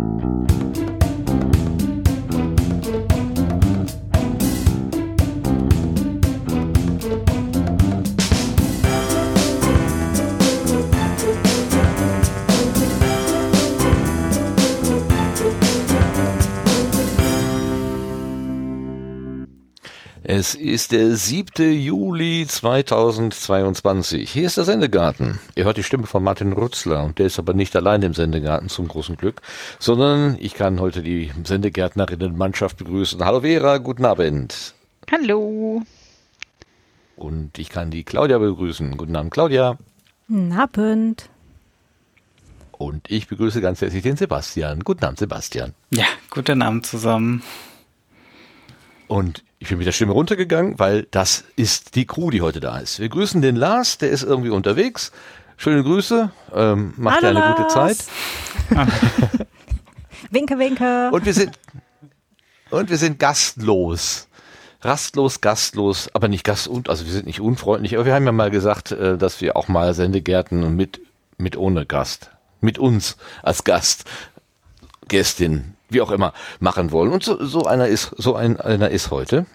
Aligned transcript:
Thank 0.00 0.22
you. 0.24 0.29
Es 20.40 20.54
ist 20.54 20.92
der 20.92 21.16
7. 21.16 21.70
Juli 21.70 22.46
2022. 22.48 24.30
Hier 24.30 24.46
ist 24.46 24.56
der 24.56 24.64
Sendegarten. 24.64 25.38
Ihr 25.54 25.64
hört 25.64 25.76
die 25.76 25.82
Stimme 25.82 26.06
von 26.06 26.24
Martin 26.24 26.54
Rutzler 26.54 27.04
und 27.04 27.18
der 27.18 27.26
ist 27.26 27.38
aber 27.38 27.52
nicht 27.52 27.76
allein 27.76 28.00
im 28.00 28.14
Sendegarten 28.14 28.70
zum 28.70 28.88
großen 28.88 29.18
Glück, 29.18 29.42
sondern 29.78 30.38
ich 30.40 30.54
kann 30.54 30.80
heute 30.80 31.02
die 31.02 31.30
Sendegärtnerinnenmannschaft 31.44 32.78
begrüßen. 32.78 33.22
Hallo 33.22 33.42
Vera, 33.42 33.76
guten 33.76 34.06
Abend. 34.06 34.72
Hallo. 35.12 35.82
Und 37.16 37.58
ich 37.58 37.68
kann 37.68 37.90
die 37.90 38.04
Claudia 38.04 38.38
begrüßen. 38.38 38.96
Guten 38.96 39.16
Abend, 39.16 39.32
Claudia. 39.32 39.76
Guten 40.26 40.52
Abend. 40.52 41.28
Und 42.72 43.10
ich 43.10 43.28
begrüße 43.28 43.60
ganz 43.60 43.82
herzlich 43.82 44.04
den 44.04 44.16
Sebastian. 44.16 44.84
Guten 44.84 45.04
Abend, 45.04 45.18
Sebastian. 45.18 45.74
Ja, 45.90 46.06
guten 46.30 46.62
Abend 46.62 46.86
zusammen. 46.86 47.42
Und 49.10 49.42
ich 49.58 49.68
bin 49.68 49.78
mit 49.78 49.88
der 49.88 49.92
Stimme 49.92 50.12
runtergegangen, 50.12 50.78
weil 50.78 51.02
das 51.10 51.42
ist 51.56 51.96
die 51.96 52.06
Crew, 52.06 52.30
die 52.30 52.42
heute 52.42 52.60
da 52.60 52.78
ist. 52.78 53.00
Wir 53.00 53.08
grüßen 53.08 53.42
den 53.42 53.56
Lars, 53.56 53.98
der 53.98 54.08
ist 54.10 54.22
irgendwie 54.22 54.50
unterwegs. 54.50 55.10
Schöne 55.56 55.82
Grüße, 55.82 56.30
ähm, 56.54 56.94
macht 56.96 57.20
Hallo, 57.20 57.40
dir 57.40 57.44
eine 57.44 57.56
gute 57.56 57.68
Zeit. 57.68 57.96
winke, 60.30 60.56
winke. 60.60 61.10
Und 61.10 61.24
wir 61.24 61.34
sind 61.34 61.58
und 62.70 62.88
wir 62.88 62.98
sind 62.98 63.18
gastlos. 63.18 64.28
Rastlos, 64.80 65.40
gastlos, 65.40 66.08
aber 66.14 66.28
nicht 66.28 66.44
gast 66.44 66.68
und 66.68 66.88
also 66.88 67.04
wir 67.04 67.12
sind 67.12 67.26
nicht 67.26 67.40
unfreundlich, 67.40 67.96
aber 67.96 68.06
wir 68.06 68.14
haben 68.14 68.26
ja 68.26 68.32
mal 68.32 68.52
gesagt, 68.52 68.92
äh, 68.92 69.18
dass 69.18 69.40
wir 69.40 69.56
auch 69.56 69.66
mal 69.66 69.92
Sendegärten 69.92 70.76
mit 70.76 71.00
mit 71.36 71.56
ohne 71.56 71.84
Gast, 71.84 72.30
mit 72.60 72.78
uns 72.78 73.16
als 73.42 73.64
Gast, 73.64 74.04
Gästin 75.08 75.74
wie 75.90 76.00
auch 76.00 76.10
immer, 76.10 76.32
machen 76.58 76.92
wollen. 76.92 77.12
Und 77.12 77.22
so, 77.22 77.44
so 77.44 77.64
einer 77.64 77.88
ist, 77.88 78.14
so 78.16 78.34
ein, 78.34 78.60
einer 78.60 78.90
ist 78.90 79.10
heute. 79.10 79.46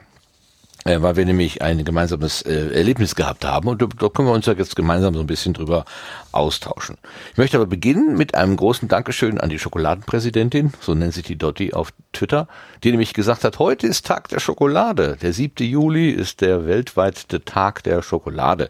Äh, 0.88 1.02
weil 1.02 1.16
wir 1.16 1.26
nämlich 1.26 1.64
ein 1.64 1.84
gemeinsames 1.84 2.44
äh, 2.44 2.70
Erlebnis 2.76 3.16
gehabt 3.16 3.44
haben 3.44 3.68
und 3.68 3.82
da, 3.82 3.88
da 3.88 4.08
können 4.08 4.28
wir 4.28 4.34
uns 4.34 4.46
ja 4.46 4.54
jetzt 4.54 4.76
gemeinsam 4.76 5.16
so 5.16 5.20
ein 5.20 5.26
bisschen 5.26 5.56
drüber 5.56 5.84
austauschen. 6.32 6.98
Ich 7.32 7.40
möchte 7.40 7.58
aber 7.58 7.66
beginnen 7.66 8.16
mit 8.16 8.36
einem 8.36 8.56
großen 8.56 8.88
Dankeschön 8.88 9.42
an 9.42 9.50
die 9.50 9.58
Schokoladenpräsidentin, 9.58 10.74
so 10.80 10.94
nennt 10.94 11.16
sich 11.16 11.24
die 11.24 11.38
Dotti 11.38 11.74
auf 11.74 11.92
Twitter, 12.14 12.48
die 12.84 12.92
nämlich 12.92 13.16
gesagt 13.16 13.44
hat, 13.44 13.58
heute 13.58 13.88
ist 13.88 14.06
Tag 14.06 14.30
der 14.30 14.40
Schokolade. 14.40 15.18
Der 15.20 15.34
7. 15.34 15.66
Juli 15.66 16.12
ist 16.12 16.42
der 16.42 16.68
weltweite 16.68 17.44
Tag 17.44 17.82
der 17.82 18.04
Schokolade. 18.04 18.70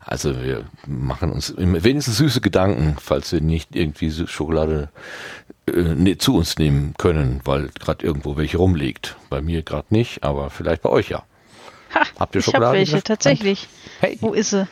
Also 0.00 0.42
wir 0.42 0.64
machen 0.86 1.30
uns 1.30 1.54
wenigstens 1.56 2.16
süße 2.16 2.40
Gedanken, 2.40 2.96
falls 3.00 3.32
wir 3.32 3.40
nicht 3.40 3.76
irgendwie 3.76 4.10
Schokolade 4.26 4.88
äh, 5.66 6.16
zu 6.16 6.36
uns 6.36 6.58
nehmen 6.58 6.94
können, 6.96 7.40
weil 7.44 7.68
gerade 7.78 8.04
irgendwo 8.04 8.36
welche 8.36 8.56
rumliegt. 8.56 9.16
Bei 9.28 9.42
mir 9.42 9.62
gerade 9.62 9.86
nicht, 9.90 10.24
aber 10.24 10.50
vielleicht 10.50 10.82
bei 10.82 10.88
euch 10.88 11.10
ja. 11.10 11.22
Ha, 11.94 12.02
Habt 12.18 12.34
ihr 12.34 12.42
Schokolade? 12.42 12.78
Ich 12.78 12.88
habe 12.88 12.92
welche, 12.94 13.04
tatsächlich. 13.04 13.68
Hey. 14.00 14.16
Wo 14.20 14.32
ist 14.32 14.50
sie? 14.50 14.66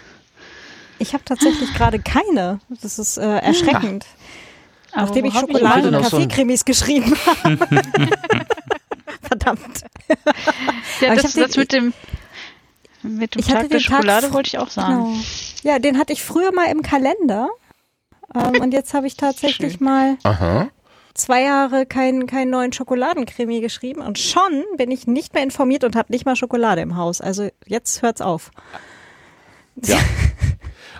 Ich 0.98 1.14
habe 1.14 1.24
tatsächlich 1.24 1.72
gerade 1.74 1.98
keine. 1.98 2.60
Das 2.80 2.98
ist 2.98 3.18
äh, 3.18 3.38
erschreckend. 3.38 4.06
Ja. 4.94 5.02
Nachdem 5.02 5.26
ich 5.26 5.34
Schokolade 5.34 5.88
und 5.88 6.02
Kaffeecremes 6.02 6.60
so 6.60 6.64
geschrieben 6.64 7.14
habe. 7.26 7.58
Verdammt. 9.22 9.84
Ja, 11.00 11.14
das, 11.14 11.34
das 11.34 11.56
mit 11.56 11.72
dem 11.72 11.92
mit 13.02 13.34
dem 13.34 13.42
Tag 13.42 13.68
der 13.68 13.80
Schokolade 13.80 14.26
Tag, 14.26 14.34
wollte 14.34 14.48
ich 14.48 14.58
auch 14.58 14.70
sagen. 14.70 15.04
Genau. 15.04 15.16
Ja, 15.62 15.78
den 15.78 15.98
hatte 15.98 16.12
ich 16.12 16.22
früher 16.22 16.52
mal 16.52 16.70
im 16.70 16.82
Kalender. 16.82 17.48
Ähm, 18.34 18.60
und 18.60 18.72
jetzt 18.72 18.94
habe 18.94 19.06
ich 19.06 19.16
tatsächlich 19.16 19.74
Schön. 19.74 19.84
mal 19.84 20.18
Aha 20.22 20.70
zwei 21.18 21.42
Jahre 21.42 21.84
keinen 21.84 22.26
keinen 22.26 22.50
neuen 22.50 22.72
Schokoladencreme 22.72 23.60
geschrieben 23.60 24.00
und 24.00 24.18
schon 24.18 24.64
bin 24.76 24.90
ich 24.90 25.06
nicht 25.06 25.34
mehr 25.34 25.42
informiert 25.42 25.84
und 25.84 25.96
habe 25.96 26.12
nicht 26.12 26.24
mal 26.24 26.36
Schokolade 26.36 26.80
im 26.80 26.96
Haus. 26.96 27.20
Also 27.20 27.48
jetzt 27.66 28.02
hört's 28.02 28.20
auf. 28.20 28.50
Ja. 29.84 29.98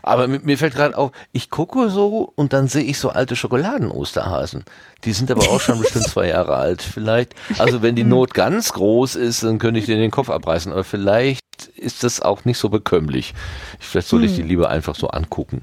Aber 0.09 0.27
mir 0.27 0.57
fällt 0.57 0.75
gerade 0.75 0.97
auf, 0.97 1.13
ich 1.33 1.51
gucke 1.51 1.91
so 1.91 2.33
und 2.35 2.55
dann 2.55 2.67
sehe 2.67 2.83
ich 2.83 2.99
so 2.99 3.11
alte 3.11 3.37
Schokoladen-Osterhasen. 3.37 4.65
Die 5.05 5.13
sind 5.13 5.31
aber 5.31 5.43
auch 5.51 5.61
schon 5.61 5.79
bestimmt 5.79 6.07
zwei 6.07 6.29
Jahre 6.29 6.57
alt. 6.57 6.81
Vielleicht, 6.81 7.35
also 7.59 7.83
wenn 7.83 7.95
die 7.95 8.03
hm. 8.03 8.09
Not 8.09 8.33
ganz 8.33 8.73
groß 8.73 9.17
ist, 9.17 9.43
dann 9.43 9.59
könnte 9.59 9.81
ich 9.81 9.85
dir 9.85 9.99
den 9.99 10.11
Kopf 10.11 10.31
abreißen. 10.31 10.73
Aber 10.73 10.83
vielleicht 10.83 11.45
ist 11.77 12.05
das 12.05 12.23
auch 12.23 12.47
nicht 12.47 12.57
so 12.57 12.71
bekömmlich. 12.71 13.35
Vielleicht 13.79 14.09
soll 14.09 14.25
ich 14.25 14.35
die 14.35 14.41
hm. 14.41 14.49
lieber 14.49 14.71
einfach 14.71 14.95
so 14.95 15.09
angucken. 15.09 15.61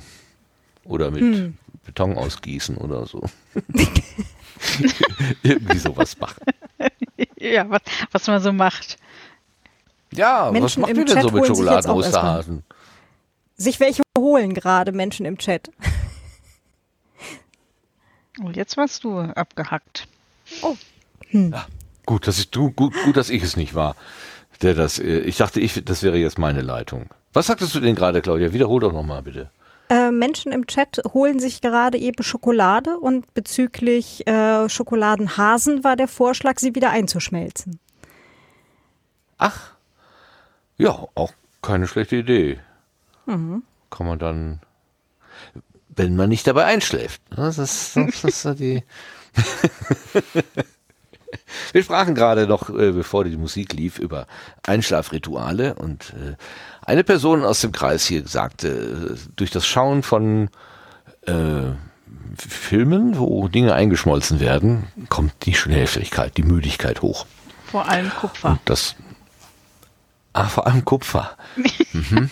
Oder 0.83 1.09
mit 1.09 1.21
hm. 1.21 1.57
Beton 1.83 2.15
ausgießen 2.15 2.77
oder 2.77 3.07
so. 3.07 3.23
Irgendwie 5.41 5.79
sowas 5.79 6.19
machen. 6.19 6.43
Ja, 7.39 7.67
was, 7.67 7.81
was 8.11 8.27
man 8.27 8.43
so 8.43 8.53
macht. 8.53 8.97
Ja, 10.11 10.51
Menschen 10.51 10.63
was 10.63 10.77
macht 10.77 10.97
ihr 10.97 11.05
denn 11.05 11.21
so 11.23 11.31
mit 11.31 11.47
Schokoladen-Osterhasen? 11.47 12.63
Sich 13.57 13.79
welche 13.79 14.03
holen 14.17 14.53
gerade 14.53 14.91
Menschen 14.91 15.25
im 15.25 15.37
Chat. 15.37 15.71
Oh, 18.43 18.49
jetzt 18.49 18.75
warst 18.75 19.03
du 19.05 19.19
abgehackt. 19.19 20.07
Oh. 20.61 20.75
Hm. 21.29 21.51
Ja, 21.53 21.65
gut, 22.05 22.27
dass 22.27 22.37
ich, 22.37 22.49
du, 22.51 22.71
gut, 22.71 22.93
gut, 23.05 23.15
dass 23.15 23.29
ich 23.29 23.41
es 23.41 23.55
nicht 23.55 23.75
war. 23.75 23.95
Der 24.61 24.73
das, 24.73 24.99
äh, 24.99 25.19
ich 25.19 25.37
dachte, 25.37 25.59
ich, 25.61 25.83
das 25.85 26.03
wäre 26.03 26.17
jetzt 26.17 26.37
meine 26.37 26.61
Leitung. 26.61 27.09
Was 27.33 27.47
sagtest 27.47 27.73
du 27.75 27.79
denn 27.79 27.95
gerade, 27.95 28.21
Claudia? 28.21 28.51
Wiederhol 28.51 28.81
doch 28.81 28.93
nochmal, 28.93 29.21
bitte. 29.21 29.49
Äh, 29.89 30.11
Menschen 30.11 30.51
im 30.51 30.67
Chat 30.67 31.01
holen 31.13 31.39
sich 31.39 31.61
gerade 31.61 31.97
eben 31.97 32.23
Schokolade 32.23 32.97
und 32.97 33.33
bezüglich 33.33 34.25
äh, 34.27 34.67
Schokoladenhasen 34.67 35.83
war 35.83 35.95
der 35.95 36.07
Vorschlag, 36.07 36.59
sie 36.59 36.75
wieder 36.75 36.89
einzuschmelzen. 36.89 37.79
Ach, 39.37 39.75
ja, 40.77 40.91
auch 41.15 41.31
keine 41.61 41.87
schlechte 41.87 42.17
Idee. 42.17 42.59
Mhm. 43.25 43.63
Kann 43.89 44.07
man 44.07 44.19
dann, 44.19 44.59
wenn 45.89 46.15
man 46.15 46.29
nicht 46.29 46.47
dabei 46.47 46.65
einschläft. 46.65 47.21
Ne, 47.31 47.37
das 47.37 47.57
ist, 47.57 47.95
das 47.95 48.45
ist 48.45 48.59
die. 48.59 48.83
Wir 51.73 51.83
sprachen 51.83 52.15
gerade 52.15 52.47
noch, 52.47 52.69
äh, 52.69 52.91
bevor 52.91 53.23
die 53.25 53.37
Musik 53.37 53.73
lief, 53.73 53.99
über 53.99 54.27
Einschlafrituale 54.63 55.75
und 55.75 56.13
äh, 56.13 56.35
eine 56.85 57.03
Person 57.03 57.43
aus 57.43 57.61
dem 57.61 57.71
Kreis 57.71 58.05
hier 58.05 58.27
sagte, 58.27 59.15
äh, 59.15 59.17
durch 59.35 59.51
das 59.51 59.65
Schauen 59.65 60.03
von 60.03 60.49
äh, 61.23 61.71
Filmen, 62.37 63.17
wo 63.17 63.47
Dinge 63.47 63.73
eingeschmolzen 63.73 64.39
werden, 64.39 64.87
kommt 65.09 65.45
die 65.45 65.53
Schnellfähigkeit, 65.53 66.37
die 66.37 66.43
Müdigkeit 66.43 67.01
hoch. 67.01 67.25
Vor 67.65 67.87
allem 67.87 68.09
Kupfer. 68.09 68.51
Und 68.51 68.59
das, 68.65 68.95
ah, 70.33 70.45
vor 70.45 70.67
allem 70.67 70.85
Kupfer. 70.85 71.35
mhm. 71.93 72.29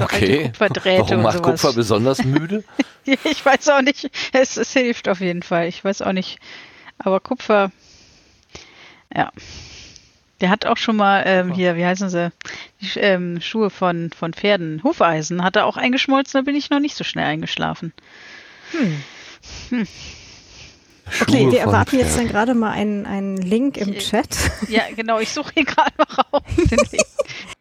So 0.00 0.04
okay. 0.04 0.52
Warum 0.58 1.22
macht 1.22 1.42
Kupfer 1.42 1.72
besonders 1.72 2.24
müde? 2.24 2.64
ich 3.04 3.44
weiß 3.44 3.68
auch 3.68 3.82
nicht. 3.82 4.10
Es, 4.32 4.56
es 4.56 4.72
hilft 4.72 5.08
auf 5.08 5.20
jeden 5.20 5.42
Fall. 5.42 5.68
Ich 5.68 5.84
weiß 5.84 6.02
auch 6.02 6.12
nicht. 6.12 6.38
Aber 6.98 7.20
Kupfer, 7.20 7.70
ja. 9.14 9.30
Der 10.40 10.48
hat 10.48 10.64
auch 10.64 10.78
schon 10.78 10.96
mal 10.96 11.22
ähm, 11.26 11.52
hier, 11.52 11.76
wie 11.76 11.84
heißen 11.84 12.08
sie, 12.08 12.32
die 12.80 12.98
ähm, 12.98 13.42
Schuhe 13.42 13.68
von, 13.68 14.10
von 14.10 14.32
Pferden, 14.32 14.82
Hufeisen, 14.82 15.44
hat 15.44 15.56
er 15.56 15.66
auch 15.66 15.76
eingeschmolzen, 15.76 16.40
da 16.40 16.42
bin 16.42 16.56
ich 16.56 16.70
noch 16.70 16.80
nicht 16.80 16.96
so 16.96 17.04
schnell 17.04 17.26
eingeschlafen. 17.26 17.92
Hm. 18.70 19.02
Hm. 19.68 19.86
Okay, 21.20 21.50
wir 21.50 21.60
erwarten 21.60 21.98
jetzt 21.98 22.16
dann 22.16 22.28
gerade 22.28 22.54
mal 22.54 22.70
einen, 22.70 23.04
einen 23.04 23.36
Link 23.36 23.76
im 23.76 23.98
Chat. 23.98 24.28
Ja, 24.68 24.84
genau, 24.96 25.18
ich 25.18 25.30
suche 25.30 25.52
hier 25.52 25.64
gerade 25.66 25.92
mal 25.98 26.24
raus. 26.32 26.42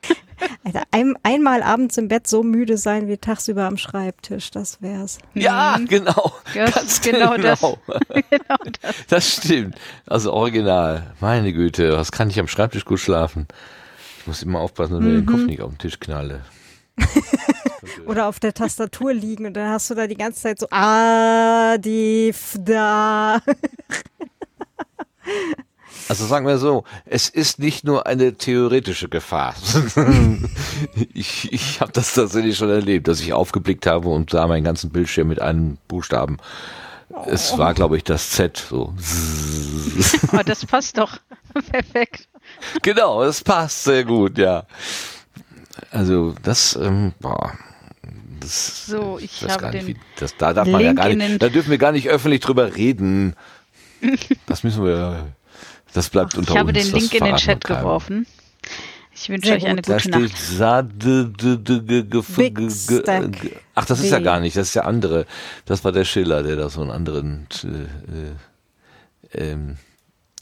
Alter, 0.64 0.84
ein, 0.92 1.16
einmal 1.24 1.64
abends 1.64 1.98
im 1.98 2.08
Bett 2.08 2.28
so 2.28 2.44
müde 2.44 2.78
sein 2.78 3.08
wie 3.08 3.18
tagsüber 3.18 3.64
am 3.64 3.78
Schreibtisch, 3.78 4.52
das 4.52 4.82
wär's. 4.82 5.18
Ja, 5.34 5.78
mhm. 5.80 5.88
genau. 5.88 6.34
Das, 6.54 6.74
Ganz 6.74 7.02
genau, 7.02 7.36
genau. 7.36 7.78
Das, 7.88 8.08
genau 8.30 8.58
das. 8.82 8.96
das 9.08 9.34
stimmt. 9.34 9.76
Also 10.06 10.34
original. 10.34 11.14
Meine 11.20 11.54
Güte, 11.54 11.98
was 11.98 12.12
kann 12.12 12.30
ich 12.30 12.40
am 12.40 12.48
Schreibtisch 12.48 12.86
gut 12.86 13.00
schlafen? 13.00 13.48
Ich 14.20 14.28
muss 14.28 14.44
immer 14.44 14.60
aufpassen, 14.60 14.94
dass 14.94 15.02
mhm. 15.02 15.08
mir 15.08 15.22
den 15.22 15.26
Kopf 15.26 15.42
nicht 15.42 15.62
auf 15.62 15.72
den 15.72 15.78
Tisch 15.78 16.00
knalle. 16.00 16.42
Oder 18.06 18.28
auf 18.28 18.40
der 18.40 18.54
Tastatur 18.54 19.14
liegen 19.14 19.46
und 19.46 19.54
dann 19.54 19.70
hast 19.70 19.90
du 19.90 19.96
da 19.96 20.08
die 20.08 20.18
ganze 20.18 20.42
Zeit 20.42 20.60
so 20.60 20.68
ah, 20.72 21.78
die, 21.78 22.34
da. 22.60 23.42
Also 26.10 26.26
sagen 26.26 26.48
wir 26.48 26.58
so, 26.58 26.86
es 27.06 27.30
ist 27.30 27.60
nicht 27.60 27.84
nur 27.84 28.08
eine 28.08 28.34
theoretische 28.34 29.10
Gefahr. 29.10 29.54
ich 31.14 31.54
ich 31.54 31.82
habe 31.82 31.92
das 31.92 32.16
tatsächlich 32.16 32.58
schon 32.58 32.72
erlebt, 32.72 33.08
dass 33.08 33.22
ich 33.22 33.32
aufgeblickt 33.32 33.86
habe 33.86 34.10
und 34.10 34.32
sah 34.32 34.48
meinen 34.48 34.64
ganzen 34.64 34.90
Bildschirm 34.90 35.28
mit 35.28 35.40
einem 35.40 35.78
Buchstaben 35.88 36.38
Es 37.28 37.58
war, 37.60 37.76
glaube 37.76 37.96
ich, 37.96 38.04
das 38.04 38.32
Z. 38.32 38.58
So. 38.58 38.94
Oh, 40.34 40.42
das 40.46 40.66
passt 40.66 40.98
doch. 40.98 41.18
Perfekt. 41.72 42.28
Genau, 42.82 43.24
es 43.24 43.44
passt 43.44 43.84
sehr 43.84 44.04
gut, 44.04 44.38
ja. 44.38 44.66
Also 45.92 46.34
das, 46.42 46.76
ähm, 46.76 47.14
boah, 47.20 47.54
das, 48.40 48.88
So, 48.88 49.20
ich 49.20 49.44
weiß 49.44 49.52
habe 49.52 49.62
gar 49.62 49.72
nicht, 49.72 49.88
den 49.88 49.96
wie, 49.96 50.00
das, 50.18 50.36
da 50.38 50.54
darf 50.54 50.68
man 50.68 50.82
ja 50.82 50.88
Link 50.88 51.00
gar 51.00 51.10
nicht, 51.10 51.42
da 51.42 51.50
dürfen 51.50 51.70
wir 51.70 51.78
gar 51.78 51.92
nicht 51.92 52.10
öffentlich 52.10 52.42
drüber 52.42 52.76
reden. 52.76 53.36
Das 54.48 54.64
müssen 54.64 54.84
wir, 54.84 55.34
das 55.94 56.10
bleibt 56.10 56.36
unter 56.38 56.52
Ich 56.54 56.58
habe 56.58 56.70
uns. 56.70 56.78
den 56.90 57.00
Link 57.00 57.14
in 57.14 57.24
den 57.24 57.36
Chat 57.38 57.64
geworfen. 57.64 58.26
Ich 59.14 59.28
wünsche 59.30 59.52
euch 59.54 59.66
eine 59.66 59.82
gute 59.82 60.10
Nacht. 60.10 60.32
Ach, 63.76 63.86
das 63.86 64.00
ist 64.00 64.12
ja 64.12 64.20
gar 64.20 64.40
nicht, 64.40 64.56
das 64.56 64.68
ist 64.68 64.76
der 64.76 64.86
andere. 64.86 65.26
Das 65.66 65.84
war 65.84 65.92
der 65.92 66.06
Schiller, 66.06 66.42
der 66.44 66.56
da 66.56 66.70
so 66.70 66.82
einen 66.82 66.92
anderen 66.92 67.48
äh, 69.34 69.38
äh, 69.42 69.52
ähm, 69.52 69.78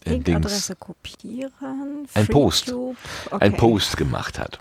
äh, 0.05 0.11
Linkadresse 0.11 0.75
kopieren. 0.75 2.07
Ein 2.13 2.27
Post. 2.27 2.73
Ein. 3.39 3.53
Post 3.57 3.97
gemacht 3.97 4.38
hat. 4.38 4.59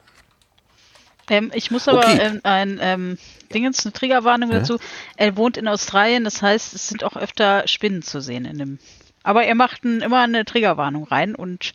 Ähm, 1.28 1.50
ich 1.54 1.70
muss 1.70 1.88
aber 1.88 1.98
Okay. 1.98 2.18
ähm, 2.20 2.40
ein 2.44 2.78
ähm, 2.80 3.18
Dingens, 3.52 3.84
eine 3.84 3.92
Triggerwarnung 3.92 4.50
Ja? 4.52 4.60
dazu. 4.60 4.78
Er 5.16 5.36
wohnt 5.36 5.56
in 5.56 5.66
Australien, 5.68 6.24
das 6.24 6.40
heißt, 6.40 6.72
es 6.74 6.88
sind 6.88 7.04
auch 7.04 7.16
öfter 7.16 7.66
Spinnen 7.66 8.02
zu 8.02 8.20
sehen 8.20 8.44
in 8.44 8.58
dem. 8.58 8.78
Aber 9.26 9.44
er 9.44 9.55
macht 9.56 9.84
ein, 9.84 10.00
immer 10.02 10.20
eine 10.23 10.44
Triggerwarnung 10.44 11.05
rein 11.05 11.34
und 11.34 11.75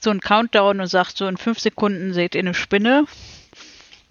so 0.00 0.10
ein 0.10 0.20
Countdown 0.20 0.80
und 0.80 0.86
sagt 0.88 1.16
so 1.16 1.28
in 1.28 1.36
fünf 1.36 1.60
Sekunden 1.60 2.12
seht 2.12 2.34
ihr 2.34 2.40
eine 2.40 2.54
Spinne. 2.54 3.04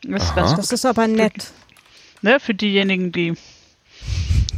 Das 0.03 0.33
ganz 0.33 0.55
Das 0.55 0.71
ist 0.71 0.85
aber 0.85 1.05
nett. 1.07 1.51
ne, 2.21 2.39
für 2.39 2.53
diejenigen, 2.53 3.11
die 3.11 3.33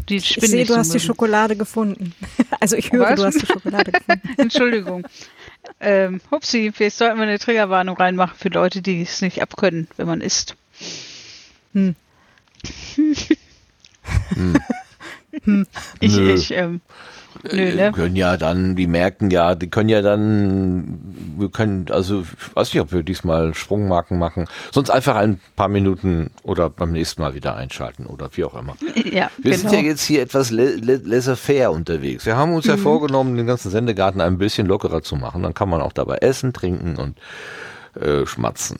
die 0.09 0.17
Ich 0.17 0.27
Spinnen 0.29 0.47
sehe, 0.49 0.65
du 0.65 0.73
so 0.73 0.79
hast 0.79 0.89
die 0.89 0.97
mögen. 0.97 1.05
Schokolade 1.07 1.55
gefunden. 1.55 2.13
Also 2.59 2.77
ich 2.77 2.91
höre, 2.93 3.09
Was? 3.09 3.15
du 3.19 3.25
hast 3.25 3.41
die 3.41 3.45
Schokolade 3.47 3.91
gefunden. 3.91 4.29
Entschuldigung. 4.37 5.05
ähm, 5.81 6.21
hupsi, 6.31 6.71
vielleicht 6.73 6.97
sollten 6.97 7.17
wir 7.17 7.23
eine 7.23 7.39
Triggerwarnung 7.39 7.97
reinmachen 7.97 8.37
für 8.37 8.47
Leute, 8.49 8.81
die 8.81 9.01
es 9.01 9.21
nicht 9.21 9.41
abkönnen, 9.41 9.87
wenn 9.97 10.07
man 10.07 10.21
isst. 10.21 10.55
Hm. 11.73 11.95
Ich, 15.99 16.15
Nö. 16.15 16.33
ich, 16.33 16.51
ähm, 16.51 16.79
nö, 17.43 17.49
Äh, 17.49 17.75
ne? 17.75 17.91
können 17.91 18.15
ja 18.15 18.37
dann, 18.37 18.75
die 18.75 18.87
merken 18.87 19.31
ja, 19.31 19.55
die 19.55 19.69
können 19.69 19.89
ja 19.89 20.01
dann, 20.01 20.99
wir 21.37 21.49
können, 21.49 21.87
also 21.89 22.21
ich 22.21 22.55
weiß 22.55 22.73
nicht, 22.73 22.81
ob 22.81 22.91
wir 22.91 23.03
diesmal 23.03 23.53
Sprungmarken 23.53 24.19
machen, 24.19 24.47
sonst 24.71 24.89
einfach 24.89 25.15
ein 25.15 25.39
paar 25.55 25.67
Minuten 25.67 26.29
oder 26.43 26.69
beim 26.69 26.91
nächsten 26.91 27.21
Mal 27.21 27.33
wieder 27.33 27.55
einschalten 27.55 28.05
oder 28.05 28.29
wie 28.33 28.43
auch 28.43 28.53
immer. 28.55 28.75
Ja, 28.95 29.29
Wir 29.37 29.51
genau. 29.55 29.69
sind 29.69 29.73
ja 29.73 29.79
jetzt 29.79 30.03
hier 30.03 30.21
etwas 30.21 30.51
laissez-faire 30.51 31.71
unterwegs. 31.71 32.25
Wir 32.25 32.37
haben 32.37 32.53
uns 32.53 32.65
ja 32.65 32.77
vorgenommen, 32.77 33.35
den 33.37 33.47
ganzen 33.47 33.71
Sendegarten 33.71 34.21
ein 34.21 34.37
bisschen 34.37 34.67
lockerer 34.67 35.01
zu 35.01 35.15
machen. 35.15 35.43
Dann 35.43 35.53
kann 35.53 35.69
man 35.69 35.81
auch 35.81 35.93
dabei 35.93 36.17
essen, 36.17 36.53
trinken 36.53 36.95
und 36.97 37.17
äh, 38.01 38.25
schmatzen. 38.25 38.77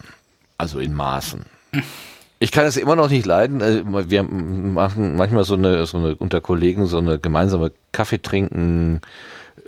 Also 0.58 0.80
in 0.80 0.94
Maßen. 0.94 1.46
Ich 2.44 2.52
kann 2.52 2.66
es 2.66 2.76
immer 2.76 2.98
noch 2.98 3.10
nicht 3.10 3.26
leiden. 3.26 3.62
äh, 3.62 4.10
Wir 4.10 4.22
machen 4.24 5.16
manchmal 5.16 5.46
so 5.46 5.54
eine, 5.54 5.86
so 5.86 5.98
eine 5.98 6.18
unter 6.18 6.42
Kollegen 6.42 6.88
so 6.88 6.98
eine 6.98 7.18
gemeinsame 7.18 7.72
Kaffeetrinken 7.94 9.00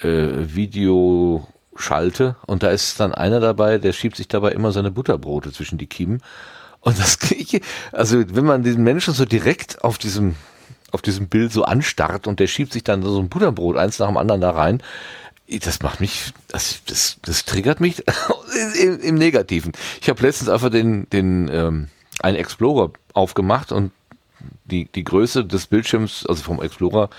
äh, 0.01 0.27
Videoschalte 0.54 2.36
und 2.45 2.63
da 2.63 2.72
ist 2.72 3.00
dann 3.00 3.13
einer 3.13 3.39
dabei, 3.39 3.77
der 3.77 3.94
schiebt 3.94 4.18
sich 4.18 4.27
dabei 4.27 4.51
immer 4.51 4.74
seine 4.74 4.92
Butterbrote 4.92 5.54
zwischen 5.54 5.77
die 5.77 5.88
Kiemen. 5.88 6.22
Und 6.81 7.00
das 7.00 7.18
kriege 7.19 7.60
ich, 7.60 7.62
also 7.94 8.22
wenn 8.36 8.44
man 8.44 8.62
diesen 8.62 8.83
Menschen 8.83 9.13
so 9.13 9.24
direkt 9.24 9.81
auf 9.86 9.98
diesem 9.98 10.36
auf 10.92 11.01
diesem 11.01 11.30
Bild 11.30 11.54
so 11.54 11.63
anstarrt 11.63 12.27
und 12.27 12.42
der 12.42 12.48
schiebt 12.48 12.74
sich 12.74 12.83
dann 12.83 13.04
so 13.04 13.19
ein 13.22 13.30
Butterbrot 13.30 13.77
eins 13.77 14.00
nach 14.00 14.07
dem 14.07 14.18
anderen 14.18 14.42
da 14.42 14.51
rein. 14.51 14.83
Das 15.48 15.81
macht 15.81 16.01
mich, 16.01 16.33
das, 16.50 16.81
das, 16.88 17.19
das 17.22 17.45
triggert 17.45 17.80
mich 17.80 18.04
im, 18.81 19.00
im 19.00 19.16
Negativen. 19.16 19.72
Ich 20.01 20.10
habe 20.10 20.22
letztens 20.22 20.50
einfach 20.50 20.69
den, 20.69 21.10
den 21.10 21.50
ähm, 21.54 21.88
einen 22.22 22.38
Explorer 22.38 22.92
aufgemacht 23.14 23.72
und 23.72 23.92
die, 24.66 24.86
die 24.86 25.04
Größe 25.04 25.46
des 25.46 25.68
Bildschirms, 25.68 26.26
also 26.26 26.44
vom 26.44 26.62
Explorer, 26.62 27.10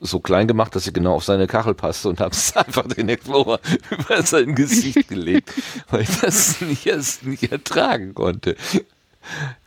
so 0.00 0.20
klein 0.20 0.46
gemacht, 0.46 0.74
dass 0.74 0.84
sie 0.84 0.92
genau 0.92 1.14
auf 1.14 1.24
seine 1.24 1.46
Kachel 1.46 1.74
passte 1.74 2.08
und 2.08 2.20
habe 2.20 2.34
einfach 2.54 2.86
den 2.86 3.08
Explorer 3.08 3.60
über 3.90 4.22
sein 4.22 4.54
Gesicht 4.54 5.08
gelegt, 5.08 5.52
weil 5.90 6.02
ich 6.02 6.20
das 6.20 6.60
nicht, 6.60 6.86
erst 6.86 7.24
nicht 7.24 7.50
ertragen 7.50 8.14
konnte. 8.14 8.56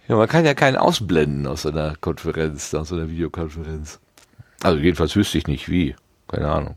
Ja, 0.07 0.15
man 0.15 0.27
kann 0.27 0.45
ja 0.45 0.53
keinen 0.53 0.77
ausblenden 0.77 1.47
aus 1.47 1.65
einer 1.65 1.95
Konferenz, 1.99 2.73
aus 2.73 2.93
einer 2.93 3.09
Videokonferenz. 3.09 3.99
Also 4.61 4.79
jedenfalls 4.79 5.15
wüsste 5.15 5.37
ich 5.37 5.47
nicht 5.47 5.69
wie. 5.69 5.95
Keine 6.27 6.49
Ahnung. 6.49 6.75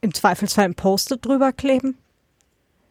Im 0.00 0.14
Zweifelsfall 0.14 0.66
ein 0.66 0.74
Post-it 0.74 1.24
drüber 1.24 1.52
kleben. 1.52 1.98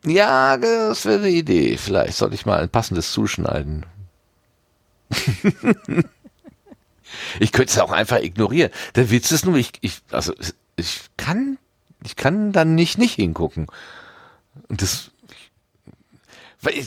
Ja, 0.09 0.57
das 0.57 1.06
wäre 1.06 1.19
eine 1.19 1.29
Idee. 1.29 1.77
Vielleicht 1.77 2.17
sollte 2.17 2.33
ich 2.33 2.45
mal 2.45 2.59
ein 2.59 2.69
passendes 2.69 3.11
zuschneiden. 3.11 3.85
ich 7.39 7.51
könnte 7.51 7.71
es 7.71 7.77
auch 7.77 7.91
einfach 7.91 8.19
ignorieren. 8.19 8.71
Der 8.95 9.11
Witz 9.11 9.31
ist 9.31 9.45
nur, 9.45 9.56
ich, 9.56 9.73
ich, 9.81 10.00
also 10.09 10.33
ich 10.75 11.01
kann, 11.15 11.59
ich 12.03 12.15
kann 12.15 12.51
dann 12.51 12.73
nicht 12.73 12.97
nicht 12.97 13.15
hingucken. 13.15 13.67
Und 14.67 14.81
das, 14.81 15.11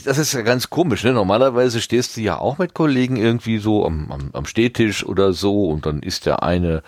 das 0.03 0.17
ist 0.17 0.33
ja 0.33 0.41
ganz 0.41 0.69
komisch, 0.69 1.05
ne? 1.05 1.13
Normalerweise 1.13 1.79
stehst 1.79 2.17
du 2.17 2.21
ja 2.21 2.37
auch 2.37 2.57
mit 2.57 2.73
Kollegen 2.73 3.15
irgendwie 3.15 3.57
so 3.57 3.85
am, 3.85 4.11
am, 4.11 4.31
am 4.33 4.45
Stehtisch 4.45 5.05
oder 5.05 5.31
so 5.31 5.69
und 5.69 5.85
dann 5.85 6.03
ist 6.03 6.25
der 6.25 6.43
eine 6.43 6.83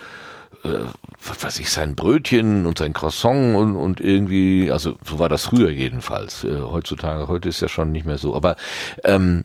was 1.23 1.43
weiß 1.43 1.59
ich, 1.59 1.69
sein 1.69 1.95
Brötchen 1.95 2.65
und 2.65 2.77
sein 2.77 2.93
Croissant 2.93 3.55
und, 3.55 3.75
und 3.75 3.99
irgendwie, 3.99 4.71
also 4.71 4.95
so 5.03 5.19
war 5.19 5.29
das 5.29 5.45
früher 5.45 5.69
jedenfalls. 5.69 6.43
Äh, 6.43 6.61
heutzutage, 6.61 7.27
heute 7.27 7.49
ist 7.49 7.61
ja 7.61 7.67
schon 7.67 7.91
nicht 7.91 8.05
mehr 8.05 8.17
so. 8.17 8.35
Aber 8.35 8.55
ähm, 9.03 9.43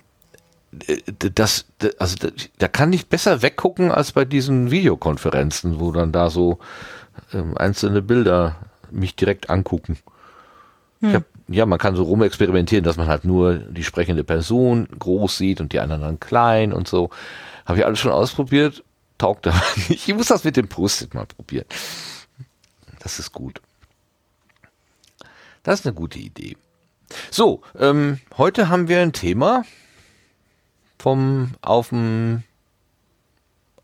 äh, 0.86 0.98
das, 1.34 1.66
also 1.98 2.16
da, 2.58 2.68
kann 2.68 2.92
ich 2.92 3.08
besser 3.08 3.42
weggucken 3.42 3.90
als 3.90 4.12
bei 4.12 4.24
diesen 4.24 4.70
Videokonferenzen, 4.70 5.80
wo 5.80 5.92
dann 5.92 6.12
da 6.12 6.30
so 6.30 6.58
ähm, 7.32 7.56
einzelne 7.56 8.02
Bilder 8.02 8.56
mich 8.90 9.16
direkt 9.16 9.50
angucken. 9.50 9.98
Ich 11.02 11.14
hab, 11.14 11.24
ja, 11.48 11.64
man 11.64 11.78
kann 11.78 11.96
so 11.96 12.02
rumexperimentieren, 12.02 12.84
dass 12.84 12.98
man 12.98 13.08
halt 13.08 13.24
nur 13.24 13.54
die 13.54 13.84
sprechende 13.84 14.22
Person 14.22 14.86
groß 14.98 15.38
sieht 15.38 15.60
und 15.62 15.72
die 15.72 15.80
anderen 15.80 16.02
dann 16.02 16.20
klein 16.20 16.74
und 16.74 16.88
so. 16.88 17.08
Habe 17.64 17.78
ich 17.78 17.86
alles 17.86 17.98
schon 17.98 18.12
ausprobiert, 18.12 18.84
taugt 19.20 19.46
aber 19.46 19.62
nicht. 19.88 20.08
Ich 20.08 20.14
muss 20.14 20.28
das 20.28 20.44
mit 20.44 20.56
dem 20.56 20.68
Post-it 20.68 21.14
mal 21.14 21.26
probieren. 21.26 21.66
Das 22.98 23.18
ist 23.18 23.32
gut. 23.32 23.60
Das 25.62 25.80
ist 25.80 25.86
eine 25.86 25.94
gute 25.94 26.18
Idee. 26.18 26.56
So, 27.30 27.62
ähm, 27.78 28.20
heute 28.38 28.68
haben 28.68 28.88
wir 28.88 29.00
ein 29.00 29.12
Thema 29.12 29.64
vom 30.98 31.52
auf 31.60 31.90
dem 31.90 32.44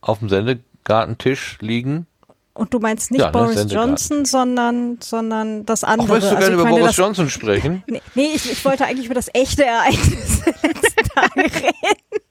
auf 0.01 0.21
dem 0.21 0.29
Sendegartentisch 0.29 1.59
liegen. 1.61 2.07
Und 2.55 2.73
du 2.73 2.79
meinst 2.79 3.11
nicht 3.11 3.21
Ja, 3.21 3.27
ne, 3.27 3.33
Boris. 3.33 3.67
Johnson, 3.71 4.25
sondern, 4.25 4.99
sondern 5.03 5.67
das 5.67 5.85
andere. 5.85 6.07
Auch 6.07 6.13
möchtest 6.13 6.33
du 6.33 6.37
Also 6.37 6.47
gerne 6.49 6.55
über 6.55 6.65
meine, 6.65 6.81
Boris 6.81 6.97
Johnson 6.97 7.29
sprechen? 7.29 7.83
Nee, 7.89 8.01
nee 8.15 8.31
ich, 8.35 8.51
ich 8.51 8.65
wollte 8.65 8.87
eigentlich 8.87 9.07
über 9.07 9.15
das 9.15 9.29
echte 9.35 9.65
Ereignis 9.65 10.43
der 10.45 10.55
letzten 10.63 11.09
Tage 11.09 11.43
reden. 11.43 12.23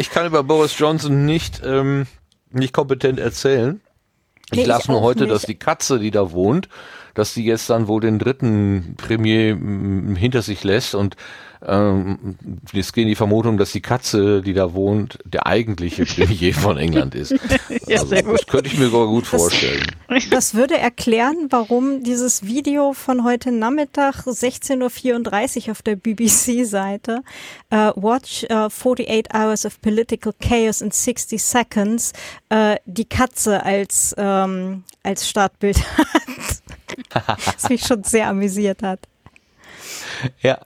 Ich 0.00 0.08
kann 0.08 0.24
über 0.24 0.42
Boris 0.42 0.78
Johnson 0.78 1.26
nicht, 1.26 1.60
ähm, 1.62 2.06
nicht 2.50 2.72
kompetent 2.72 3.18
erzählen. 3.18 3.82
Ich 4.46 4.56
Nee, 4.56 4.62
ich 4.62 4.66
las 4.66 4.88
nur 4.88 5.02
heute, 5.02 5.24
nicht. 5.24 5.32
dass 5.34 5.42
die 5.42 5.56
Katze, 5.56 5.98
die 5.98 6.10
da 6.10 6.32
wohnt, 6.32 6.70
dass 7.12 7.34
die 7.34 7.44
jetzt 7.44 7.68
dann 7.68 7.86
wohl 7.86 8.00
den 8.00 8.18
dritten 8.18 8.94
Premier 8.96 9.54
mm, 9.54 10.16
hinter 10.16 10.40
sich 10.40 10.64
lässt 10.64 10.94
und 10.94 11.16
ähm, 11.66 12.36
jetzt 12.72 12.94
gehen 12.94 13.06
die 13.06 13.14
Vermutung, 13.14 13.58
dass 13.58 13.72
die 13.72 13.82
Katze, 13.82 14.40
die 14.40 14.54
da 14.54 14.72
wohnt, 14.72 15.18
der 15.24 15.46
eigentliche 15.46 16.06
Premier 16.06 16.54
von 16.54 16.78
England 16.78 17.14
ist. 17.14 17.34
Ja, 17.86 18.00
also. 18.00 18.14
Das 18.14 18.46
könnte 18.46 18.68
ich 18.68 18.78
mir 18.78 18.88
sogar 18.88 19.06
gut 19.06 19.26
vorstellen. 19.26 19.86
Das 20.30 20.54
würde 20.54 20.76
erklären, 20.76 21.46
warum 21.50 22.02
dieses 22.02 22.44
Video 22.44 22.92
von 22.92 23.24
heute 23.24 23.52
Nachmittag 23.52 24.26
16.34 24.26 25.66
Uhr 25.66 25.70
auf 25.72 25.82
der 25.82 25.96
BBC-Seite 25.96 27.22
äh, 27.70 27.92
Watch 27.94 28.44
äh, 28.44 28.54
48 28.54 29.32
Hours 29.32 29.66
of 29.66 29.80
Political 29.80 30.32
Chaos 30.40 30.80
in 30.80 30.90
60 30.90 31.42
Seconds 31.42 32.12
äh, 32.48 32.76
die 32.86 33.04
Katze 33.04 33.62
als, 33.64 34.14
ähm, 34.18 34.82
als 35.02 35.28
Startbild 35.28 35.78
hat. 37.14 37.38
Was 37.46 37.68
mich 37.68 37.82
schon 37.82 38.02
sehr 38.02 38.28
amüsiert 38.28 38.82
hat. 38.82 39.00
Ja. 40.42 40.58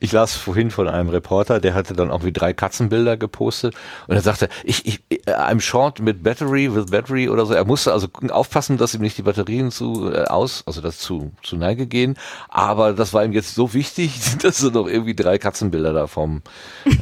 Ich 0.00 0.12
las 0.12 0.34
vorhin 0.34 0.70
von 0.70 0.88
einem 0.88 1.08
Reporter, 1.08 1.60
der 1.60 1.74
hatte 1.74 1.94
dann 1.94 2.10
auch 2.10 2.24
wie 2.24 2.32
drei 2.32 2.52
Katzenbilder 2.52 3.16
gepostet 3.16 3.74
und 4.06 4.14
er 4.14 4.22
sagte, 4.22 4.48
ich, 4.64 4.86
ich, 4.86 5.00
I'm 5.26 5.60
short 5.60 6.00
mit 6.00 6.22
Battery, 6.22 6.74
with 6.74 6.86
Battery 6.86 7.28
oder 7.28 7.46
so. 7.46 7.54
Er 7.54 7.64
musste 7.64 7.92
also 7.92 8.08
aufpassen, 8.30 8.76
dass 8.76 8.94
ihm 8.94 9.00
nicht 9.00 9.18
die 9.18 9.22
Batterien 9.22 9.70
zu 9.70 10.12
äh, 10.12 10.24
aus, 10.24 10.62
also 10.66 10.80
das 10.80 10.98
zu, 10.98 11.32
zu 11.42 11.56
Neige 11.56 11.86
gehen. 11.86 12.16
Aber 12.48 12.92
das 12.92 13.12
war 13.12 13.24
ihm 13.24 13.32
jetzt 13.32 13.54
so 13.54 13.74
wichtig, 13.74 14.12
dass 14.42 14.62
er 14.62 14.70
noch 14.70 14.86
irgendwie 14.86 15.14
drei 15.14 15.38
Katzenbilder 15.38 15.92
da 15.92 16.06
vom, 16.06 16.42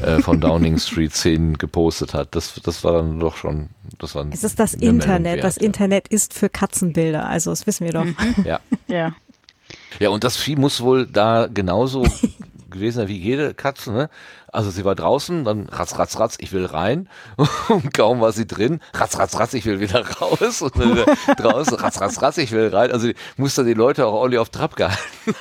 äh, 0.03 0.21
von 0.21 0.41
Downing 0.41 0.79
Street 0.79 1.15
10 1.15 1.59
gepostet 1.59 2.15
hat. 2.15 2.35
Das, 2.35 2.55
das 2.63 2.85
war 2.85 2.93
dann 2.93 3.19
doch 3.19 3.37
schon, 3.37 3.69
das 3.99 4.15
war 4.15 4.27
Es 4.31 4.45
ist 4.45 4.59
das 4.59 4.75
Internet. 4.75 5.43
Das 5.43 5.57
Internet 5.57 6.09
ist 6.09 6.35
für 6.35 6.49
Katzenbilder. 6.49 7.29
Also, 7.29 7.51
das 7.51 7.67
wissen 7.67 7.85
wir 7.85 7.93
doch. 7.93 8.07
Ja. 8.45 8.61
Ja. 8.89 9.15
Ja, 9.99 10.11
und 10.11 10.23
das 10.23 10.37
Vieh 10.37 10.55
muss 10.55 10.81
wohl 10.81 11.07
da 11.07 11.49
genauso 11.53 12.05
gewesen 12.77 12.99
sein 12.99 13.09
wie 13.09 13.19
jede 13.19 13.53
Katze, 13.55 13.93
ne? 13.93 14.09
Also 14.53 14.71
sie 14.71 14.85
war 14.85 14.95
draußen, 14.95 15.45
dann 15.45 15.69
ratz, 15.69 15.99
ratz, 15.99 16.19
ratz, 16.19 16.37
ich 16.39 16.53
will 16.53 16.65
rein. 16.65 17.09
Und 17.69 17.93
kaum 17.93 18.21
war 18.21 18.33
sie 18.33 18.47
drin, 18.47 18.81
ratz, 18.95 19.19
ratz, 19.19 19.39
ratz, 19.39 19.53
ich 19.55 19.65
will 19.67 19.81
wieder 19.81 20.07
raus. 20.19 20.63
Und 20.63 20.79
dann 20.79 20.93
wieder 20.93 21.07
draußen, 21.37 21.75
ratz, 21.75 22.01
ratz, 22.01 22.23
ratz, 22.23 22.39
ich 22.39 22.53
will 22.53 22.69
rein. 22.69 22.91
Also 22.93 23.11
musste 23.37 23.65
die 23.65 23.75
Leute 23.75 24.07
auch 24.07 24.15
ordentlich 24.15 24.39
auf 24.39 24.49
Trab 24.51 24.77
gehalten 24.77 25.35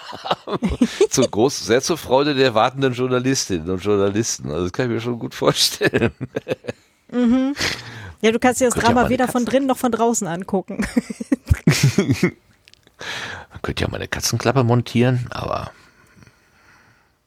haben. 0.46 0.70
Zu 1.10 1.22
groß, 1.22 1.66
sehr 1.66 1.82
zur 1.82 1.98
Freude 1.98 2.34
der 2.36 2.54
wartenden 2.56 2.94
Journalistinnen 2.94 3.70
und 3.70 3.84
Journalisten. 3.84 4.50
Also 4.52 4.64
das 4.64 4.74
kann 4.74 4.88
ich 4.88 4.92
mir 4.94 5.02
schon 5.02 5.20
gut 5.20 5.34
vorstellen. 5.36 6.12
Mhm. 7.12 7.54
Ja, 8.22 8.32
du 8.32 8.40
kannst 8.40 8.60
dir 8.60 8.66
das 8.66 8.76
ja 8.76 8.82
Drama 8.82 9.04
mal 9.04 9.10
weder 9.10 9.26
eine 9.26 9.32
von 9.32 9.44
Katze- 9.44 9.52
drinnen 9.52 9.68
noch 9.68 9.78
von 9.78 9.92
draußen 9.92 10.28
angucken. 10.28 10.86
Man 13.52 13.62
könnte 13.62 13.84
ja 13.84 13.90
mal 13.90 13.98
eine 13.98 14.08
Katzenklappe 14.08 14.64
montieren, 14.64 15.28
aber 15.32 15.72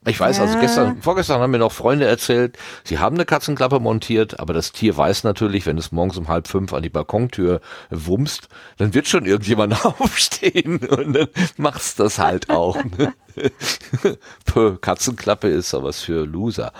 ich 0.08 0.18
weiß, 0.20 0.40
also 0.40 0.54
Ja. 0.54 0.60
gestern, 0.60 1.02
vorgestern 1.02 1.40
haben 1.40 1.50
mir 1.50 1.58
noch 1.58 1.72
Freunde 1.72 2.06
erzählt, 2.06 2.58
sie 2.84 2.98
haben 2.98 3.16
eine 3.16 3.24
Katzenklappe 3.24 3.80
montiert, 3.80 4.40
aber 4.40 4.52
das 4.54 4.72
Tier 4.72 4.96
weiß 4.96 5.24
natürlich, 5.24 5.66
wenn 5.66 5.78
es 5.78 5.92
morgens 5.92 6.16
um 6.16 6.28
halb 6.28 6.48
fünf 6.48 6.72
an 6.72 6.82
die 6.82 6.88
Balkontür 6.90 7.60
wumst, 7.90 8.48
dann 8.78 8.94
wird 8.94 9.08
schon 9.08 9.26
irgendjemand 9.26 9.84
aufstehen 9.84 10.78
und 10.78 11.12
dann 11.12 11.28
macht's 11.56 11.94
das 11.96 12.18
halt 12.18 12.50
auch. 12.50 12.76
Ne? 12.96 13.12
Puh, 14.46 14.76
Katzenklappe 14.76 15.48
ist 15.48 15.74
aber 15.74 15.88
was 15.88 16.00
für 16.00 16.24
Loser. 16.26 16.72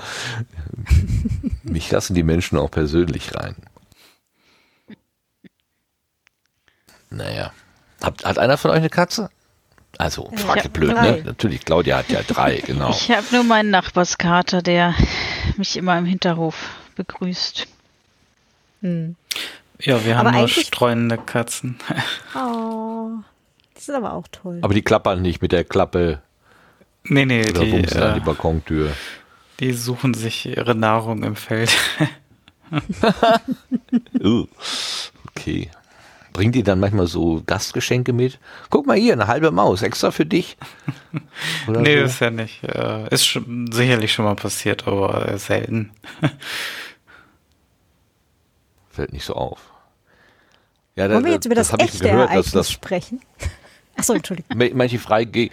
Mich 1.62 1.90
lassen 1.90 2.14
die 2.14 2.22
Menschen 2.24 2.58
auch 2.58 2.70
persönlich 2.70 3.34
rein. 3.36 3.54
Naja. 7.10 7.52
Hat, 8.02 8.24
hat 8.24 8.38
einer 8.38 8.56
von 8.58 8.70
euch 8.70 8.78
eine 8.78 8.90
Katze? 8.90 9.30
Also, 9.96 10.30
frag 10.36 10.58
hab 10.58 10.64
ich 10.66 10.70
blöd, 10.70 10.92
drei. 10.92 11.10
ne? 11.12 11.22
Natürlich, 11.24 11.64
Claudia 11.64 11.98
hat 11.98 12.08
ja 12.10 12.20
drei, 12.22 12.56
genau. 12.66 12.90
Ich 12.90 13.10
habe 13.10 13.24
nur 13.32 13.42
meinen 13.44 13.70
Nachbarskater, 13.70 14.62
der 14.62 14.94
mich 15.56 15.76
immer 15.76 15.96
im 15.98 16.04
Hinterhof 16.04 16.68
begrüßt. 16.96 17.66
Hm. 18.82 19.16
Ja, 19.80 20.04
wir 20.04 20.16
Aber 20.18 20.28
haben 20.28 20.34
nur 20.34 20.42
eigentlich- 20.44 20.66
streunende 20.66 21.18
Katzen. 21.18 21.78
Oh, 22.34 23.10
das 23.74 23.88
ist 23.88 23.94
aber 23.94 24.12
auch 24.12 24.26
toll. 24.30 24.58
Aber 24.62 24.74
die 24.74 24.82
klappern 24.82 25.22
nicht 25.22 25.40
mit 25.40 25.50
der 25.52 25.64
Klappe 25.64 26.20
nee, 27.04 27.24
nee, 27.24 27.48
oder 27.48 27.64
die, 27.64 27.72
wumsen 27.72 28.02
an 28.02 28.10
äh, 28.10 28.14
die 28.14 28.20
Balkontür. 28.20 28.92
die 29.60 29.72
suchen 29.72 30.14
sich 30.14 30.46
ihre 30.46 30.74
Nahrung 30.74 31.22
im 31.24 31.36
Feld. 31.36 31.70
Uh, 34.22 34.46
okay. 35.30 35.70
Bringt 36.38 36.54
die 36.54 36.62
dann 36.62 36.78
manchmal 36.78 37.08
so 37.08 37.42
Gastgeschenke 37.44 38.12
mit? 38.12 38.38
Guck 38.70 38.86
mal 38.86 38.96
hier, 38.96 39.12
eine 39.12 39.26
halbe 39.26 39.50
Maus, 39.50 39.82
extra 39.82 40.12
für 40.12 40.24
dich. 40.24 40.56
Oder 41.66 41.80
nee, 41.80 41.98
so. 41.98 42.04
ist 42.04 42.20
ja 42.20 42.30
nicht. 42.30 42.62
Äh, 42.62 43.12
ist 43.12 43.26
schon, 43.26 43.72
sicherlich 43.72 44.12
schon 44.12 44.24
mal 44.24 44.36
passiert, 44.36 44.86
aber 44.86 45.36
selten. 45.36 45.90
Fällt 48.90 49.12
nicht 49.12 49.24
so 49.24 49.34
auf. 49.34 49.58
Ja, 50.94 51.10
Wollen 51.10 51.24
wir 51.24 51.32
jetzt 51.32 51.44
über 51.46 51.56
das, 51.56 51.72
ich 51.72 51.80
echte 51.80 51.98
gehört, 51.98 52.28
dass 52.28 52.30
Ereignis 52.30 52.52
das 52.52 52.70
sprechen? 52.70 53.20
Achso, 53.96 54.12
Entschuldigung. 54.12 54.56
Ma- 54.56 54.70
manche 54.74 55.00
freige. 55.00 55.50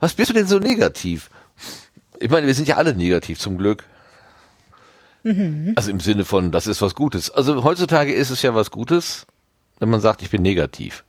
Was 0.00 0.14
bist 0.14 0.30
du 0.30 0.34
denn 0.34 0.48
so 0.48 0.58
negativ? 0.58 1.30
Ich 2.18 2.28
meine, 2.28 2.48
wir 2.48 2.54
sind 2.54 2.66
ja 2.66 2.76
alle 2.76 2.92
negativ 2.96 3.38
zum 3.38 3.56
Glück. 3.56 3.84
Also 5.76 5.92
im 5.92 6.00
Sinne 6.00 6.24
von, 6.24 6.50
das 6.50 6.66
ist 6.66 6.82
was 6.82 6.96
Gutes. 6.96 7.30
Also 7.30 7.62
heutzutage 7.62 8.12
ist 8.12 8.30
es 8.30 8.42
ja 8.42 8.52
was 8.56 8.72
Gutes, 8.72 9.26
wenn 9.78 9.90
man 9.90 10.00
sagt, 10.00 10.22
ich 10.22 10.30
bin 10.30 10.42
negativ. 10.42 11.04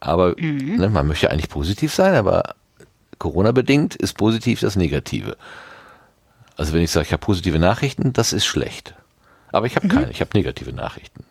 Aber 0.00 0.34
ne, 0.38 0.88
man 0.90 1.06
möchte 1.06 1.30
eigentlich 1.30 1.48
positiv 1.48 1.94
sein, 1.94 2.14
aber 2.14 2.54
Corona-bedingt 3.18 3.94
ist 3.94 4.14
positiv 4.14 4.60
das 4.60 4.76
Negative. 4.76 5.36
Also 6.56 6.72
wenn 6.72 6.82
ich 6.82 6.90
sage, 6.90 7.06
ich 7.06 7.12
habe 7.12 7.24
positive 7.24 7.58
Nachrichten, 7.58 8.12
das 8.12 8.32
ist 8.32 8.44
schlecht. 8.44 8.94
Aber 9.50 9.66
ich 9.66 9.76
habe 9.76 9.88
keine, 9.88 10.10
ich 10.10 10.20
habe 10.20 10.30
negative 10.34 10.72
Nachrichten. 10.72 11.24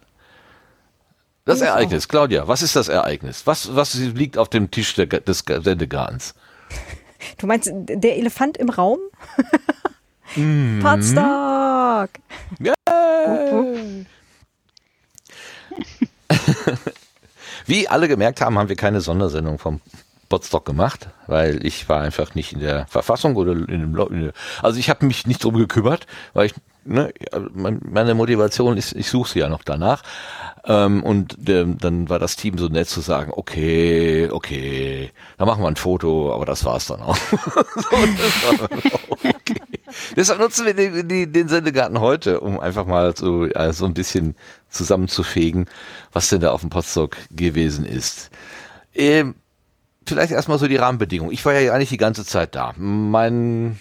Das 1.45 1.59
Ich 1.59 1.63
auch. 1.63 1.75
Ereignis, 1.75 2.07
Claudia, 2.07 2.47
was 2.47 2.61
ist 2.61 2.75
das 2.75 2.87
Ereignis? 2.87 3.45
Was, 3.45 3.75
was 3.75 3.95
liegt 3.95 4.37
auf 4.37 4.49
dem 4.49 4.71
Tisch 4.71 4.95
der, 4.95 5.07
des 5.07 5.39
Sendegartens? 5.39 6.35
Du 7.37 7.47
meinst 7.47 7.71
der 7.73 8.17
Elefant 8.17 8.57
im 8.57 8.69
Raum? 8.69 8.99
Mhm. 10.35 10.79
Potsdok! 10.81 12.09
Ja. 12.59 12.73
Wie 17.65 17.87
alle 17.87 18.07
gemerkt 18.07 18.41
haben, 18.41 18.57
haben 18.57 18.69
wir 18.69 18.75
keine 18.75 19.01
Sondersendung 19.01 19.59
vom 19.59 19.79
Potstock 20.29 20.65
gemacht, 20.65 21.09
weil 21.27 21.65
ich 21.65 21.87
war 21.89 22.01
einfach 22.01 22.33
nicht 22.35 22.53
in 22.53 22.59
der 22.59 22.87
Verfassung 22.87 23.35
oder 23.35 23.51
in 23.53 23.67
dem 23.67 24.31
also 24.61 24.79
ich 24.79 24.89
habe 24.89 25.05
mich 25.05 25.27
nicht 25.27 25.43
drum 25.43 25.55
gekümmert, 25.57 26.07
weil 26.33 26.47
ich 26.47 26.53
ne, 26.85 27.13
mein- 27.53 27.81
meine 27.87 28.15
Motivation 28.15 28.77
ist, 28.77 28.93
ich 28.93 29.09
suche 29.09 29.29
sie 29.29 29.39
ja 29.39 29.49
noch 29.49 29.63
danach. 29.63 30.01
Ähm, 30.65 31.03
und 31.03 31.35
dann 31.37 32.09
war 32.09 32.19
das 32.19 32.35
Team 32.35 32.57
so 32.57 32.67
nett 32.67 32.87
zu 32.89 33.01
sagen, 33.01 33.31
okay, 33.35 34.29
okay, 34.31 35.11
dann 35.37 35.47
machen 35.47 35.61
wir 35.61 35.67
ein 35.67 35.75
Foto, 35.75 36.33
aber 36.33 36.45
das 36.45 36.63
war's 36.65 36.87
dann 36.87 37.01
auch. 37.01 37.15
so, 37.75 37.89
das 37.91 38.59
war 38.59 38.67
dann 38.67 38.79
auch. 38.79 39.32
Deshalb 40.15 40.39
nutzen 40.39 40.65
wir 40.65 40.73
den, 40.73 41.07
die, 41.07 41.31
den 41.31 41.47
Sendegarten 41.47 41.99
heute, 41.99 42.39
um 42.39 42.59
einfach 42.59 42.85
mal 42.85 43.15
so, 43.15 43.45
äh, 43.45 43.73
so 43.73 43.85
ein 43.85 43.93
bisschen 43.93 44.35
zusammenzufegen, 44.69 45.67
was 46.11 46.29
denn 46.29 46.41
da 46.41 46.51
auf 46.51 46.61
dem 46.61 46.69
Potstock 46.69 47.17
gewesen 47.31 47.85
ist. 47.85 48.29
Ähm, 48.93 49.35
vielleicht 50.05 50.31
erstmal 50.31 50.59
so 50.59 50.67
die 50.67 50.75
Rahmenbedingungen. 50.75 51.33
Ich 51.33 51.45
war 51.45 51.53
ja 51.53 51.73
eigentlich 51.73 51.89
die 51.89 51.97
ganze 51.97 52.25
Zeit 52.25 52.55
da. 52.55 52.73
Mein, 52.77 53.79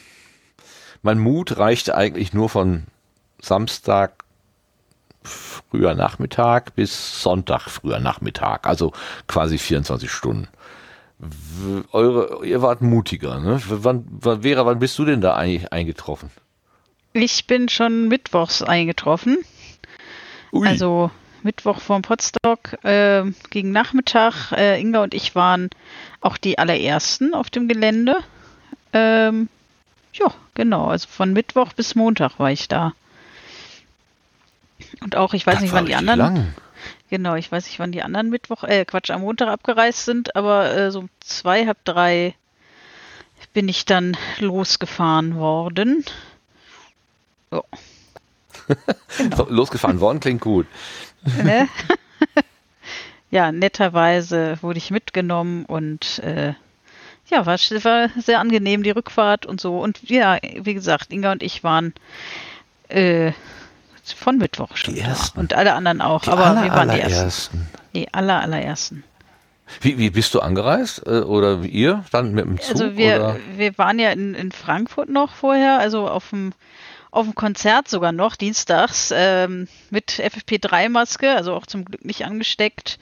mein 1.02 1.18
Mut 1.18 1.58
reichte 1.58 1.96
eigentlich 1.96 2.32
nur 2.32 2.48
von 2.48 2.84
Samstag 3.40 4.24
früher 5.22 5.94
Nachmittag 5.94 6.74
bis 6.74 7.22
Sonntag 7.22 7.68
früher 7.68 8.00
Nachmittag, 8.00 8.66
also 8.66 8.92
quasi 9.26 9.58
24 9.58 10.10
Stunden. 10.10 10.48
Eure, 11.92 12.44
ihr 12.44 12.62
wart 12.62 12.80
mutiger, 12.82 13.38
ne? 13.38 13.60
Wann, 13.68 14.04
wann, 14.10 14.42
Vera, 14.42 14.66
wann 14.66 14.78
bist 14.78 14.98
du 14.98 15.04
denn 15.04 15.20
da 15.20 15.34
eigentlich 15.34 15.72
eingetroffen? 15.72 16.30
Ich 17.12 17.46
bin 17.46 17.68
schon 17.68 18.08
mittwochs 18.08 18.62
eingetroffen. 18.62 19.38
Ui. 20.52 20.66
Also 20.66 21.10
Mittwoch 21.42 21.80
vorm 21.80 22.02
Potstock 22.02 22.84
äh, 22.84 23.24
gegen 23.50 23.70
Nachmittag. 23.70 24.52
Äh, 24.52 24.80
Inga 24.80 25.02
und 25.02 25.14
ich 25.14 25.34
waren 25.34 25.70
auch 26.20 26.36
die 26.36 26.58
allerersten 26.58 27.34
auf 27.34 27.50
dem 27.50 27.68
Gelände. 27.68 28.16
Ähm, 28.92 29.48
ja, 30.14 30.26
genau. 30.54 30.86
Also 30.86 31.08
von 31.08 31.32
Mittwoch 31.32 31.72
bis 31.72 31.94
Montag 31.94 32.38
war 32.38 32.50
ich 32.50 32.68
da. 32.68 32.92
Und 35.00 35.16
auch, 35.16 35.34
ich 35.34 35.46
weiß 35.46 35.54
Das 35.54 35.62
nicht, 35.62 35.72
wann 35.72 35.86
die 35.86 35.94
anderen. 35.94 36.18
lang. 36.18 36.54
Genau, 37.12 37.34
ich 37.34 37.52
weiß 37.52 37.66
nicht, 37.66 37.78
wann 37.78 37.92
die 37.92 38.02
anderen 38.02 38.30
Mittwoch, 38.30 38.64
äh, 38.64 38.86
Quatsch, 38.86 39.10
am 39.10 39.20
Montag 39.20 39.48
abgereist 39.48 40.06
sind, 40.06 40.34
aber 40.34 40.74
äh, 40.74 40.90
so 40.90 41.00
um 41.00 41.10
zwei, 41.20 41.66
halb 41.66 41.84
drei 41.84 42.34
bin 43.52 43.68
ich 43.68 43.84
dann 43.84 44.16
losgefahren 44.38 45.36
worden. 45.36 46.06
Ja. 47.50 47.62
Losgefahren 49.50 50.00
worden 50.00 50.20
klingt 50.20 50.40
gut. 50.40 50.66
ne? 51.44 51.68
ja, 53.30 53.52
netterweise 53.52 54.56
wurde 54.62 54.78
ich 54.78 54.90
mitgenommen 54.90 55.66
und 55.66 56.18
äh, 56.20 56.54
ja, 57.28 57.44
war, 57.44 57.58
war 57.58 58.08
sehr 58.22 58.40
angenehm, 58.40 58.82
die 58.82 58.90
Rückfahrt 58.90 59.44
und 59.44 59.60
so. 59.60 59.80
Und 59.80 60.08
ja, 60.08 60.38
wie 60.62 60.72
gesagt, 60.72 61.12
Inga 61.12 61.32
und 61.32 61.42
ich 61.42 61.62
waren 61.62 61.92
äh, 62.88 63.32
von 64.04 64.38
Mittwoch 64.38 64.76
schon 64.76 64.94
Die. 64.94 65.00
Ersten. 65.00 65.38
Und 65.38 65.54
alle 65.54 65.74
anderen 65.74 66.00
auch, 66.00 66.22
Die 66.22 66.30
aber 66.30 66.46
aller, 66.46 66.64
wir 66.64 66.70
waren 66.70 66.90
die 66.90 67.00
Ersten. 67.00 67.68
Die 67.94 68.12
aller, 68.12 68.40
allerersten. 68.40 69.04
Wie, 69.80 69.98
wie 69.98 70.10
bist 70.10 70.34
du 70.34 70.40
angereist? 70.40 71.06
Äh, 71.06 71.20
Oder 71.20 71.62
wie 71.62 71.68
ihr? 71.68 72.04
Dann 72.10 72.32
mit 72.32 72.44
dem 72.44 72.60
Zug? 72.60 72.72
Also 72.72 72.96
wir, 72.96 73.16
oder? 73.16 73.36
wir 73.56 73.78
waren 73.78 73.98
ja 73.98 74.10
in, 74.10 74.34
in 74.34 74.52
Frankfurt 74.52 75.08
noch 75.08 75.32
vorher, 75.32 75.78
also 75.78 76.08
auf 76.08 76.30
dem 76.30 76.52
auf 77.12 77.26
dem 77.26 77.34
Konzert 77.34 77.88
sogar 77.88 78.10
noch, 78.10 78.36
dienstags, 78.36 79.12
ähm, 79.14 79.68
mit 79.90 80.12
FFP3-Maske, 80.12 81.30
also 81.36 81.52
auch 81.52 81.66
zum 81.66 81.84
Glück 81.84 82.06
nicht 82.06 82.24
angesteckt. 82.24 82.98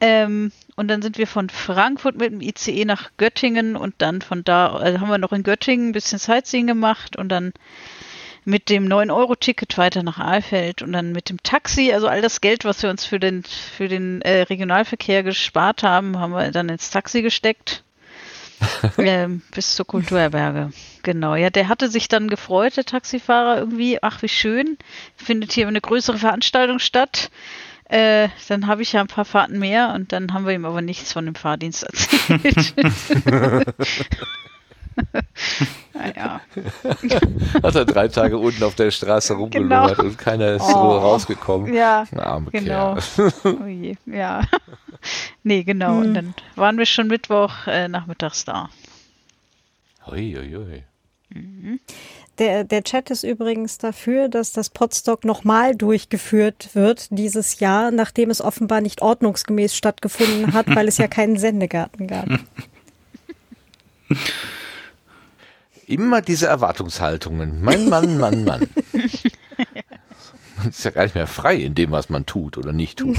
Ähm, 0.00 0.50
und 0.74 0.88
dann 0.88 1.00
sind 1.00 1.16
wir 1.16 1.28
von 1.28 1.48
Frankfurt 1.48 2.16
mit 2.16 2.32
dem 2.32 2.40
ICE 2.40 2.84
nach 2.84 3.12
Göttingen 3.18 3.76
und 3.76 3.94
dann 3.98 4.20
von 4.20 4.42
da 4.42 4.74
also 4.74 5.00
haben 5.00 5.08
wir 5.08 5.18
noch 5.18 5.32
in 5.32 5.44
Göttingen 5.44 5.90
ein 5.90 5.92
bisschen 5.92 6.18
Sightseeing 6.18 6.66
gemacht 6.66 7.16
und 7.16 7.28
dann 7.28 7.52
mit 8.46 8.70
dem 8.70 8.86
9-Euro-Ticket 8.86 9.76
weiter 9.76 10.04
nach 10.04 10.18
Aalfeld 10.18 10.80
und 10.80 10.92
dann 10.92 11.12
mit 11.12 11.28
dem 11.28 11.42
Taxi, 11.42 11.92
also 11.92 12.06
all 12.06 12.22
das 12.22 12.40
Geld, 12.40 12.64
was 12.64 12.82
wir 12.82 12.90
uns 12.90 13.04
für 13.04 13.18
den, 13.18 13.42
für 13.42 13.88
den 13.88 14.22
äh, 14.22 14.42
Regionalverkehr 14.42 15.24
gespart 15.24 15.82
haben, 15.82 16.18
haben 16.18 16.32
wir 16.32 16.50
dann 16.52 16.68
ins 16.68 16.90
Taxi 16.90 17.22
gesteckt. 17.22 17.82
ähm, 18.98 19.42
bis 19.52 19.74
zur 19.74 19.84
Kulturherberge. 19.86 20.70
Genau. 21.02 21.34
Ja, 21.34 21.50
der 21.50 21.68
hatte 21.68 21.90
sich 21.90 22.08
dann 22.08 22.28
gefreut, 22.28 22.76
der 22.76 22.84
Taxifahrer 22.84 23.58
irgendwie. 23.58 24.02
Ach, 24.02 24.22
wie 24.22 24.28
schön. 24.28 24.78
Findet 25.16 25.52
hier 25.52 25.68
eine 25.68 25.80
größere 25.80 26.16
Veranstaltung 26.16 26.78
statt. 26.78 27.30
Äh, 27.84 28.28
dann 28.48 28.66
habe 28.66 28.82
ich 28.82 28.92
ja 28.92 29.02
ein 29.02 29.08
paar 29.08 29.26
Fahrten 29.26 29.58
mehr 29.58 29.92
und 29.94 30.12
dann 30.12 30.32
haben 30.32 30.46
wir 30.46 30.54
ihm 30.54 30.64
aber 30.64 30.82
nichts 30.82 31.12
von 31.12 31.26
dem 31.26 31.34
Fahrdienst 31.34 31.82
erzählt. 31.82 32.74
naja. 35.92 36.40
Hat 37.62 37.74
er 37.74 37.84
drei 37.84 38.08
Tage 38.08 38.38
unten 38.38 38.62
auf 38.64 38.74
der 38.74 38.90
Straße 38.90 39.34
rumgelungert 39.34 39.96
genau. 39.96 40.08
und 40.08 40.18
keiner 40.18 40.54
ist 40.54 40.62
oh. 40.62 40.72
so 40.72 40.98
rausgekommen. 40.98 41.72
Ja, 41.72 42.04
Arme 42.16 42.50
genau. 42.50 42.96
oh 43.44 43.66
je, 43.66 43.96
ja. 44.06 44.42
nee, 45.42 45.62
genau. 45.62 45.96
Hm. 45.96 46.02
Und 46.02 46.14
dann 46.14 46.34
waren 46.54 46.78
wir 46.78 46.86
schon 46.86 47.08
Mittwoch 47.08 47.66
äh, 47.66 47.88
nachmittags 47.88 48.44
da. 48.44 48.70
Ui, 50.10 50.36
ui, 50.38 50.56
ui. 50.56 50.84
Mhm. 51.30 51.80
Der, 52.38 52.64
der 52.64 52.84
Chat 52.84 53.10
ist 53.10 53.24
übrigens 53.24 53.78
dafür, 53.78 54.28
dass 54.28 54.52
das 54.52 54.68
Podstock 54.68 55.24
nochmal 55.24 55.74
durchgeführt 55.74 56.70
wird 56.74 57.08
dieses 57.10 57.60
Jahr, 57.60 57.90
nachdem 57.90 58.28
es 58.28 58.42
offenbar 58.42 58.82
nicht 58.82 59.00
ordnungsgemäß 59.00 59.74
stattgefunden 59.74 60.52
hat, 60.52 60.66
weil 60.74 60.86
es 60.86 60.98
ja 60.98 61.08
keinen 61.08 61.38
Sendegarten 61.38 62.06
gab. 62.06 62.28
Immer 65.86 66.20
diese 66.20 66.46
Erwartungshaltungen. 66.46 67.62
Mein 67.62 67.88
Mann, 67.88 68.18
Mann, 68.18 68.44
Mann. 68.44 68.68
Man 68.92 70.68
ist 70.68 70.84
ja 70.84 70.90
gar 70.90 71.04
nicht 71.04 71.14
mehr 71.14 71.28
frei 71.28 71.56
in 71.56 71.74
dem, 71.74 71.92
was 71.92 72.10
man 72.10 72.26
tut 72.26 72.58
oder 72.58 72.72
nicht 72.72 72.98
tut. 72.98 73.18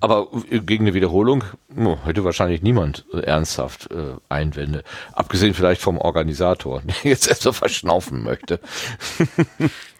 Aber 0.00 0.28
gegen 0.50 0.84
eine 0.84 0.94
Wiederholung 0.94 1.44
oh, 1.76 1.96
hätte 2.04 2.24
wahrscheinlich 2.24 2.62
niemand 2.62 3.06
ernsthaft 3.12 3.90
äh, 3.90 4.14
Einwände. 4.28 4.84
Abgesehen 5.12 5.54
vielleicht 5.54 5.80
vom 5.80 5.98
Organisator, 5.98 6.82
der 6.84 7.10
jetzt 7.10 7.28
erst 7.28 7.42
so 7.42 7.52
verschnaufen 7.52 8.22
möchte. 8.22 8.60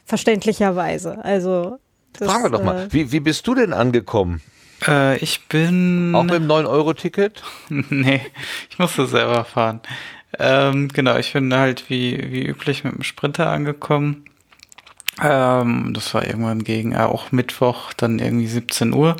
Verständlicherweise. 0.04 1.24
Also. 1.24 1.78
Das, 2.12 2.30
Fragen 2.30 2.44
wir 2.44 2.50
doch 2.50 2.62
mal, 2.62 2.84
äh, 2.84 2.92
wie, 2.92 3.12
wie 3.12 3.20
bist 3.20 3.46
du 3.46 3.54
denn 3.54 3.72
angekommen? 3.72 4.40
Äh, 4.86 5.18
ich 5.18 5.48
bin. 5.48 6.14
Auch 6.14 6.22
mit 6.22 6.34
dem 6.34 6.46
9-Euro-Ticket? 6.46 7.42
nee, 7.68 8.20
ich 8.70 8.78
musste 8.78 9.06
selber 9.06 9.44
fahren. 9.44 9.80
Ähm, 10.38 10.88
genau, 10.88 11.16
ich 11.16 11.32
bin 11.32 11.52
halt 11.54 11.88
wie, 11.88 12.30
wie 12.30 12.46
üblich 12.46 12.84
mit 12.84 12.94
dem 12.94 13.02
Sprinter 13.02 13.48
angekommen. 13.48 14.24
Ähm, 15.22 15.92
das 15.94 16.12
war 16.14 16.26
irgendwann 16.26 16.62
gegen 16.62 16.92
äh, 16.92 16.98
auch 16.98 17.32
Mittwoch, 17.32 17.92
dann 17.94 18.18
irgendwie 18.18 18.46
17 18.46 18.92
Uhr. 18.92 19.16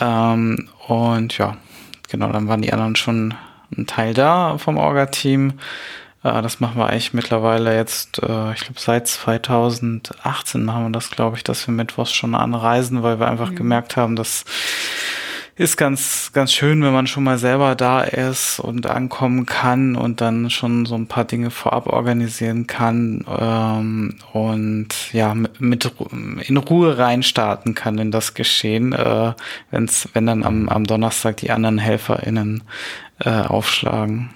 Ähm, 0.00 0.68
und 0.88 1.36
ja, 1.38 1.56
genau, 2.08 2.32
dann 2.32 2.48
waren 2.48 2.62
die 2.62 2.72
anderen 2.72 2.96
schon 2.96 3.34
ein 3.76 3.86
Teil 3.86 4.14
da 4.14 4.56
vom 4.58 4.78
Orga-Team. 4.78 5.54
Äh, 6.22 6.42
das 6.42 6.60
machen 6.60 6.78
wir 6.78 6.88
eigentlich 6.88 7.12
mittlerweile 7.12 7.76
jetzt, 7.76 8.22
äh, 8.22 8.52
ich 8.52 8.60
glaube 8.60 8.80
seit 8.80 9.08
2018 9.08 10.64
machen 10.64 10.84
wir 10.86 10.92
das, 10.92 11.10
glaube 11.10 11.36
ich, 11.36 11.44
dass 11.44 11.66
wir 11.66 11.74
mittwochs 11.74 12.12
schon 12.12 12.34
anreisen, 12.34 13.02
weil 13.02 13.20
wir 13.20 13.28
einfach 13.28 13.50
mhm. 13.50 13.56
gemerkt 13.56 13.96
haben, 13.96 14.16
dass 14.16 14.44
ist 15.54 15.76
ganz, 15.76 16.30
ganz 16.32 16.52
schön, 16.52 16.82
wenn 16.82 16.92
man 16.92 17.06
schon 17.06 17.24
mal 17.24 17.36
selber 17.36 17.74
da 17.74 18.00
ist 18.00 18.58
und 18.58 18.86
ankommen 18.86 19.44
kann 19.44 19.96
und 19.96 20.20
dann 20.20 20.48
schon 20.48 20.86
so 20.86 20.94
ein 20.94 21.06
paar 21.06 21.24
Dinge 21.24 21.50
vorab 21.50 21.86
organisieren 21.86 22.66
kann 22.66 23.24
ähm, 23.28 24.14
und 24.32 25.12
ja, 25.12 25.34
mit, 25.34 25.60
mit 25.60 25.92
in 26.46 26.56
Ruhe 26.56 26.96
reinstarten 26.96 27.74
kann 27.74 27.98
in 27.98 28.10
das 28.10 28.34
Geschehen, 28.34 28.92
äh, 28.92 29.34
wenn's, 29.70 30.08
wenn 30.14 30.26
dann 30.26 30.42
am, 30.42 30.68
am 30.68 30.86
Donnerstag 30.86 31.36
die 31.38 31.50
anderen 31.50 31.78
HelferInnen 31.78 32.62
äh, 33.20 33.42
aufschlagen. 33.42 34.30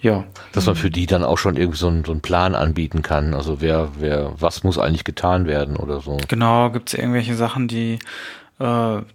Ja. 0.00 0.24
Dass 0.52 0.66
man 0.66 0.74
für 0.74 0.90
die 0.90 1.06
dann 1.06 1.22
auch 1.22 1.38
schon 1.38 1.56
irgendwie 1.56 1.78
so 1.78 1.86
einen, 1.86 2.04
so 2.04 2.10
einen 2.10 2.22
Plan 2.22 2.56
anbieten 2.56 3.02
kann. 3.02 3.34
Also 3.34 3.60
wer, 3.60 3.90
wer, 3.98 4.32
was 4.36 4.64
muss 4.64 4.76
eigentlich 4.76 5.04
getan 5.04 5.46
werden 5.46 5.76
oder 5.76 6.00
so. 6.00 6.18
Genau, 6.26 6.70
gibt 6.70 6.88
es 6.88 6.94
irgendwelche 6.98 7.36
Sachen, 7.36 7.68
die 7.68 8.00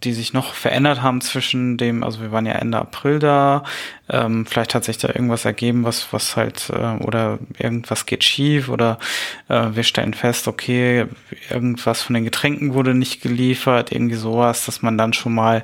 die 0.03 0.13
sich 0.13 0.33
noch 0.33 0.53
verändert 0.53 1.01
haben 1.01 1.21
zwischen 1.21 1.77
dem, 1.77 2.03
also 2.03 2.21
wir 2.21 2.31
waren 2.31 2.45
ja 2.45 2.53
Ende 2.53 2.77
April 2.77 3.19
da, 3.19 3.63
ähm, 4.09 4.45
vielleicht 4.45 4.73
hat 4.75 4.83
sich 4.83 4.97
da 4.97 5.09
irgendwas 5.09 5.45
ergeben, 5.45 5.83
was, 5.83 6.11
was 6.11 6.35
halt, 6.35 6.69
äh, 6.69 7.03
oder 7.03 7.39
irgendwas 7.57 8.05
geht 8.05 8.23
schief 8.23 8.69
oder 8.69 8.99
äh, 9.49 9.67
wir 9.73 9.83
stellen 9.83 10.13
fest, 10.13 10.47
okay, 10.47 11.05
irgendwas 11.49 12.01
von 12.01 12.13
den 12.13 12.23
Getränken 12.23 12.73
wurde 12.73 12.93
nicht 12.93 13.21
geliefert, 13.21 13.91
irgendwie 13.91 14.15
sowas, 14.15 14.65
dass 14.65 14.81
man 14.81 14.97
dann 14.97 15.13
schon 15.13 15.33
mal 15.33 15.63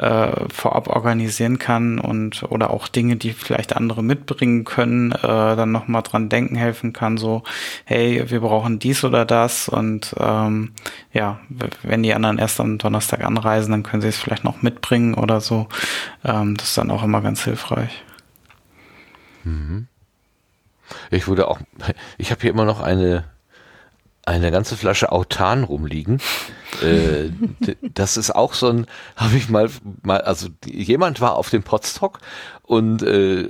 äh, 0.00 0.48
vorab 0.50 0.88
organisieren 0.88 1.58
kann 1.58 1.98
und 1.98 2.42
oder 2.44 2.70
auch 2.70 2.88
Dinge, 2.88 3.16
die 3.16 3.32
vielleicht 3.32 3.76
andere 3.76 4.02
mitbringen 4.02 4.64
können, 4.64 5.12
äh, 5.12 5.18
dann 5.20 5.72
nochmal 5.72 6.02
dran 6.02 6.28
denken 6.28 6.56
helfen 6.56 6.92
kann, 6.92 7.18
so, 7.18 7.42
hey, 7.84 8.30
wir 8.30 8.40
brauchen 8.40 8.78
dies 8.78 9.04
oder 9.04 9.26
das 9.26 9.68
und 9.68 10.14
ähm, 10.18 10.72
ja, 11.12 11.40
wenn 11.82 12.02
die 12.02 12.14
anderen 12.14 12.38
erst 12.38 12.60
am 12.60 12.78
Donnerstag 12.78 13.24
anreisen, 13.24 13.72
dann 13.72 13.82
können 13.82 14.00
sie 14.00 14.08
es 14.08 14.18
vielleicht 14.18 14.44
noch 14.44 14.62
mitbringen 14.62 15.14
oder 15.14 15.40
so. 15.40 15.68
Ähm, 16.24 16.56
das 16.56 16.68
ist 16.68 16.78
dann 16.78 16.90
auch 16.90 17.02
immer 17.02 17.20
ganz 17.20 17.44
hilfreich. 17.44 18.02
Mhm. 19.44 19.86
Ich 21.10 21.28
würde 21.28 21.48
auch, 21.48 21.60
ich 22.18 22.30
habe 22.30 22.40
hier 22.40 22.50
immer 22.50 22.64
noch 22.64 22.80
eine 22.80 23.24
eine 24.30 24.50
ganze 24.50 24.76
Flasche 24.76 25.12
Autan 25.12 25.64
rumliegen. 25.64 26.20
äh, 26.82 27.30
das 27.94 28.16
ist 28.16 28.30
auch 28.30 28.54
so 28.54 28.68
ein, 28.68 28.86
habe 29.16 29.36
ich 29.36 29.48
mal, 29.48 29.68
mal, 30.02 30.20
also 30.20 30.48
jemand 30.64 31.20
war 31.20 31.34
auf 31.36 31.50
dem 31.50 31.62
Potstock 31.62 32.20
und 32.70 33.02
äh, 33.02 33.48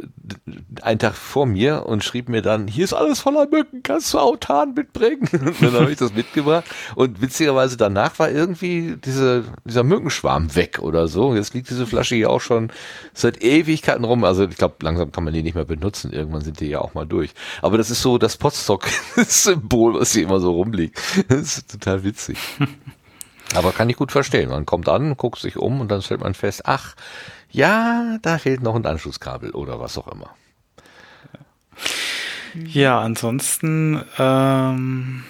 einen 0.81 0.99
Tag 0.99 1.15
vor 1.15 1.45
mir 1.45 1.85
und 1.85 2.03
schrieb 2.03 2.31
mir 2.31 2.41
dann, 2.41 2.67
hier 2.67 2.85
ist 2.85 2.95
alles 2.95 3.21
voller 3.21 3.47
Mücken, 3.49 3.83
kannst 3.83 4.15
du 4.15 4.19
Autan 4.19 4.73
mitbringen? 4.73 5.29
Und 5.33 5.61
dann 5.61 5.75
habe 5.75 5.93
ich 5.93 5.99
das 5.99 6.15
mitgebracht 6.15 6.65
und 6.95 7.21
witzigerweise 7.21 7.77
danach 7.77 8.19
war 8.19 8.31
irgendwie 8.31 8.97
diese, 9.05 9.45
dieser 9.67 9.83
Mückenschwarm 9.83 10.55
weg 10.57 10.79
oder 10.79 11.07
so. 11.07 11.35
Jetzt 11.35 11.53
liegt 11.53 11.69
diese 11.69 11.87
Flasche 11.87 12.15
hier 12.15 12.31
auch 12.31 12.41
schon 12.41 12.73
seit 13.13 13.43
Ewigkeiten 13.43 14.05
rum. 14.05 14.25
Also 14.25 14.45
ich 14.45 14.57
glaube, 14.57 14.77
langsam 14.81 15.13
kann 15.13 15.25
man 15.25 15.35
die 15.35 15.43
nicht 15.43 15.55
mehr 15.55 15.67
benutzen. 15.67 16.13
Irgendwann 16.13 16.41
sind 16.41 16.61
die 16.61 16.69
ja 16.69 16.81
auch 16.81 16.95
mal 16.95 17.07
durch. 17.07 17.33
Aber 17.61 17.77
das 17.77 17.91
ist 17.91 18.01
so 18.01 18.17
das 18.17 18.39
Potstock-Symbol, 18.39 19.95
was 20.01 20.13
hier 20.13 20.23
immer 20.23 20.41
so 20.41 20.53
rumliegt. 20.53 20.99
Das 21.29 21.59
ist 21.59 21.71
total 21.71 22.05
witzig. 22.05 22.39
Aber 23.55 23.73
kann 23.73 23.91
ich 23.91 23.97
gut 23.97 24.13
verstehen. 24.13 24.49
Man 24.49 24.65
kommt 24.65 24.89
an, 24.89 25.17
guckt 25.17 25.41
sich 25.41 25.57
um 25.59 25.81
und 25.81 25.91
dann 25.91 26.01
stellt 26.03 26.21
man 26.21 26.35
fest, 26.35 26.63
ach, 26.65 26.95
ja, 27.51 28.19
da 28.23 28.39
fehlt 28.39 28.63
noch 28.63 28.75
ein 28.75 28.87
Anschlusskabel 28.87 29.51
oder 29.51 29.81
was 29.81 29.99
auch 29.99 30.09
immer. 30.09 30.35
Ja, 32.55 33.01
ansonsten, 33.01 34.03
ähm, 34.19 35.25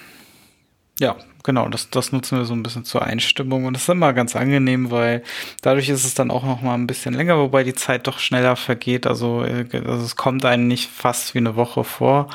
ja, 0.99 1.15
genau, 1.43 1.69
das, 1.69 1.89
das 1.89 2.11
nutzen 2.11 2.37
wir 2.37 2.45
so 2.45 2.53
ein 2.53 2.63
bisschen 2.63 2.83
zur 2.83 3.03
Einstimmung 3.03 3.65
und 3.65 3.73
das 3.73 3.83
ist 3.83 3.89
immer 3.89 4.13
ganz 4.13 4.35
angenehm, 4.35 4.91
weil 4.91 5.23
dadurch 5.61 5.89
ist 5.89 6.03
es 6.03 6.13
dann 6.13 6.31
auch 6.31 6.43
noch 6.43 6.61
mal 6.61 6.73
ein 6.75 6.87
bisschen 6.87 7.13
länger, 7.13 7.37
wobei 7.37 7.63
die 7.63 7.73
Zeit 7.73 8.07
doch 8.07 8.19
schneller 8.19 8.55
vergeht. 8.55 9.05
Also, 9.07 9.43
äh, 9.43 9.65
also 9.73 10.03
es 10.03 10.15
kommt 10.15 10.45
einem 10.45 10.67
nicht 10.67 10.89
fast 10.89 11.33
wie 11.35 11.39
eine 11.39 11.55
Woche 11.55 11.83
vor, 11.83 12.29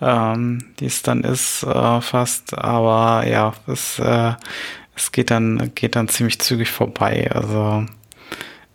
ähm, 0.00 0.74
die 0.80 0.86
es 0.86 1.02
dann 1.02 1.22
ist, 1.22 1.62
äh, 1.62 2.00
fast. 2.00 2.56
Aber 2.58 3.26
ja, 3.26 3.52
es, 3.66 3.98
äh, 3.98 4.34
es 4.96 5.12
geht 5.12 5.30
dann, 5.30 5.72
geht 5.74 5.96
dann 5.96 6.08
ziemlich 6.08 6.40
zügig 6.40 6.70
vorbei. 6.70 7.30
Also 7.32 7.86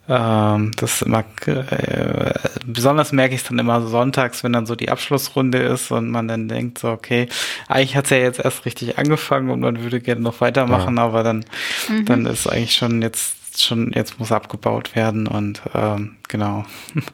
ähm, 0.09 0.71
das 0.75 0.95
ist 0.95 1.01
immer, 1.03 1.23
äh, 1.45 2.33
besonders 2.65 3.11
merke 3.11 3.35
ich 3.35 3.41
es 3.41 3.47
dann 3.47 3.59
immer 3.59 3.81
sonntags, 3.81 4.43
wenn 4.43 4.53
dann 4.53 4.65
so 4.65 4.75
die 4.75 4.89
Abschlussrunde 4.89 5.59
ist 5.59 5.91
und 5.91 6.09
man 6.09 6.27
dann 6.27 6.47
denkt 6.47 6.79
so, 6.79 6.89
okay, 6.89 7.29
eigentlich 7.67 7.95
hat 7.95 8.05
es 8.05 8.09
ja 8.09 8.17
jetzt 8.17 8.39
erst 8.39 8.65
richtig 8.65 8.97
angefangen 8.97 9.51
und 9.51 9.59
man 9.59 9.83
würde 9.83 10.01
gerne 10.01 10.21
noch 10.21 10.41
weitermachen, 10.41 10.97
ja. 10.97 11.03
aber 11.03 11.23
dann, 11.23 11.45
mhm. 11.87 12.05
dann 12.05 12.25
ist 12.25 12.47
eigentlich 12.47 12.75
schon 12.75 13.03
jetzt, 13.03 13.61
schon, 13.61 13.91
jetzt 13.93 14.19
muss 14.19 14.31
abgebaut 14.31 14.95
werden 14.95 15.27
und 15.27 15.61
ähm, 15.73 16.17
genau. 16.27 16.65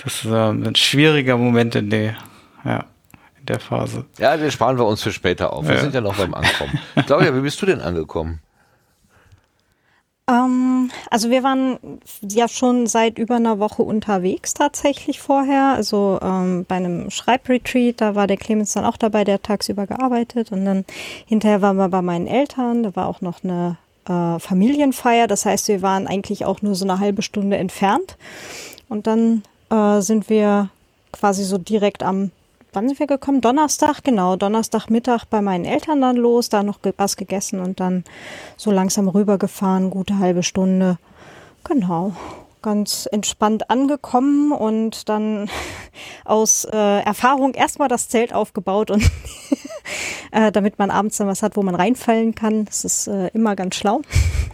Das 0.00 0.24
ist 0.24 0.30
äh, 0.30 0.50
ein 0.50 0.76
schwieriger 0.76 1.36
Moment 1.36 1.74
in 1.74 1.90
der, 1.90 2.16
ja 2.64 2.84
der 3.48 3.58
Phase. 3.58 4.04
Ja, 4.18 4.36
den 4.36 4.50
sparen 4.50 4.78
wir 4.78 4.86
uns 4.86 5.02
für 5.02 5.12
später 5.12 5.52
auf. 5.52 5.66
Wir 5.66 5.74
ja. 5.74 5.80
sind 5.80 5.94
ja 5.94 6.00
noch 6.00 6.16
beim 6.16 6.34
Ankommen. 6.34 6.78
Claudia, 7.06 7.34
wie 7.34 7.40
bist 7.40 7.60
du 7.60 7.66
denn 7.66 7.80
angekommen? 7.80 8.40
Ähm, 10.28 10.90
also 11.10 11.30
wir 11.30 11.42
waren 11.42 11.78
ja 12.22 12.48
schon 12.48 12.86
seit 12.86 13.18
über 13.18 13.36
einer 13.36 13.58
Woche 13.58 13.82
unterwegs 13.82 14.54
tatsächlich 14.54 15.20
vorher. 15.20 15.72
Also 15.74 16.18
ähm, 16.22 16.66
bei 16.68 16.76
einem 16.76 17.10
Schreibretreat, 17.10 18.00
da 18.00 18.14
war 18.14 18.26
der 18.26 18.36
Clemens 18.36 18.74
dann 18.74 18.84
auch 18.84 18.96
dabei, 18.96 19.24
der 19.24 19.42
tagsüber 19.42 19.86
gearbeitet. 19.86 20.52
Und 20.52 20.64
dann 20.64 20.84
hinterher 21.26 21.62
waren 21.62 21.76
wir 21.76 21.88
bei 21.88 22.02
meinen 22.02 22.26
Eltern. 22.26 22.82
Da 22.82 22.94
war 22.94 23.08
auch 23.08 23.20
noch 23.20 23.42
eine 23.42 23.76
äh, 24.06 24.38
Familienfeier. 24.38 25.26
Das 25.26 25.46
heißt, 25.46 25.68
wir 25.68 25.82
waren 25.82 26.06
eigentlich 26.06 26.44
auch 26.44 26.62
nur 26.62 26.74
so 26.74 26.84
eine 26.84 27.00
halbe 27.00 27.22
Stunde 27.22 27.56
entfernt. 27.56 28.16
Und 28.88 29.06
dann 29.06 29.42
äh, 29.70 30.00
sind 30.00 30.28
wir 30.28 30.68
quasi 31.12 31.44
so 31.44 31.58
direkt 31.58 32.02
am, 32.02 32.30
wann 32.78 32.86
sind 32.86 33.00
wir 33.00 33.08
gekommen? 33.08 33.40
Donnerstag, 33.40 34.04
genau, 34.04 34.36
Donnerstagmittag 34.36 35.24
bei 35.24 35.42
meinen 35.42 35.64
Eltern 35.64 36.00
dann 36.00 36.16
los, 36.16 36.48
da 36.48 36.62
noch 36.62 36.78
was 36.96 37.16
gegessen 37.16 37.58
und 37.58 37.80
dann 37.80 38.04
so 38.56 38.70
langsam 38.70 39.08
rübergefahren, 39.08 39.90
gute 39.90 40.20
halbe 40.20 40.44
Stunde. 40.44 40.96
Genau 41.64 42.12
ganz 42.62 43.08
entspannt 43.10 43.70
angekommen 43.70 44.52
und 44.52 45.08
dann 45.08 45.50
aus 46.24 46.64
äh, 46.66 47.00
Erfahrung 47.02 47.54
erstmal 47.54 47.88
das 47.88 48.08
Zelt 48.08 48.32
aufgebaut 48.32 48.92
und 48.92 49.02
äh, 50.32 50.52
damit 50.52 50.78
man 50.78 50.90
abends 50.90 51.16
dann 51.16 51.26
was 51.26 51.42
hat, 51.42 51.56
wo 51.56 51.62
man 51.62 51.74
reinfallen 51.74 52.34
kann. 52.36 52.64
Das 52.64 52.84
ist 52.84 53.08
äh, 53.08 53.28
immer 53.28 53.56
ganz 53.56 53.74
schlau. 53.74 54.02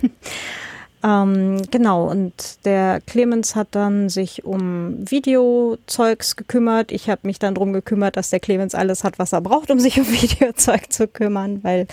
ähm, 1.04 1.60
genau, 1.70 2.06
und 2.10 2.64
der 2.64 3.02
Clemens 3.02 3.54
hat 3.54 3.68
dann 3.72 4.08
sich 4.08 4.44
um 4.44 4.96
Videozeugs 5.10 6.34
gekümmert. 6.34 6.92
Ich 6.92 7.10
habe 7.10 7.20
mich 7.24 7.38
dann 7.38 7.54
darum 7.54 7.74
gekümmert, 7.74 8.16
dass 8.16 8.30
der 8.30 8.40
Clemens 8.40 8.74
alles 8.74 9.04
hat, 9.04 9.18
was 9.18 9.34
er 9.34 9.42
braucht, 9.42 9.70
um 9.70 9.78
sich 9.78 10.00
um 10.00 10.08
Videozeug 10.10 10.90
zu 10.90 11.06
kümmern, 11.06 11.62
weil 11.62 11.86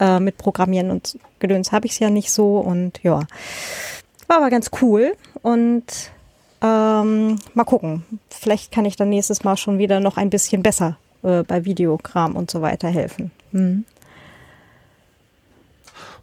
äh, 0.00 0.18
mit 0.18 0.38
Programmieren 0.38 0.90
und 0.90 1.18
Gedöns 1.40 1.72
habe 1.72 1.84
ich 1.84 1.92
es 1.92 1.98
ja 1.98 2.08
nicht 2.08 2.30
so 2.30 2.58
und 2.58 3.00
ja. 3.02 3.20
War 4.28 4.38
aber 4.38 4.48
ganz 4.48 4.70
cool 4.80 5.14
und 5.42 5.84
ähm, 6.62 7.36
mal 7.52 7.64
gucken. 7.64 8.04
Vielleicht 8.30 8.72
kann 8.72 8.86
ich 8.86 8.96
dann 8.96 9.10
nächstes 9.10 9.44
Mal 9.44 9.58
schon 9.58 9.76
wieder 9.76 10.00
noch 10.00 10.16
ein 10.16 10.30
bisschen 10.30 10.62
besser 10.62 10.96
äh, 11.22 11.42
bei 11.42 11.66
Videokram 11.66 12.34
und 12.34 12.50
so 12.50 12.62
weiter 12.62 12.88
helfen. 12.88 13.30
Mhm. 13.52 13.84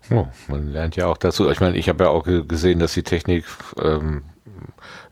Oh, 0.10 0.28
man 0.48 0.72
lernt 0.72 0.96
ja 0.96 1.08
auch 1.08 1.18
dazu. 1.18 1.50
Ich 1.50 1.60
meine, 1.60 1.78
ich 1.78 1.88
habe 1.88 2.06
ja 2.06 2.10
auch 2.10 2.26
gesehen, 2.26 2.80
dass 2.80 2.94
die 2.94 3.04
Technik 3.04 3.46
ähm, 3.82 4.24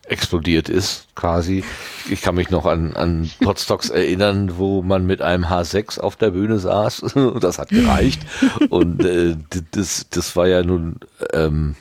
explodiert 0.10 0.69
ist, 0.69 1.08
quasi. 1.15 1.63
Ich 2.10 2.21
kann 2.21 2.36
mich 2.36 2.49
noch 2.49 2.65
an, 2.65 2.95
an 2.95 3.30
Podstocks 3.41 3.89
erinnern, 3.89 4.58
wo 4.58 4.82
man 4.82 5.06
mit 5.06 5.21
einem 5.21 5.45
H6 5.45 5.99
auf 5.99 6.15
der 6.15 6.32
Bühne 6.32 6.60
saß. 6.60 7.04
das 7.39 7.60
hat 7.60 7.69
gereicht. 7.69 8.21
Und 8.69 9.06
äh, 9.06 9.36
das, 9.71 10.08
das 10.10 10.36
war 10.36 10.47
ja 10.47 10.63
nun 10.63 10.99
ähm, 11.34 11.75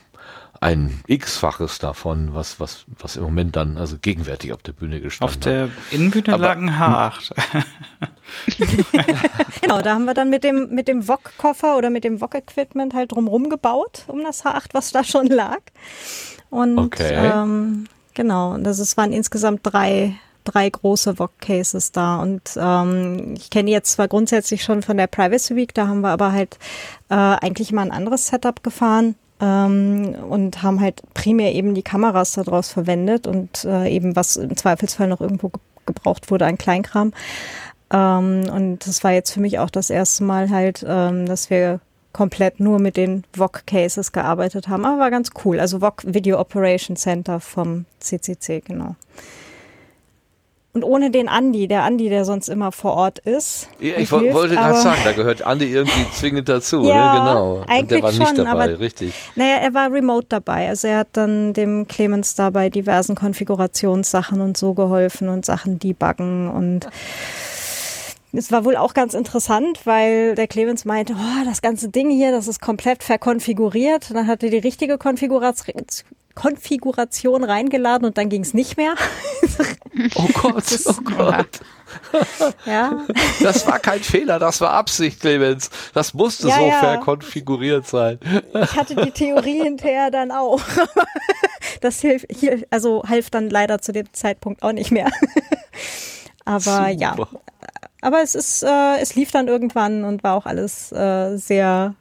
ein 0.60 1.00
X-faches 1.06 1.78
davon, 1.78 2.34
was, 2.34 2.58
was, 2.58 2.84
was 2.98 3.16
im 3.16 3.22
Moment 3.22 3.54
dann, 3.54 3.76
also 3.76 3.96
gegenwärtig 4.00 4.52
auf 4.52 4.62
der 4.62 4.72
Bühne 4.72 5.00
gestanden 5.00 5.36
Auf 5.36 5.40
der 5.40 5.68
Innenbühne 5.90 6.34
Aber, 6.34 6.42
lag 6.42 6.56
ein 6.56 6.70
H8. 6.70 7.32
genau, 9.60 9.80
da 9.80 9.94
haben 9.94 10.04
wir 10.04 10.14
dann 10.14 10.30
mit 10.30 10.42
dem, 10.42 10.70
mit 10.70 10.88
dem 10.88 11.02
VOG-Koffer 11.02 11.76
oder 11.76 11.90
mit 11.90 12.02
dem 12.04 12.18
VOG-Equipment 12.18 12.94
halt 12.94 13.12
drumherum 13.12 13.48
gebaut, 13.48 14.04
um 14.08 14.24
das 14.24 14.44
H8, 14.44 14.70
was 14.72 14.90
da 14.90 15.04
schon 15.04 15.26
lag. 15.28 15.60
Und 16.50 16.78
okay. 16.78 17.14
ähm, 17.14 17.86
genau, 18.14 18.58
das 18.58 18.80
ist, 18.80 18.96
waren 18.96 19.12
insgesamt 19.12 19.60
drei, 19.62 20.16
drei 20.42 20.68
große 20.68 21.18
VOG-Cases 21.18 21.92
da. 21.92 22.16
Und 22.16 22.42
ähm, 22.56 23.34
ich 23.36 23.50
kenne 23.50 23.70
jetzt 23.70 23.92
zwar 23.92 24.08
grundsätzlich 24.08 24.64
schon 24.64 24.82
von 24.82 24.96
der 24.96 25.06
Privacy 25.06 25.54
Week, 25.54 25.72
da 25.72 25.86
haben 25.86 26.00
wir 26.00 26.10
aber 26.10 26.32
halt 26.32 26.58
äh, 27.10 27.14
eigentlich 27.14 27.70
mal 27.70 27.82
ein 27.82 27.92
anderes 27.92 28.26
Setup 28.26 28.64
gefahren 28.64 29.14
ähm, 29.40 30.14
und 30.28 30.62
haben 30.62 30.80
halt 30.80 31.02
primär 31.14 31.54
eben 31.54 31.74
die 31.74 31.82
Kameras 31.82 32.32
daraus 32.32 32.70
verwendet 32.70 33.26
und 33.26 33.64
äh, 33.64 33.88
eben 33.88 34.16
was 34.16 34.36
im 34.36 34.56
Zweifelsfall 34.56 35.08
noch 35.08 35.20
irgendwo 35.20 35.48
ge 35.48 35.60
gebraucht 35.86 36.30
wurde 36.30 36.44
an 36.44 36.58
Kleinkram. 36.58 37.14
Ähm, 37.90 38.50
und 38.52 38.86
das 38.86 39.02
war 39.04 39.12
jetzt 39.12 39.30
für 39.32 39.40
mich 39.40 39.58
auch 39.58 39.70
das 39.70 39.88
erste 39.88 40.22
Mal 40.22 40.50
halt, 40.50 40.84
ähm, 40.86 41.24
dass 41.24 41.48
wir 41.48 41.80
komplett 42.12 42.60
nur 42.60 42.78
mit 42.78 42.96
den 42.96 43.24
VOG-Cases 43.34 44.12
gearbeitet 44.12 44.68
haben. 44.68 44.84
Aber 44.84 44.98
war 44.98 45.10
ganz 45.10 45.30
cool. 45.44 45.60
Also 45.60 45.80
VOG 45.80 46.02
Video 46.06 46.38
Operation 46.38 46.96
Center 46.96 47.40
vom 47.40 47.86
CCC, 48.00 48.60
genau. 48.60 48.96
Und 50.78 50.84
ohne 50.84 51.10
den 51.10 51.28
Andi, 51.28 51.66
der 51.66 51.82
Andi, 51.82 52.08
der 52.08 52.24
sonst 52.24 52.48
immer 52.48 52.70
vor 52.70 52.94
Ort 52.94 53.18
ist. 53.18 53.68
Ja, 53.80 53.96
ich 53.96 54.10
hilft, 54.10 54.32
wollte 54.32 54.54
gerade 54.54 54.80
sagen, 54.80 55.00
da 55.02 55.12
gehört 55.12 55.42
Andi 55.42 55.66
irgendwie 55.66 56.06
zwingend 56.12 56.48
dazu, 56.48 56.82
ne? 56.82 56.90
ja, 56.90 57.12
ne? 57.12 57.18
genau. 57.18 57.64
Eigentlich 57.66 57.80
Und 57.80 57.90
der 57.90 58.02
war 58.02 58.12
nicht 58.12 58.26
schon, 58.28 58.36
dabei, 58.36 58.50
aber, 58.50 58.78
richtig. 58.78 59.12
Naja, 59.34 59.56
er 59.56 59.74
war 59.74 59.92
remote 59.92 60.26
dabei. 60.28 60.68
Also 60.68 60.86
er 60.86 60.98
hat 60.98 61.08
dann 61.14 61.52
dem 61.52 61.88
Clemens 61.88 62.36
da 62.36 62.50
bei 62.50 62.70
diversen 62.70 63.16
Konfigurationssachen 63.16 64.40
und 64.40 64.56
so 64.56 64.74
geholfen 64.74 65.28
und 65.28 65.44
Sachen 65.44 65.80
debuggen 65.80 66.48
und 66.48 66.86
es 68.32 68.52
war 68.52 68.64
wohl 68.64 68.76
auch 68.76 68.94
ganz 68.94 69.14
interessant, 69.14 69.80
weil 69.84 70.34
der 70.34 70.48
Clemens 70.48 70.84
meinte, 70.84 71.14
oh, 71.14 71.44
das 71.44 71.62
ganze 71.62 71.88
Ding 71.88 72.10
hier, 72.10 72.30
das 72.30 72.46
ist 72.46 72.60
komplett 72.60 73.02
verkonfiguriert. 73.02 74.10
Dann 74.10 74.26
hat 74.26 74.42
er 74.42 74.50
die 74.50 74.58
richtige 74.58 74.98
Konfiguration, 74.98 75.74
Konfiguration 76.34 77.42
reingeladen 77.42 78.06
und 78.06 78.18
dann 78.18 78.28
ging 78.28 78.42
es 78.42 78.52
nicht 78.52 78.76
mehr. 78.76 78.94
oh 80.14 80.28
Gott, 80.34 80.64
oh 80.86 81.00
Gott. 81.04 81.60
Ja. 82.66 83.06
Das 83.40 83.66
war 83.66 83.78
kein 83.78 84.00
Fehler, 84.00 84.38
das 84.38 84.60
war 84.60 84.72
Absicht, 84.72 85.20
Clemens. 85.20 85.70
Das 85.94 86.12
musste 86.12 86.48
ja, 86.48 86.56
so 86.56 86.66
ja. 86.66 86.78
verkonfiguriert 86.80 87.86
sein. 87.86 88.20
Ich 88.52 88.76
hatte 88.76 88.94
die 88.94 89.10
Theorie 89.10 89.62
hinterher 89.62 90.10
dann 90.10 90.30
auch. 90.30 90.60
Das 91.80 92.00
hilft, 92.00 92.26
also 92.70 93.04
half 93.06 93.30
dann 93.30 93.50
leider 93.50 93.80
zu 93.80 93.92
dem 93.92 94.12
Zeitpunkt 94.12 94.62
auch 94.64 94.72
nicht 94.72 94.90
mehr. 94.90 95.10
Aber 96.44 96.60
Super. 96.60 96.90
ja. 96.90 97.16
Aber 98.00 98.22
es 98.22 98.34
ist, 98.34 98.62
äh, 98.62 98.98
es 99.00 99.14
lief 99.14 99.30
dann 99.30 99.48
irgendwann 99.48 100.04
und 100.04 100.22
war 100.22 100.34
auch 100.34 100.46
alles 100.46 100.92
äh, 100.92 101.36
sehr 101.36 101.94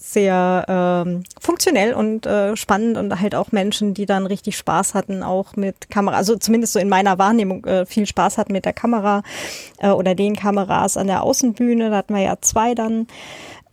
sehr 0.00 0.64
ähm, 0.68 1.22
funktionell 1.38 1.92
und 1.92 2.24
äh, 2.24 2.56
spannend 2.56 2.96
und 2.96 3.20
halt 3.20 3.34
auch 3.34 3.52
Menschen, 3.52 3.92
die 3.92 4.06
dann 4.06 4.26
richtig 4.26 4.56
Spaß 4.56 4.94
hatten, 4.94 5.22
auch 5.22 5.54
mit 5.56 5.90
Kamera, 5.90 6.16
also 6.16 6.36
zumindest 6.36 6.72
so 6.72 6.78
in 6.78 6.88
meiner 6.88 7.18
Wahrnehmung 7.18 7.64
äh, 7.66 7.84
viel 7.84 8.06
Spaß 8.06 8.38
hatten 8.38 8.52
mit 8.52 8.64
der 8.64 8.72
Kamera 8.72 9.22
äh, 9.78 9.90
oder 9.90 10.14
den 10.14 10.34
Kameras 10.34 10.96
an 10.96 11.08
der 11.08 11.22
Außenbühne. 11.24 11.90
Da 11.90 11.96
hatten 11.96 12.14
wir 12.14 12.22
ja 12.22 12.36
zwei 12.40 12.74
dann. 12.74 13.06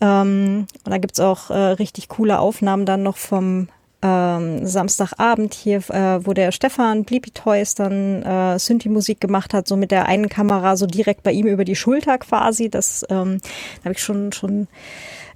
Ähm, 0.01 0.67
und 0.83 0.91
da 0.91 0.97
gibt's 0.97 1.21
auch 1.21 1.51
äh, 1.51 1.53
richtig 1.53 2.09
coole 2.09 2.39
Aufnahmen 2.39 2.85
dann 2.85 3.03
noch 3.03 3.17
vom 3.17 3.69
ähm, 4.05 4.67
Samstagabend 4.67 5.55
hier, 5.55 5.77
äh, 5.89 6.25
wo 6.25 6.33
der 6.33 6.51
Stefan 6.51 7.05
Bleepy 7.05 7.31
Toys 7.31 7.73
dann 7.73 8.21
äh, 8.21 8.59
Synthi-Musik 8.59 9.19
gemacht 9.19 9.53
hat, 9.53 9.67
so 9.67 9.75
mit 9.75 9.89
der 9.89 10.05
einen 10.05 10.29
Kamera 10.29 10.77
so 10.77 10.85
direkt 10.85 11.23
bei 11.23 11.31
ihm 11.31 11.47
über 11.47 11.65
die 11.65 11.75
Schulter 11.75 12.19
quasi. 12.19 12.69
Das 12.69 13.03
ähm, 13.09 13.39
habe 13.83 13.93
ich 13.93 14.03
schon 14.03 14.31
schon 14.31 14.67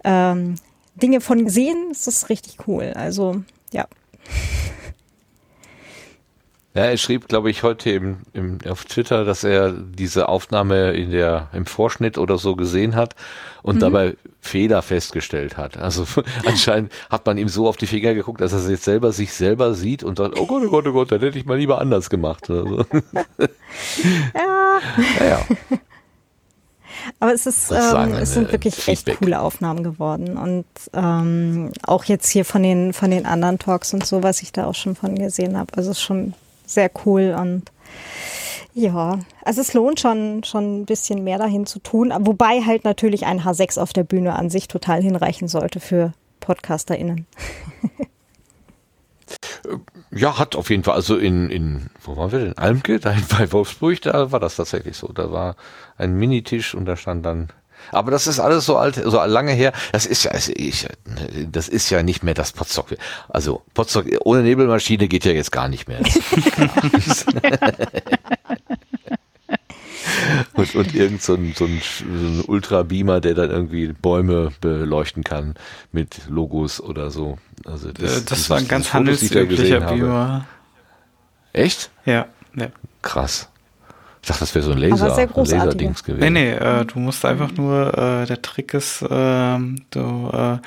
ähm, 0.04 0.56
Dinge 1.02 1.20
von 1.20 1.46
gesehen. 1.46 1.88
Das 1.90 2.06
ist 2.06 2.30
richtig 2.30 2.68
cool. 2.68 2.94
Also, 2.96 3.44
ja. 3.74 3.88
Ja, 6.80 6.86
er 6.86 6.96
schrieb, 6.96 7.28
glaube 7.28 7.50
ich, 7.50 7.64
heute 7.64 7.92
im, 7.92 8.20
im, 8.32 8.58
auf 8.66 8.86
Twitter, 8.86 9.26
dass 9.26 9.44
er 9.44 9.74
diese 9.74 10.30
Aufnahme 10.30 10.92
in 10.92 11.12
der, 11.12 11.50
im 11.52 11.66
Vorschnitt 11.66 12.18
oder 12.18 12.38
so 12.38 12.56
gesehen 12.56 12.96
hat 12.96 13.16
und 13.64 13.76
mhm. 13.76 13.80
dabei 13.82 14.18
Fehler 14.40 14.82
festgestellt 14.82 15.58
hat. 15.58 15.76
Also 15.76 16.08
anscheinend 16.46 16.94
hat 17.10 17.26
man 17.26 17.38
ihm 17.38 17.50
so 17.50 17.68
auf 17.68 17.76
die 17.76 17.86
Finger 17.86 18.14
geguckt, 18.14 18.40
dass 18.40 18.54
er 18.54 18.72
jetzt 18.72 18.86
selber 18.86 19.12
sich 19.12 19.34
selber 19.34 19.74
sieht 19.74 20.06
und 20.06 20.20
sagt, 20.20 20.40
oh 20.40 20.46
Gott, 20.46 20.64
oh 20.66 20.70
Gott, 20.70 20.88
oh 20.88 20.94
Gott, 20.94 21.12
dann 21.12 21.20
hätte 21.20 21.38
ich 21.38 21.46
mal 21.46 21.58
lieber 21.58 21.82
anders 21.82 22.10
gemacht. 22.10 22.50
Also. 22.50 22.86
ja. 24.34 24.80
ja. 25.20 25.42
Aber 27.20 27.34
es 27.34 27.46
ist, 27.46 27.72
ähm, 27.72 28.14
es 28.14 28.36
sind 28.36 28.54
wirklich 28.54 28.76
Feedback. 28.76 29.16
echt 29.16 29.20
coole 29.20 29.42
Aufnahmen 29.42 29.84
geworden. 29.84 30.38
Und 30.38 30.66
ähm, 30.94 31.74
auch 31.86 32.06
jetzt 32.06 32.30
hier 32.30 32.46
von 32.46 32.64
den, 32.64 32.94
von 32.94 33.12
den 33.12 33.26
anderen 33.26 33.60
Talks 33.60 33.94
und 33.94 34.06
so, 34.06 34.24
was 34.24 34.42
ich 34.42 34.54
da 34.54 34.66
auch 34.66 34.76
schon 34.76 34.96
von 34.96 35.16
gesehen 35.16 35.58
habe. 35.58 35.74
Also 35.76 35.92
es 35.92 35.98
ist 35.98 36.04
schon 36.04 36.36
sehr 36.70 36.92
cool 37.06 37.36
und 37.38 37.72
ja, 38.74 39.20
also 39.44 39.62
es 39.62 39.74
lohnt 39.74 40.00
schon, 40.00 40.44
schon 40.44 40.82
ein 40.82 40.86
bisschen 40.86 41.24
mehr 41.24 41.38
dahin 41.38 41.66
zu 41.66 41.80
tun. 41.80 42.14
Wobei 42.20 42.62
halt 42.62 42.86
natürlich 42.86 43.26
ein 43.26 43.42
H6 43.42 43.80
auf 43.80 43.94
der 43.94 44.04
Bühne 44.04 44.36
an 44.36 44.50
sich 44.50 44.68
total 44.68 45.02
hinreichen 45.02 45.48
sollte 45.48 45.80
für 45.80 46.14
PodcasterInnen. 46.40 47.26
Ja, 50.12 50.40
hat 50.40 50.56
auf 50.56 50.72
jeden 50.72 50.84
Fall, 50.84 50.96
also 50.96 51.18
in, 51.18 51.52
in 51.52 51.90
wo 52.02 52.18
waren 52.18 52.32
wir 52.32 52.40
denn? 52.40 52.58
Almke, 52.58 53.00
da 53.00 53.16
bei 53.38 53.52
Wolfsburg, 53.52 54.02
da 54.02 54.32
war 54.32 54.40
das 54.40 54.56
tatsächlich 54.56 54.98
so. 54.98 55.10
Da 55.10 55.32
war 55.32 55.56
ein 55.98 56.16
Minitisch 56.16 56.74
und 56.74 56.86
da 56.86 56.96
stand 56.96 57.26
dann 57.26 57.50
aber 57.92 58.12
das 58.12 58.28
ist 58.28 58.40
alles 58.40 58.66
so 58.66 58.78
alt, 58.78 58.96
so 58.96 59.24
lange 59.24 59.52
her. 59.52 59.74
Das 59.92 60.06
ist 60.06 60.24
ja, 60.24 60.32
also 60.32 60.52
ich, 60.56 60.88
das 61.52 61.68
ist 61.68 61.90
ja 61.90 62.04
nicht 62.04 62.24
mehr 62.24 62.34
das 62.34 62.52
Potstock. 62.52 62.96
Also 63.28 63.62
Potstock 63.74 64.06
ohne 64.24 64.44
Nebelmaschine 64.44 65.08
geht 65.08 65.26
ja 65.26 65.32
jetzt 65.32 65.52
gar 65.52 65.68
nicht 65.68 65.88
mehr. 65.88 66.00
und, 70.54 70.76
und 70.76 70.96
irgend 70.96 71.22
so 71.22 71.36
ein, 71.36 71.54
so 71.56 71.66
ein, 71.66 71.82
so 71.82 72.06
ein 72.06 72.44
Ultrabeamer, 72.48 73.22
der 73.22 73.34
dann 73.34 73.50
irgendwie 73.50 73.88
Bäume 73.88 74.52
beleuchten 74.62 75.24
kann 75.24 75.56
mit 75.92 76.22
Logos 76.30 76.82
oder 76.82 77.12
so. 77.12 77.38
Also 77.66 77.92
das, 77.92 78.22
äh, 78.22 78.26
das, 78.26 78.50
war 78.50 78.58
ein 78.58 78.68
ganz 78.68 78.94
handelsüblicher 78.94 79.82
Beamer. 79.82 80.46
Echt? 81.54 81.90
Ja, 82.06 82.28
ja. 82.56 82.68
Krass. 83.02 83.50
Ich 84.30 84.34
dachte, 84.36 84.42
das 84.42 84.54
wäre 84.54 84.64
so 84.64 84.72
ein 84.74 84.78
Laser, 84.78 85.16
sehr 85.16 85.26
großartige. 85.26 85.66
Laserdings 85.66 86.04
gewesen. 86.04 86.34
Nee, 86.34 86.52
nee, 86.52 86.52
äh, 86.52 86.86
du 86.86 87.00
musst 87.00 87.26
einfach 87.26 87.52
nur, 87.54 87.98
äh, 87.98 88.28
der 88.28 88.40
Trick 88.44 88.76
ist, 88.76 89.04
ähm, 89.10 89.82
du 89.90 90.30
äh, 90.32 90.60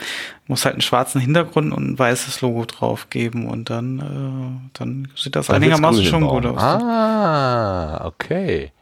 musst 0.48 0.64
halt 0.64 0.75
einen 0.75 0.83
schwarzen 0.83 1.20
Hintergrund 1.20 1.72
und 1.72 1.92
ein 1.92 1.96
weißes 1.96 2.40
Logo 2.40 2.64
drauf 2.64 3.09
geben 3.09 3.48
und 3.48 3.70
dann, 3.70 4.01
äh, 4.01 4.70
dann 4.72 5.09
sieht 5.14 5.37
das 5.37 5.46
Dann 5.46 5.62
einigermaßen 5.62 6.05
schon 6.05 6.27
gut 6.27 6.44
aus. 6.44 6.61
Ah, 6.61 8.05
okay. 8.05 8.72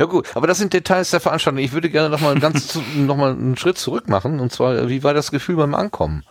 Ja 0.00 0.06
gut, 0.06 0.26
aber 0.34 0.48
das 0.48 0.58
sind 0.58 0.72
Details 0.72 1.10
der 1.10 1.20
Veranstaltung. 1.20 1.62
Ich 1.62 1.72
würde 1.72 1.90
gerne 1.90 2.10
noch 2.10 2.20
mal 2.20 2.36
ganz 2.40 2.66
zu, 2.66 2.82
noch 2.96 3.16
mal 3.16 3.30
einen 3.30 3.56
Schritt 3.56 3.78
zurück 3.78 4.08
machen. 4.08 4.40
Und 4.40 4.50
zwar, 4.50 4.88
wie 4.88 5.04
war 5.04 5.14
das 5.14 5.30
Gefühl 5.30 5.54
beim 5.54 5.76
Ankommen? 5.76 6.24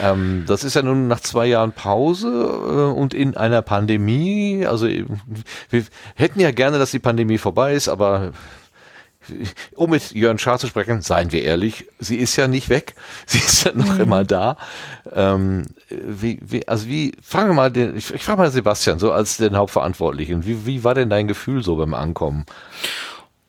Ähm, 0.00 0.44
das 0.46 0.64
ist 0.64 0.74
ja 0.74 0.82
nun 0.82 1.08
nach 1.08 1.20
zwei 1.20 1.46
Jahren 1.46 1.72
Pause 1.72 2.28
äh, 2.28 2.98
und 2.98 3.14
in 3.14 3.36
einer 3.36 3.62
Pandemie. 3.62 4.66
Also 4.66 4.86
äh, 4.86 5.04
wir 5.70 5.84
hätten 6.14 6.40
ja 6.40 6.50
gerne, 6.50 6.78
dass 6.78 6.90
die 6.90 6.98
Pandemie 6.98 7.38
vorbei 7.38 7.74
ist, 7.74 7.88
aber 7.88 8.32
um 9.74 9.90
mit 9.90 10.12
Jörn 10.12 10.38
Schaar 10.38 10.58
zu 10.58 10.66
sprechen, 10.66 11.00
seien 11.02 11.32
wir 11.32 11.42
ehrlich, 11.42 11.86
sie 11.98 12.16
ist 12.16 12.36
ja 12.36 12.48
nicht 12.48 12.68
weg, 12.68 12.94
sie 13.26 13.38
ist 13.38 13.64
ja 13.64 13.72
noch 13.74 13.98
immer 13.98 14.24
da. 14.24 14.56
Ähm, 15.12 15.66
wie, 15.88 16.38
wie, 16.42 16.66
also 16.66 16.86
wie, 16.86 17.12
fragen 17.22 17.50
wir 17.50 17.54
mal 17.54 17.70
den, 17.70 17.96
ich, 17.96 18.12
ich 18.12 18.22
frage 18.22 18.38
mal 18.38 18.50
Sebastian, 18.50 18.98
so 18.98 19.12
als 19.12 19.36
den 19.36 19.56
Hauptverantwortlichen, 19.56 20.44
wie, 20.46 20.66
wie 20.66 20.84
war 20.84 20.94
denn 20.94 21.10
dein 21.10 21.28
Gefühl 21.28 21.62
so 21.62 21.76
beim 21.76 21.94
Ankommen? 21.94 22.46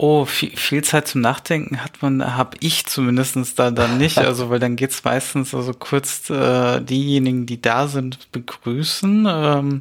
Oh, 0.05 0.25
viel, 0.25 0.53
viel 0.57 0.83
Zeit 0.83 1.07
zum 1.07 1.21
Nachdenken 1.21 1.81
hat 1.81 2.01
man, 2.01 2.35
habe 2.35 2.57
ich 2.59 2.85
zumindestens 2.87 3.55
da 3.55 3.71
dann 3.71 3.97
nicht. 3.97 4.17
Also, 4.23 4.49
weil 4.49 4.59
dann 4.59 4.75
geht's 4.75 5.01
meistens 5.05 5.55
also 5.55 5.73
kurz 5.73 6.29
äh, 6.29 6.81
diejenigen, 6.81 7.45
die 7.45 7.61
da 7.61 7.87
sind, 7.87 8.29
begrüßen. 8.33 9.25
Ähm, 9.29 9.79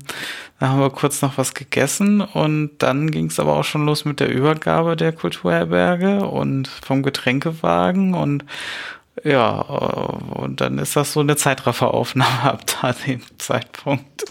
da 0.60 0.68
haben 0.68 0.78
wir 0.78 0.90
kurz 0.90 1.22
noch 1.22 1.38
was 1.38 1.54
gegessen 1.54 2.20
und 2.20 2.70
dann 2.78 3.10
ging's 3.10 3.40
aber 3.40 3.56
auch 3.56 3.64
schon 3.64 3.84
los 3.84 4.04
mit 4.04 4.20
der 4.20 4.30
Übergabe 4.30 4.94
der 4.94 5.10
Kulturherberge 5.10 6.24
und 6.24 6.68
vom 6.68 7.02
Getränkewagen 7.02 8.14
und 8.14 8.44
ja, 9.24 9.60
äh, 9.60 10.38
und 10.38 10.60
dann 10.60 10.78
ist 10.78 10.94
das 10.94 11.14
so 11.14 11.20
eine 11.20 11.34
Zeitrafferaufnahme 11.34 12.42
ab 12.44 12.62
da 12.80 12.92
dem 12.92 13.22
Zeitpunkt. 13.38 14.24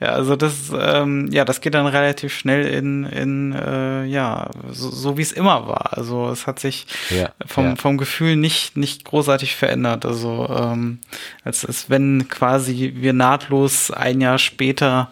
Ja, 0.00 0.10
also 0.10 0.36
das, 0.36 0.72
ähm, 0.72 1.28
ja, 1.32 1.44
das 1.44 1.60
geht 1.60 1.74
dann 1.74 1.86
relativ 1.86 2.32
schnell 2.32 2.66
in, 2.66 3.04
in 3.04 3.52
äh, 3.52 4.04
ja, 4.04 4.48
so, 4.70 4.90
so 4.90 5.18
wie 5.18 5.22
es 5.22 5.32
immer 5.32 5.66
war. 5.66 5.96
Also 5.98 6.30
es 6.30 6.46
hat 6.46 6.60
sich 6.60 6.86
Ja, 7.10 7.32
vom, 7.46 7.64
ja. 7.64 7.76
vom 7.76 7.98
Gefühl 7.98 8.36
nicht, 8.36 8.76
nicht 8.76 9.04
großartig 9.04 9.56
verändert. 9.56 10.06
Also 10.06 10.48
ähm, 10.48 11.00
als, 11.42 11.64
als 11.64 11.90
wenn 11.90 12.28
quasi 12.28 12.92
wir 12.96 13.12
nahtlos 13.12 13.90
ein 13.90 14.20
Jahr 14.20 14.38
später 14.38 15.10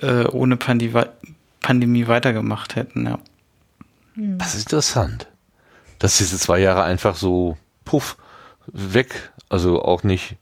äh, 0.00 0.24
ohne 0.26 0.56
Pandemie, 0.56 1.04
Pandemie 1.60 2.06
weitergemacht 2.06 2.76
hätten, 2.76 3.06
ja. 3.06 3.18
Das 4.14 4.54
ist 4.54 4.66
interessant. 4.66 5.26
Dass 5.98 6.18
diese 6.18 6.38
zwei 6.38 6.58
Jahre 6.58 6.82
einfach 6.82 7.16
so, 7.16 7.56
puff, 7.84 8.16
weg, 8.66 9.32
also 9.48 9.82
auch 9.82 10.02
nicht 10.02 10.36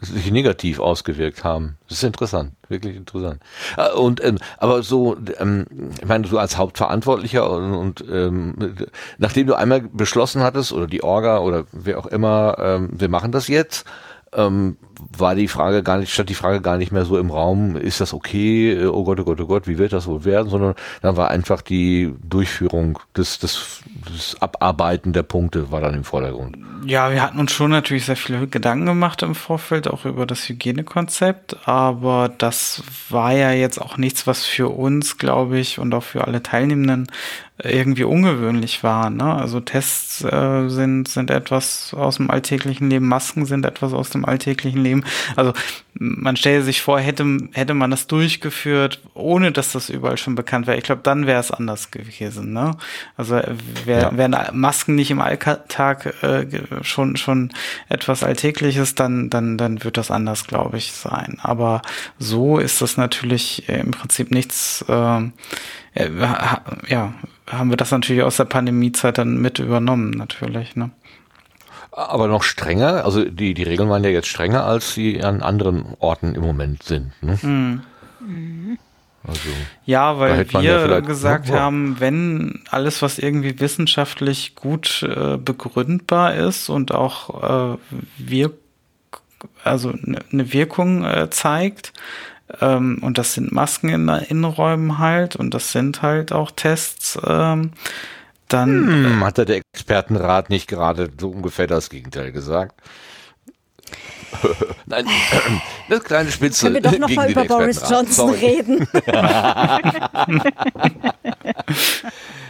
sich 0.00 0.30
negativ 0.30 0.80
ausgewirkt 0.80 1.44
haben. 1.44 1.76
Das 1.88 1.98
ist 1.98 2.04
interessant, 2.04 2.52
wirklich 2.68 2.96
interessant. 2.96 3.42
Ah, 3.76 3.92
Und 3.92 4.22
ähm, 4.24 4.38
aber 4.58 4.82
so, 4.82 5.16
ähm, 5.38 5.66
ich 6.00 6.06
meine, 6.06 6.26
du 6.26 6.38
als 6.38 6.56
Hauptverantwortlicher 6.56 7.50
und, 7.50 7.74
und 7.74 8.04
ähm, 8.10 8.74
nachdem 9.18 9.46
du 9.46 9.54
einmal 9.54 9.82
beschlossen 9.82 10.42
hattest 10.42 10.72
oder 10.72 10.86
die 10.86 11.02
Orga 11.02 11.38
oder 11.38 11.64
wer 11.72 11.98
auch 11.98 12.06
immer, 12.06 12.56
ähm, 12.58 12.88
wir 12.92 13.08
machen 13.08 13.32
das 13.32 13.48
jetzt, 13.48 13.86
ähm, 14.32 14.76
war 15.16 15.34
die 15.34 15.48
Frage 15.48 15.82
gar 15.82 15.98
nicht, 15.98 16.12
stand 16.12 16.28
die 16.28 16.34
Frage 16.34 16.60
gar 16.60 16.76
nicht 16.76 16.92
mehr 16.92 17.04
so 17.04 17.18
im 17.18 17.30
Raum, 17.30 17.76
ist 17.76 18.00
das 18.00 18.14
okay, 18.14 18.72
äh, 18.72 18.86
oh 18.86 19.04
Gott, 19.04 19.20
oh 19.20 19.24
Gott, 19.24 19.40
oh 19.40 19.46
Gott, 19.46 19.66
wie 19.66 19.78
wird 19.78 19.92
das 19.92 20.06
wohl 20.06 20.24
werden, 20.24 20.48
sondern 20.48 20.74
dann 21.02 21.16
war 21.16 21.30
einfach 21.30 21.62
die 21.62 22.14
Durchführung 22.22 22.98
des, 23.16 23.38
des, 23.38 23.82
des 24.08 24.36
Abarbeiten 24.40 25.12
der 25.12 25.22
Punkte 25.22 25.70
war 25.70 25.80
dann 25.80 25.94
im 25.94 26.04
Vordergrund. 26.04 26.56
Ja, 26.86 27.12
wir 27.12 27.22
hatten 27.22 27.38
uns 27.38 27.52
schon 27.52 27.70
natürlich 27.70 28.06
sehr 28.06 28.16
viele 28.16 28.46
Gedanken 28.46 28.86
gemacht 28.86 29.22
im 29.22 29.34
Vorfeld, 29.34 29.88
auch 29.88 30.04
über 30.04 30.26
das 30.26 30.48
Hygienekonzept, 30.48 31.68
aber 31.68 32.30
das 32.38 32.82
war 33.10 33.32
ja 33.32 33.52
jetzt 33.52 33.80
auch 33.80 33.96
nichts, 33.96 34.26
was 34.26 34.44
für 34.44 34.68
uns, 34.68 35.18
glaube 35.18 35.58
ich, 35.58 35.78
und 35.78 35.92
auch 35.94 36.02
für 36.02 36.26
alle 36.26 36.42
Teilnehmenden 36.42 37.08
irgendwie 37.64 38.04
ungewöhnlich 38.04 38.82
war. 38.82 39.10
Ne? 39.10 39.34
Also 39.34 39.60
Tests 39.60 40.24
äh, 40.24 40.68
sind, 40.68 41.08
sind 41.08 41.30
etwas 41.30 41.94
aus 41.94 42.16
dem 42.16 42.30
alltäglichen 42.30 42.88
Leben, 42.90 43.08
Masken 43.08 43.44
sind 43.46 43.66
etwas 43.66 43.92
aus 43.92 44.10
dem 44.10 44.24
alltäglichen 44.24 44.82
Leben. 44.82 44.89
Also 45.36 45.52
man 45.94 46.36
stelle 46.36 46.62
sich 46.62 46.82
vor, 46.82 47.00
hätte, 47.00 47.24
hätte 47.52 47.74
man 47.74 47.90
das 47.90 48.06
durchgeführt, 48.06 49.00
ohne 49.14 49.52
dass 49.52 49.72
das 49.72 49.88
überall 49.90 50.16
schon 50.16 50.34
bekannt 50.34 50.66
wäre. 50.66 50.78
Ich 50.78 50.84
glaube, 50.84 51.02
dann 51.02 51.26
wäre 51.26 51.40
es 51.40 51.50
anders 51.50 51.90
gewesen. 51.90 52.52
Ne? 52.52 52.76
Also 53.16 53.40
wär, 53.84 54.00
Ja. 54.00 54.16
wären 54.16 54.36
Masken 54.52 54.94
nicht 54.94 55.10
im 55.10 55.20
Alltag 55.20 56.14
äh, 56.22 56.46
schon 56.82 57.16
schon 57.16 57.50
etwas 57.88 58.22
Alltägliches, 58.22 58.94
dann 58.94 59.30
dann 59.30 59.58
dann 59.58 59.82
wird 59.84 59.96
das 59.96 60.10
anders, 60.10 60.46
glaube 60.46 60.78
ich, 60.78 60.92
sein. 60.92 61.38
Aber 61.42 61.82
so 62.18 62.58
ist 62.58 62.80
das 62.82 62.96
natürlich 62.96 63.68
im 63.68 63.90
Prinzip 63.90 64.30
nichts. 64.30 64.84
ähm, 64.88 65.32
äh, 65.94 66.08
ha- 66.20 66.62
ja, 66.88 67.12
haben 67.50 67.70
wir 67.70 67.76
das 67.76 67.90
natürlich 67.90 68.22
aus 68.22 68.36
der 68.36 68.44
Pandemiezeit 68.44 69.18
dann 69.18 69.38
mit 69.40 69.58
übernommen, 69.58 70.10
natürlich. 70.10 70.76
Ne? 70.76 70.90
Aber 71.92 72.28
noch 72.28 72.42
strenger, 72.44 73.04
also 73.04 73.24
die, 73.24 73.52
die 73.54 73.62
Regeln 73.64 73.88
waren 73.90 74.04
ja 74.04 74.10
jetzt 74.10 74.28
strenger, 74.28 74.64
als 74.64 74.94
sie 74.94 75.22
an 75.22 75.42
anderen 75.42 75.96
Orten 75.98 76.34
im 76.34 76.42
Moment 76.42 76.82
sind. 76.84 77.12
Ne? 77.22 77.36
Hm. 77.42 77.82
Also, 79.26 79.48
Ja, 79.84 80.18
weil 80.18 80.30
ja 80.30 80.38
wir 80.38 80.46
vielleicht- 80.46 81.06
gesagt 81.06 81.48
Ja. 81.48 81.60
haben, 81.60 81.98
wenn 82.00 82.62
alles, 82.70 83.02
was 83.02 83.18
irgendwie 83.18 83.58
wissenschaftlich 83.60 84.54
gut 84.54 85.02
äh, 85.02 85.36
begründbar 85.36 86.34
ist 86.34 86.68
und 86.70 86.92
auch 86.92 87.74
äh, 87.74 87.78
wirk 88.18 88.54
also 89.64 89.90
eine 89.92 90.52
Wirkung 90.52 91.04
äh, 91.04 91.28
zeigt, 91.30 91.92
ähm, 92.60 92.98
und 93.02 93.16
das 93.18 93.34
sind 93.34 93.52
Masken 93.52 93.88
in 93.90 94.08
Innenräumen 94.08 94.98
halt 94.98 95.36
und 95.36 95.54
das 95.54 95.72
sind 95.72 96.02
halt 96.02 96.32
auch 96.32 96.50
Tests, 96.50 97.18
ähm, 97.26 97.72
dann 98.52 98.68
hm, 98.68 99.24
hat 99.24 99.38
da 99.38 99.44
der 99.44 99.60
Expertenrat 99.74 100.50
nicht 100.50 100.68
gerade 100.68 101.10
so 101.18 101.30
ungefähr 101.30 101.66
das 101.66 101.90
Gegenteil 101.90 102.32
gesagt? 102.32 102.80
Nein, 104.86 105.06
das 105.88 106.04
kleine 106.04 106.30
Spitze. 106.30 106.66
Können 106.66 106.74
wir 106.76 106.82
doch 106.82 106.98
noch 106.98 107.10
mal 107.10 107.30
über 107.30 107.44
Boris. 107.44 107.80
Johnson 107.88 108.28
Sorry. 108.28 108.38
reden. 108.38 108.88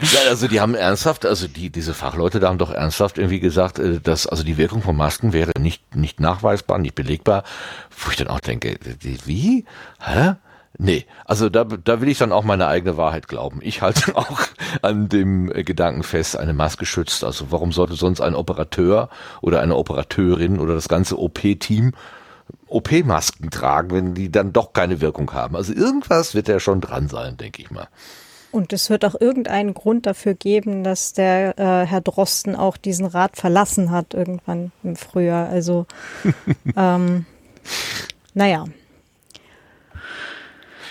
Ja, 0.03 0.31
also 0.31 0.49
die 0.49 0.61
haben 0.61 0.75
ernsthaft, 0.75 1.27
also 1.27 1.47
die, 1.47 1.69
diese 1.69 1.93
Fachleute 1.93 2.41
da 2.41 2.49
haben 2.49 2.57
doch 2.57 2.71
ernsthaft 2.71 3.19
irgendwie 3.19 3.39
gesagt, 3.41 3.79
äh, 3.79 4.01
dass 4.01 4.27
also 4.27 4.43
die 4.43 4.57
Wirkung 4.57 4.81
von 4.83 4.97
Masken 4.97 5.35
wäre 5.35 5.53
nicht, 5.59 5.95
nicht 5.95 6.21
nachweisbar, 6.21 6.79
nicht 6.79 6.95
belegbar, 6.95 7.45
wo 8.05 8.11
ich 8.11 8.17
dann 8.17 8.29
auch 8.29 8.41
denke, 8.41 8.79
die- 8.79 9.19
wie? 9.27 9.65
Hä? 10.01 10.35
Nee, 10.83 11.05
also 11.27 11.51
da, 11.51 11.65
da 11.65 12.01
will 12.01 12.09
ich 12.09 12.17
dann 12.17 12.33
auch 12.33 12.43
meine 12.43 12.67
eigene 12.67 12.97
Wahrheit 12.97 13.29
glauben. 13.29 13.61
Ich 13.63 13.83
halte 13.83 14.17
auch 14.17 14.41
an 14.81 15.11
dem 15.11 15.55
äh, 15.55 15.63
Gedanken 15.63 16.03
fest, 16.03 16.39
eine 16.39 16.55
Maske 16.55 16.87
schützt. 16.87 17.23
Also 17.23 17.53
warum 17.53 17.71
sollte 17.71 17.93
sonst 17.95 18.23
ein 18.23 18.35
Operateur 18.35 19.11
oder 19.43 19.61
eine 19.61 19.77
Operateurin 19.77 20.59
oder 20.59 20.73
das 20.73 20.89
ganze 20.89 21.19
OP-Team 21.19 21.93
OP-Masken 22.69 23.51
tragen, 23.51 23.91
wenn 23.91 24.15
die 24.15 24.33
dann 24.33 24.55
doch 24.55 24.73
keine 24.73 25.03
Wirkung 25.03 25.31
haben? 25.35 25.55
Also 25.55 25.75
irgendwas 25.75 26.35
wird 26.35 26.49
ja 26.49 26.59
schon 26.59 26.81
dran 26.81 27.09
sein, 27.09 27.37
denke 27.37 27.61
ich 27.61 27.71
mal. 27.71 27.89
Und 28.51 28.73
es 28.73 28.89
wird 28.89 29.05
auch 29.05 29.21
irgendeinen 29.21 29.75
Grund 29.75 30.07
dafür 30.07 30.33
geben, 30.33 30.83
dass 30.83 31.13
der 31.13 31.59
äh, 31.59 31.87
Herr 31.87 32.01
Drosten 32.01 32.57
auch 32.57 32.79
diesen 32.79 33.05
Rat 33.05 33.37
verlassen 33.37 33.91
hat 33.91 34.15
irgendwann 34.15 34.73
im 34.83 34.97
Frühjahr. 34.97 35.47
Also, 35.51 35.85
ähm, 36.75 37.27
naja. 38.33 38.65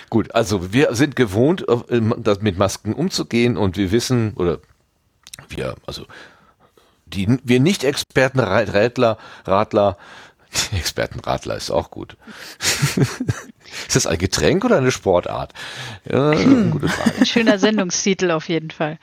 Gut, 0.10 0.34
also 0.34 0.74
wir 0.74 0.96
sind 0.96 1.16
gewohnt, 1.16 1.66
ähm, 1.90 2.16
das 2.18 2.42
mit 2.42 2.58
Masken 2.58 2.94
umzugehen 2.94 3.58
und 3.58 3.78
wir 3.78 3.92
wissen, 3.92 4.34
oder 4.36 4.60
wir, 5.50 5.76
also 5.86 6.06
die 7.06 7.40
wir 7.44 7.60
nicht 7.60 7.84
Experten, 7.84 8.40
Rätler, 8.40 9.18
Radler, 9.46 9.98
Expertenradler 10.72 11.56
ist 11.56 11.70
auch 11.72 11.92
gut. 11.92 12.18
ist 13.88 13.96
das 13.96 14.08
ein 14.08 14.18
Getränk 14.18 14.66
oder 14.66 14.78
eine 14.78 14.92
Sportart? 14.92 15.54
Ja, 16.06 16.34
gute 16.72 16.88
Frage. 16.88 17.20
Ein 17.20 17.26
schöner 17.26 17.60
Sendungstitel 17.60 18.32
auf 18.32 18.50
jeden 18.50 18.72
Fall. 18.72 18.98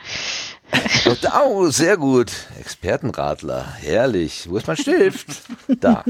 Oh, 1.47 1.69
sehr 1.69 1.97
gut. 1.97 2.33
Expertenradler, 2.59 3.75
herrlich. 3.79 4.49
Wo 4.49 4.57
ist 4.57 4.66
mein 4.66 4.77
Stift? 4.77 5.29
Da. 5.69 6.05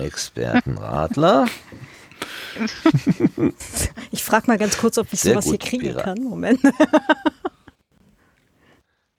Expertenradler. 0.00 1.46
Ich 4.10 4.24
frage 4.24 4.46
mal 4.46 4.58
ganz 4.58 4.78
kurz, 4.78 4.98
ob 4.98 5.12
ich 5.12 5.20
Sehr 5.20 5.32
sowas 5.34 5.44
hier 5.46 5.58
kriegen 5.58 5.92
Vera. 5.92 6.02
kann. 6.02 6.22
Moment. 6.22 6.60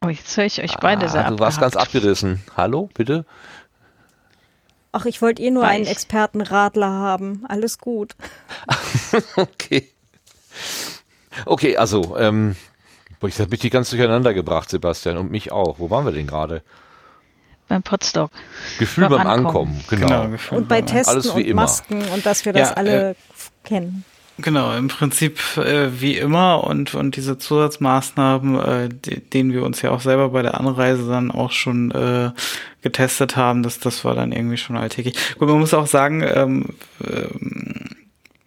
Oh, 0.01 0.07
jetzt 0.07 0.35
höre 0.37 0.45
ich 0.45 0.63
euch 0.63 0.77
beide 0.77 1.09
sehr 1.09 1.25
Ah, 1.25 1.29
du 1.29 1.39
warst 1.39 1.59
ganz 1.59 1.75
abgehakt. 1.75 1.95
abgerissen. 1.97 2.41
Hallo, 2.55 2.89
bitte? 2.93 3.25
Ach, 4.93 5.05
ich 5.05 5.21
wollte 5.21 5.41
eh 5.41 5.51
nur 5.51 5.65
einen 5.65 5.83
Weiß. 5.85 5.91
Expertenradler 5.91 6.87
haben. 6.89 7.43
Alles 7.47 7.79
gut. 7.79 8.15
Okay. 9.35 9.89
Okay, 11.45 11.75
also, 11.77 12.17
ähm, 12.17 12.55
ich 13.21 13.39
habe 13.39 13.57
dich 13.57 13.71
ganz 13.71 13.89
durcheinander 13.89 14.33
gebracht, 14.33 14.69
Sebastian, 14.69 15.17
und 15.17 15.31
mich 15.31 15.51
auch. 15.51 15.79
Wo 15.79 15.89
waren 15.89 16.05
wir 16.05 16.11
denn 16.13 16.27
gerade? 16.27 16.63
Beim 17.69 17.83
Podstock. 17.83 18.31
Gefühl 18.79 19.07
beim, 19.07 19.19
beim 19.19 19.27
Ankommen, 19.27 19.79
Ankommen 19.79 19.85
genau. 19.87 20.27
genau 20.27 20.57
und 20.57 20.67
bei 20.67 20.81
Testen 20.81 21.21
und 21.21 21.45
immer. 21.45 21.61
Masken 21.61 22.01
und 22.13 22.25
dass 22.25 22.43
wir 22.43 22.51
das 22.51 22.71
ja, 22.71 22.75
alle 22.75 23.11
äh, 23.11 23.15
kennen. 23.63 24.03
Genau, 24.41 24.73
im 24.75 24.87
Prinzip 24.87 25.39
äh, 25.57 26.01
wie 26.01 26.17
immer 26.17 26.63
und, 26.63 26.95
und 26.95 27.15
diese 27.15 27.37
Zusatzmaßnahmen, 27.37 28.59
äh, 28.59 28.89
die, 28.89 29.19
denen 29.19 29.53
wir 29.53 29.63
uns 29.63 29.81
ja 29.81 29.91
auch 29.91 29.99
selber 29.99 30.29
bei 30.29 30.41
der 30.41 30.59
Anreise 30.59 31.07
dann 31.07 31.29
auch 31.29 31.51
schon 31.51 31.91
äh, 31.91 32.31
getestet 32.81 33.35
haben, 33.35 33.63
das, 33.63 33.79
das 33.79 34.05
war 34.05 34.15
dann 34.15 34.31
irgendwie 34.31 34.57
schon 34.57 34.77
alltäglich. 34.77 35.15
Gut, 35.37 35.47
man 35.47 35.59
muss 35.59 35.73
auch 35.73 35.87
sagen, 35.87 36.23
ähm, 36.23 36.65
ähm, 37.05 37.89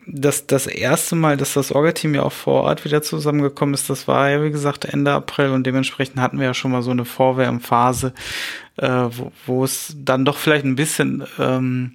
das, 0.07 0.47
das 0.47 0.67
erste 0.67 1.15
Mal, 1.15 1.37
dass 1.37 1.55
das 1.55 1.73
Orga-Team 1.73 2.15
ja 2.15 2.23
auch 2.23 2.33
vor 2.33 2.65
Ort 2.65 2.85
wieder 2.85 3.03
zusammengekommen 3.03 3.75
ist, 3.75 3.89
das 3.89 4.09
war 4.09 4.31
ja, 4.31 4.43
wie 4.43 4.51
gesagt, 4.51 4.85
Ende 4.85 5.13
April 5.13 5.51
und 5.51 5.65
dementsprechend 5.65 6.21
hatten 6.21 6.39
wir 6.39 6.47
ja 6.47 6.55
schon 6.55 6.71
mal 6.71 6.83
so 6.83 6.91
eine 6.91 7.05
Vorwärmphase, 7.05 8.13
äh, 8.77 9.09
wo, 9.47 9.65
es 9.65 9.95
dann 9.99 10.25
doch 10.25 10.37
vielleicht 10.37 10.65
ein 10.65 10.77
bisschen 10.77 11.25
ähm, 11.39 11.95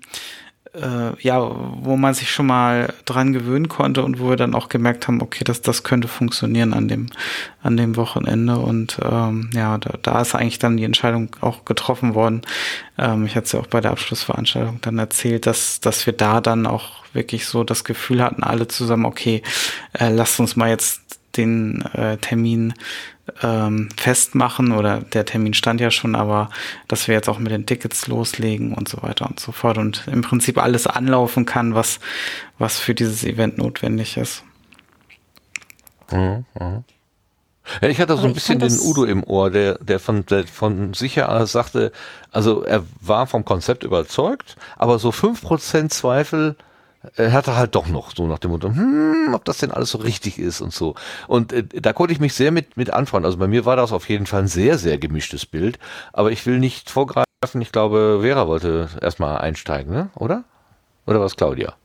äh, 0.78 1.20
ja, 1.22 1.42
wo 1.42 1.98
man 1.98 2.14
sich 2.14 2.30
schon 2.32 2.48
mal 2.48 2.94
dran 3.06 3.34
gewöhnen 3.34 3.68
konnte 3.68 4.04
und 4.04 4.20
wo 4.20 4.30
wir 4.30 4.36
dann 4.36 4.54
auch 4.54 4.70
gemerkt 4.70 5.08
haben, 5.08 5.22
okay, 5.22 5.44
das, 5.44 5.62
das 5.62 5.84
könnte 5.84 6.08
funktionieren 6.08 6.74
an 6.74 6.88
dem, 6.88 7.08
an 7.64 7.78
dem 7.78 7.96
Wochenende. 7.96 8.58
Und 8.58 9.00
ähm, 9.04 9.50
ja, 9.54 9.78
da, 9.78 9.98
da 10.02 10.22
ist 10.22 10.36
eigentlich 10.36 10.60
dann 10.60 10.78
die 10.78 10.84
Entscheidung 10.84 11.36
auch 11.42 11.66
getroffen 11.66 12.14
worden. 12.14 12.42
Ähm, 12.98 13.26
ich 13.26 13.36
hatte 13.36 13.46
es 13.46 13.52
ja 13.54 13.60
auch 13.60 13.68
bei 13.68 13.82
der 13.82 13.92
Abschlussveranstaltung 13.92 14.80
dann 14.82 15.00
erzählt, 15.00 15.46
dass, 15.46 15.80
dass 15.80 16.06
wir 16.06 16.14
da 16.14 16.42
dann 16.42 16.68
auch 16.68 17.04
wirklich 17.14 17.46
so 17.48 17.64
das 17.64 17.84
Gefühl 17.84 18.22
hatten, 18.22 18.44
alle 18.44 18.68
zusammen, 18.68 19.06
okay, 19.06 19.42
äh, 19.94 20.10
lasst 20.10 20.40
uns 20.40 20.56
mal 20.56 20.70
jetzt 20.70 21.02
den 21.38 21.84
äh, 21.94 22.18
Termin 22.18 22.74
ähm, 23.42 23.90
festmachen 23.98 24.72
oder 24.72 25.02
der 25.02 25.26
Termin 25.26 25.54
stand 25.54 25.82
ja 25.82 25.92
schon, 25.92 26.16
aber 26.16 26.50
dass 26.88 27.08
wir 27.08 27.16
jetzt 27.16 27.30
auch 27.30 27.40
mit 27.40 27.52
den 27.52 27.66
Tickets 27.66 28.08
loslegen 28.08 28.74
und 28.74 28.88
so 28.88 29.02
weiter 29.04 29.28
und 29.28 29.40
so 29.40 29.52
fort 29.52 29.78
und 29.78 30.08
im 30.08 30.22
Prinzip 30.22 30.58
alles 30.58 30.88
anlaufen 30.88 31.46
kann, 31.46 31.76
was, 31.76 32.00
was 32.58 32.80
für 32.80 32.96
dieses 32.96 33.24
Event 33.24 33.58
notwendig 33.58 34.18
ist. 34.18 34.44
Mhm, 36.12 36.46
mh. 36.60 36.84
Ja, 37.82 37.90
ich 37.90 38.00
hatte 38.00 38.16
so 38.16 38.26
ein 38.28 38.34
bisschen 38.34 38.60
den 38.60 38.80
Udo 38.80 39.04
im 39.04 39.24
Ohr, 39.24 39.50
der, 39.50 39.78
der 39.80 40.00
von, 40.00 40.26
der 40.26 40.48
von 40.48 40.94
sicher 40.94 41.30
aus 41.30 41.52
sagte, 41.52 41.92
also 42.32 42.64
er 42.64 42.84
war 43.02 43.28
vom 43.28 43.44
Konzept 43.44 43.84
überzeugt, 43.84 44.56
aber 44.78 45.00
so 45.00 45.12
fünf 45.12 45.42
Prozent 45.42 45.92
Zweifel, 45.92 46.56
er 47.16 47.32
hatte 47.32 47.56
halt 47.56 47.76
doch 47.76 47.88
noch 47.88 48.16
so 48.16 48.28
nach 48.28 48.40
dem 48.40 48.52
Motto, 48.52 48.70
hm, 48.70 49.34
ob 49.34 49.46
das 49.46 49.60
denn 49.60 49.72
alles 49.72 49.92
so 49.92 49.98
richtig 50.00 50.40
ist 50.40 50.62
und 50.62 50.74
so. 50.74 50.96
Und 51.28 51.54
äh, 51.54 51.64
da 51.64 51.94
konnte 51.94 52.14
ich 52.14 52.20
mich 52.20 52.34
sehr 52.34 52.52
mit, 52.52 52.78
mit 52.78 52.92
anfreunden. 52.92 53.26
Also 53.26 53.38
bei 53.38 53.48
mir 53.48 53.66
war 53.66 53.76
das 53.76 53.92
auf 53.92 54.10
jeden 54.10 54.26
Fall 54.26 54.44
ein 54.44 54.48
sehr, 54.48 54.78
sehr 54.78 54.98
gemischtes 54.98 55.46
Bild. 55.46 55.80
Aber 56.14 56.32
ich 56.32 56.46
will 56.46 56.60
nicht 56.60 56.90
vorgreifen. 56.90 57.26
Ich 57.62 57.72
glaube, 57.72 58.20
Vera 58.22 58.48
wollte 58.48 58.90
erstmal 59.02 59.38
einsteigen, 59.38 59.94
ne? 59.94 60.10
oder? 60.16 60.44
Oder 61.06 61.22
was, 61.22 61.36
Claudia? 61.36 61.76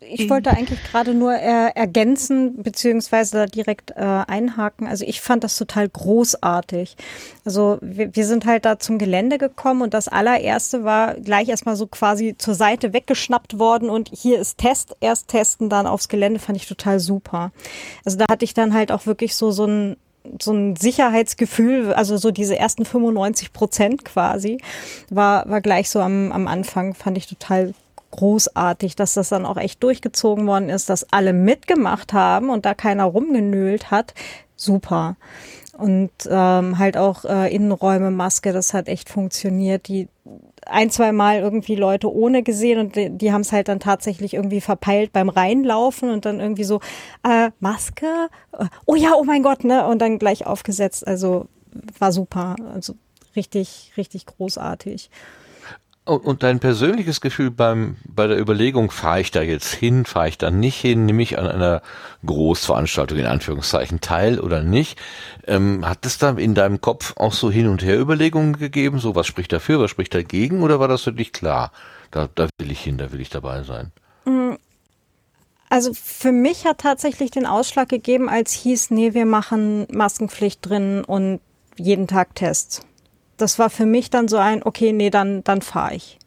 Ich 0.00 0.28
wollte 0.28 0.50
eigentlich 0.50 0.82
gerade 0.84 1.14
nur 1.14 1.34
äh, 1.34 1.70
ergänzen 1.74 2.62
beziehungsweise 2.62 3.46
direkt 3.46 3.92
äh, 3.92 3.94
einhaken. 3.94 4.86
Also 4.86 5.06
ich 5.06 5.22
fand 5.22 5.42
das 5.42 5.56
total 5.56 5.88
großartig. 5.88 6.96
Also 7.44 7.78
wir, 7.80 8.14
wir 8.14 8.26
sind 8.26 8.44
halt 8.44 8.66
da 8.66 8.78
zum 8.78 8.98
Gelände 8.98 9.38
gekommen 9.38 9.80
und 9.80 9.94
das 9.94 10.08
allererste 10.08 10.84
war 10.84 11.14
gleich 11.14 11.48
erstmal 11.48 11.76
so 11.76 11.86
quasi 11.86 12.36
zur 12.36 12.54
Seite 12.54 12.92
weggeschnappt 12.92 13.58
worden 13.58 13.88
und 13.88 14.10
hier 14.12 14.38
ist 14.38 14.58
Test, 14.58 14.96
erst 15.00 15.28
testen, 15.28 15.70
dann 15.70 15.86
aufs 15.86 16.08
Gelände, 16.08 16.40
fand 16.40 16.58
ich 16.58 16.66
total 16.66 17.00
super. 17.00 17.50
Also 18.04 18.18
da 18.18 18.26
hatte 18.30 18.44
ich 18.44 18.52
dann 18.52 18.74
halt 18.74 18.92
auch 18.92 19.06
wirklich 19.06 19.34
so 19.34 19.50
so 19.50 19.66
ein 19.66 19.96
so 20.38 20.52
ein 20.52 20.76
Sicherheitsgefühl, 20.76 21.94
also 21.94 22.18
so 22.18 22.30
diese 22.30 22.56
ersten 22.56 22.84
95 22.84 23.54
Prozent 23.54 24.04
quasi, 24.04 24.58
war, 25.08 25.48
war 25.48 25.62
gleich 25.62 25.88
so 25.88 26.00
am, 26.00 26.30
am 26.30 26.46
Anfang, 26.46 26.94
fand 26.94 27.16
ich 27.16 27.26
total 27.26 27.72
großartig, 28.10 28.96
dass 28.96 29.14
das 29.14 29.28
dann 29.28 29.46
auch 29.46 29.56
echt 29.56 29.82
durchgezogen 29.82 30.46
worden 30.46 30.68
ist, 30.68 30.90
dass 30.90 31.12
alle 31.12 31.32
mitgemacht 31.32 32.12
haben 32.12 32.50
und 32.50 32.66
da 32.66 32.74
keiner 32.74 33.04
rumgenölt 33.04 33.90
hat. 33.90 34.14
Super. 34.56 35.16
Und 35.76 36.10
ähm, 36.28 36.78
halt 36.78 36.98
auch 36.98 37.24
äh, 37.24 37.54
Innenräume, 37.54 38.10
Maske, 38.10 38.52
das 38.52 38.74
hat 38.74 38.88
echt 38.88 39.08
funktioniert. 39.08 39.88
Die 39.88 40.08
ein, 40.66 40.90
zwei 40.90 41.12
Mal 41.12 41.40
irgendwie 41.40 41.74
Leute 41.74 42.12
ohne 42.12 42.42
gesehen 42.42 42.78
und 42.78 42.96
die, 42.96 43.08
die 43.10 43.32
haben 43.32 43.40
es 43.40 43.52
halt 43.52 43.68
dann 43.68 43.80
tatsächlich 43.80 44.34
irgendwie 44.34 44.60
verpeilt 44.60 45.12
beim 45.12 45.30
Reinlaufen 45.30 46.10
und 46.10 46.26
dann 46.26 46.38
irgendwie 46.38 46.64
so, 46.64 46.80
äh, 47.22 47.50
Maske? 47.60 48.28
Oh 48.84 48.94
ja, 48.94 49.14
oh 49.16 49.24
mein 49.24 49.42
Gott, 49.42 49.64
ne? 49.64 49.86
Und 49.86 50.00
dann 50.00 50.18
gleich 50.18 50.46
aufgesetzt. 50.46 51.06
Also 51.06 51.46
war 51.98 52.12
super. 52.12 52.56
Also 52.74 52.94
richtig, 53.34 53.92
richtig 53.96 54.26
großartig. 54.26 55.10
Und 56.06 56.42
dein 56.42 56.60
persönliches 56.60 57.20
Gefühl 57.20 57.50
beim, 57.50 57.96
bei 58.04 58.26
der 58.26 58.40
Überlegung, 58.40 58.90
fahre 58.90 59.20
ich 59.20 59.30
da 59.30 59.42
jetzt 59.42 59.72
hin, 59.72 60.06
fahre 60.06 60.28
ich 60.28 60.38
da 60.38 60.50
nicht 60.50 60.80
hin, 60.80 61.04
nehme 61.04 61.22
ich 61.22 61.38
an 61.38 61.46
einer 61.46 61.82
Großveranstaltung 62.24 63.18
in 63.18 63.26
Anführungszeichen 63.26 64.00
teil 64.00 64.40
oder 64.40 64.62
nicht, 64.62 64.98
ähm, 65.46 65.86
hat 65.86 66.06
es 66.06 66.18
da 66.18 66.30
in 66.30 66.54
deinem 66.54 66.80
Kopf 66.80 67.14
auch 67.16 67.34
so 67.34 67.50
hin 67.50 67.68
und 67.68 67.84
her 67.84 68.00
Überlegungen 68.00 68.56
gegeben, 68.56 68.98
so 68.98 69.14
was 69.14 69.26
spricht 69.26 69.52
dafür, 69.52 69.78
was 69.78 69.90
spricht 69.90 70.14
dagegen? 70.14 70.62
Oder 70.62 70.80
war 70.80 70.88
das 70.88 71.02
für 71.02 71.12
dich 71.12 71.32
klar, 71.32 71.70
da, 72.10 72.28
da 72.34 72.48
will 72.58 72.72
ich 72.72 72.80
hin, 72.80 72.96
da 72.96 73.12
will 73.12 73.20
ich 73.20 73.30
dabei 73.30 73.62
sein? 73.62 73.92
Mm, 74.24 74.54
also 75.68 75.92
für 75.92 76.32
mich 76.32 76.64
hat 76.64 76.78
tatsächlich 76.78 77.30
den 77.30 77.46
Ausschlag 77.46 77.90
gegeben, 77.90 78.28
als 78.30 78.52
hieß, 78.52 78.90
nee, 78.90 79.12
wir 79.12 79.26
machen 79.26 79.86
Maskenpflicht 79.92 80.66
drin 80.66 81.04
und 81.04 81.40
jeden 81.76 82.08
Tag 82.08 82.34
Tests 82.34 82.82
das 83.40 83.58
war 83.58 83.70
für 83.70 83.86
mich 83.86 84.10
dann 84.10 84.28
so 84.28 84.36
ein, 84.36 84.62
okay, 84.62 84.92
nee, 84.92 85.10
dann, 85.10 85.42
dann 85.44 85.62
fahre 85.62 85.94
ich. 85.94 86.18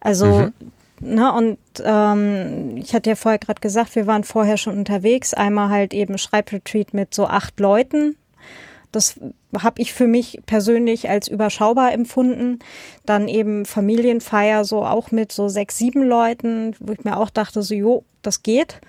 Also, 0.00 0.26
mhm. 0.26 0.52
ne, 1.00 1.32
und 1.32 1.58
ähm, 1.82 2.76
ich 2.76 2.94
hatte 2.94 3.10
ja 3.10 3.16
vorher 3.16 3.38
gerade 3.38 3.60
gesagt, 3.60 3.96
wir 3.96 4.06
waren 4.06 4.24
vorher 4.24 4.56
schon 4.56 4.76
unterwegs. 4.76 5.34
Einmal 5.34 5.70
halt 5.70 5.94
eben 5.94 6.18
Schreibretreat 6.18 6.92
mit 6.92 7.14
so 7.14 7.26
acht 7.26 7.58
Leuten. 7.58 8.16
Das 8.92 9.18
habe 9.58 9.82
ich 9.82 9.92
für 9.92 10.06
mich 10.06 10.40
persönlich 10.46 11.08
als 11.08 11.26
überschaubar 11.26 11.92
empfunden. 11.92 12.60
Dann 13.06 13.28
eben 13.28 13.64
Familienfeier 13.64 14.64
so 14.64 14.84
auch 14.84 15.10
mit 15.10 15.32
so 15.32 15.48
sechs, 15.48 15.78
sieben 15.78 16.02
Leuten, 16.06 16.76
wo 16.78 16.92
ich 16.92 17.04
mir 17.04 17.16
auch 17.16 17.30
dachte, 17.30 17.62
so, 17.62 17.74
jo, 17.74 18.04
das 18.22 18.42
geht. 18.42 18.80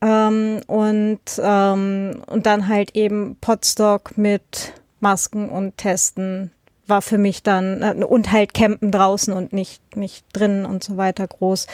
Ähm, 0.00 0.60
und, 0.66 1.20
ähm, 1.38 2.22
und 2.26 2.46
dann 2.46 2.68
halt 2.68 2.96
eben 2.96 3.36
Potstock 3.40 4.18
mit 4.18 4.72
Masken 5.06 5.48
und 5.48 5.76
Testen 5.76 6.50
war 6.88 7.00
für 7.00 7.16
mich 7.16 7.44
dann 7.44 7.80
äh, 7.80 8.04
und 8.04 8.32
halt 8.32 8.54
Campen 8.54 8.90
draußen 8.90 9.32
und 9.32 9.52
nicht 9.52 9.96
nicht 9.96 10.24
drinnen 10.32 10.66
und 10.66 10.82
so 10.82 10.96
weiter 10.96 11.28
groß. 11.28 11.68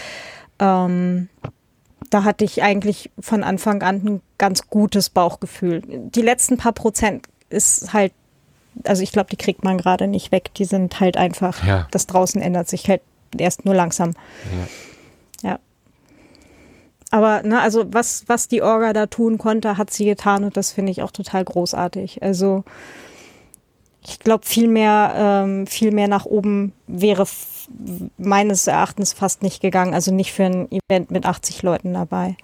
Ähm, 0.58 1.30
da 2.10 2.24
hatte 2.24 2.44
ich 2.44 2.62
eigentlich 2.62 3.10
von 3.18 3.42
Anfang 3.42 3.82
an 3.82 4.02
ein 4.04 4.20
ganz 4.36 4.68
gutes 4.68 5.08
Bauchgefühl. 5.08 5.80
Die 5.86 6.20
letzten 6.20 6.58
paar 6.58 6.72
Prozent 6.72 7.26
ist 7.48 7.94
halt, 7.94 8.12
also 8.84 9.02
ich 9.02 9.12
glaube, 9.12 9.30
die 9.30 9.36
kriegt 9.36 9.64
man 9.64 9.78
gerade 9.78 10.08
nicht 10.08 10.30
weg. 10.30 10.52
Die 10.56 10.66
sind 10.66 11.00
halt 11.00 11.16
einfach, 11.16 11.66
ja. 11.66 11.88
das 11.90 12.06
draußen 12.06 12.42
ändert 12.42 12.68
sich 12.68 12.86
halt 12.86 13.00
erst 13.38 13.64
nur 13.64 13.74
langsam. 13.74 14.12
Ja. 15.42 15.50
ja. 15.50 15.58
Aber 17.10 17.42
ne, 17.42 17.62
also 17.62 17.86
was, 17.94 18.24
was 18.26 18.48
die 18.48 18.60
Orga 18.60 18.92
da 18.92 19.06
tun 19.06 19.38
konnte, 19.38 19.78
hat 19.78 19.90
sie 19.90 20.04
getan 20.04 20.44
und 20.44 20.58
das 20.58 20.70
finde 20.70 20.92
ich 20.92 21.02
auch 21.02 21.12
total 21.12 21.44
großartig. 21.46 22.22
Also 22.22 22.64
ich 24.04 24.18
glaube, 24.18 24.44
viel 24.46 24.68
mehr, 24.68 25.14
ähm, 25.16 25.66
viel 25.66 25.92
mehr 25.92 26.08
nach 26.08 26.24
oben 26.24 26.72
wäre 26.86 27.26
meines 28.18 28.66
Erachtens 28.66 29.12
fast 29.12 29.42
nicht 29.42 29.60
gegangen. 29.60 29.94
Also 29.94 30.12
nicht 30.12 30.32
für 30.32 30.44
ein 30.44 30.68
Event 30.70 31.10
mit 31.10 31.24
80 31.24 31.62
Leuten 31.62 31.94
dabei. 31.94 32.36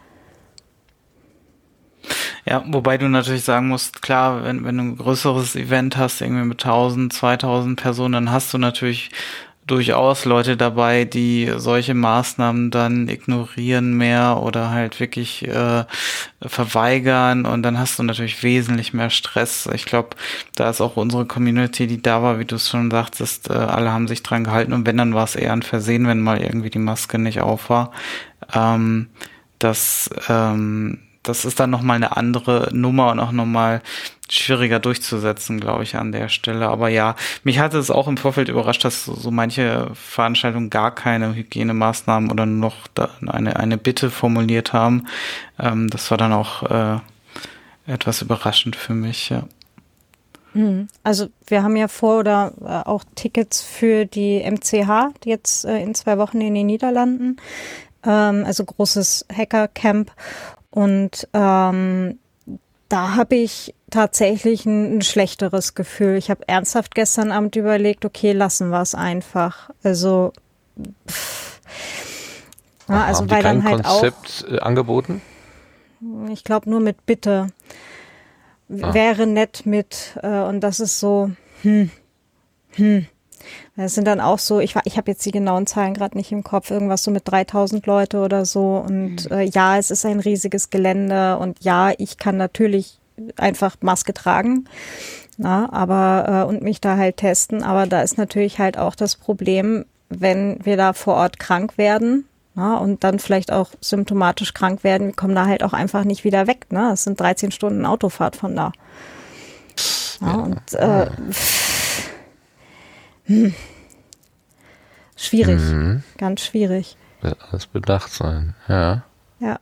Ja, 2.47 2.65
wobei 2.69 2.97
du 2.97 3.09
natürlich 3.09 3.45
sagen 3.45 3.69
musst, 3.69 4.01
klar, 4.01 4.45
wenn, 4.45 4.65
wenn 4.65 4.77
du 4.77 4.83
ein 4.85 4.97
größeres 4.97 5.57
Event 5.57 5.97
hast, 5.97 6.23
irgendwie 6.23 6.45
mit 6.45 6.65
1000, 6.65 7.13
2000 7.13 7.79
Personen, 7.79 8.13
dann 8.13 8.33
hast 8.33 8.55
du 8.55 8.59
natürlich 8.59 9.11
durchaus 9.71 10.25
Leute 10.25 10.57
dabei, 10.57 11.05
die 11.05 11.53
solche 11.57 11.95
Maßnahmen 11.95 12.71
dann 12.71 13.09
ignorieren 13.09 13.97
mehr 13.97 14.41
oder 14.43 14.71
halt 14.71 14.99
wirklich 14.99 15.47
äh, 15.47 15.85
verweigern 16.43 17.47
und 17.47 17.63
dann 17.63 17.79
hast 17.79 17.99
du 17.99 18.03
natürlich 18.03 18.43
wesentlich 18.43 18.93
mehr 18.93 19.11
Stress. 19.11 19.69
Ich 19.73 19.85
glaube, 19.85 20.11
da 20.57 20.71
ist 20.71 20.81
auch 20.81 20.97
unsere 20.97 21.27
Community, 21.27 21.87
die 21.87 22.03
da 22.03 22.23
war, 22.23 22.39
wie 22.39 22.45
du 22.45 22.57
es 22.57 22.69
schon 22.69 22.91
sagtest, 22.91 23.51
äh, 23.51 23.53
alle 23.53 23.93
haben 23.93 24.09
sich 24.09 24.23
dran 24.23 24.45
gehalten 24.45 24.73
und 24.73 24.87
wenn, 24.87 24.97
dann 24.97 25.15
war 25.15 25.25
es 25.25 25.37
eher 25.37 25.53
ein 25.53 25.63
Versehen, 25.63 26.07
wenn 26.07 26.21
mal 26.21 26.41
irgendwie 26.41 26.71
die 26.71 26.79
Maske 26.79 27.19
nicht 27.19 27.41
auf 27.41 27.71
war. 27.71 27.93
Ähm, 28.55 29.09
das 29.59 30.11
ähm, 30.29 30.99
das 31.29 31.45
ist 31.45 31.61
dann 31.61 31.71
nochmal 31.71 31.97
eine 31.97 32.17
andere 32.17 32.69
Nummer 32.73 33.11
und 33.13 33.21
auch 33.21 33.33
nochmal 33.33 33.83
schwieriger 34.31 34.79
durchzusetzen, 34.79 35.61
glaube 35.61 35.83
ich, 35.83 35.97
an 35.97 36.13
der 36.13 36.29
Stelle. 36.29 36.69
Aber 36.69 36.89
ja, 36.89 37.17
mich 37.45 37.59
hatte 37.59 37.79
es 37.79 37.91
auch 37.91 38.09
im 38.09 38.17
Vorfeld 38.17 38.49
überrascht, 38.49 38.85
dass 38.85 39.05
so 39.05 39.31
manche 39.31 39.91
Veranstaltungen 39.95 40.71
gar 40.71 40.95
keine 40.95 41.35
Hygienemaßnahmen 41.35 42.31
oder 42.31 42.47
noch 42.47 42.89
eine, 43.27 43.57
eine 43.57 43.79
Bitte 43.79 44.11
formuliert 44.11 44.73
haben. 44.73 45.07
Ähm, 45.59 45.89
das 45.89 46.11
war 46.11 46.19
dann 46.19 46.33
auch 46.33 46.63
äh, 46.65 46.99
etwas 47.87 48.23
überraschend 48.23 48.77
für 48.77 48.95
mich, 48.95 49.31
ja. 49.31 49.45
Hm. 50.53 50.89
Also 51.03 51.29
wir 51.47 51.63
haben 51.63 51.77
ja 51.77 51.89
vor 51.89 52.21
oder 52.21 52.53
äh, 52.61 52.89
auch 52.89 53.05
Tickets 53.15 53.63
für 53.63 54.07
die 54.07 54.41
MCH 54.41 55.13
jetzt 55.25 55.65
äh, 55.65 55.83
in 55.83 55.95
zwei 55.95 56.19
Wochen 56.19 56.41
in 56.41 56.55
den 56.55 56.67
Niederlanden. 56.67 57.37
Ähm, 58.05 58.45
also 58.47 58.65
großes 58.65 59.27
Hacker-Camp. 59.33 60.11
Und 60.79 61.27
ähm, 61.33 62.21
da 62.89 63.17
habe 63.17 63.35
ich 63.35 63.75
tatsächlich 63.91 64.65
ein, 64.65 64.99
ein, 64.99 65.03
schlechteres 65.03 65.75
Gefühl. 65.75 66.15
Ich 66.15 66.31
habe 66.31 66.47
ernsthaft 66.47 66.95
gestern 66.95 67.33
Abend 67.33 67.57
überlegt, 67.57 68.05
okay, 68.05 68.31
lassen 68.31 68.69
wir 68.69 68.81
es 68.81 68.95
einfach. 68.95 69.71
Also, 69.83 70.33
pff. 71.09 71.61
Ja, 72.89 73.07
also 73.07 73.23
Haben 73.23 73.31
weil 73.33 73.43
dann 73.43 73.65
halt 73.65 73.83
Konzept 73.83 74.45
auch, 74.47 74.53
äh, 74.53 74.61
angeboten? 74.61 75.21
Ich 76.31 76.45
glaube 76.45 76.71
nur 76.71 76.79
mit 76.79 77.07
Bitte. 77.07 77.49
Ah. 78.71 78.95
Wäre 78.95 79.27
nett 79.27 79.67
mit 79.67 80.17
äh, 80.23 80.43
und 80.43 80.61
das 80.61 80.79
ist 80.79 81.01
so, 81.01 81.33
hm, 81.63 81.91
hm. 82.71 83.07
Das 83.77 83.95
sind 83.95 84.07
dann 84.07 84.21
auch 84.21 84.39
so, 84.39 84.61
ich, 84.61 84.75
ich 84.85 84.97
habe 84.97 85.11
jetzt 85.11 85.25
die 85.25 85.31
genauen 85.31 85.67
Zahlen 85.67 85.95
gerade 85.95 86.17
nicht 86.17 86.33
im 86.33 86.43
Kopf, 86.43 86.71
irgendwas 86.71 87.05
so 87.05 87.11
mit 87.11 87.23
3000 87.27 87.87
Leute 87.87 88.21
oder 88.21 88.45
so. 88.45 88.77
Und 88.85 89.31
mhm. 89.31 89.37
äh, 89.37 89.43
ja, 89.45 89.79
es 89.79 89.91
ist 89.91 90.05
ein 90.05 90.21
riesiges 90.21 90.71
Gelände 90.71 91.39
und 91.39 91.63
ja, 91.63 91.93
ich 91.97 92.19
kann 92.19 92.37
natürlich 92.37 92.99
einfach 93.37 93.77
Maske 93.81 94.15
tragen. 94.15 94.69
Na, 95.37 95.73
aber 95.73 96.45
äh, 96.47 96.49
und 96.49 96.63
mich 96.63 96.81
da 96.81 96.97
halt 96.97 97.19
testen. 97.19 97.63
Aber 97.63 97.87
da 97.87 98.03
ist 98.03 98.19
natürlich 98.19 98.59
halt 98.59 98.77
auch 98.77 98.97
das 98.97 99.15
Problem, 99.15 99.85
wenn 100.09 100.59
wir 100.65 100.77
da 100.77 100.93
vor 100.93 101.15
Ort 101.15 101.39
krank 101.39 101.79
werden, 101.79 102.25
na, 102.55 102.77
und 102.77 103.05
dann 103.05 103.21
vielleicht 103.21 103.53
auch 103.53 103.71
symptomatisch 103.81 104.53
krank 104.53 104.83
werden, 104.83 105.07
wir 105.07 105.15
kommen 105.15 105.37
da 105.37 105.47
halt 105.47 105.63
auch 105.63 105.73
einfach 105.73 106.03
nicht 106.03 106.25
wieder 106.25 106.49
weg. 106.49 106.67
Ne? 106.73 106.91
Es 106.93 107.05
sind 107.05 107.21
13 107.21 107.53
Stunden 107.53 107.87
Autofahrt 107.87 108.35
von 108.35 108.57
da. 108.57 108.73
Ja, 110.21 110.27
ja. 110.27 110.35
Und 110.35 110.75
äh, 110.75 111.07
hm. 113.29 113.55
Schwierig, 115.17 115.61
mhm. 115.61 116.03
ganz 116.17 116.43
schwierig. 116.43 116.97
Wird 117.21 117.37
alles 117.51 117.67
bedacht 117.67 118.13
sein, 118.13 118.55
ja. 118.69 119.03
Ja. 119.41 119.59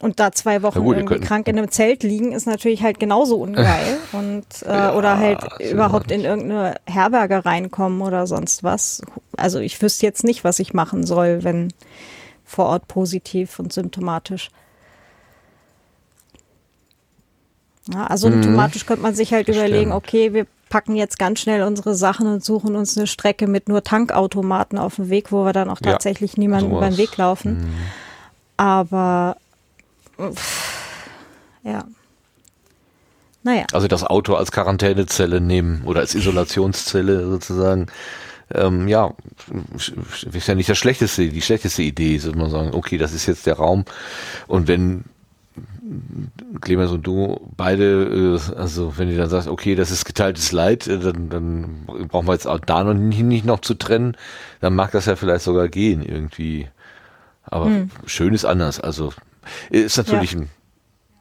Und 0.00 0.20
da 0.20 0.32
zwei 0.32 0.62
Wochen 0.62 0.80
gut, 0.80 0.96
irgendwie 0.96 1.20
krank 1.20 1.48
in 1.48 1.56
einem 1.56 1.70
Zelt 1.70 2.02
liegen, 2.02 2.32
ist 2.32 2.46
natürlich 2.46 2.82
halt 2.82 3.00
genauso 3.00 3.36
ungeil. 3.36 3.98
und 4.12 4.44
äh, 4.64 4.68
ja, 4.68 4.94
oder 4.94 5.18
halt 5.18 5.40
überhaupt 5.60 6.10
in 6.10 6.22
irgendeine 6.22 6.74
Herberge 6.86 7.44
reinkommen 7.44 8.02
oder 8.02 8.26
sonst 8.26 8.62
was. 8.62 9.00
Also 9.36 9.58
ich 9.58 9.80
wüsste 9.80 10.04
jetzt 10.04 10.24
nicht, 10.24 10.44
was 10.44 10.58
ich 10.58 10.74
machen 10.74 11.06
soll, 11.06 11.44
wenn 11.44 11.72
vor 12.44 12.66
Ort 12.66 12.88
positiv 12.88 13.58
und 13.58 13.72
symptomatisch. 13.72 14.50
Ja, 17.92 18.06
also 18.06 18.28
mhm. 18.28 18.34
symptomatisch 18.34 18.86
könnte 18.86 19.02
man 19.02 19.14
sich 19.14 19.32
halt 19.32 19.48
überlegen, 19.48 19.92
okay, 19.92 20.34
wir 20.34 20.46
packen 20.72 20.96
jetzt 20.96 21.18
ganz 21.18 21.38
schnell 21.38 21.64
unsere 21.64 21.94
Sachen 21.94 22.26
und 22.26 22.42
suchen 22.42 22.76
uns 22.76 22.96
eine 22.96 23.06
Strecke 23.06 23.46
mit 23.46 23.68
nur 23.68 23.82
Tankautomaten 23.82 24.78
auf 24.78 24.96
dem 24.96 25.10
Weg, 25.10 25.30
wo 25.30 25.44
wir 25.44 25.52
dann 25.52 25.68
auch 25.68 25.80
tatsächlich 25.80 26.32
ja, 26.32 26.38
niemanden 26.38 26.70
sowas. 26.70 26.78
über 26.78 26.88
den 26.88 26.96
Weg 26.96 27.14
laufen. 27.18 27.58
Mhm. 27.58 27.74
Aber 28.56 29.36
ja. 31.62 31.84
Naja. 33.42 33.66
Also 33.72 33.86
das 33.86 34.02
Auto 34.02 34.34
als 34.34 34.50
Quarantänezelle 34.50 35.42
nehmen 35.42 35.82
oder 35.84 36.00
als 36.00 36.14
Isolationszelle 36.14 37.26
sozusagen. 37.28 37.88
Ähm, 38.54 38.88
ja, 38.88 39.12
ist 40.32 40.48
ja 40.48 40.54
nicht 40.54 40.70
das 40.70 40.78
schlechteste, 40.78 41.28
die 41.28 41.42
schlechteste 41.42 41.82
Idee, 41.82 42.16
soll 42.16 42.34
man 42.34 42.50
sagen, 42.50 42.70
okay, 42.72 42.96
das 42.96 43.12
ist 43.12 43.26
jetzt 43.26 43.44
der 43.44 43.56
Raum. 43.56 43.84
Und 44.46 44.68
wenn 44.68 45.04
Clemens 46.60 46.90
und 46.90 47.06
du 47.06 47.40
beide, 47.56 48.04
äh, 48.36 48.56
also 48.56 48.96
wenn 48.98 49.08
ihr 49.08 49.16
dann 49.16 49.30
sagst, 49.30 49.48
okay, 49.48 49.74
das 49.74 49.90
ist 49.90 50.04
geteiltes 50.04 50.52
Leid, 50.52 50.86
äh, 50.86 50.98
dann, 50.98 51.28
dann 51.28 51.86
brauchen 52.08 52.26
wir 52.26 52.32
jetzt 52.32 52.46
auch 52.46 52.58
da 52.58 52.84
noch 52.84 52.94
nicht, 52.94 53.22
nicht 53.22 53.44
noch 53.44 53.60
zu 53.60 53.74
trennen, 53.74 54.16
dann 54.60 54.74
mag 54.74 54.92
das 54.92 55.06
ja 55.06 55.16
vielleicht 55.16 55.44
sogar 55.44 55.68
gehen 55.68 56.02
irgendwie. 56.02 56.68
Aber 57.44 57.66
hm. 57.66 57.90
schön 58.06 58.34
ist 58.34 58.44
anders. 58.44 58.80
Also 58.80 59.12
ist 59.70 59.96
natürlich 59.96 60.32
ja. 60.32 60.40
ein, 60.40 60.50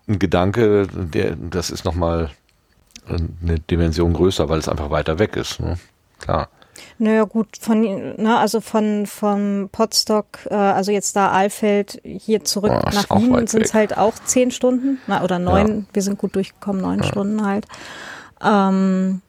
ein, 0.08 0.20
Gedanke, 0.20 0.88
der, 0.88 1.36
das 1.36 1.70
ist 1.70 1.86
nochmal 1.86 2.30
eine 3.08 3.60
Dimension 3.60 4.14
größer, 4.14 4.48
weil 4.50 4.60
es 4.60 4.70
einfach 4.70 4.90
weiter 4.92 5.20
weg 5.20 5.36
ist. 5.36 5.60
Ne? 5.60 5.78
Klar. 6.20 6.50
Naja 6.98 7.24
gut, 7.24 7.58
von 7.60 7.82
ne, 7.82 8.38
also 8.38 8.62
von 8.62 9.06
vom 9.06 9.70
Potsdok, 9.72 10.46
äh, 10.50 10.56
also 10.56 10.92
jetzt 10.92 11.16
da 11.16 11.30
Alfeld 11.30 12.02
hier 12.04 12.44
zurück 12.44 12.72
oh, 12.74 12.90
nach 12.94 13.10
Wien 13.10 13.48
sind 13.48 13.66
es 13.66 13.74
halt 13.74 13.98
auch 13.98 14.14
zehn 14.26 14.52
Stunden, 14.52 15.00
na, 15.08 15.24
oder 15.24 15.40
neun, 15.40 15.68
ja. 15.68 15.84
wir 15.94 16.02
sind 16.02 16.18
gut 16.18 16.36
durchgekommen, 16.36 16.82
neun 16.82 17.00
ja. 17.00 17.06
Stunden 17.06 17.46
halt. 17.46 17.66
Ähm, 18.44 19.22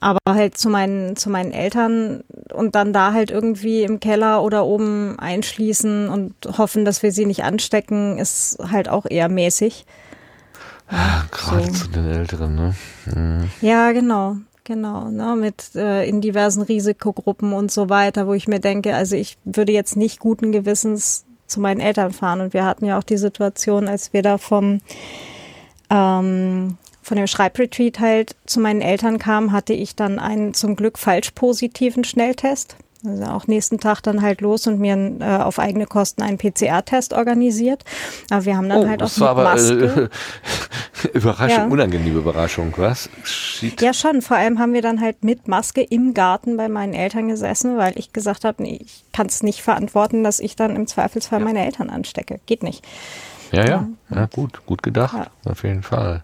aber 0.00 0.18
halt 0.28 0.56
zu 0.56 0.70
meinen, 0.70 1.14
zu 1.14 1.28
meinen 1.28 1.52
Eltern 1.52 2.24
und 2.54 2.74
dann 2.74 2.94
da 2.94 3.12
halt 3.12 3.30
irgendwie 3.30 3.82
im 3.82 4.00
Keller 4.00 4.42
oder 4.42 4.64
oben 4.64 5.18
einschließen 5.18 6.08
und 6.08 6.34
hoffen, 6.56 6.86
dass 6.86 7.02
wir 7.02 7.12
sie 7.12 7.26
nicht 7.26 7.44
anstecken, 7.44 8.18
ist 8.18 8.58
halt 8.70 8.88
auch 8.88 9.04
eher 9.08 9.28
mäßig. 9.28 9.84
Ja, 10.90 11.24
Gerade 11.30 11.66
so. 11.66 11.84
zu 11.84 11.88
den 11.88 12.10
Älteren, 12.10 12.54
ne? 12.54 12.74
Mhm. 13.14 13.50
Ja, 13.60 13.92
genau. 13.92 14.36
Genau, 14.64 15.08
ne, 15.08 15.36
mit 15.36 15.74
äh, 15.74 16.06
in 16.06 16.20
diversen 16.20 16.62
Risikogruppen 16.62 17.52
und 17.52 17.70
so 17.70 17.88
weiter, 17.88 18.26
wo 18.26 18.34
ich 18.34 18.46
mir 18.46 18.60
denke, 18.60 18.94
also 18.94 19.16
ich 19.16 19.38
würde 19.44 19.72
jetzt 19.72 19.96
nicht 19.96 20.20
guten 20.20 20.52
Gewissens 20.52 21.24
zu 21.46 21.60
meinen 21.60 21.80
Eltern 21.80 22.12
fahren. 22.12 22.40
Und 22.40 22.54
wir 22.54 22.64
hatten 22.64 22.84
ja 22.84 22.98
auch 22.98 23.02
die 23.02 23.16
Situation, 23.16 23.88
als 23.88 24.12
wir 24.12 24.22
da 24.22 24.38
vom 24.38 24.80
ähm, 25.90 26.76
von 27.02 27.16
dem 27.16 27.26
Schreibretreat 27.26 27.98
halt 27.98 28.36
zu 28.46 28.60
meinen 28.60 28.82
Eltern 28.82 29.18
kamen, 29.18 29.52
hatte 29.52 29.72
ich 29.72 29.96
dann 29.96 30.18
einen 30.18 30.54
zum 30.54 30.76
Glück 30.76 30.98
falsch 30.98 31.32
positiven 31.32 32.04
Schnelltest. 32.04 32.76
Also 33.04 33.24
auch 33.24 33.46
nächsten 33.46 33.78
Tag 33.78 34.02
dann 34.02 34.20
halt 34.20 34.40
los 34.40 34.66
und 34.66 34.78
mir 34.78 34.96
äh, 35.20 35.42
auf 35.42 35.58
eigene 35.58 35.86
Kosten 35.86 36.22
einen 36.22 36.38
PCR-Test 36.38 37.12
organisiert. 37.14 37.84
Aber 38.30 38.44
wir 38.44 38.56
haben 38.56 38.68
dann 38.68 38.84
oh, 38.84 38.88
halt 38.88 39.02
auch 39.02 39.06
das 39.06 39.20
war 39.20 39.30
aber, 39.30 39.44
Maske. 39.44 40.10
Äh, 41.04 41.08
Überraschung, 41.14 41.58
ja. 41.58 41.66
unangenehme 41.66 42.18
Überraschung, 42.18 42.74
was? 42.76 43.08
Shit. 43.24 43.80
Ja, 43.80 43.94
schon. 43.94 44.20
Vor 44.20 44.36
allem 44.36 44.58
haben 44.58 44.74
wir 44.74 44.82
dann 44.82 45.00
halt 45.00 45.24
mit 45.24 45.48
Maske 45.48 45.82
im 45.82 46.12
Garten 46.12 46.56
bei 46.56 46.68
meinen 46.68 46.92
Eltern 46.92 47.28
gesessen, 47.28 47.78
weil 47.78 47.98
ich 47.98 48.12
gesagt 48.12 48.44
habe, 48.44 48.62
nee, 48.62 48.80
ich 48.84 49.04
kann 49.12 49.26
es 49.26 49.42
nicht 49.42 49.62
verantworten, 49.62 50.22
dass 50.22 50.40
ich 50.40 50.56
dann 50.56 50.76
im 50.76 50.86
Zweifelsfall 50.86 51.40
ja. 51.40 51.44
meine 51.44 51.64
Eltern 51.64 51.88
anstecke. 51.88 52.40
Geht 52.46 52.62
nicht. 52.62 52.84
Ja, 53.52 53.66
ja, 53.66 53.88
ja, 54.10 54.26
gut, 54.26 54.64
gut 54.66 54.82
gedacht, 54.82 55.14
ja. 55.16 55.50
auf 55.50 55.64
jeden 55.64 55.82
Fall. 55.82 56.22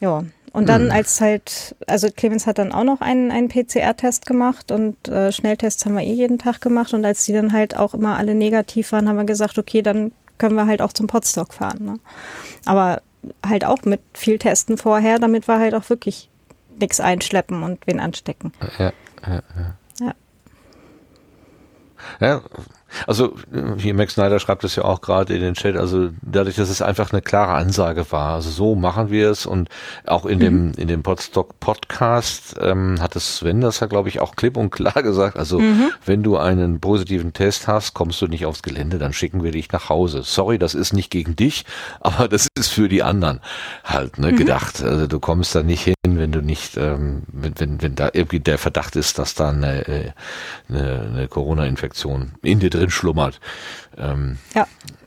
Ja, 0.00 0.24
und 0.52 0.68
dann, 0.68 0.86
mhm. 0.86 0.90
als 0.90 1.20
halt, 1.20 1.74
also 1.86 2.08
Clemens 2.14 2.46
hat 2.46 2.58
dann 2.58 2.72
auch 2.72 2.84
noch 2.84 3.00
einen, 3.00 3.30
einen 3.30 3.48
PCR-Test 3.48 4.26
gemacht 4.26 4.70
und 4.70 5.08
äh, 5.08 5.32
Schnelltests 5.32 5.86
haben 5.86 5.94
wir 5.94 6.02
eh 6.02 6.12
jeden 6.12 6.38
Tag 6.38 6.60
gemacht. 6.60 6.92
Und 6.92 7.04
als 7.06 7.24
die 7.24 7.32
dann 7.32 7.52
halt 7.52 7.76
auch 7.76 7.94
immer 7.94 8.18
alle 8.18 8.34
negativ 8.34 8.92
waren, 8.92 9.08
haben 9.08 9.16
wir 9.16 9.24
gesagt, 9.24 9.58
okay, 9.58 9.80
dann 9.80 10.12
können 10.36 10.54
wir 10.54 10.66
halt 10.66 10.82
auch 10.82 10.92
zum 10.92 11.06
Potstock 11.06 11.54
fahren. 11.54 11.84
Ne? 11.84 11.98
Aber 12.66 13.00
halt 13.46 13.64
auch 13.64 13.82
mit 13.84 14.00
viel 14.12 14.38
Testen 14.38 14.76
vorher, 14.76 15.18
damit 15.18 15.48
wir 15.48 15.58
halt 15.58 15.74
auch 15.74 15.88
wirklich 15.88 16.28
nichts 16.78 17.00
einschleppen 17.00 17.62
und 17.62 17.86
wen 17.86 18.00
anstecken. 18.00 18.52
Ja, 18.78 18.92
ja, 19.26 19.42
ja. 19.60 19.76
ja. 20.00 20.14
ja 22.20 22.42
also 23.06 23.34
hier 23.78 23.94
Max 23.94 24.14
Snyder 24.14 24.38
schreibt 24.38 24.64
es 24.64 24.76
ja 24.76 24.84
auch 24.84 25.00
gerade 25.00 25.34
in 25.34 25.40
den 25.40 25.54
Chat, 25.54 25.76
also 25.76 26.10
dadurch, 26.22 26.56
dass 26.56 26.68
es 26.68 26.82
einfach 26.82 27.12
eine 27.12 27.22
klare 27.22 27.52
Ansage 27.52 28.10
war, 28.10 28.34
also 28.34 28.50
so 28.50 28.74
machen 28.74 29.10
wir 29.10 29.30
es 29.30 29.46
und 29.46 29.68
auch 30.06 30.26
in 30.26 30.38
mhm. 30.38 30.42
dem 30.42 30.72
in 30.76 30.88
dem 30.88 31.02
Podstock 31.02 31.58
Podcast 31.60 32.56
ähm, 32.60 33.00
hat 33.00 33.16
es 33.16 33.36
Sven 33.36 33.60
das 33.60 33.80
ja 33.80 33.86
glaube 33.86 34.08
ich 34.08 34.20
auch 34.20 34.36
klipp 34.36 34.56
und 34.56 34.70
klar 34.70 35.02
gesagt, 35.02 35.36
also 35.36 35.58
mhm. 35.58 35.90
wenn 36.04 36.22
du 36.22 36.36
einen 36.36 36.80
positiven 36.80 37.32
Test 37.32 37.68
hast, 37.68 37.94
kommst 37.94 38.20
du 38.20 38.26
nicht 38.26 38.46
aufs 38.46 38.62
Gelände, 38.62 38.98
dann 38.98 39.12
schicken 39.12 39.42
wir 39.42 39.52
dich 39.52 39.70
nach 39.72 39.88
Hause. 39.88 40.22
Sorry, 40.22 40.58
das 40.58 40.74
ist 40.74 40.92
nicht 40.92 41.10
gegen 41.10 41.36
dich, 41.36 41.64
aber 42.00 42.28
das 42.28 42.48
ist 42.54 42.68
für 42.68 42.88
die 42.88 43.02
anderen 43.02 43.40
halt 43.84 44.18
ne, 44.18 44.32
mhm. 44.32 44.36
gedacht. 44.36 44.82
Also 44.82 45.06
du 45.06 45.20
kommst 45.20 45.54
da 45.54 45.62
nicht 45.62 45.82
hin, 45.82 45.94
wenn 46.04 46.32
du 46.32 46.40
nicht, 46.40 46.76
ähm, 46.76 47.22
wenn, 47.32 47.54
wenn, 47.58 47.82
wenn 47.82 47.94
da 47.94 48.10
irgendwie 48.12 48.40
der 48.40 48.58
Verdacht 48.58 48.96
ist, 48.96 49.18
dass 49.18 49.34
da 49.34 49.50
eine, 49.50 49.86
äh, 49.88 50.10
eine, 50.68 51.00
eine 51.12 51.28
Corona-Infektion 51.28 52.32
in 52.42 52.60
dir 52.60 52.70
drin 52.70 52.81
drin 52.82 52.90
schlummert. 52.90 53.40
Ähm, 53.96 54.38
ja, 54.54 54.66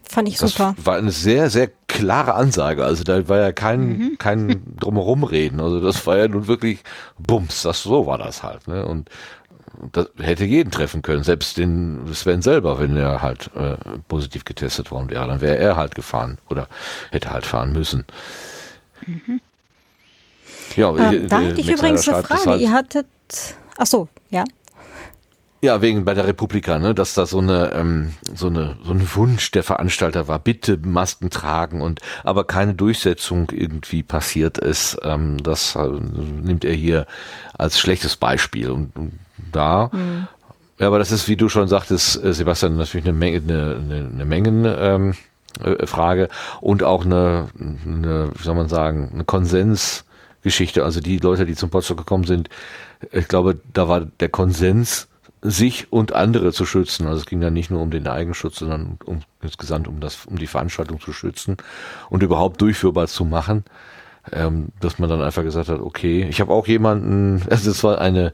fand 0.09 0.29
ich 0.29 0.37
super. 0.37 0.75
War 0.83 0.97
eine 0.97 1.11
sehr, 1.11 1.49
sehr 1.49 1.69
klare 1.87 2.35
Ansage. 2.35 2.83
Also 2.83 3.03
da 3.03 3.27
war 3.27 3.39
ja 3.39 3.51
kein, 3.51 3.97
mhm. 3.97 4.17
kein 4.17 4.63
drumherum 4.79 5.23
reden. 5.23 5.59
Also 5.59 5.79
das 5.79 6.05
war 6.07 6.17
ja 6.17 6.27
nun 6.27 6.47
wirklich 6.47 6.79
Bums. 7.17 7.63
Das, 7.63 7.83
so 7.83 8.07
war 8.07 8.17
das 8.17 8.43
halt. 8.43 8.67
Ne? 8.67 8.85
Und 8.85 9.09
das 9.91 10.09
hätte 10.19 10.45
jeden 10.45 10.71
treffen 10.71 11.01
können, 11.01 11.23
selbst 11.23 11.57
den 11.57 12.13
Sven 12.13 12.41
selber, 12.41 12.79
wenn 12.79 12.95
er 12.95 13.21
halt 13.21 13.51
äh, 13.55 13.75
positiv 14.07 14.45
getestet 14.45 14.89
worden 14.91 15.09
wäre, 15.09 15.27
dann 15.27 15.41
wäre 15.41 15.57
er 15.57 15.75
halt 15.75 15.95
gefahren 15.95 16.37
oder 16.49 16.67
hätte 17.11 17.31
halt 17.31 17.45
fahren 17.45 17.73
müssen. 17.73 18.05
Mhm. 19.05 19.41
Ja, 20.75 20.95
ähm, 20.95 21.27
da 21.27 21.37
hatte 21.37 21.59
ich 21.59 21.69
übrigens 21.69 22.07
eine 22.07 22.23
Frage. 22.23 22.45
Halt, 22.45 22.61
ihr 22.61 22.71
hattet, 22.71 23.07
ach 23.77 23.85
so, 23.85 24.07
ja. 24.29 24.45
Ja, 25.65 25.81
wegen 25.81 26.05
bei 26.05 26.13
der 26.13 26.27
Republika, 26.27 26.77
ne, 26.77 26.93
dass 26.93 27.15
da 27.15 27.25
so 27.25 27.39
eine, 27.39 27.71
ähm, 27.73 28.13
so 28.35 28.45
eine, 28.45 28.77
so 28.83 28.91
ein 28.91 29.15
Wunsch 29.15 29.49
der 29.49 29.63
Veranstalter 29.63 30.27
war, 30.27 30.37
bitte 30.37 30.77
Masken 30.77 31.31
tragen 31.31 31.81
und 31.81 32.01
aber 32.23 32.43
keine 32.43 32.75
Durchsetzung 32.75 33.49
irgendwie 33.51 34.03
passiert 34.03 34.59
ist. 34.59 34.99
Ähm, 35.01 35.41
das 35.41 35.75
äh, 35.75 35.87
nimmt 35.87 36.65
er 36.65 36.73
hier 36.75 37.07
als 37.57 37.79
schlechtes 37.79 38.15
Beispiel 38.15 38.69
und, 38.69 38.95
und 38.95 39.13
da. 39.51 39.89
Mhm. 39.91 40.27
Ja, 40.77 40.85
aber 40.85 40.99
das 40.99 41.11
ist, 41.11 41.27
wie 41.27 41.35
du 41.35 41.49
schon 41.49 41.67
sagtest, 41.67 42.23
äh, 42.23 42.31
Sebastian, 42.31 42.77
natürlich 42.77 43.07
eine 43.07 43.17
Menge, 43.17 43.37
eine, 43.37 43.75
eine, 43.77 44.09
eine 44.13 44.25
Mengen. 44.25 44.65
Ähm, 44.67 45.15
äh, 45.63 45.87
Frage 45.87 46.29
und 46.61 46.83
auch 46.83 47.05
eine, 47.05 47.47
eine, 47.57 48.29
wie 48.35 48.43
soll 48.43 48.53
man 48.53 48.69
sagen, 48.69 49.09
eine 49.15 49.23
Konsensgeschichte. 49.23 50.83
Also 50.83 50.99
die 50.99 51.17
Leute, 51.17 51.47
die 51.47 51.55
zum 51.55 51.71
Potsdam 51.71 51.97
gekommen 51.97 52.25
sind, 52.25 52.49
ich 53.11 53.27
glaube, 53.27 53.59
da 53.73 53.87
war 53.87 54.01
der 54.01 54.29
Konsens, 54.29 55.07
sich 55.49 55.91
und 55.91 56.13
andere 56.13 56.51
zu 56.51 56.65
schützen. 56.65 57.07
Also 57.07 57.19
es 57.19 57.25
ging 57.25 57.41
dann 57.41 57.53
nicht 57.53 57.71
nur 57.71 57.81
um 57.81 57.91
den 57.91 58.07
Eigenschutz, 58.07 58.59
sondern 58.59 58.97
um, 59.05 59.21
insgesamt 59.41 59.87
um 59.87 59.99
das, 59.99 60.25
um 60.25 60.37
die 60.37 60.47
Veranstaltung 60.47 60.99
zu 60.99 61.13
schützen 61.13 61.57
und 62.09 62.23
überhaupt 62.23 62.61
durchführbar 62.61 63.07
zu 63.07 63.25
machen. 63.25 63.63
Ähm, 64.31 64.69
dass 64.79 64.97
man 64.97 65.07
dann 65.07 65.21
einfach 65.21 65.43
gesagt 65.43 65.69
hat, 65.69 65.79
okay, 65.79 66.25
ich 66.27 66.41
habe 66.41 66.51
auch 66.51 66.65
jemanden, 66.65 67.43
also 67.49 67.69
es 67.69 67.83
war 67.83 67.99
eine 67.99 68.33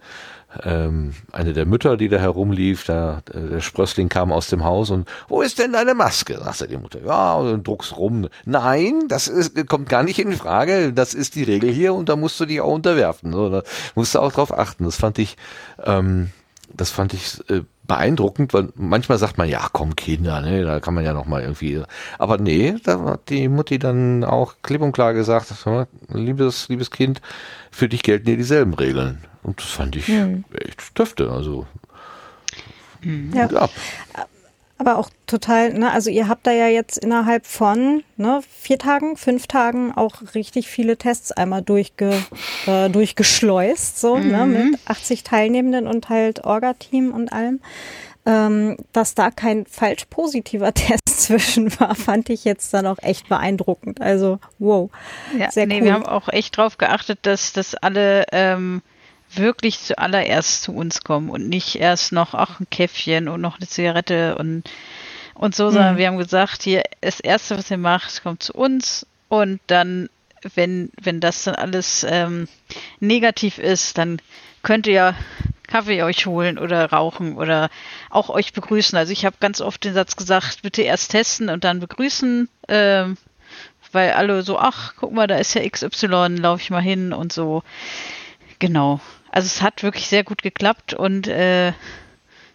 ähm, 0.64 1.14
eine 1.32 1.54
der 1.54 1.66
Mütter, 1.66 1.98
die 1.98 2.10
da 2.10 2.18
herumlief, 2.18 2.84
da, 2.86 3.22
der 3.34 3.62
Sprössling 3.62 4.10
kam 4.10 4.32
aus 4.32 4.50
dem 4.50 4.64
Haus 4.64 4.90
und 4.90 5.08
wo 5.28 5.42
ist 5.42 5.60
denn 5.60 5.74
deine 5.74 5.94
Maske? 5.94 6.38
sagte 6.44 6.68
die 6.68 6.78
Mutter. 6.78 7.00
Ja, 7.06 7.36
und 7.36 7.66
druckst 7.66 7.96
rum. 7.98 8.28
Nein, 8.46 9.04
das 9.08 9.28
ist, 9.28 9.68
kommt 9.68 9.88
gar 9.90 10.04
nicht 10.04 10.20
in 10.20 10.34
Frage. 10.34 10.92
Das 10.94 11.14
ist 11.14 11.36
die 11.36 11.44
Regel 11.44 11.72
hier 11.72 11.94
und 11.94 12.10
da 12.10 12.16
musst 12.16 12.40
du 12.40 12.46
dich 12.46 12.62
auch 12.62 12.74
unterwerfen. 12.74 13.32
So, 13.32 13.50
da 13.50 13.64
musst 13.96 14.16
du 14.16 14.20
auch 14.20 14.32
drauf 14.32 14.54
achten. 14.54 14.84
Das 14.84 14.98
fand 14.98 15.20
ich, 15.20 15.38
ähm, 15.84 16.32
das 16.76 16.92
fand 16.92 17.14
ich 17.14 17.40
äh, 17.50 17.62
beeindruckend, 17.88 18.54
weil 18.54 18.70
manchmal 18.76 19.18
sagt 19.18 19.38
man, 19.38 19.50
ja, 19.50 19.68
komm 19.72 19.96
Kinder, 19.96 20.42
ne, 20.42 20.64
da 20.64 20.80
kann 20.80 20.94
man 20.94 21.04
ja 21.04 21.14
noch 21.14 21.26
mal 21.26 21.42
irgendwie, 21.42 21.82
aber 22.18 22.38
nee, 22.38 22.76
da 22.84 23.00
hat 23.04 23.30
die 23.30 23.48
Mutti 23.48 23.80
dann 23.80 24.24
auch 24.24 24.56
klipp 24.62 24.82
und 24.82 24.92
klar 24.94 25.14
gesagt, 25.14 25.54
liebes, 26.14 26.70
liebes 26.70 26.92
Kind, 26.92 27.22
für 27.72 27.90
dich 27.90 28.04
gelten 28.04 28.28
hier 28.28 28.38
dieselben 28.38 28.74
Regeln. 28.74 29.20
Und 29.44 29.60
das 29.60 29.68
fand 29.68 29.96
ich 29.96 30.08
hm. 30.08 30.46
echt 30.54 30.96
töfte, 30.96 31.32
also. 31.32 31.66
Hm. 33.02 33.34
Ja. 33.34 33.50
ja. 33.52 33.70
Aber 34.82 34.98
auch 34.98 35.12
total, 35.28 35.74
ne, 35.74 35.92
also 35.92 36.10
ihr 36.10 36.28
habt 36.28 36.48
da 36.48 36.52
ja 36.52 36.66
jetzt 36.66 36.98
innerhalb 36.98 37.46
von 37.46 38.04
ne, 38.18 38.42
vier 38.50 38.80
Tagen, 38.80 39.16
fünf 39.16 39.46
Tagen 39.46 39.94
auch 39.96 40.34
richtig 40.34 40.70
viele 40.70 40.98
Tests 40.98 41.32
einmal 41.32 41.62
durchge, 41.62 42.12
äh, 42.66 42.90
durchgeschleust, 42.90 44.02
so, 44.02 44.18
ne, 44.18 44.24
mhm. 44.24 44.52
ne, 44.54 44.64
mit 44.72 44.80
80 44.88 45.22
Teilnehmenden 45.22 45.86
und 45.86 46.10
halt 46.10 46.46
Orga-Team 46.46 47.12
und 47.12 47.32
allem. 47.32 47.60
Ähm, 48.26 48.78
dass 48.92 49.14
da 49.14 49.30
kein 49.30 49.68
falsch 49.68 50.06
positiver 50.10 50.74
Test 50.74 51.22
zwischen 51.22 51.80
war, 51.80 51.94
fand 51.94 52.32
ich 52.32 52.44
jetzt 52.44 52.74
dann 52.74 52.88
auch 52.88 52.98
echt 53.04 53.30
beeindruckend. 53.30 54.02
Also, 54.02 54.40
wow. 54.58 54.90
Ja, 55.38 55.52
sehr 55.52 55.68
nee, 55.68 55.78
cool. 55.78 55.86
wir 55.86 55.94
haben 55.94 56.08
auch 56.08 56.28
echt 56.28 56.58
drauf 56.58 56.80
geachtet, 56.80 57.20
dass 57.22 57.54
das 57.54 57.76
alle 57.76 58.26
ähm, 58.32 58.82
wirklich 59.36 59.80
zuallererst 59.80 60.64
zu 60.64 60.74
uns 60.74 61.02
kommen 61.02 61.30
und 61.30 61.48
nicht 61.48 61.76
erst 61.76 62.12
noch, 62.12 62.34
ach, 62.34 62.60
ein 62.60 62.70
Käffchen 62.70 63.28
und 63.28 63.42
noch 63.42 63.58
eine 63.58 63.68
Zigarette 63.68 64.36
und, 64.38 64.64
und 65.36 65.56
so, 65.56 65.70
sondern 65.70 65.96
mhm. 65.96 65.98
wir 65.98 66.08
haben 66.08 66.18
gesagt, 66.18 66.64
hier, 66.64 66.84
das 67.02 67.20
Erste, 67.20 67.58
was 67.58 67.72
ihr 67.72 67.78
macht, 67.78 68.24
kommt 68.24 68.44
zu 68.44 68.54
uns 68.54 69.06
und 69.30 69.60
dann, 69.68 70.10
wenn, 70.56 70.92
wenn 71.02 71.20
das 71.20 71.44
dann 71.44 71.56
alles 71.56 72.06
ähm, 72.10 72.48
negativ 73.00 73.58
ist, 73.58 73.98
dann 73.98 74.22
könnt 74.64 74.88
ihr 74.88 75.16
Kaffee 75.68 76.04
euch 76.04 76.26
holen 76.26 76.58
oder 76.58 76.92
rauchen 76.92 77.38
oder 77.38 77.70
auch 78.10 78.30
euch 78.30 78.52
begrüßen. 78.52 78.98
Also 78.98 79.14
ich 79.14 79.26
habe 79.26 79.38
ganz 79.40 79.62
oft 79.62 79.84
den 79.84 79.94
Satz 79.94 80.18
gesagt, 80.18 80.64
bitte 80.64 80.82
erst 80.82 81.12
testen 81.12 81.50
und 81.50 81.64
dann 81.64 81.80
begrüßen, 81.80 82.50
ähm, 82.68 83.18
weil 83.94 84.12
alle 84.12 84.44
so, 84.44 84.60
ach, 84.60 84.94
guck 84.98 85.14
mal, 85.14 85.28
da 85.28 85.38
ist 85.38 85.54
ja 85.54 85.68
XY, 85.68 86.36
laufe 86.40 86.62
ich 86.62 86.70
mal 86.72 86.82
hin 86.82 87.14
und 87.14 87.32
so. 87.32 87.64
Genau. 88.60 89.00
Also 89.32 89.46
es 89.46 89.62
hat 89.62 89.82
wirklich 89.82 90.08
sehr 90.08 90.26
gut 90.26 90.42
geklappt 90.44 90.94
und 90.94 91.28
äh, 91.28 91.72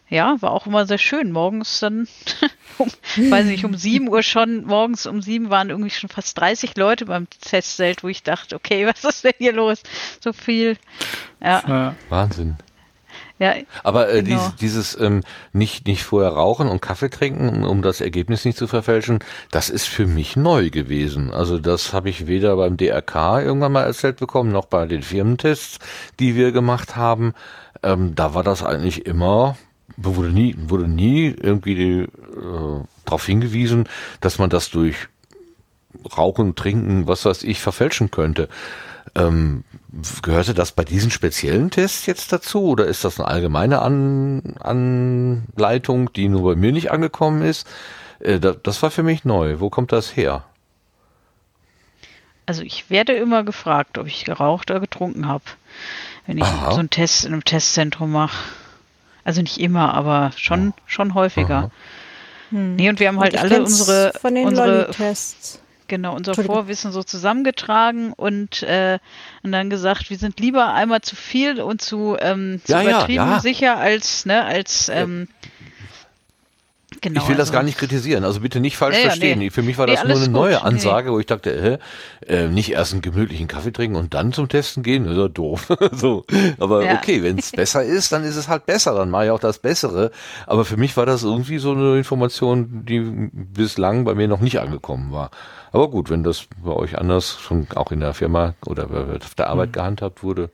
ja, 0.08 0.36
war 0.40 0.52
auch 0.52 0.66
immer 0.66 0.86
sehr 0.86 0.98
schön. 0.98 1.32
Morgens 1.32 1.80
dann, 1.80 2.06
um, 2.78 2.90
weiß 3.16 3.46
nicht, 3.46 3.64
um 3.64 3.74
7 3.76 4.08
Uhr 4.08 4.22
schon, 4.22 4.64
morgens 4.66 5.06
um 5.06 5.22
7 5.22 5.48
waren 5.48 5.70
irgendwie 5.70 5.90
schon 5.90 6.10
fast 6.10 6.38
30 6.38 6.76
Leute 6.76 7.06
beim 7.06 7.28
Testzelt, 7.30 8.04
wo 8.04 8.08
ich 8.08 8.22
dachte, 8.22 8.54
okay, 8.54 8.86
was 8.94 9.04
ist 9.04 9.24
denn 9.24 9.32
hier 9.38 9.52
los? 9.52 9.82
So 10.22 10.32
viel. 10.32 10.76
Ja. 11.42 11.94
Wahnsinn. 12.10 12.56
Ja, 13.38 13.54
Aber 13.82 14.12
äh, 14.12 14.22
genau. 14.22 14.36
dieses, 14.36 14.56
dieses 14.56 15.00
ähm, 15.00 15.22
nicht, 15.52 15.86
nicht 15.86 16.04
vorher 16.04 16.30
rauchen 16.30 16.68
und 16.68 16.80
Kaffee 16.80 17.10
trinken, 17.10 17.64
um 17.64 17.82
das 17.82 18.00
Ergebnis 18.00 18.46
nicht 18.46 18.56
zu 18.56 18.66
verfälschen, 18.66 19.18
das 19.50 19.68
ist 19.68 19.86
für 19.86 20.06
mich 20.06 20.36
neu 20.36 20.70
gewesen. 20.70 21.32
Also 21.32 21.58
das 21.58 21.92
habe 21.92 22.08
ich 22.08 22.26
weder 22.26 22.56
beim 22.56 22.78
DRK 22.78 23.42
irgendwann 23.42 23.72
mal 23.72 23.84
erzählt 23.84 24.16
bekommen, 24.16 24.50
noch 24.52 24.66
bei 24.66 24.86
den 24.86 25.02
Firmentests, 25.02 25.78
die 26.18 26.34
wir 26.34 26.52
gemacht 26.52 26.96
haben. 26.96 27.34
Ähm, 27.82 28.14
da 28.14 28.32
war 28.32 28.42
das 28.42 28.62
eigentlich 28.62 29.04
immer, 29.04 29.58
wurde 29.98 30.30
nie, 30.30 30.56
wurde 30.58 30.88
nie 30.88 31.26
irgendwie 31.26 32.04
äh, 32.04 32.08
darauf 33.04 33.26
hingewiesen, 33.26 33.86
dass 34.22 34.38
man 34.38 34.48
das 34.48 34.70
durch 34.70 35.08
Rauchen, 36.16 36.54
Trinken, 36.54 37.06
was 37.06 37.26
weiß 37.26 37.42
ich, 37.42 37.60
verfälschen 37.60 38.10
könnte. 38.10 38.48
Ähm, 39.16 39.64
gehörte 40.22 40.52
das 40.52 40.72
bei 40.72 40.84
diesen 40.84 41.10
speziellen 41.10 41.70
Tests 41.70 42.04
jetzt 42.06 42.32
dazu 42.32 42.66
oder 42.66 42.86
ist 42.86 43.04
das 43.04 43.18
eine 43.18 43.28
allgemeine 43.28 43.80
An 43.80 44.54
Anleitung, 44.60 46.12
die 46.12 46.28
nur 46.28 46.42
bei 46.42 46.54
mir 46.54 46.72
nicht 46.72 46.90
angekommen 46.90 47.42
ist? 47.42 47.66
Äh, 48.20 48.38
das, 48.38 48.58
das 48.62 48.82
war 48.82 48.90
für 48.90 49.02
mich 49.02 49.24
neu. 49.24 49.58
Wo 49.58 49.70
kommt 49.70 49.92
das 49.92 50.16
her? 50.16 50.44
Also 52.44 52.62
ich 52.62 52.90
werde 52.90 53.12
immer 53.14 53.42
gefragt, 53.42 53.98
ob 53.98 54.06
ich 54.06 54.24
geraucht 54.24 54.70
oder 54.70 54.80
getrunken 54.80 55.26
habe, 55.26 55.44
wenn 56.26 56.38
ich 56.38 56.44
Aha. 56.44 56.72
so 56.72 56.78
einen 56.78 56.90
Test 56.90 57.24
in 57.24 57.32
einem 57.32 57.44
Testzentrum 57.44 58.12
mache. 58.12 58.36
Also 59.24 59.40
nicht 59.40 59.58
immer, 59.58 59.94
aber 59.94 60.30
schon, 60.36 60.72
schon 60.86 61.14
häufiger. 61.14 61.72
Hm. 62.50 62.76
Nee, 62.76 62.88
und 62.88 63.00
wir 63.00 63.08
haben 63.08 63.18
halt 63.18 63.36
alle 63.36 63.60
unsere, 63.60 64.12
von 64.20 64.34
den 64.34 64.46
unsere 64.46 64.90
Tests. 64.92 65.60
Genau, 65.88 66.14
unser 66.14 66.34
Vorwissen 66.34 66.90
so 66.90 67.02
zusammengetragen 67.02 68.12
und, 68.12 68.62
äh, 68.62 68.98
und 69.42 69.52
dann 69.52 69.70
gesagt, 69.70 70.10
wir 70.10 70.18
sind 70.18 70.40
lieber 70.40 70.72
einmal 70.74 71.00
zu 71.00 71.14
viel 71.14 71.60
und 71.60 71.80
zu, 71.80 72.16
ähm, 72.18 72.60
zu 72.64 72.72
ja, 72.72 72.82
übertrieben 72.82 73.24
ja, 73.24 73.30
ja. 73.32 73.40
sicher 73.40 73.76
als, 73.78 74.26
ne, 74.26 74.44
als 74.44 74.88
ähm, 74.88 75.28
Genau, 77.00 77.20
ich 77.20 77.28
will 77.28 77.34
also, 77.34 77.42
das 77.42 77.52
gar 77.52 77.62
nicht 77.62 77.78
kritisieren, 77.78 78.24
also 78.24 78.40
bitte 78.40 78.60
nicht 78.60 78.76
falsch 78.76 78.96
ja, 78.96 79.02
verstehen. 79.02 79.38
Nee. 79.38 79.50
Für 79.50 79.62
mich 79.62 79.78
war 79.78 79.86
das 79.86 80.02
nee, 80.02 80.12
nur 80.12 80.22
eine 80.22 80.28
neue 80.28 80.62
Ansage, 80.62 81.08
nee. 81.08 81.14
wo 81.14 81.20
ich 81.20 81.26
dachte, 81.26 81.80
äh, 82.26 82.34
äh, 82.44 82.48
nicht 82.48 82.72
erst 82.72 82.92
einen 82.92 83.02
gemütlichen 83.02 83.48
Kaffee 83.48 83.72
trinken 83.72 83.96
und 83.96 84.14
dann 84.14 84.32
zum 84.32 84.48
Testen 84.48 84.82
gehen, 84.82 85.04
das 85.04 85.12
ist 85.12 85.18
ja 85.18 85.28
doof. 85.28 85.68
so. 85.92 86.24
Aber 86.58 86.84
ja. 86.84 86.94
okay, 86.94 87.22
wenn 87.22 87.38
es 87.38 87.52
besser 87.52 87.82
ist, 87.82 88.12
dann 88.12 88.24
ist 88.24 88.36
es 88.36 88.48
halt 88.48 88.66
besser, 88.66 88.94
dann 88.94 89.10
mache 89.10 89.26
ich 89.26 89.30
auch 89.30 89.40
das 89.40 89.58
Bessere. 89.58 90.10
Aber 90.46 90.64
für 90.64 90.76
mich 90.76 90.96
war 90.96 91.06
das 91.06 91.22
irgendwie 91.22 91.58
so 91.58 91.72
eine 91.72 91.96
Information, 91.96 92.84
die 92.84 93.00
bislang 93.32 94.04
bei 94.04 94.14
mir 94.14 94.28
noch 94.28 94.40
nicht 94.40 94.60
angekommen 94.60 95.12
war. 95.12 95.30
Aber 95.72 95.90
gut, 95.90 96.10
wenn 96.10 96.22
das 96.22 96.46
bei 96.62 96.72
euch 96.72 96.98
anders 96.98 97.38
schon 97.40 97.66
auch 97.74 97.92
in 97.92 98.00
der 98.00 98.14
Firma 98.14 98.54
oder 98.64 98.88
auf 99.22 99.34
der 99.34 99.48
Arbeit 99.48 99.68
mhm. 99.68 99.72
gehandhabt 99.72 100.22
wurde. 100.22 100.50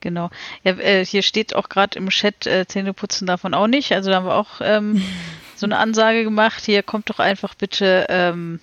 Genau. 0.00 0.30
Ja, 0.62 0.72
äh, 0.78 1.04
hier 1.04 1.22
steht 1.22 1.54
auch 1.54 1.68
gerade 1.68 1.98
im 1.98 2.08
Chat, 2.10 2.46
äh, 2.46 2.66
Zähneputzen 2.66 3.26
davon 3.26 3.54
auch 3.54 3.66
nicht. 3.66 3.92
Also 3.92 4.10
da 4.10 4.16
haben 4.16 4.26
wir 4.26 4.36
auch 4.36 4.60
ähm, 4.60 5.02
so 5.56 5.66
eine 5.66 5.78
Ansage 5.78 6.24
gemacht. 6.24 6.64
Hier 6.64 6.82
kommt 6.82 7.10
doch 7.10 7.18
einfach 7.18 7.54
bitte 7.54 8.06
ähm, 8.08 8.60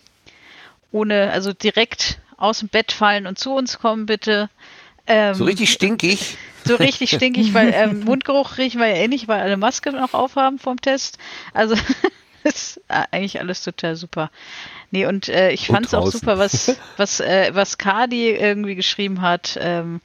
ohne, 0.92 1.32
also 1.32 1.52
direkt 1.52 2.20
aus 2.38 2.60
dem 2.60 2.70
Bett 2.70 2.92
fallen 2.92 3.28
und 3.28 3.38
zu 3.38 3.54
uns 3.54 3.80
kommen, 3.80 4.06
bitte. 4.06 4.50
Ähm, 5.08 5.36
so 5.36 5.44
richtig 5.44 5.72
stinkig. 5.72 6.38
So 6.68 6.78
richtig 6.78 7.12
stinkig, 7.12 7.54
weil 7.54 7.72
ähm, 7.76 8.00
Mundgeruch 8.06 8.58
riechen 8.58 8.82
wir 8.82 8.88
ja 8.88 8.96
eh 8.96 9.08
nicht, 9.08 9.28
weil 9.28 9.40
alle 9.40 9.56
Maske 9.56 9.92
noch 9.92 10.16
aufhaben 10.16 10.58
vom 10.58 10.82
Test. 10.82 11.20
Also 11.54 11.76
ist 12.44 12.82
eigentlich 12.88 13.40
alles 13.40 13.64
total 13.64 13.96
super. 13.96 14.32
Nee, 14.90 15.06
und 15.06 15.30
äh, 15.30 15.52
ich 15.52 15.68
fand 15.68 15.86
es 15.86 15.94
auch 15.94 16.10
super, 16.10 16.40
was, 16.40 16.76
was, 16.98 17.20
äh, 17.20 17.52
was 17.54 17.78
Kadi 17.78 18.32
irgendwie 18.32 18.74
geschrieben 18.74 19.22
hat 19.22 19.60
ähm, 19.62 20.02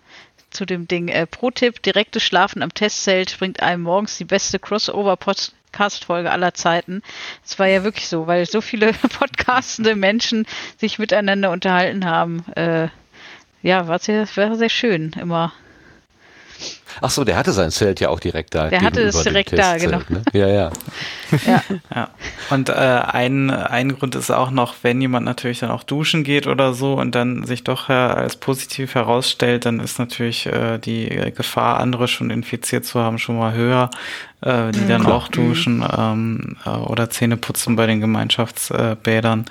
zu 0.50 0.66
dem 0.66 0.88
Ding. 0.88 1.08
Äh, 1.08 1.26
Pro-Tipp, 1.26 1.82
direktes 1.82 2.22
Schlafen 2.22 2.62
am 2.62 2.74
Testzelt 2.74 3.38
bringt 3.38 3.62
einem 3.62 3.82
morgens 3.82 4.18
die 4.18 4.24
beste 4.24 4.58
Crossover-Podcast-Folge 4.58 6.30
aller 6.30 6.54
Zeiten. 6.54 7.02
Es 7.44 7.58
war 7.58 7.66
ja 7.66 7.84
wirklich 7.84 8.08
so, 8.08 8.26
weil 8.26 8.46
so 8.46 8.60
viele 8.60 8.92
podcastende 9.18 9.96
Menschen 9.96 10.46
sich 10.76 10.98
miteinander 10.98 11.50
unterhalten 11.50 12.04
haben. 12.04 12.44
Äh, 12.54 12.88
ja, 13.62 13.88
war 13.88 13.98
sehr, 13.98 14.26
war 14.36 14.56
sehr 14.56 14.68
schön 14.68 15.12
immer. 15.20 15.52
Ach 17.00 17.10
so, 17.10 17.24
der 17.24 17.36
hatte 17.36 17.52
sein 17.52 17.70
Zelt 17.70 18.00
ja 18.00 18.08
auch 18.08 18.20
direkt 18.20 18.54
da. 18.54 18.68
Der 18.68 18.82
hatte 18.82 19.02
es 19.02 19.22
direkt 19.22 19.56
da, 19.56 19.78
genau. 19.78 20.00
Ne? 20.08 20.22
Ja, 20.32 20.48
ja. 20.48 20.70
ja. 21.46 21.62
ja. 21.94 22.08
Und 22.50 22.68
äh, 22.68 22.72
ein, 22.72 23.50
ein 23.50 23.96
Grund 23.96 24.14
ist 24.14 24.30
auch 24.30 24.50
noch, 24.50 24.74
wenn 24.82 25.00
jemand 25.00 25.24
natürlich 25.24 25.60
dann 25.60 25.70
auch 25.70 25.82
duschen 25.82 26.24
geht 26.24 26.46
oder 26.46 26.74
so 26.74 26.94
und 26.94 27.14
dann 27.14 27.44
sich 27.44 27.64
doch 27.64 27.88
äh, 27.88 27.92
als 27.92 28.36
positiv 28.36 28.94
herausstellt, 28.94 29.64
dann 29.64 29.80
ist 29.80 29.98
natürlich 29.98 30.46
äh, 30.46 30.78
die 30.78 31.08
Gefahr, 31.34 31.80
andere 31.80 32.08
schon 32.08 32.30
infiziert 32.30 32.84
zu 32.84 33.00
haben, 33.00 33.18
schon 33.18 33.38
mal 33.38 33.54
höher, 33.54 33.90
äh, 34.42 34.70
die 34.72 34.80
mhm. 34.80 34.88
dann 34.88 35.06
auch 35.06 35.28
duschen 35.28 35.84
ähm, 35.96 36.56
äh, 36.66 36.70
oder 36.70 37.08
Zähne 37.08 37.36
putzen 37.36 37.76
bei 37.76 37.86
den 37.86 38.00
Gemeinschaftsbädern. 38.00 39.46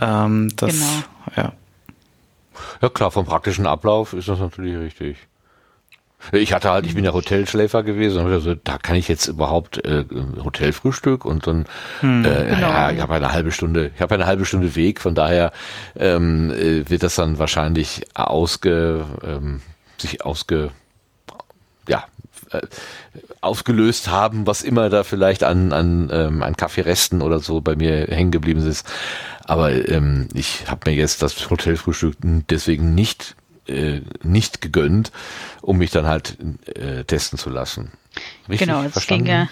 Ähm, 0.00 0.48
das, 0.56 0.72
genau. 0.72 0.86
ja. 1.36 1.52
Ja 2.80 2.88
klar, 2.88 3.10
vom 3.10 3.24
praktischen 3.24 3.66
Ablauf 3.66 4.12
ist 4.12 4.28
das 4.28 4.38
natürlich 4.38 4.76
richtig. 4.76 5.16
Ich 6.30 6.52
hatte 6.52 6.70
halt, 6.70 6.86
ich 6.86 6.94
bin 6.94 7.04
ja 7.04 7.12
Hotelschläfer 7.12 7.82
gewesen, 7.82 8.24
also 8.26 8.54
da 8.54 8.78
kann 8.78 8.96
ich 8.96 9.08
jetzt 9.08 9.26
überhaupt 9.26 9.84
äh, 9.84 10.04
Hotelfrühstück 10.42 11.24
und 11.24 11.46
dann 11.46 11.66
hm, 12.00 12.24
äh, 12.24 12.44
genau. 12.46 12.68
ja, 12.68 12.90
ich 12.90 13.00
habe 13.00 13.14
eine 13.14 13.32
halbe 13.32 13.50
Stunde, 13.50 13.90
ich 13.94 14.00
habe 14.00 14.14
eine 14.14 14.26
halbe 14.26 14.44
Stunde 14.44 14.76
Weg, 14.76 15.00
von 15.00 15.14
daher 15.14 15.52
ähm, 15.96 16.50
äh, 16.50 16.88
wird 16.88 17.02
das 17.02 17.16
dann 17.16 17.38
wahrscheinlich 17.38 18.04
ausge 18.14 19.04
ähm, 19.24 19.62
sich 19.98 20.24
ausge 20.24 20.70
ja 21.88 22.04
äh, 22.50 22.60
aufgelöst 23.40 24.08
haben, 24.08 24.46
was 24.46 24.62
immer 24.62 24.88
da 24.90 25.02
vielleicht 25.02 25.42
an 25.42 25.72
an 25.72 26.08
ähm, 26.12 26.42
an 26.42 26.56
Kaffeeresten 26.56 27.22
oder 27.22 27.40
so 27.40 27.60
bei 27.60 27.74
mir 27.74 28.06
hängen 28.06 28.30
geblieben 28.30 28.64
ist. 28.64 28.86
Aber 29.44 29.72
ähm, 29.88 30.28
ich 30.34 30.70
habe 30.70 30.90
mir 30.90 30.96
jetzt 30.96 31.22
das 31.22 31.50
Hotelfrühstück 31.50 32.16
deswegen 32.22 32.94
nicht 32.94 33.34
äh, 33.66 34.00
nicht 34.22 34.60
gegönnt, 34.60 35.12
um 35.60 35.78
mich 35.78 35.90
dann 35.90 36.06
halt 36.06 36.36
äh, 36.74 37.04
testen 37.04 37.38
zu 37.38 37.50
lassen. 37.50 37.92
Richtig 38.48 38.66
genau, 38.66 38.82
es 38.82 39.06
ging 39.06 39.26
ja, 39.26 39.48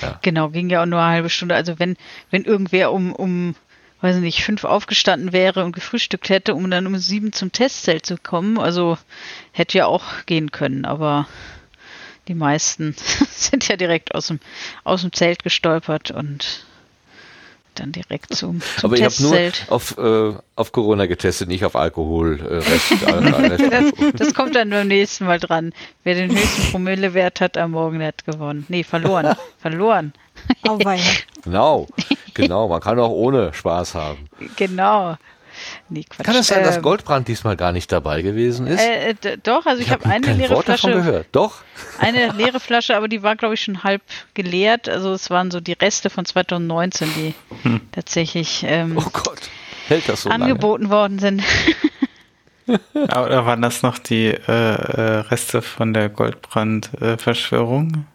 ja, 0.00 0.18
genau, 0.22 0.48
ging 0.50 0.68
ja 0.70 0.82
auch 0.82 0.86
nur 0.86 1.00
eine 1.00 1.12
halbe 1.12 1.30
Stunde. 1.30 1.54
Also 1.54 1.78
wenn, 1.78 1.96
wenn 2.30 2.44
irgendwer 2.44 2.92
um, 2.92 3.12
um, 3.12 3.54
weiß 4.00 4.16
nicht, 4.16 4.44
fünf 4.44 4.64
aufgestanden 4.64 5.32
wäre 5.32 5.64
und 5.64 5.72
gefrühstückt 5.72 6.28
hätte, 6.28 6.54
um 6.54 6.70
dann 6.70 6.86
um 6.86 6.96
sieben 6.98 7.32
zum 7.32 7.52
Testzelt 7.52 8.04
zu 8.04 8.16
kommen, 8.16 8.58
also 8.58 8.98
hätte 9.52 9.78
ja 9.78 9.86
auch 9.86 10.26
gehen 10.26 10.50
können, 10.50 10.84
aber 10.84 11.28
die 12.28 12.34
meisten 12.34 12.94
sind 13.30 13.68
ja 13.68 13.76
direkt 13.76 14.14
aus 14.14 14.28
dem, 14.28 14.40
aus 14.84 15.02
dem 15.02 15.12
Zelt 15.12 15.42
gestolpert 15.42 16.10
und 16.10 16.66
dann 17.74 17.92
direkt 17.92 18.34
zum, 18.34 18.60
zum 18.60 18.90
Aber 18.90 18.96
ich 18.96 19.04
habe 19.04 19.14
nur 19.20 19.52
auf, 19.68 19.96
äh, 19.98 20.34
auf 20.56 20.72
Corona 20.72 21.06
getestet, 21.06 21.48
nicht 21.48 21.64
auf 21.64 21.76
Alkohol. 21.76 22.40
Äh, 22.40 22.54
Rest, 23.50 23.72
das, 23.72 24.12
das, 24.14 24.34
kommt 24.34 24.54
dann 24.54 24.70
beim 24.70 24.88
nächsten 24.88 25.26
Mal 25.26 25.38
dran. 25.38 25.72
Wer 26.04 26.14
den 26.14 26.30
höchsten 26.30 26.70
Promillewert 26.70 27.40
hat 27.40 27.56
am 27.56 27.72
Morgen, 27.72 28.02
hat 28.02 28.24
gewonnen. 28.24 28.66
Nee, 28.68 28.84
verloren. 28.84 29.36
verloren. 29.58 30.12
Genau, 31.44 31.88
genau. 32.34 32.68
Man 32.68 32.80
kann 32.80 32.98
auch 32.98 33.10
ohne 33.10 33.52
Spaß 33.52 33.94
haben. 33.94 34.28
Genau. 34.56 35.16
Nee, 35.92 36.04
Quatsch. 36.08 36.24
Kann 36.24 36.36
es 36.36 36.46
sein, 36.46 36.64
dass 36.64 36.76
ähm, 36.76 36.82
Goldbrand 36.82 37.28
diesmal 37.28 37.54
gar 37.54 37.72
nicht 37.72 37.92
dabei 37.92 38.22
gewesen 38.22 38.66
ist? 38.66 38.80
Äh, 38.80 39.10
äh 39.10 39.38
doch, 39.42 39.66
also 39.66 39.82
ich, 39.82 39.88
ich 39.88 39.92
habe 39.92 40.04
hab 40.04 40.10
eine 40.10 40.26
kein 40.26 40.38
leere 40.38 40.54
Wort 40.54 40.64
Flasche. 40.64 40.86
Davon 40.88 41.04
gehört. 41.04 41.26
Doch. 41.32 41.62
Eine 41.98 42.32
leere 42.32 42.60
Flasche, 42.60 42.96
aber 42.96 43.08
die 43.08 43.22
war, 43.22 43.36
glaube 43.36 43.54
ich, 43.54 43.62
schon 43.62 43.84
halb 43.84 44.00
geleert. 44.32 44.88
Also 44.88 45.12
es 45.12 45.28
waren 45.28 45.50
so 45.50 45.60
die 45.60 45.74
Reste 45.74 46.08
von 46.08 46.24
2019, 46.24 47.08
die 47.14 47.34
hm. 47.62 47.80
tatsächlich 47.92 48.64
ähm, 48.66 48.96
oh 48.96 49.10
Gott. 49.12 49.50
Hält 49.88 50.08
das 50.08 50.22
so 50.22 50.30
angeboten 50.30 50.84
lange? 50.84 50.94
worden 50.94 51.18
sind. 51.18 51.42
Oder 52.94 53.44
waren 53.44 53.60
das 53.60 53.82
noch 53.82 53.98
die 53.98 54.28
äh, 54.28 54.38
äh 54.46 55.18
Reste 55.28 55.60
von 55.60 55.92
der 55.92 56.08
Goldbrand-Verschwörung? 56.08 58.06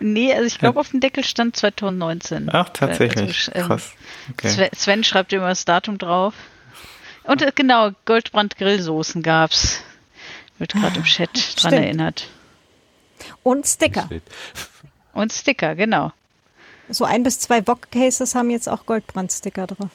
Nee, 0.00 0.32
also 0.32 0.46
ich 0.46 0.58
glaube, 0.58 0.80
auf 0.80 0.90
dem 0.90 0.98
Deckel 1.00 1.22
stand 1.22 1.54
2019. 1.54 2.48
Ach, 2.52 2.70
tatsächlich. 2.70 3.48
Also, 3.54 3.60
ähm, 3.60 3.66
Krass. 3.68 3.92
Okay. 4.32 4.68
Sven 4.74 5.04
schreibt 5.04 5.32
immer 5.32 5.48
das 5.48 5.64
Datum 5.64 5.98
drauf. 5.98 6.34
Und 7.24 7.42
äh, 7.42 7.52
genau, 7.54 7.90
Goldbrand 8.04 8.56
Grillsoßen 8.56 9.22
gab's. 9.22 9.80
Wird 10.58 10.72
gerade 10.72 10.96
im 10.96 11.04
Chat 11.04 11.36
Stimmt. 11.36 11.64
dran 11.64 11.72
erinnert. 11.82 12.28
Und 13.42 13.66
Sticker. 13.66 14.08
Und 15.12 15.32
Sticker, 15.32 15.74
genau. 15.74 16.12
So 16.88 17.04
ein 17.04 17.22
bis 17.22 17.40
zwei 17.40 17.66
Wok-Cases 17.66 18.34
haben 18.34 18.50
jetzt 18.50 18.68
auch 18.68 18.86
Goldbrand-Sticker 18.86 19.66
drauf. 19.66 19.90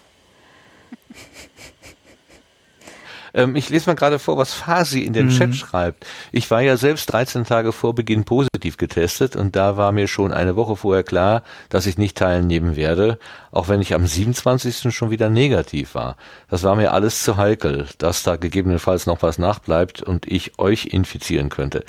Ähm, 3.39 3.55
ich 3.55 3.69
lese 3.69 3.89
mal 3.89 3.95
gerade 3.95 4.19
vor, 4.19 4.37
was 4.37 4.53
Fasi 4.53 5.01
in 5.01 5.13
den 5.13 5.27
mhm. 5.27 5.31
Chat 5.31 5.55
schreibt. 5.55 6.05
Ich 6.31 6.51
war 6.51 6.61
ja 6.61 6.77
selbst 6.77 7.11
13 7.11 7.45
Tage 7.45 7.71
vor 7.71 7.95
Beginn 7.95 8.25
positiv 8.25 8.77
getestet 8.77 9.35
und 9.35 9.55
da 9.55 9.77
war 9.77 9.91
mir 9.91 10.07
schon 10.07 10.33
eine 10.33 10.55
Woche 10.55 10.75
vorher 10.75 11.03
klar, 11.03 11.43
dass 11.69 11.85
ich 11.85 11.97
nicht 11.97 12.17
teilnehmen 12.17 12.75
werde, 12.75 13.17
auch 13.51 13.69
wenn 13.69 13.81
ich 13.81 13.93
am 13.93 14.05
27. 14.05 14.93
schon 14.93 15.09
wieder 15.09 15.29
negativ 15.29 15.95
war. 15.95 16.17
Das 16.49 16.63
war 16.63 16.75
mir 16.75 16.91
alles 16.91 17.23
zu 17.23 17.37
heikel, 17.37 17.87
dass 17.97 18.23
da 18.23 18.35
gegebenenfalls 18.35 19.05
noch 19.05 19.21
was 19.21 19.37
nachbleibt 19.37 20.01
und 20.01 20.27
ich 20.27 20.59
euch 20.59 20.87
infizieren 20.87 21.49
könnte. 21.49 21.85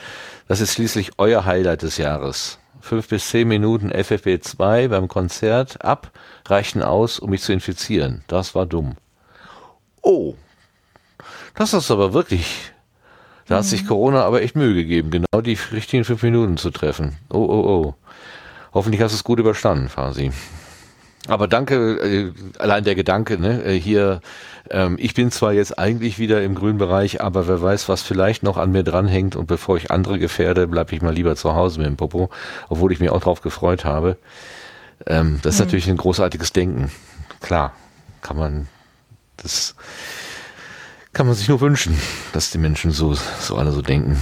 Das 0.47 0.61
ist 0.61 0.75
schließlich 0.75 1.13
euer 1.19 1.45
Highlight 1.45 1.83
des 1.83 1.97
Jahres. 1.97 2.59
Fünf 2.81 3.09
bis 3.09 3.29
zehn 3.29 3.47
Minuten 3.47 3.91
FFP2 3.91 4.89
beim 4.89 5.09
Konzert 5.09 5.85
ab 5.85 6.13
reichten 6.47 6.83
aus, 6.83 7.19
um 7.19 7.31
mich 7.31 7.43
zu 7.43 7.53
infizieren. 7.53 8.25
Das 8.27 8.55
war 8.55 8.65
dumm. 8.65 8.97
Oh, 10.03 10.35
das 11.55 11.75
ist 11.75 11.91
aber 11.91 12.13
wirklich, 12.13 12.73
da 13.47 13.57
hat 13.59 13.65
sich 13.65 13.85
mhm. 13.85 13.89
Corona 13.89 14.25
aber 14.25 14.43
echt 14.43 14.57
Mühe 14.57 14.75
gegeben, 14.75 15.11
genau 15.11 15.41
die 15.43 15.59
richtigen 15.73 16.05
fünf 16.05 16.23
Minuten 16.23 16.57
zu 16.57 16.71
treffen. 16.71 17.17
Oh, 17.31 17.39
oh, 17.39 17.65
oh. 17.69 17.95
Hoffentlich 18.73 19.03
hast 19.03 19.13
du 19.13 19.17
es 19.17 19.25
gut 19.25 19.41
überstanden, 19.41 19.89
Fasi. 19.89 20.31
Aber 21.29 21.49
danke, 21.49 21.99
äh, 21.99 22.33
allein 22.59 22.85
der 22.85 22.95
Gedanke, 22.95 23.39
ne, 23.39 23.63
äh, 23.63 23.79
hier, 23.79 24.21
ähm, 24.71 24.97
ich 24.99 25.15
bin 25.15 25.31
zwar 25.31 25.53
jetzt 25.53 25.79
eigentlich 25.79 26.19
wieder 26.19 26.43
im 26.43 26.55
grünen 26.55 26.79
Bereich, 26.79 27.21
aber 27.21 27.47
wer 27.47 27.61
weiß, 27.61 27.89
was 27.89 28.03
vielleicht 28.03 28.43
noch 28.43 28.57
an 28.57 28.73
mir 28.73 28.85
dranhängt 28.85 29.37
und 29.37 29.47
bevor 29.47 29.77
ich 29.77 29.91
andere 29.91 30.19
gefährde, 30.19 30.67
bleibe 30.67 30.95
ich 30.95 31.03
mal 31.03 31.13
lieber 31.13 31.37
zu 31.37 31.55
Hause 31.55 31.79
mit 31.79 31.89
dem 31.89 31.97
Popo, 31.97 32.31
obwohl 32.69 32.93
ich 32.93 33.01
mich 33.01 33.11
auch 33.11 33.21
drauf 33.21 33.43
gefreut 33.43 33.85
habe. 33.85 34.17
Ähm, 35.07 35.41
das 35.43 35.55
ist 35.55 35.61
mhm. 35.61 35.67
natürlich 35.67 35.89
ein 35.89 35.97
großartiges 35.97 36.53
Denken. 36.53 36.91
Klar, 37.41 37.75
kann 38.23 38.37
man 38.37 38.69
das 39.37 39.75
kann 41.13 41.27
man 41.27 41.35
sich 41.35 41.49
nur 41.49 41.61
wünschen, 41.61 41.99
dass 42.33 42.51
die 42.51 42.59
Menschen 42.59 42.91
so, 42.93 43.15
so 43.15 43.57
alle 43.57 43.73
so 43.73 43.83
denken. 43.83 44.21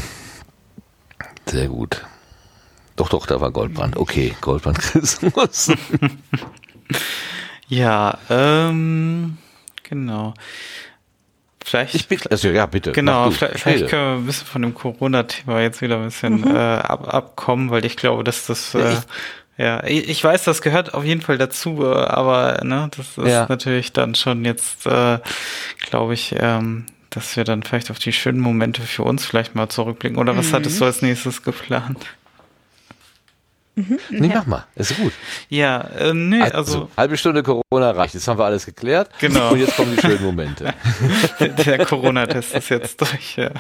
Sehr 1.47 1.69
gut. 1.69 2.05
Doch, 2.97 3.09
doch, 3.09 3.27
da 3.27 3.41
war 3.41 3.51
Goldbrand. 3.51 3.97
Okay, 3.97 4.35
Goldbrand 4.41 4.79
Christmas. 4.79 5.73
ja, 7.69 8.19
ähm, 8.29 9.39
genau. 9.83 10.35
Vielleicht. 11.65 11.95
Ich 11.95 12.09
bitte, 12.09 12.31
also 12.31 12.49
ja, 12.49 12.65
bitte. 12.65 12.93
Genau, 12.93 13.31
vielleicht, 13.31 13.61
vielleicht, 13.61 13.89
können 13.89 14.03
wir 14.03 14.17
ein 14.23 14.27
bisschen 14.27 14.47
von 14.47 14.63
dem 14.63 14.75
Corona-Thema 14.75 15.61
jetzt 15.61 15.83
wieder 15.83 15.99
ein 15.99 16.05
bisschen 16.05 16.41
mhm. 16.41 16.57
äh, 16.57 16.59
ab, 16.59 17.13
abkommen, 17.13 17.71
weil 17.71 17.85
ich 17.85 17.97
glaube, 17.97 18.25
dass 18.25 18.47
das. 18.47 18.75
Äh, 18.75 18.97
ja, 19.59 19.83
ich 19.85 20.23
weiß, 20.23 20.45
das 20.45 20.63
gehört 20.63 20.95
auf 20.95 21.05
jeden 21.05 21.21
Fall 21.21 21.37
dazu, 21.37 21.85
aber 21.85 22.61
ne, 22.65 22.89
das 22.97 23.19
ist 23.19 23.33
ja. 23.33 23.47
natürlich 23.49 23.93
dann 23.93 24.15
schon 24.15 24.45
jetzt, 24.45 24.87
äh, 24.87 25.19
glaube 25.81 26.15
ich, 26.15 26.37
ähm, 26.39 26.87
dass 27.11 27.37
wir 27.37 27.43
dann 27.43 27.65
vielleicht 27.65 27.91
auf 27.91 27.99
die 27.99 28.13
schönen 28.13 28.39
Momente 28.39 28.83
für 28.83 29.03
uns 29.03 29.27
vielleicht 29.27 29.57
mal 29.57 29.69
zurückblicken. 29.69 30.17
Oder 30.17 30.37
was 30.37 30.51
mhm. 30.51 30.53
hattest 30.53 30.81
du 30.81 30.85
als 30.85 31.03
nächstes 31.03 31.43
geplant? 31.43 31.99
Mhm. 33.79 33.99
Nee, 34.11 34.27
ja. 34.27 34.35
mach 34.39 34.47
mal, 34.47 34.65
ist 34.75 34.97
gut. 34.97 35.13
Ja, 35.49 35.83
äh, 35.97 36.13
nee, 36.13 36.43
also, 36.43 36.57
also, 36.57 36.91
Halbe 36.97 37.17
Stunde 37.17 37.45
Corona 37.45 37.93
reicht, 37.93 38.15
jetzt 38.15 38.27
haben 38.27 38.37
wir 38.37 38.45
alles 38.45 38.67
geklärt. 38.67 39.09
Genau. 39.21 39.53
Und 39.53 39.61
jetzt 39.61 39.77
kommen 39.77 39.95
die 39.95 40.01
schönen 40.01 40.23
Momente. 40.25 40.75
Der 41.41 41.87
Corona-Test 41.87 42.55
ist 42.57 42.69
jetzt 42.71 43.01
durch, 43.01 43.37
ja. 43.37 43.51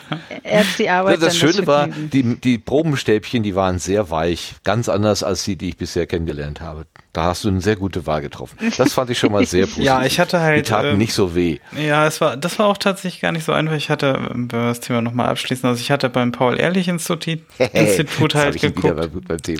Erst 0.42 0.80
die 0.80 0.90
Arbeit. 0.90 1.22
Das 1.22 1.36
Schöne 1.36 1.58
das 1.58 1.66
war, 1.68 1.86
die, 1.86 2.34
die 2.34 2.58
Probenstäbchen, 2.58 3.44
die 3.44 3.54
waren 3.54 3.78
sehr 3.78 4.10
weich, 4.10 4.56
ganz 4.64 4.88
anders 4.88 5.22
als 5.22 5.44
die, 5.44 5.54
die 5.54 5.68
ich 5.68 5.76
bisher 5.76 6.06
kennengelernt 6.06 6.60
habe. 6.60 6.86
Da 7.18 7.24
hast 7.24 7.42
du 7.42 7.48
eine 7.48 7.60
sehr 7.60 7.74
gute 7.74 8.06
Wahl 8.06 8.22
getroffen. 8.22 8.56
Das 8.76 8.92
fand 8.92 9.10
ich 9.10 9.18
schon 9.18 9.32
mal 9.32 9.44
sehr 9.44 9.62
positiv. 9.66 9.84
ja, 9.84 10.04
ich 10.04 10.20
hatte 10.20 10.38
halt. 10.38 10.58
Die 10.64 10.70
taten 10.70 10.90
ähm, 10.90 10.98
nicht 10.98 11.12
so 11.12 11.34
weh. 11.34 11.58
Ja, 11.76 12.06
es 12.06 12.20
war, 12.20 12.36
das 12.36 12.60
war 12.60 12.66
auch 12.66 12.76
tatsächlich 12.76 13.20
gar 13.20 13.32
nicht 13.32 13.42
so 13.42 13.50
einfach. 13.50 13.74
Ich 13.74 13.90
hatte, 13.90 14.28
wenn 14.30 14.52
wir 14.52 14.68
das 14.68 14.78
Thema 14.78 15.02
nochmal 15.02 15.26
abschließen, 15.30 15.68
also 15.68 15.80
ich 15.80 15.90
hatte 15.90 16.10
beim 16.10 16.30
Paul-Ehrlich-Institut 16.30 17.40
Institut 17.72 18.36
halt 18.36 18.60
geguckt. 18.60 19.10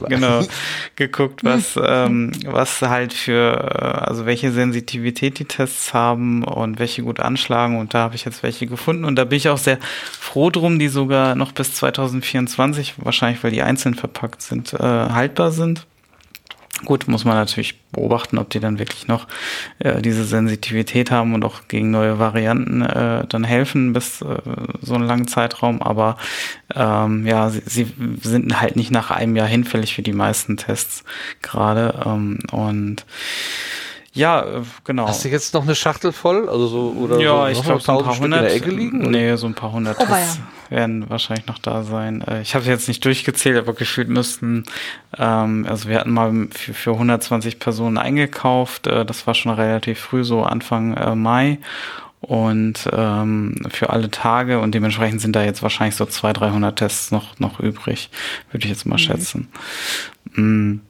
Genau, 0.09 0.47
geguckt, 0.95 1.43
was, 1.43 1.77
ähm, 1.83 2.31
was 2.47 2.81
halt 2.81 3.13
für, 3.13 4.07
also 4.07 4.25
welche 4.25 4.53
Sensitivität 4.53 5.41
die 5.41 5.45
Tests 5.45 5.93
haben 5.93 6.45
und 6.45 6.79
welche 6.79 7.03
gut 7.03 7.19
anschlagen. 7.19 7.81
Und 7.81 7.93
da 7.93 7.99
habe 8.05 8.15
ich 8.15 8.25
jetzt 8.25 8.45
welche 8.45 8.69
gefunden. 8.69 9.05
Und 9.05 9.17
da 9.17 9.25
bin 9.25 9.37
ich 9.37 9.49
auch 9.49 9.59
sehr 9.59 9.79
froh 10.13 10.51
drum, 10.51 10.79
die 10.79 10.87
sogar 10.87 11.35
noch 11.35 11.51
bis 11.51 11.75
2024, 11.75 12.95
wahrscheinlich 12.99 13.43
weil 13.43 13.51
die 13.51 13.63
einzeln 13.63 13.95
verpackt 13.95 14.43
sind, 14.43 14.75
äh, 14.75 14.79
haltbar 14.79 15.51
sind. 15.51 15.89
Gut, 16.85 17.09
muss 17.09 17.25
man 17.25 17.35
natürlich 17.35 17.81
beobachten, 17.91 18.39
ob 18.39 18.51
die 18.51 18.61
dann 18.61 18.79
wirklich 18.79 19.09
noch 19.09 19.27
äh, 19.79 20.01
diese 20.01 20.25
Sensitivität 20.25 21.11
haben 21.11 21.35
und 21.35 21.45
auch 21.45 21.69
gegen 21.69 21.91
neue 21.91 22.19
Varianten 22.19 22.83
äh, 22.83 23.27
dann 23.29 23.45
helfen 23.45 23.93
bis 23.93 24.23
äh, 24.23 24.37
so 24.81 24.95
einen 24.95 25.07
langen 25.07 25.27
Zeitraum. 25.27 25.83
Aber 25.83 26.17
ähm, 26.75 27.27
ja, 27.27 27.51
sie, 27.51 27.61
sie 27.65 27.95
sind 28.23 28.61
halt 28.61 28.77
nicht 28.77 28.91
nach 28.91 29.11
einem 29.11 29.35
Jahr 29.37 29.49
hinfällig 29.49 29.95
für 29.95 30.03
die 30.03 30.13
meisten 30.13 30.57
Tests 30.57 31.05
gerade. 31.43 32.03
Ähm, 32.07 32.39
und 32.53 33.05
ja, 34.13 34.43
äh, 34.43 34.63
genau. 34.85 35.09
Hast 35.09 35.25
du 35.25 35.29
jetzt 35.29 35.55
noch 35.55 35.63
eine 35.63 35.75
Schachtel 35.75 36.13
voll? 36.13 36.49
Also 36.49 36.67
so, 36.69 36.95
oder 36.99 37.21
ja, 37.21 37.43
so, 37.43 37.47
ich 37.49 37.63
glaube, 37.63 37.81
so 37.81 37.99
ein 37.99 38.05
paar 38.05 38.19
hundert. 38.19 38.41
in 38.41 38.47
der 38.47 38.55
Ecke 38.55 38.71
liegen? 38.71 38.99
Nee, 39.11 39.37
so 39.37 39.47
ein 39.47 39.55
paar 39.55 39.73
hundert 39.73 39.97
Oh, 40.01 40.05
Tests 40.05 40.41
werden 40.71 41.09
wahrscheinlich 41.09 41.47
noch 41.47 41.59
da 41.59 41.83
sein. 41.83 42.23
Äh, 42.23 42.43
Ich 42.43 42.55
habe 42.55 42.65
jetzt 42.65 42.89
nicht 42.89 43.05
durchgezählt, 43.05 43.57
aber 43.57 43.75
gefühlt 43.75 44.09
müssten, 44.09 44.65
ähm, 45.17 45.67
also 45.69 45.89
wir 45.89 46.01
hatten 46.01 46.13
mal 46.13 46.49
für, 46.51 46.75
für 46.75 46.93
120 46.93 47.59
Personen 47.59 47.99
eingekauft. 47.99 48.87
Äh, 48.87 49.05
das 49.05 49.27
war 49.27 49.35
schon 49.35 49.53
relativ 49.53 49.99
früh, 50.01 50.25
so 50.25 50.43
Anfang 50.43 50.95
äh, 50.95 51.15
Mai. 51.15 51.59
Und 52.21 52.89
ähm, 52.93 53.55
für 53.69 53.91
alle 53.91 54.11
Tage 54.11 54.59
und 54.59 54.75
dementsprechend 54.75 55.21
sind 55.21 55.37
da 55.37 55.45
jetzt 55.45 55.63
wahrscheinlich 55.63 55.95
so 55.95 56.05
200, 56.05 56.43
300 56.43 56.77
Tests 56.77 57.11
noch, 57.13 57.39
noch 57.39 57.61
übrig, 57.61 58.11
würde 58.51 58.65
ich 58.65 58.71
jetzt 58.71 58.87
mal 58.87 58.99
schätzen. 58.99 59.49
Mm. 60.35 60.81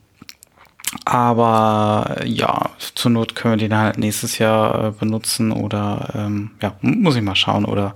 Aber 1.05 2.22
ja, 2.24 2.70
zur 2.95 3.11
Not 3.11 3.34
können 3.34 3.55
wir 3.61 3.68
den 3.68 3.76
halt 3.76 3.99
nächstes 3.99 4.39
Jahr 4.39 4.86
äh, 4.86 4.91
benutzen 4.93 5.53
oder 5.53 6.11
ähm, 6.14 6.53
ja, 6.62 6.74
muss 6.80 7.16
ich 7.16 7.22
mal 7.22 7.34
schauen 7.36 7.64
oder 7.64 7.95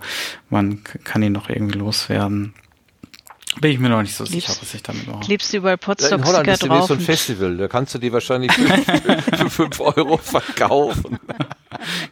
man 0.51 0.83
kann 1.05 1.23
ihn 1.23 1.33
noch 1.33 1.49
irgendwie 1.49 1.79
loswerden. 1.79 2.53
Bin 3.61 3.71
ich 3.71 3.79
mir 3.79 3.91
noch 3.91 4.01
nicht 4.01 4.15
so 4.15 4.25
sicher, 4.25 4.53
Liebst- 4.53 4.63
was 4.63 4.75
ich 4.75 4.83
damit 4.83 5.07
mache. 5.07 5.21
Klebst 5.21 5.53
du 5.53 5.59
überall 5.59 5.75
In 5.75 5.87
Holland 5.87 6.07
Potstock-Sticker 6.07 6.53
ist 6.53 6.63
demnächst 6.63 6.81
drauf? 6.81 6.89
so 6.89 6.95
ein 6.95 7.01
Festival, 7.01 7.57
da 7.59 7.69
kannst 7.69 7.95
du 7.95 7.99
die 7.99 8.13
wahrscheinlich 8.13 8.51
für, 8.53 9.19
für 9.37 9.51
5 9.51 9.81
Euro 9.81 10.17
verkaufen. 10.19 11.19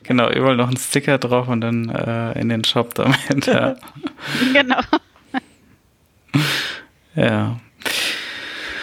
Genau, 0.02 0.28
überall 0.30 0.56
noch 0.56 0.68
ein 0.70 0.76
Sticker 0.78 1.18
drauf 1.18 1.46
und 1.46 1.60
dann 1.60 1.90
äh, 1.90 2.32
in 2.40 2.48
den 2.48 2.64
Shop 2.64 2.94
damit. 2.94 3.46
Ja. 3.46 3.76
genau. 4.52 4.80
ja. 7.14 7.60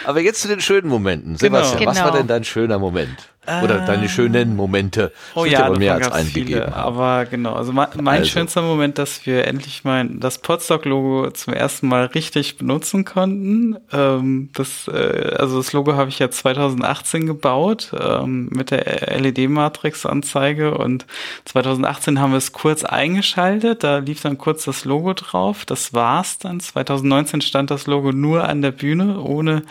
Aber 0.08 0.20
jetzt 0.20 0.40
zu 0.40 0.48
den 0.48 0.62
schönen 0.62 0.88
Momenten. 0.88 1.36
Sebastian, 1.36 1.84
was 1.84 1.96
Genau. 1.98 2.08
war 2.08 2.16
denn 2.16 2.26
dein 2.26 2.42
schöner 2.42 2.78
Moment? 2.78 3.28
Oder 3.62 3.80
deine 3.80 4.08
schönen 4.08 4.56
Momente? 4.56 5.12
Oh 5.34 5.44
ja, 5.44 5.66
aber 5.66 5.78
mehr 5.78 5.94
als 5.94 6.10
einen 6.12 6.28
viele, 6.28 6.46
gegeben 6.46 6.74
haben. 6.74 6.96
aber 6.96 7.26
genau, 7.26 7.54
also 7.54 7.72
mein, 7.72 7.88
mein 8.00 8.20
Also. 8.20 8.30
schönster 8.30 8.62
Moment, 8.62 8.98
dass 8.98 9.26
wir 9.26 9.46
endlich 9.46 9.84
mein 9.84 10.20
das 10.20 10.38
Podstock-Logo 10.38 11.30
zum 11.30 11.54
ersten 11.54 11.88
Mal 11.88 12.06
richtig 12.06 12.58
benutzen 12.58 13.04
konnten. 13.04 13.76
Ähm, 13.92 14.50
das, 14.54 14.88
äh, 14.88 15.34
also 15.38 15.58
das 15.58 15.72
Logo 15.72 15.94
habe 15.94 16.10
ich 16.10 16.18
ja 16.18 16.30
2018 16.30 17.26
gebaut 17.26 17.92
ähm, 17.98 18.48
mit 18.52 18.70
der 18.70 19.18
LED-Matrix-Anzeige 19.20 20.76
und 20.76 21.06
2018 21.44 22.20
haben 22.20 22.32
wir 22.32 22.38
es 22.38 22.52
kurz 22.52 22.84
eingeschaltet, 22.84 23.84
da 23.84 23.98
lief 23.98 24.20
dann 24.20 24.38
kurz 24.38 24.64
das 24.64 24.84
Logo 24.84 25.14
drauf. 25.14 25.64
Das 25.64 25.94
war's 25.94 26.38
dann. 26.38 26.60
2019 26.60 27.40
stand 27.40 27.70
das 27.70 27.86
Logo 27.86 28.12
nur 28.12 28.48
an 28.48 28.62
der 28.62 28.72
Bühne 28.72 29.20
ohne 29.20 29.62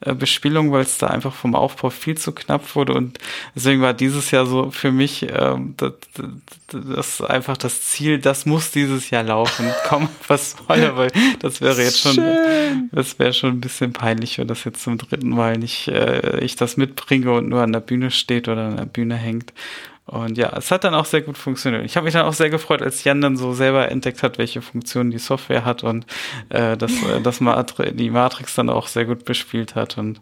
äh, 0.00 0.14
Bespielung, 0.14 0.72
weil 0.72 0.82
es 0.82 0.98
da 0.98 1.08
einfach 1.08 1.34
vom 1.34 1.54
Aufbau 1.54 1.90
viel 1.90 2.16
zu 2.16 2.32
knapp 2.32 2.74
wurde 2.74 2.94
und 2.94 3.18
deswegen 3.54 3.82
war 3.82 3.94
dieses 3.94 4.30
Jahr 4.30 4.46
so 4.46 4.70
für 4.70 4.92
mich 4.92 5.26
ähm, 5.30 5.74
das, 5.76 5.92
das, 6.14 7.18
das 7.18 7.20
einfach 7.20 7.56
das 7.56 7.82
Ziel, 7.82 8.18
das 8.18 8.46
muss 8.46 8.70
dieses 8.70 9.10
Jahr 9.10 9.22
laufen. 9.22 9.66
Komm, 9.88 10.08
was 10.28 10.56
wolle, 10.68 10.96
weil 10.96 11.12
das 11.40 11.60
wäre 11.60 11.82
jetzt 11.82 12.00
schon, 12.00 12.22
das 12.92 13.18
wäre 13.18 13.32
schon 13.32 13.50
ein 13.50 13.60
bisschen 13.60 13.92
peinlich, 13.92 14.38
wenn 14.38 14.48
das 14.48 14.64
jetzt 14.64 14.82
zum 14.82 14.98
dritten 14.98 15.30
Mal 15.30 15.58
nicht 15.58 15.88
äh, 15.88 16.40
ich 16.40 16.56
das 16.56 16.76
mitbringe 16.76 17.32
und 17.32 17.48
nur 17.48 17.62
an 17.62 17.72
der 17.72 17.80
Bühne 17.80 18.10
steht 18.10 18.48
oder 18.48 18.66
an 18.66 18.76
der 18.76 18.86
Bühne 18.86 19.16
hängt. 19.16 19.52
Und 20.06 20.38
ja, 20.38 20.52
es 20.56 20.70
hat 20.70 20.84
dann 20.84 20.94
auch 20.94 21.04
sehr 21.04 21.22
gut 21.22 21.36
funktioniert. 21.36 21.84
Ich 21.84 21.96
habe 21.96 22.04
mich 22.04 22.14
dann 22.14 22.26
auch 22.26 22.32
sehr 22.32 22.48
gefreut, 22.48 22.80
als 22.80 23.02
Jan 23.02 23.20
dann 23.20 23.36
so 23.36 23.52
selber 23.52 23.90
entdeckt 23.90 24.22
hat, 24.22 24.38
welche 24.38 24.62
Funktionen 24.62 25.10
die 25.10 25.18
Software 25.18 25.64
hat 25.64 25.82
und 25.82 26.06
äh, 26.48 26.76
dass 26.76 26.92
äh, 27.02 27.20
das 27.20 27.40
Matri 27.40 27.92
die 27.92 28.10
Matrix 28.10 28.54
dann 28.54 28.70
auch 28.70 28.86
sehr 28.86 29.04
gut 29.04 29.24
bespielt 29.24 29.74
hat. 29.74 29.98
Und 29.98 30.20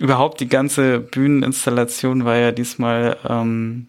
überhaupt 0.00 0.40
die 0.40 0.48
ganze 0.48 0.98
Bühneninstallation 0.98 2.24
war 2.24 2.36
ja 2.36 2.50
diesmal 2.50 3.18
ähm, 3.28 3.86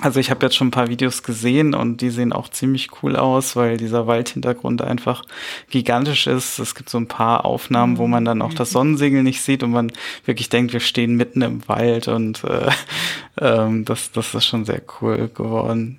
also 0.00 0.20
ich 0.20 0.30
habe 0.30 0.46
jetzt 0.46 0.56
schon 0.56 0.68
ein 0.68 0.72
paar 0.72 0.88
Videos 0.88 1.22
gesehen 1.22 1.74
und 1.74 2.00
die 2.00 2.10
sehen 2.10 2.32
auch 2.32 2.48
ziemlich 2.48 2.88
cool 3.02 3.16
aus, 3.16 3.56
weil 3.56 3.76
dieser 3.76 4.06
Waldhintergrund 4.06 4.82
einfach 4.82 5.22
gigantisch 5.70 6.26
ist. 6.26 6.58
Es 6.58 6.74
gibt 6.74 6.88
so 6.88 6.98
ein 6.98 7.08
paar 7.08 7.44
Aufnahmen, 7.44 7.98
wo 7.98 8.06
man 8.06 8.24
dann 8.24 8.42
auch 8.42 8.54
das 8.54 8.70
Sonnensegel 8.70 9.22
nicht 9.22 9.42
sieht 9.42 9.62
und 9.62 9.70
man 9.70 9.92
wirklich 10.24 10.48
denkt, 10.48 10.72
wir 10.72 10.80
stehen 10.80 11.16
mitten 11.16 11.42
im 11.42 11.66
Wald 11.68 12.08
und 12.08 12.44
äh, 12.44 12.70
ähm, 13.40 13.84
das, 13.84 14.12
das 14.12 14.34
ist 14.34 14.46
schon 14.46 14.64
sehr 14.64 14.82
cool 15.00 15.28
geworden. 15.28 15.98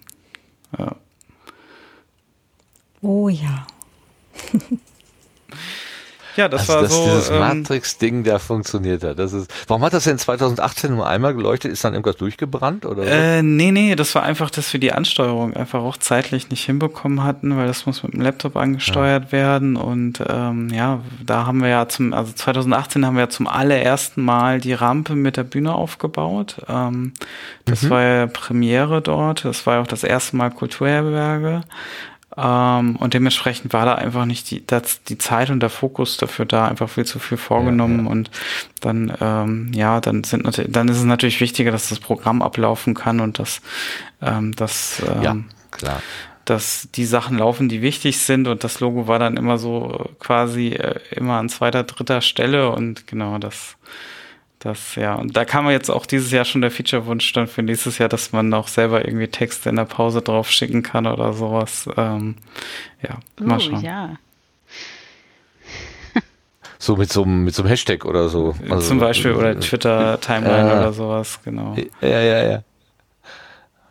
Ja. 0.78 0.96
Oh 3.02 3.30
ja. 3.30 3.68
Ja, 6.36 6.48
das 6.48 6.70
also, 6.70 6.74
war 6.74 6.82
dass 6.82 6.94
so. 6.94 7.06
dieses 7.06 7.30
ähm, 7.30 7.40
Matrix-Ding 7.40 8.24
da 8.24 8.40
funktioniert 8.40 9.04
hat. 9.04 9.20
Das 9.20 9.34
ist, 9.34 9.52
warum 9.68 9.84
hat 9.84 9.94
das 9.94 10.06
denn 10.06 10.18
2018 10.18 10.96
nur 10.96 11.08
einmal 11.08 11.34
geleuchtet? 11.34 11.72
Ist 11.72 11.84
dann 11.84 11.94
irgendwas 11.94 12.18
durchgebrannt 12.18 12.86
oder 12.86 13.04
so? 13.04 13.10
Äh, 13.10 13.44
nee, 13.44 13.72
nee, 13.72 13.96
das 13.96 14.16
war 14.16 14.24
einfach, 14.24 14.50
dass 14.50 14.72
wir 14.74 14.80
die 14.80 14.92
Ansteuerung 14.92 15.54
einfach 15.56 15.82
auch 15.82 15.98
zeitlich 15.98 16.50
nicht 16.50 16.66
hinbekommen 16.66 17.24
hatten, 17.24 17.56
weil 17.58 17.68
das 17.68 17.86
muss 17.86 18.04
mit 18.04 18.14
dem 18.14 18.22
Laptop 18.22 18.56
angesteuert 18.56 19.32
werden. 19.32 19.76
Und 19.76 20.24
ähm, 20.28 20.70
ja, 20.70 21.02
da 21.26 21.46
haben 21.46 21.62
wir 21.62 21.70
ja 21.70 21.88
zum, 21.88 22.14
also 22.14 22.32
2018 22.34 23.06
haben 23.06 23.16
wir 23.16 23.24
ja 23.24 23.30
zum 23.30 23.48
allerersten 23.48 24.24
Mal 24.24 24.60
die 24.60 24.74
Rampe 24.74 25.16
mit 25.16 25.38
der 25.38 25.44
Bühne 25.44 25.74
aufgebaut. 25.74 26.58
Ähm, 26.68 27.14
das 27.66 27.90
war 27.90 28.02
ja 28.02 28.28
Premiere 28.28 29.02
dort. 29.02 29.46
Das 29.46 29.66
war 29.66 29.76
ja 29.76 29.82
auch 29.82 29.88
das 29.88 30.04
erste 30.04 30.36
Mal 30.36 30.50
Kulturherberge. 30.50 31.62
Ähm, 32.38 32.96
und 32.96 33.14
dementsprechend 33.14 33.74
war 33.74 33.86
da 33.86 33.96
einfach 33.96 34.26
nicht 34.26 34.52
die, 34.52 34.66
das, 34.66 35.04
die 35.04 35.18
Zeit 35.18 35.50
und 35.50 35.60
der 35.60 35.70
Fokus 35.70 36.16
dafür 36.18 36.46
da, 36.46 36.68
einfach 36.68 36.90
viel 36.90 37.06
zu 37.06 37.20
viel 37.20 37.38
vorgenommen 37.38 38.08
und 38.08 38.32
dann, 38.80 39.14
ähm, 39.20 39.72
ja, 39.74 40.00
dann 40.00 40.24
sind 40.24 40.46
natürlich, 40.46 40.72
dann 40.72 40.88
ist 40.88 40.98
es 40.98 41.04
natürlich 41.04 41.42
wichtiger, 41.42 41.72
dass 41.72 41.90
das 41.90 42.00
Programm 42.00 42.42
ablaufen 42.42 42.94
kann 42.94 43.20
und 43.20 43.38
dass, 43.38 43.62
ähm, 44.22 44.56
dass, 44.56 45.02
ähm, 45.06 45.24
ja, 45.24 45.38
klar. 45.72 46.02
dass 46.46 46.88
die 46.96 47.06
Sachen 47.06 47.38
laufen, 47.38 47.68
die 47.68 47.82
wichtig 47.82 48.20
sind 48.20 48.48
und 48.48 48.64
das 48.64 48.80
Logo 48.80 49.08
war 49.08 49.20
dann 49.20 49.36
immer 49.36 49.58
so 49.58 50.10
quasi 50.20 50.70
äh, 50.70 51.02
immer 51.12 51.38
an 51.38 51.50
zweiter, 51.50 51.84
dritter 51.84 52.22
Stelle 52.22 52.72
und 52.72 53.08
genau 53.08 53.40
das, 53.40 53.76
das, 54.64 54.96
ja, 54.96 55.16
und 55.16 55.36
da 55.36 55.44
kam 55.46 55.70
jetzt 55.70 55.90
auch 55.90 56.06
dieses 56.06 56.32
Jahr 56.32 56.46
schon 56.46 56.62
der 56.62 56.72
Feature-Wunsch 56.72 57.34
dann 57.34 57.48
für 57.48 57.64
nächstes 57.64 57.98
Jahr, 57.98 58.10
dass 58.10 58.32
man 58.32 58.54
auch 58.54 58.68
selber 58.68 59.06
irgendwie 59.06 59.28
Texte 59.28 59.70
in 59.70 59.76
der 59.76 59.86
Pause 59.86 60.22
drauf 60.22 60.50
schicken 60.52 60.84
kann 60.84 61.08
oder 61.08 61.34
sowas. 61.34 61.90
Ähm, 61.98 62.36
ja, 63.02 63.18
mal 63.44 63.58
Oh, 63.58 63.60
schauen. 63.60 63.82
ja. 63.82 64.16
So 66.80 66.96
mit 66.96 67.12
so, 67.14 67.24
einem- 67.24 67.44
mit 67.44 67.54
so 67.54 67.62
einem 67.62 67.70
Hashtag 67.70 68.06
oder 68.06 68.28
so. 68.28 68.56
Also, 68.70 68.88
Zum 68.88 69.00
Beispiel 69.00 69.34
oder 69.34 69.60
Twitter-Timeline 69.60 70.72
äh, 70.72 70.78
oder 70.80 70.94
sowas, 70.94 71.40
genau. 71.44 71.76
Ja, 72.02 72.08
ja, 72.22 72.44
ja. 72.52 72.64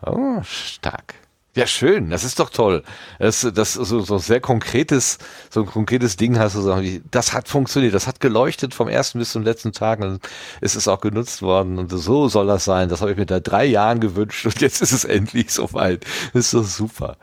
Oh, 0.04 0.42
stark. 0.42 1.14
Ja, 1.56 1.66
schön. 1.66 2.10
Das 2.10 2.22
ist 2.22 2.38
doch 2.38 2.50
toll. 2.50 2.84
Das, 3.18 3.40
das 3.52 3.74
so, 3.74 4.00
so 4.00 4.18
sehr 4.18 4.40
konkretes, 4.40 5.18
so 5.50 5.62
ein 5.62 5.66
konkretes 5.66 6.16
Ding 6.16 6.38
hast 6.38 6.54
du 6.54 6.60
sagen, 6.60 7.02
das 7.10 7.32
hat 7.32 7.48
funktioniert. 7.48 7.92
Das 7.92 8.06
hat 8.06 8.20
geleuchtet 8.20 8.72
vom 8.72 8.86
ersten 8.88 9.18
bis 9.18 9.32
zum 9.32 9.42
letzten 9.42 9.72
Tag 9.72 10.00
und 10.00 10.20
es 10.60 10.76
ist 10.76 10.86
auch 10.86 11.00
genutzt 11.00 11.42
worden 11.42 11.78
und 11.78 11.90
so 11.90 12.28
soll 12.28 12.46
das 12.46 12.64
sein. 12.64 12.88
Das 12.88 13.00
habe 13.00 13.10
ich 13.12 13.16
mir 13.16 13.26
da 13.26 13.40
drei 13.40 13.64
Jahren 13.64 13.98
gewünscht 13.98 14.46
und 14.46 14.60
jetzt 14.60 14.80
ist 14.80 14.92
es 14.92 15.04
endlich 15.04 15.50
soweit. 15.50 16.04
Das 16.32 16.46
ist 16.46 16.54
doch 16.54 16.64
super. 16.64 17.16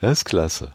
Das 0.00 0.18
ist 0.18 0.24
klasse. 0.24 0.72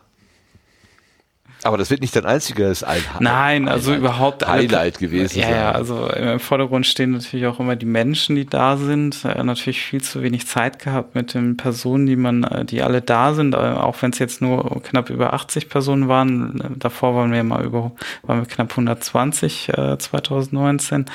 Aber 1.63 1.77
das 1.77 1.89
wird 1.89 2.01
nicht 2.01 2.15
dein 2.15 2.25
einziges 2.25 2.83
ein 2.83 3.01
Nein, 3.19 3.67
also 3.67 3.91
Highlight- 3.91 3.99
überhaupt 3.99 4.47
Highlight 4.47 4.99
gewesen 4.99 5.39
Ja, 5.39 5.49
ja, 5.49 5.71
also 5.71 6.07
im 6.09 6.39
Vordergrund 6.39 6.85
stehen 6.85 7.11
natürlich 7.11 7.45
auch 7.47 7.59
immer 7.59 7.75
die 7.75 7.85
Menschen, 7.85 8.35
die 8.35 8.45
da 8.45 8.77
sind. 8.77 9.23
Äh, 9.25 9.43
natürlich 9.43 9.81
viel 9.81 10.01
zu 10.01 10.21
wenig 10.21 10.47
Zeit 10.47 10.79
gehabt 10.79 11.15
mit 11.15 11.33
den 11.33 11.57
Personen, 11.57 12.05
die 12.05 12.15
man, 12.15 12.43
äh, 12.43 12.65
die 12.65 12.81
alle 12.81 13.01
da 13.01 13.33
sind, 13.33 13.53
äh, 13.53 13.57
auch 13.57 14.01
wenn 14.01 14.11
es 14.11 14.19
jetzt 14.19 14.41
nur 14.41 14.81
knapp 14.83 15.09
über 15.09 15.33
80 15.33 15.69
Personen 15.69 16.07
waren. 16.07 16.75
Davor 16.77 17.15
waren 17.15 17.31
wir 17.31 17.43
mal 17.43 17.63
über, 17.63 17.91
waren 18.23 18.39
wir 18.41 18.45
knapp 18.47 18.71
120 18.71 19.69
äh, 19.69 19.97
2019. 19.97 21.05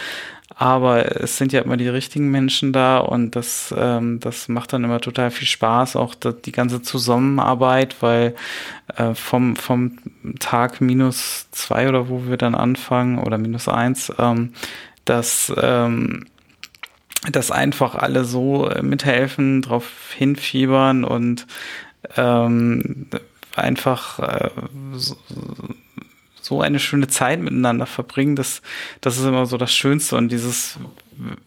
Aber 0.61 1.23
es 1.23 1.37
sind 1.37 1.53
ja 1.53 1.61
immer 1.61 1.77
die 1.77 1.87
richtigen 1.87 2.33
Menschen 2.33 2.73
da 2.73 2.99
und 2.99 3.37
das, 3.37 3.73
ähm, 3.79 4.19
das 4.19 4.49
macht 4.49 4.73
dann 4.73 4.83
immer 4.83 5.01
total 5.01 5.31
viel 5.31 5.47
Spaß, 5.47 5.95
auch 5.95 6.17
die 6.17 6.51
ganze 6.51 6.83
Zusammenarbeit, 6.83 7.95
weil 8.01 8.35
äh, 8.97 9.15
vom, 9.15 9.55
vom 9.55 9.99
Tag 10.41 10.81
minus 10.81 11.47
zwei 11.53 11.89
oder 11.89 12.09
wo 12.09 12.27
wir 12.27 12.37
dann 12.37 12.57
anfangen 12.57 13.21
oder 13.21 13.39
minus 13.39 13.69
eins, 13.69 14.13
ähm, 14.19 14.53
dass, 15.05 15.53
ähm, 15.63 16.27
dass 17.31 17.53
einfach 17.53 17.95
alle 17.95 18.25
so 18.25 18.69
äh, 18.69 18.83
mithelfen, 18.83 19.63
drauf 19.63 20.13
hinfiebern 20.17 21.05
und 21.05 21.47
ähm, 22.17 23.07
einfach 23.55 24.19
äh, 24.19 24.51
so, 24.95 25.17
so 26.49 26.63
eine 26.63 26.79
schöne 26.79 27.09
Zeit 27.09 27.41
miteinander 27.41 27.87
verbringen. 27.87 28.37
Das, 28.37 28.63
das 29.01 29.19
ist 29.19 29.25
immer 29.25 29.47
so 29.47 29.57
das 29.57 29.73
Schönste 29.75 30.17
und 30.17 30.33
dieses 30.33 30.79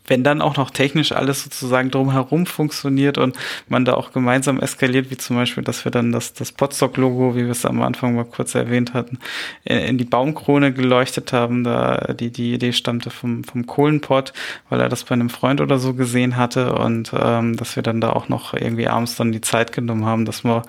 wenn 0.06 0.24
dann 0.24 0.42
auch 0.42 0.58
noch 0.58 0.70
technisch 0.72 1.12
alles 1.12 1.44
sozusagen 1.44 1.92
drumherum 1.92 2.46
funktioniert 2.46 3.18
und 3.18 3.38
man 3.70 3.86
da 3.86 3.94
auch 3.94 4.12
gemeinsam 4.12 4.60
eskaliert, 4.60 5.10
wie 5.12 5.18
zum 5.18 5.38
Beispiel, 5.38 5.64
dass 5.64 5.86
wir 5.86 5.92
dann 5.92 6.12
das, 6.12 6.34
das 6.34 6.52
Podstock-Logo, 6.52 7.36
wie 7.36 7.46
wir 7.46 7.52
es 7.52 7.66
am 7.66 7.82
Anfang 7.82 8.16
mal 8.16 8.26
kurz 8.26 8.54
erwähnt 8.54 8.94
hatten, 8.94 9.20
in 9.64 9.98
die 9.98 10.06
Baumkrone 10.06 10.74
geleuchtet 10.74 11.32
haben. 11.32 11.64
Da 11.64 12.14
die, 12.14 12.32
die 12.32 12.54
Idee 12.54 12.74
stammte 12.74 13.10
vom, 13.10 13.44
vom 13.44 13.66
Kohlenpott, 13.66 14.34
weil 14.70 14.82
er 14.82 14.90
das 14.90 15.06
bei 15.06 15.14
einem 15.14 15.30
Freund 15.30 15.62
oder 15.62 15.80
so 15.80 15.94
gesehen 15.94 16.36
hatte 16.36 16.74
und 16.74 17.12
ähm, 17.18 17.56
dass 17.56 17.76
wir 17.76 17.84
dann 17.84 18.02
da 18.02 18.12
auch 18.12 18.28
noch 18.28 18.54
irgendwie 18.54 18.88
abends 18.88 19.16
dann 19.16 19.32
die 19.32 19.42
Zeit 19.42 19.72
genommen 19.72 20.06
haben, 20.06 20.26
dass 20.26 20.44
wir 20.44 20.64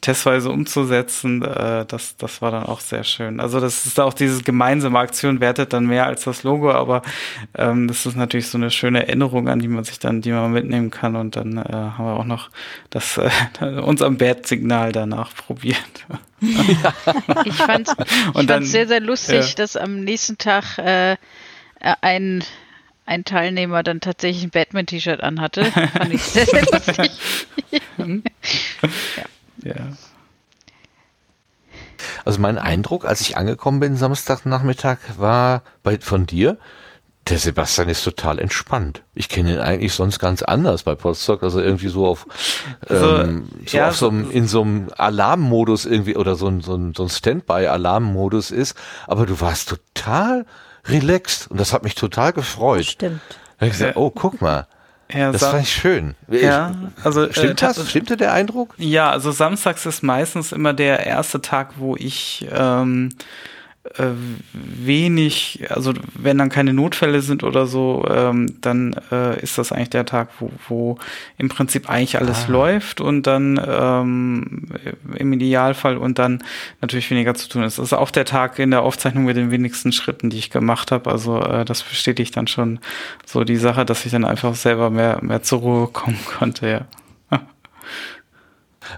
testweise 0.00 0.50
umzusetzen, 0.50 1.42
äh, 1.42 1.84
das, 1.86 2.16
das 2.16 2.42
war 2.42 2.50
dann 2.50 2.64
auch 2.64 2.80
sehr 2.80 3.04
schön. 3.04 3.40
Also 3.40 3.60
das 3.60 3.86
ist 3.86 3.98
auch 4.00 4.14
diese 4.14 4.42
gemeinsame 4.42 4.98
Aktion 4.98 5.40
wertet 5.40 5.72
dann 5.72 5.86
mehr 5.86 6.06
als 6.06 6.24
das 6.24 6.42
Logo, 6.42 6.72
aber 6.72 7.02
ähm, 7.54 7.88
das 7.88 8.06
ist 8.06 8.16
natürlich 8.16 8.48
so 8.48 8.58
eine 8.58 8.70
schöne 8.70 9.06
Erinnerung, 9.06 9.48
an 9.48 9.58
die 9.58 9.68
man 9.68 9.84
sich 9.84 9.98
dann, 9.98 10.20
die 10.20 10.32
man 10.32 10.52
mitnehmen 10.52 10.90
kann 10.90 11.16
und 11.16 11.36
dann 11.36 11.58
äh, 11.58 11.62
haben 11.72 12.04
wir 12.04 12.14
auch 12.14 12.24
noch 12.24 12.50
das 12.90 13.18
äh, 13.18 13.30
uns 13.80 14.02
am 14.02 14.18
Bad-Signal 14.18 14.92
danach 14.92 15.34
probiert. 15.34 15.78
Ja. 16.40 16.94
Ich 17.44 17.54
fand 17.54 17.88
es 18.34 18.70
sehr, 18.70 18.86
sehr 18.86 19.00
lustig, 19.00 19.48
ja. 19.48 19.54
dass 19.56 19.76
am 19.76 20.00
nächsten 20.04 20.38
Tag 20.38 20.78
äh, 20.78 21.16
ein 21.80 22.44
ein 23.08 23.24
Teilnehmer 23.24 23.82
dann 23.82 24.00
tatsächlich 24.00 24.44
ein 24.44 24.50
Batman-T-Shirt 24.50 25.22
anhatte. 25.22 25.64
Fand 25.64 26.12
ich 26.12 26.22
sehr, 26.22 26.44
sehr 26.44 26.62
lustig. 26.72 27.10
ja. 27.96 29.24
Ja. 29.62 29.88
Also 32.24 32.40
mein 32.40 32.58
Eindruck, 32.58 33.04
als 33.04 33.20
ich 33.20 33.36
angekommen 33.36 33.80
bin 33.80 33.96
Samstagnachmittag, 33.96 34.98
war 35.16 35.62
bei, 35.82 35.98
von 35.98 36.26
dir, 36.26 36.58
der 37.28 37.38
Sebastian 37.38 37.88
ist 37.88 38.04
total 38.04 38.38
entspannt. 38.38 39.02
Ich 39.14 39.28
kenne 39.28 39.54
ihn 39.54 39.60
eigentlich 39.60 39.92
sonst 39.92 40.18
ganz 40.18 40.42
anders 40.42 40.82
bei 40.82 40.94
Potsdok, 40.94 41.42
also 41.42 41.60
irgendwie 41.60 41.88
so 41.88 42.06
auf, 42.06 42.26
also, 42.88 43.18
ähm, 43.18 43.48
so 43.66 43.76
ja, 43.76 43.88
auf 43.88 43.96
so 43.96 44.08
einem, 44.08 44.30
in 44.30 44.46
so 44.46 44.62
einem 44.62 44.88
Alarmmodus 44.96 45.84
irgendwie 45.84 46.16
oder 46.16 46.36
so 46.36 46.48
ein, 46.48 46.60
so 46.60 46.74
ein, 46.74 46.94
so 46.96 47.02
ein 47.02 47.08
Standby-Alarmmodus 47.08 48.50
ist. 48.50 48.76
Aber 49.06 49.26
du 49.26 49.40
warst 49.40 49.68
total 49.68 50.46
relaxed 50.86 51.50
und 51.50 51.60
das 51.60 51.72
hat 51.72 51.82
mich 51.82 51.94
total 51.94 52.32
gefreut. 52.32 52.86
Stimmt. 52.86 53.20
Da 53.58 53.66
ich 53.66 53.72
gesagt, 53.72 53.96
oh, 53.96 54.10
guck 54.10 54.40
mal. 54.40 54.66
Ja, 55.12 55.32
das 55.32 55.42
fand 55.42 55.62
ich 55.62 55.72
schön. 55.72 56.14
Ja, 56.30 56.74
also 57.02 57.30
stimmt 57.32 57.62
äh, 57.62 57.66
das? 57.66 57.88
Stimmte 57.88 58.16
der 58.16 58.32
Eindruck? 58.32 58.74
Ja, 58.76 59.10
also 59.10 59.30
samstags 59.30 59.86
ist 59.86 60.02
meistens 60.02 60.52
immer 60.52 60.74
der 60.74 61.06
erste 61.06 61.40
Tag, 61.40 61.74
wo 61.76 61.96
ich 61.96 62.46
ähm, 62.52 63.10
äh, 63.96 64.12
wenig, 64.52 65.66
also 65.70 65.94
wenn 66.14 66.38
dann 66.38 66.48
keine 66.48 66.72
Notfälle 66.72 67.22
sind 67.22 67.42
oder 67.42 67.66
so, 67.66 68.06
ähm, 68.10 68.60
dann 68.60 68.94
äh, 69.10 69.40
ist 69.40 69.58
das 69.58 69.72
eigentlich 69.72 69.90
der 69.90 70.04
Tag, 70.04 70.28
wo, 70.38 70.50
wo 70.68 70.98
im 71.38 71.48
Prinzip 71.48 71.88
eigentlich 71.88 72.18
alles 72.18 72.46
ah. 72.48 72.52
läuft 72.52 73.00
und 73.00 73.26
dann 73.26 73.60
ähm, 73.66 74.66
im 75.14 75.32
Idealfall 75.32 75.96
und 75.96 76.18
dann 76.18 76.42
natürlich 76.80 77.10
weniger 77.10 77.34
zu 77.34 77.48
tun 77.48 77.62
ist. 77.62 77.78
Das 77.78 77.86
ist 77.86 77.92
auch 77.92 78.10
der 78.10 78.24
Tag 78.24 78.58
in 78.58 78.70
der 78.70 78.82
Aufzeichnung 78.82 79.24
mit 79.24 79.36
den 79.36 79.50
wenigsten 79.50 79.92
Schritten, 79.92 80.30
die 80.30 80.38
ich 80.38 80.50
gemacht 80.50 80.92
habe. 80.92 81.10
Also 81.10 81.40
äh, 81.40 81.64
das 81.64 81.82
bestätigt 81.82 82.36
dann 82.36 82.46
schon 82.46 82.80
so 83.24 83.44
die 83.44 83.56
Sache, 83.56 83.84
dass 83.84 84.04
ich 84.04 84.12
dann 84.12 84.24
einfach 84.24 84.54
selber 84.54 84.90
mehr, 84.90 85.18
mehr 85.22 85.42
zur 85.42 85.60
Ruhe 85.60 85.86
kommen 85.88 86.18
konnte, 86.38 86.68
ja. 86.68 86.86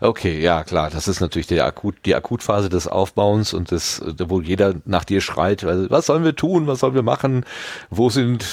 Okay, 0.01 0.41
ja 0.41 0.65
klar, 0.65 0.91
das 0.91 1.09
ist 1.09 1.21
natürlich 1.21 1.47
die, 1.47 1.61
Akut, 1.61 1.97
die 2.05 2.15
Akutphase 2.15 2.69
des 2.69 2.87
Aufbauens 2.87 3.55
und 3.55 3.71
des, 3.71 4.03
wo 4.19 4.41
jeder 4.41 4.75
nach 4.85 5.05
dir 5.05 5.21
schreit, 5.21 5.65
was 5.65 6.07
sollen 6.07 6.25
wir 6.25 6.37
tun, 6.37 6.67
was 6.67 6.81
sollen 6.81 6.95
wir 6.95 7.03
machen, 7.03 7.45
wo 7.91 8.11
sind 8.11 8.45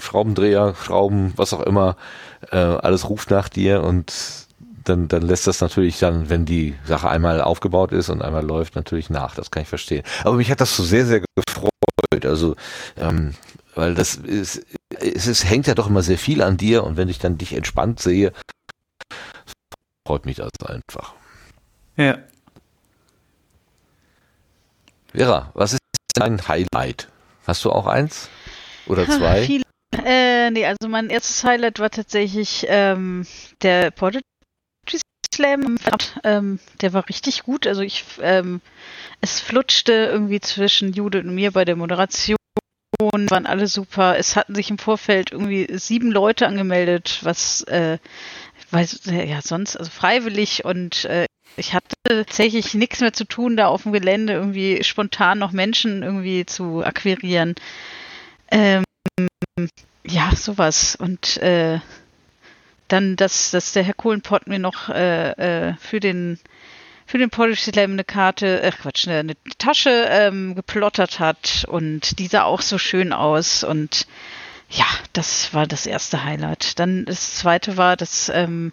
Schraubendreher, 0.00 0.74
Schrauben, 0.80 1.32
was 1.36 1.52
auch 1.52 1.60
immer, 1.60 1.96
äh, 2.50 2.56
alles 2.56 3.08
ruft 3.08 3.30
nach 3.30 3.48
dir 3.48 3.82
und 3.82 4.12
dann, 4.84 5.08
dann 5.08 5.22
lässt 5.22 5.46
das 5.46 5.60
natürlich 5.60 5.98
dann, 5.98 6.28
wenn 6.28 6.44
die 6.44 6.74
Sache 6.84 7.08
einmal 7.08 7.40
aufgebaut 7.40 7.92
ist 7.92 8.10
und 8.10 8.22
einmal 8.22 8.44
läuft, 8.44 8.76
natürlich 8.76 9.10
nach. 9.10 9.34
Das 9.34 9.50
kann 9.50 9.62
ich 9.62 9.68
verstehen. 9.68 10.04
Aber 10.24 10.36
mich 10.36 10.50
hat 10.50 10.60
das 10.60 10.76
so 10.76 10.82
sehr, 10.82 11.06
sehr 11.06 11.22
gefreut. 11.36 11.70
Also, 12.24 12.54
ähm, 12.98 13.34
weil 13.74 13.94
das 13.94 14.16
ist, 14.16 14.64
es 15.00 15.26
ist, 15.26 15.48
hängt 15.48 15.66
ja 15.66 15.74
doch 15.74 15.88
immer 15.88 16.02
sehr 16.02 16.18
viel 16.18 16.42
an 16.42 16.56
dir 16.56 16.84
und 16.84 16.96
wenn 16.96 17.08
ich 17.08 17.18
dann 17.18 17.38
dich 17.38 17.54
entspannt 17.54 17.98
sehe, 18.00 18.32
freut 20.06 20.26
mich 20.26 20.36
das 20.36 20.50
einfach. 20.66 21.14
Ja. 21.96 22.18
Vera, 25.12 25.50
was 25.54 25.74
ist 25.74 25.80
dein 26.14 26.46
Highlight? 26.46 27.08
Hast 27.46 27.64
du 27.64 27.70
auch 27.70 27.86
eins? 27.86 28.28
Oder 28.86 29.06
zwei? 29.06 29.44
Viel, 29.44 29.62
äh, 30.04 30.50
nee, 30.50 30.66
also 30.66 30.88
mein 30.88 31.10
erstes 31.10 31.44
Highlight 31.44 31.78
war 31.78 31.90
tatsächlich 31.90 32.66
ähm, 32.68 33.26
der 33.62 33.90
Poetry 33.90 34.22
Slam. 35.34 35.76
Ähm, 36.22 36.58
der 36.80 36.92
war 36.92 37.08
richtig 37.08 37.42
gut. 37.42 37.66
Also 37.66 37.82
ich, 37.82 38.04
ähm, 38.20 38.60
es 39.20 39.40
flutschte 39.40 39.92
irgendwie 39.92 40.40
zwischen 40.40 40.92
Judith 40.92 41.24
und 41.24 41.34
mir 41.34 41.52
bei 41.52 41.64
der 41.64 41.76
Moderation 41.76 42.36
waren 43.00 43.46
alle 43.46 43.66
super. 43.66 44.16
Es 44.18 44.36
hatten 44.36 44.54
sich 44.54 44.70
im 44.70 44.78
Vorfeld 44.78 45.32
irgendwie 45.32 45.66
sieben 45.76 46.10
Leute 46.10 46.46
angemeldet, 46.46 47.20
was 47.22 47.62
äh, 47.62 47.98
weil 48.74 48.88
ja 49.26 49.40
sonst, 49.40 49.76
also 49.76 49.90
freiwillig 49.90 50.64
und 50.64 51.04
äh, 51.04 51.26
ich 51.56 51.72
hatte 51.72 51.94
tatsächlich 52.02 52.74
nichts 52.74 53.00
mehr 53.00 53.12
zu 53.12 53.24
tun, 53.24 53.56
da 53.56 53.68
auf 53.68 53.84
dem 53.84 53.92
Gelände 53.92 54.32
irgendwie 54.32 54.82
spontan 54.82 55.38
noch 55.38 55.52
Menschen 55.52 56.02
irgendwie 56.02 56.44
zu 56.44 56.84
akquirieren. 56.84 57.54
Ähm, 58.50 58.82
ja, 60.04 60.34
sowas. 60.34 60.96
Und 60.96 61.36
äh, 61.38 61.78
dann, 62.88 63.16
dass, 63.16 63.52
dass 63.52 63.72
der 63.72 63.84
Herr 63.84 63.94
Kohlenpott 63.94 64.48
mir 64.48 64.58
noch 64.58 64.88
äh, 64.88 65.30
äh, 65.68 65.74
für 65.78 66.00
den 66.00 66.38
für 67.06 67.18
den 67.18 67.28
Polish 67.30 67.60
Slam 67.60 67.92
eine 67.92 68.04
Karte, 68.04 68.62
äh 68.62 68.72
Quatsch, 68.72 69.06
eine, 69.06 69.18
eine 69.18 69.34
Tasche 69.58 70.06
ähm, 70.08 70.54
geplottert 70.54 71.20
hat 71.20 71.66
und 71.68 72.18
die 72.18 72.28
sah 72.28 72.44
auch 72.44 72.62
so 72.62 72.78
schön 72.78 73.12
aus 73.12 73.62
und 73.62 74.06
ja, 74.70 74.86
das 75.12 75.54
war 75.54 75.66
das 75.66 75.86
erste 75.86 76.24
Highlight. 76.24 76.78
Dann 76.78 77.04
das 77.04 77.36
zweite 77.36 77.76
war, 77.76 77.96
dass 77.96 78.28
ähm, 78.28 78.72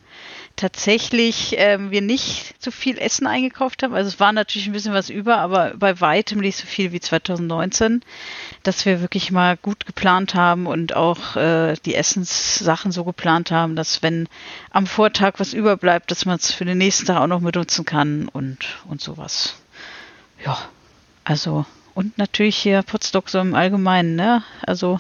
tatsächlich 0.56 1.56
ähm, 1.58 1.92
wir 1.92 2.02
nicht 2.02 2.56
so 2.60 2.72
viel 2.72 2.98
Essen 2.98 3.28
eingekauft 3.28 3.84
haben. 3.84 3.94
Also 3.94 4.08
es 4.08 4.20
war 4.20 4.32
natürlich 4.32 4.68
ein 4.68 4.74
bisschen 4.74 4.94
was 4.94 5.10
über, 5.10 5.38
aber 5.38 5.74
bei 5.76 6.00
weitem 6.02 6.40
nicht 6.40 6.58
so 6.58 6.66
viel 6.66 6.92
wie 6.92 7.00
2019, 7.00 8.02
dass 8.64 8.86
wir 8.86 9.02
wirklich 9.02 9.32
mal 9.32 9.58
gut 9.58 9.86
geplant 9.86 10.34
haben 10.34 10.66
und 10.66 10.96
auch 10.96 11.36
äh, 11.36 11.76
die 11.86 11.96
Essenssachen 11.96 12.92
so 12.92 13.04
geplant 13.04 13.52
haben, 13.52 13.76
dass 13.76 14.02
wenn 14.02 14.28
am 14.72 14.88
Vortag 14.88 15.34
was 15.38 15.54
überbleibt, 15.54 16.10
dass 16.12 16.26
man 16.26 16.38
es 16.38 16.52
für 16.52 16.66
den 16.66 16.78
nächsten 16.78 17.06
Tag 17.06 17.18
auch 17.18 17.28
noch 17.28 17.42
benutzen 17.42 17.86
kann 17.86 18.28
und, 18.28 18.60
und 18.88 19.02
sowas. 19.02 19.56
Ja, 20.44 20.58
also 21.24 21.66
und 21.94 22.18
natürlich 22.18 22.58
hier 22.58 22.82
Potsdok 22.84 23.30
so 23.30 23.40
im 23.40 23.56
Allgemeinen, 23.56 24.16
ne? 24.16 24.44
Also 24.66 25.00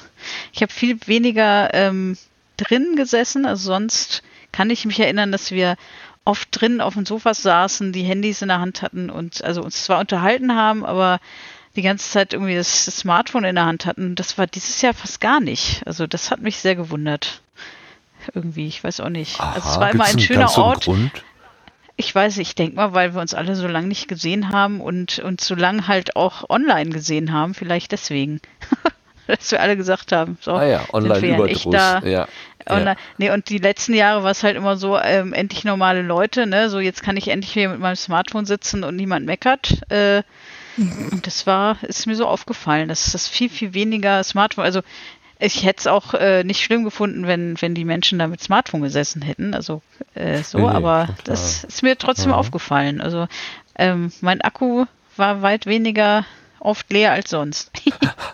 ich 0.54 0.62
habe 0.62 0.72
viel 0.72 0.98
weniger 1.06 1.74
ähm, 1.74 2.18
drin 2.58 2.96
gesessen, 2.96 3.46
also 3.46 3.64
sonst 3.64 4.24
kann 4.52 4.70
ich 4.70 4.86
mich 4.86 5.00
erinnern, 5.00 5.32
dass 5.32 5.52
wir 5.52 5.78
oft 6.26 6.50
drin 6.52 6.82
auf 6.82 6.94
dem 6.94 7.06
Sofa 7.06 7.34
saßen, 7.34 7.94
die 7.94 8.04
Handys 8.04 8.42
in 8.42 8.50
der 8.50 8.60
Hand 8.60 8.82
hatten 8.82 9.10
und 9.10 9.44
also 9.44 9.64
uns 9.64 9.84
zwar 9.84 10.00
unterhalten 10.00 10.56
haben, 10.56 10.86
aber 10.86 11.20
die 11.76 11.82
ganze 11.82 12.10
Zeit 12.10 12.34
irgendwie 12.34 12.56
das, 12.56 12.86
das 12.86 12.98
Smartphone 12.98 13.46
in 13.46 13.56
der 13.56 13.66
Hand 13.66 13.86
hatten. 13.86 14.16
Das 14.16 14.38
war 14.38 14.46
dieses 14.46 14.82
Jahr 14.82 14.94
fast 14.94 15.22
gar 15.22 15.40
nicht. 15.40 15.82
Also 15.86 16.06
das 16.06 16.30
hat 16.30 16.42
mich 16.42 16.58
sehr 16.58 16.76
gewundert. 16.76 17.42
Irgendwie, 18.34 18.68
ich 18.68 18.84
weiß 18.84 19.00
auch 19.00 19.10
nicht. 19.10 19.40
Aha, 19.40 19.54
also 19.54 19.70
es 19.70 19.80
war 19.80 19.92
immer 19.92 20.06
ein 20.06 20.20
schöner 20.20 20.56
Ort. 20.58 20.86
Grund? 20.86 21.12
Ich 22.02 22.16
weiß, 22.16 22.40
ich 22.40 22.56
denke 22.56 22.78
mal, 22.78 22.96
weil 22.96 23.14
wir 23.14 23.22
uns 23.22 23.36
alle 23.36 23.56
so 23.56 23.68
lange 23.68 23.88
nicht 23.88 24.08
gesehen 24.08 24.50
haben 24.50 24.82
und, 24.82 25.20
und 25.20 25.40
so 25.40 25.54
lange 25.54 25.88
halt 25.88 26.16
auch 26.16 26.50
online 26.50 26.90
gesehen 26.90 27.32
haben, 27.32 27.54
vielleicht 27.54 27.92
deswegen. 27.92 28.42
Dass 29.28 29.52
wir 29.52 29.62
alle 29.62 29.78
gesagt 29.78 30.12
haben, 30.12 30.36
so, 30.42 30.54
ah 30.54 30.66
ja, 30.66 30.84
Online-Überdruss. 30.92 31.72
Ja, 31.72 32.02
ja. 32.04 32.96
Nee, 33.20 33.30
und 33.30 33.50
die 33.50 33.60
letzten 33.60 33.94
Jahre 33.94 34.24
war 34.24 34.32
es 34.32 34.42
halt 34.42 34.58
immer 34.58 34.78
so, 34.78 34.98
ähm, 34.98 35.32
endlich 35.34 35.64
normale 35.64 36.02
Leute, 36.02 36.48
ne? 36.48 36.72
So, 36.72 36.80
jetzt 36.80 37.04
kann 37.04 37.18
ich 37.18 37.28
endlich 37.28 37.54
hier 37.54 37.70
mit 37.70 37.80
meinem 37.80 37.96
Smartphone 37.96 38.48
sitzen 38.48 38.84
und 38.84 38.96
niemand 38.96 39.28
meckert. 39.28 39.80
Äh, 39.92 40.24
und 40.78 41.28
das 41.28 41.46
war, 41.46 41.78
ist 41.84 42.08
mir 42.08 42.16
so 42.16 42.26
aufgefallen, 42.26 42.90
dass 42.90 43.12
das 43.12 43.28
viel, 43.28 43.50
viel 43.50 43.76
weniger 43.76 44.24
Smartphone, 44.24 44.66
also 44.66 44.82
ich 45.42 45.64
hätte 45.64 45.80
es 45.80 45.88
auch 45.88 46.14
äh, 46.14 46.44
nicht 46.44 46.64
schlimm 46.64 46.84
gefunden, 46.84 47.26
wenn, 47.26 47.60
wenn 47.62 47.74
die 47.74 47.84
Menschen 47.84 48.20
da 48.20 48.28
mit 48.28 48.42
Smartphone 48.42 48.82
gesessen 48.82 49.24
hätten. 49.24 49.56
Also 49.56 49.82
äh, 50.14 50.44
so, 50.44 50.60
nee, 50.60 50.68
aber 50.68 51.08
total. 51.08 51.24
das 51.26 51.64
ist 51.64 51.82
mir 51.82 51.98
trotzdem 51.98 52.30
ja. 52.30 52.38
aufgefallen. 52.38 53.02
Also 53.02 53.28
ähm, 53.76 54.12
mein 54.22 54.42
Akku 54.42 54.86
war 55.18 55.42
weit 55.42 55.66
weniger 55.66 56.26
oft 56.60 56.92
leer 56.92 57.12
als 57.12 57.32
sonst. 57.32 57.72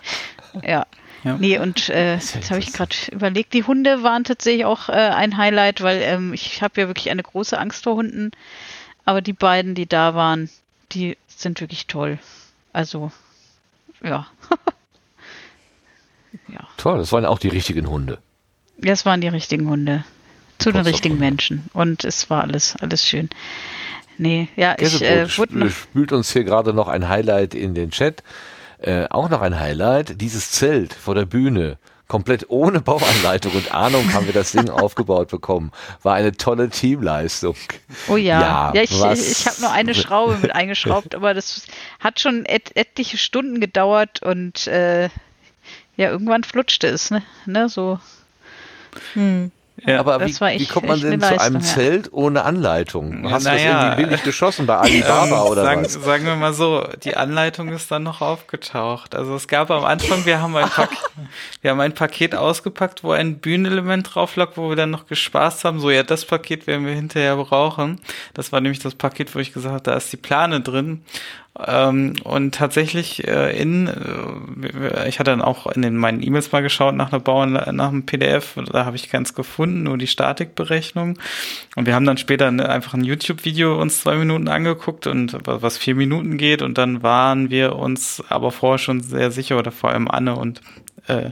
ja. 0.62 0.86
ja. 1.24 1.36
Nee, 1.38 1.58
und 1.58 1.88
äh, 1.88 2.16
jetzt 2.16 2.50
habe 2.50 2.60
ich 2.60 2.74
gerade 2.74 2.94
überlegt, 3.10 3.54
die 3.54 3.64
Hunde 3.64 4.02
waren 4.02 4.24
tatsächlich 4.24 4.66
auch 4.66 4.90
äh, 4.90 4.92
ein 4.92 5.38
Highlight, 5.38 5.80
weil 5.80 6.02
ähm, 6.02 6.34
ich 6.34 6.62
habe 6.62 6.78
ja 6.78 6.88
wirklich 6.88 7.10
eine 7.10 7.22
große 7.22 7.58
Angst 7.58 7.84
vor 7.84 7.94
Hunden. 7.94 8.32
Aber 9.06 9.22
die 9.22 9.32
beiden, 9.32 9.74
die 9.74 9.86
da 9.86 10.14
waren, 10.14 10.50
die 10.92 11.16
sind 11.26 11.62
wirklich 11.62 11.86
toll. 11.86 12.18
Also 12.74 13.12
ja. 14.02 14.26
ja. 16.48 16.60
Toll, 16.76 16.98
das 16.98 17.12
waren 17.12 17.24
auch 17.24 17.38
die 17.38 17.48
richtigen 17.48 17.88
Hunde. 17.88 18.18
Das 18.78 19.04
waren 19.04 19.20
die 19.20 19.28
richtigen 19.28 19.68
Hunde. 19.68 20.04
Zu 20.58 20.72
den 20.72 20.82
richtigen 20.82 21.18
Menschen. 21.18 21.68
Und 21.72 22.04
es 22.04 22.30
war 22.30 22.42
alles, 22.42 22.74
alles 22.80 23.06
schön. 23.06 23.28
Nee, 24.16 24.48
ja, 24.56 24.74
ich 24.78 25.00
äh, 25.00 25.28
wurde 25.38 25.70
spült 25.70 26.12
uns 26.12 26.32
hier 26.32 26.42
gerade 26.42 26.72
noch 26.72 26.88
ein 26.88 27.08
Highlight 27.08 27.54
in 27.54 27.74
den 27.74 27.90
Chat. 27.90 28.24
Äh, 28.78 29.06
auch 29.10 29.28
noch 29.28 29.40
ein 29.40 29.58
Highlight, 29.58 30.20
dieses 30.20 30.50
Zelt 30.50 30.94
vor 30.94 31.14
der 31.14 31.26
Bühne 31.26 31.78
komplett 32.08 32.46
ohne 32.48 32.80
Bauanleitung 32.80 33.52
und 33.52 33.72
Ahnung 33.72 34.12
haben 34.14 34.26
wir 34.26 34.32
das 34.32 34.52
Ding 34.52 34.70
aufgebaut 34.70 35.28
bekommen. 35.28 35.70
War 36.02 36.14
eine 36.14 36.32
tolle 36.32 36.70
Teamleistung. 36.70 37.54
Oh 38.08 38.16
ja, 38.16 38.40
ja, 38.40 38.72
ja 38.74 38.82
ich, 38.82 38.90
ich, 38.90 39.30
ich 39.30 39.46
habe 39.46 39.60
nur 39.60 39.70
eine 39.70 39.94
Schraube 39.94 40.38
mit 40.40 40.54
eingeschraubt, 40.54 41.14
aber 41.14 41.34
das 41.34 41.66
hat 42.00 42.18
schon 42.18 42.44
et 42.46 42.74
etliche 42.74 43.18
Stunden 43.18 43.60
gedauert 43.60 44.22
und 44.22 44.66
äh, 44.66 45.10
ja, 45.98 46.10
irgendwann 46.10 46.44
flutschte 46.44 46.86
es, 46.86 47.10
ne? 47.10 47.22
ne 47.44 47.68
so. 47.68 47.98
Hm. 49.12 49.50
Ja, 49.86 50.00
aber 50.00 50.20
wie, 50.26 50.34
wie, 50.34 50.66
kommt 50.66 50.88
man 50.88 51.00
denn 51.00 51.20
zu 51.20 51.40
einem 51.40 51.60
Zelt 51.60 52.12
ohne 52.12 52.44
Anleitung? 52.44 53.30
Hast 53.30 53.46
du 53.46 53.50
das 53.50 53.62
irgendwie 53.62 54.04
billig 54.04 54.22
geschossen 54.24 54.66
bei 54.66 54.76
Alibaba 54.76 55.26
ähm, 55.26 55.50
oder 55.50 55.62
sagen, 55.62 55.84
was? 55.84 55.92
Sagen 55.92 56.24
wir 56.24 56.34
mal 56.34 56.52
so, 56.52 56.86
die 57.04 57.16
Anleitung 57.16 57.68
ist 57.68 57.90
dann 57.90 58.02
noch 58.02 58.20
aufgetaucht. 58.20 59.14
Also 59.14 59.36
es 59.36 59.46
gab 59.46 59.70
am 59.70 59.84
Anfang, 59.84 60.24
wir 60.24 60.40
haben 60.40 60.56
ein, 60.56 60.68
Paket, 60.68 60.98
wir 61.62 61.70
haben 61.70 61.80
ein 61.80 61.94
Paket 61.94 62.34
ausgepackt, 62.34 63.04
wo 63.04 63.12
ein 63.12 63.38
Bühnenelement 63.38 64.14
drauf 64.14 64.34
lag, 64.34 64.52
wo 64.56 64.68
wir 64.68 64.76
dann 64.76 64.90
noch 64.90 65.06
gespaßt 65.06 65.64
haben. 65.64 65.78
So, 65.78 65.90
ja, 65.90 66.02
das 66.02 66.24
Paket 66.24 66.66
werden 66.66 66.84
wir 66.84 66.94
hinterher 66.94 67.36
brauchen. 67.36 68.00
Das 68.34 68.50
war 68.50 68.60
nämlich 68.60 68.80
das 68.80 68.96
Paket, 68.96 69.34
wo 69.34 69.38
ich 69.38 69.52
gesagt 69.52 69.72
habe, 69.72 69.84
da 69.84 69.94
ist 69.94 70.12
die 70.12 70.16
Plane 70.16 70.60
drin. 70.60 71.04
Ähm, 71.66 72.14
und 72.22 72.54
tatsächlich 72.54 73.26
äh, 73.26 73.60
in, 73.60 73.88
äh, 73.88 75.08
ich 75.08 75.18
hatte 75.18 75.32
dann 75.32 75.42
auch 75.42 75.66
in 75.66 75.82
den, 75.82 75.96
meinen 75.96 76.22
E-Mails 76.22 76.52
mal 76.52 76.62
geschaut 76.62 76.94
nach 76.94 77.10
einer 77.10 77.20
Bauern, 77.20 77.52
nach 77.52 77.88
einem 77.88 78.06
PDF, 78.06 78.54
da 78.72 78.84
habe 78.84 78.94
ich 78.94 79.08
keins 79.08 79.34
gefunden, 79.34 79.82
nur 79.82 79.98
die 79.98 80.06
Statikberechnung. 80.06 81.18
Und 81.74 81.86
wir 81.86 81.94
haben 81.96 82.06
dann 82.06 82.16
später 82.16 82.50
ne, 82.52 82.68
einfach 82.68 82.94
ein 82.94 83.02
YouTube-Video 83.02 83.80
uns 83.80 84.02
zwei 84.02 84.14
Minuten 84.14 84.46
angeguckt 84.46 85.08
und 85.08 85.36
was 85.44 85.78
vier 85.78 85.96
Minuten 85.96 86.38
geht 86.38 86.62
und 86.62 86.78
dann 86.78 87.02
waren 87.02 87.50
wir 87.50 87.74
uns 87.74 88.22
aber 88.28 88.52
vorher 88.52 88.78
schon 88.78 89.00
sehr 89.00 89.32
sicher 89.32 89.58
oder 89.58 89.72
vor 89.72 89.90
allem 89.90 90.08
Anne 90.08 90.36
und 90.36 90.60
äh, 91.08 91.30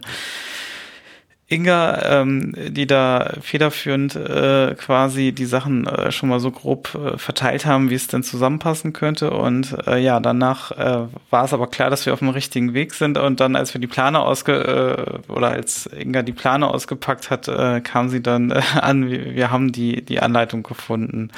Inga, 1.49 2.23
ähm, 2.23 2.55
die 2.57 2.89
da 2.89 3.35
federführend 3.41 4.17
äh, 4.17 4.75
quasi 4.75 5.31
die 5.31 5.45
Sachen 5.45 5.87
äh, 5.87 6.11
schon 6.11 6.29
mal 6.29 6.41
so 6.41 6.51
grob 6.51 6.93
äh, 6.97 7.19
verteilt 7.19 7.67
haben, 7.67 7.89
wie 7.89 7.95
es 7.95 8.09
denn 8.09 8.25
zusammenpassen 8.25 8.93
könnte. 8.93 9.31
Und 9.31 9.77
äh, 9.87 9.99
ja, 9.99 10.19
danach 10.19 10.73
äh, 10.73 11.07
war 11.31 11.45
es 11.45 11.53
aber 11.53 11.69
klar, 11.69 11.89
dass 11.89 12.05
wir 12.05 12.13
auf 12.15 12.19
dem 12.19 12.31
richtigen 12.31 12.75
Weg 12.75 12.95
sind. 12.95 13.17
Und 13.17 13.39
dann, 13.39 13.55
als 13.55 13.73
wir 13.75 13.81
die 13.81 13.87
Plane 13.87 14.19
ausge 14.19 15.19
äh, 15.29 15.33
oder 15.33 15.51
als 15.51 15.87
Inga 15.87 16.23
die 16.23 16.33
Plane 16.33 16.67
ausgepackt 16.67 17.31
hat, 17.31 17.47
äh, 17.47 17.81
kam 17.81 18.09
sie 18.09 18.21
dann 18.21 18.51
äh, 18.51 18.63
an, 18.81 19.09
wir, 19.09 19.37
wir 19.37 19.51
haben 19.53 19.71
die 19.71 20.05
die 20.05 20.21
Anleitung 20.21 20.65
gefunden. 20.65 21.31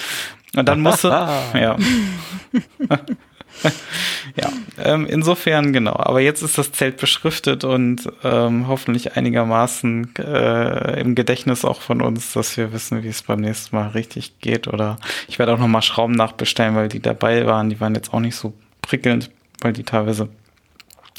Und 0.57 0.67
dann 0.67 0.81
musste 0.81 1.09
ja. 1.55 1.77
ja, 4.37 4.51
ähm, 4.83 5.07
insofern 5.07 5.73
genau. 5.73 5.97
Aber 5.97 6.21
jetzt 6.21 6.43
ist 6.43 6.59
das 6.59 6.73
Zelt 6.73 6.97
beschriftet 6.99 7.65
und 7.65 8.09
ähm, 8.25 8.69
hoffentlich 8.69 9.17
einigermaßen 9.17 10.15
äh, 10.19 11.01
im 11.01 11.15
Gedächtnis 11.15 11.65
auch 11.65 11.81
von 11.81 12.03
uns, 12.03 12.33
dass 12.33 12.57
wir 12.57 12.73
wissen, 12.73 13.03
wie 13.03 13.09
es 13.09 13.23
beim 13.23 13.41
nächsten 13.41 13.75
Mal 13.77 13.89
richtig 13.89 14.41
geht. 14.41 14.69
Oder 14.69 14.99
ich 15.29 15.39
werde 15.39 15.55
auch 15.55 15.59
nochmal 15.59 15.83
Schrauben 15.83 16.15
nachbestellen, 16.15 16.77
weil 16.77 16.89
die 16.89 17.01
dabei 17.01 17.47
waren. 17.47 17.71
Die 17.71 17.81
waren 17.81 17.95
jetzt 17.95 18.13
auch 18.13 18.21
nicht 18.21 18.37
so 18.37 18.55
prickelnd, 18.83 19.31
weil 19.61 19.73
die 19.73 19.85
teilweise 19.85 20.29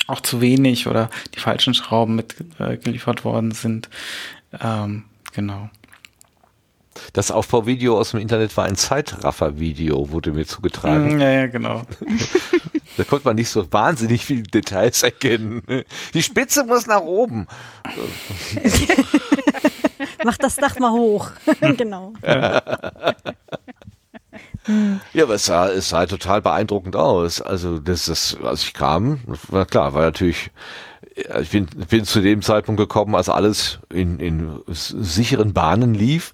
auch 0.07 0.21
zu 0.21 0.41
wenig 0.41 0.87
oder 0.87 1.09
die 1.35 1.39
falschen 1.39 1.73
Schrauben 1.73 2.15
mitgeliefert 2.15 3.21
äh, 3.21 3.23
worden 3.23 3.51
sind. 3.51 3.89
Ähm, 4.59 5.03
genau. 5.33 5.69
Das 7.13 7.31
Aufbauvideo 7.31 7.97
aus 7.97 8.11
dem 8.11 8.19
Internet 8.19 8.55
war 8.57 8.65
ein 8.65 8.75
Zeitraffer-Video, 8.75 10.11
wurde 10.11 10.31
mir 10.31 10.45
zugetragen. 10.45 11.17
Mm, 11.17 11.21
ja, 11.21 11.29
ja, 11.29 11.47
genau. 11.47 11.83
da 12.97 13.03
konnte 13.03 13.27
man 13.27 13.35
nicht 13.35 13.49
so 13.49 13.71
wahnsinnig 13.71 14.25
viele 14.25 14.43
Details 14.43 15.03
erkennen. 15.03 15.63
Die 16.13 16.23
Spitze 16.23 16.63
muss 16.63 16.87
nach 16.87 17.01
oben. 17.01 17.47
Mach 20.23 20.37
das 20.37 20.55
Dach 20.55 20.77
mal 20.79 20.91
hoch. 20.91 21.31
genau. 21.77 22.13
Ja, 22.21 22.61
aber 25.23 25.35
es 25.35 25.45
sah, 25.45 25.69
es 25.69 25.89
sah 25.89 26.05
total 26.05 26.41
beeindruckend 26.41 26.95
aus. 26.95 27.41
Also, 27.41 27.79
das, 27.79 28.05
das, 28.05 28.37
als 28.43 28.63
ich 28.63 28.73
kam, 28.73 29.19
war 29.49 29.65
klar, 29.65 29.93
war 29.93 30.03
natürlich 30.03 30.51
ich 31.41 31.49
bin, 31.49 31.65
bin 31.65 32.05
zu 32.05 32.21
dem 32.21 32.41
Zeitpunkt 32.41 32.79
gekommen, 32.79 33.15
als 33.15 33.29
alles 33.29 33.79
in, 33.89 34.19
in 34.19 34.61
sicheren 34.67 35.53
Bahnen 35.53 35.93
lief. 35.93 36.33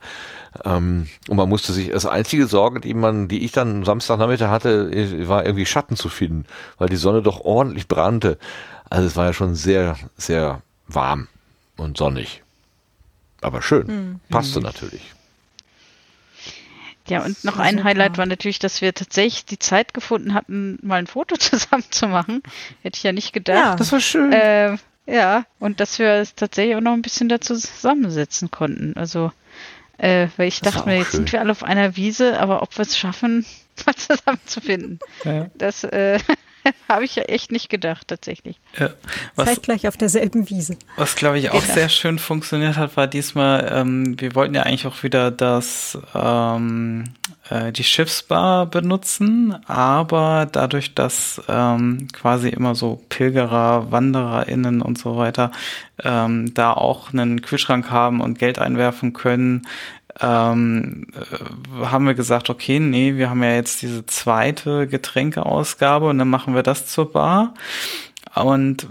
Ähm, 0.64 1.08
und 1.28 1.38
man 1.38 1.50
musste 1.50 1.74
sich, 1.74 1.90
das 1.90 2.06
einzige 2.06 2.48
Sorge, 2.48 2.80
die 2.80 2.94
man, 2.94 3.28
die 3.28 3.44
ich 3.44 3.52
dann 3.52 3.84
Samstagnachmittag 3.84 4.50
hatte, 4.50 5.28
war 5.28 5.46
irgendwie 5.46 5.66
Schatten 5.66 5.96
zu 5.96 6.10
finden, 6.10 6.46
weil 6.78 6.90
die 6.90 6.96
Sonne 6.96 7.22
doch 7.22 7.42
ordentlich 7.42 7.88
brannte. 7.88 8.38
Also 8.90 9.08
es 9.08 9.16
war 9.16 9.26
ja 9.26 9.34
schon 9.34 9.56
sehr, 9.56 9.98
sehr 10.18 10.62
warm 10.88 11.28
und 11.78 11.98
sonnig. 11.98 12.44
Aber 13.42 13.62
schön. 13.62 13.88
Mhm. 13.88 14.20
Passte 14.30 14.60
mhm. 14.60 14.66
natürlich. 14.66 15.15
Ja, 17.08 17.24
und 17.24 17.44
noch 17.44 17.60
ein 17.60 17.84
Highlight 17.84 18.18
war 18.18 18.26
natürlich, 18.26 18.60
dass 18.60 18.82
wir 18.82 18.94
tatsächlich 18.94 19.46
die 19.46 19.60
Zeit 19.60 19.94
gefunden 19.94 20.34
hatten, 20.34 20.80
mal 20.82 20.98
ein 20.98 21.08
Foto 21.08 21.36
zusammen 21.40 21.86
zu 21.90 22.08
machen. 22.08 22.42
Hätte 22.82 22.98
ich 22.98 23.04
ja 23.04 23.12
nicht 23.12 23.34
gedacht. 23.34 23.58
Ja, 23.58 23.76
das 23.76 23.92
war 23.92 24.00
schön. 24.00 24.32
Äh, 24.32 24.78
ja, 25.06 25.46
und 25.60 25.80
dass 25.80 26.00
wir 26.00 26.14
es 26.14 26.34
tatsächlich 26.34 26.76
auch 26.76 26.82
noch 26.82 26.94
ein 26.94 27.04
bisschen 27.04 27.30
dazu 27.30 27.56
zusammensetzen 27.56 28.50
konnten. 28.50 28.94
Also 28.98 29.32
äh, 29.98 30.28
weil 30.38 30.48
ich 30.48 30.62
das 30.62 30.74
dachte 30.74 30.90
mir, 30.90 30.98
jetzt 30.98 31.12
schön. 31.12 31.20
sind 31.22 31.32
wir 31.32 31.40
alle 31.40 31.52
auf 31.52 31.64
einer 31.64 31.96
Wiese, 31.96 32.40
aber 32.40 32.62
ob 32.62 32.78
wir 32.78 32.84
es 32.84 32.98
schaffen, 32.98 33.46
mal 33.86 33.96
zusammenzufinden, 33.96 35.00
ja. 35.24 35.48
das 35.56 35.84
äh, 35.84 36.20
habe 36.90 37.06
ich 37.06 37.16
ja 37.16 37.24
echt 37.24 37.52
nicht 37.52 37.70
gedacht, 37.70 38.08
tatsächlich. 38.08 38.60
Ja, 38.80 38.90
was, 39.36 39.62
gleich 39.62 39.88
auf 39.88 39.98
derselben 39.98 40.50
Wiese. 40.50 40.78
Was, 40.98 41.16
glaube 41.16 41.40
ich, 41.40 41.50
auch 41.52 41.62
genau. 41.62 41.74
sehr 41.74 41.90
schön 41.90 42.20
funktioniert 42.20 42.78
hat, 42.78 42.98
war 42.98 43.08
diesmal, 43.08 43.72
ähm, 43.74 44.20
wir 44.20 44.36
wollten 44.36 44.56
ja 44.56 44.64
eigentlich 44.64 44.88
auch 44.88 45.04
wieder 45.04 45.32
das, 45.32 45.98
ähm, 46.14 47.06
äh, 47.50 47.72
die 47.72 47.84
Schiffsbar 47.84 48.66
benutzen, 48.66 49.56
aber 49.68 50.48
dadurch, 50.52 50.96
dass 50.96 51.42
ähm, 51.48 52.08
quasi 52.14 52.50
immer 52.50 52.76
so 52.76 53.02
Pilgerer, 53.10 53.92
WandererInnen 53.92 54.82
und 54.82 54.98
so 54.98 55.18
weiter 55.18 55.52
ähm, 56.04 56.54
da 56.54 56.74
auch 56.74 57.14
einen 57.14 57.42
Kühlschrank 57.42 57.90
haben 57.90 58.22
und 58.22 58.40
Geld 58.40 58.60
einwerfen 58.60 59.14
können, 59.14 59.68
ähm, 60.22 61.08
äh, 61.14 61.86
haben 61.86 62.06
wir 62.06 62.14
gesagt, 62.14 62.50
okay, 62.50 62.80
nee, 62.80 63.16
wir 63.16 63.30
haben 63.30 63.44
ja 63.44 63.54
jetzt 63.54 63.82
diese 63.82 64.06
zweite 64.06 64.88
Getränkeausgabe 64.88 66.08
und 66.08 66.18
dann 66.18 66.30
machen 66.30 66.56
wir 66.56 66.64
das 66.64 66.88
zur 66.88 67.12
Bar. 67.12 67.54
Und 68.34 68.88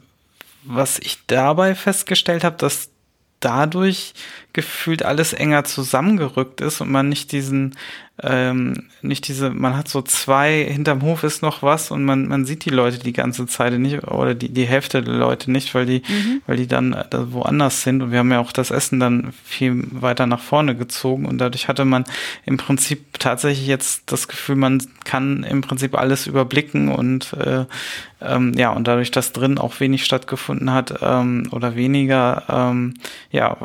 was 0.64 0.98
ich 0.98 1.18
dabei 1.26 1.74
festgestellt 1.74 2.44
habe, 2.44 2.56
dass 2.56 2.90
dadurch 3.40 4.14
gefühlt 4.52 5.02
alles 5.02 5.32
enger 5.32 5.64
zusammengerückt 5.64 6.60
ist 6.60 6.80
und 6.80 6.90
man 6.90 7.08
nicht 7.08 7.32
diesen 7.32 7.76
ähm, 8.22 8.84
nicht 9.02 9.26
diese, 9.26 9.50
man 9.50 9.76
hat 9.76 9.88
so 9.88 10.00
zwei, 10.00 10.64
hinterm 10.64 11.02
Hof 11.02 11.24
ist 11.24 11.42
noch 11.42 11.64
was 11.64 11.90
und 11.90 12.04
man, 12.04 12.28
man 12.28 12.44
sieht 12.44 12.64
die 12.64 12.70
Leute 12.70 13.00
die 13.00 13.12
ganze 13.12 13.46
Zeit 13.46 13.76
nicht 13.78 14.04
oder 14.04 14.36
die, 14.36 14.50
die 14.50 14.66
Hälfte 14.66 15.02
der 15.02 15.14
Leute 15.14 15.50
nicht, 15.50 15.74
weil 15.74 15.84
die, 15.84 16.02
mhm. 16.06 16.40
weil 16.46 16.56
die 16.56 16.68
dann 16.68 16.92
äh, 16.92 17.06
woanders 17.10 17.82
sind. 17.82 18.02
Und 18.02 18.12
wir 18.12 18.20
haben 18.20 18.30
ja 18.30 18.38
auch 18.38 18.52
das 18.52 18.70
Essen 18.70 19.00
dann 19.00 19.32
viel 19.44 19.82
weiter 19.90 20.26
nach 20.26 20.40
vorne 20.40 20.76
gezogen. 20.76 21.26
Und 21.26 21.38
dadurch 21.38 21.66
hatte 21.66 21.84
man 21.84 22.04
im 22.46 22.56
Prinzip 22.56 23.18
tatsächlich 23.18 23.66
jetzt 23.66 24.12
das 24.12 24.28
Gefühl, 24.28 24.56
man 24.56 24.80
kann 25.04 25.42
im 25.42 25.60
Prinzip 25.60 25.98
alles 25.98 26.28
überblicken. 26.28 26.90
Und 26.90 27.32
äh, 27.32 27.64
ähm, 28.20 28.52
ja, 28.56 28.70
und 28.70 28.86
dadurch, 28.86 29.10
dass 29.10 29.32
drin 29.32 29.58
auch 29.58 29.80
wenig 29.80 30.04
stattgefunden 30.04 30.72
hat 30.72 31.00
ähm, 31.02 31.48
oder 31.50 31.74
weniger, 31.74 32.44
ähm, 32.48 32.94
ja, 33.32 33.56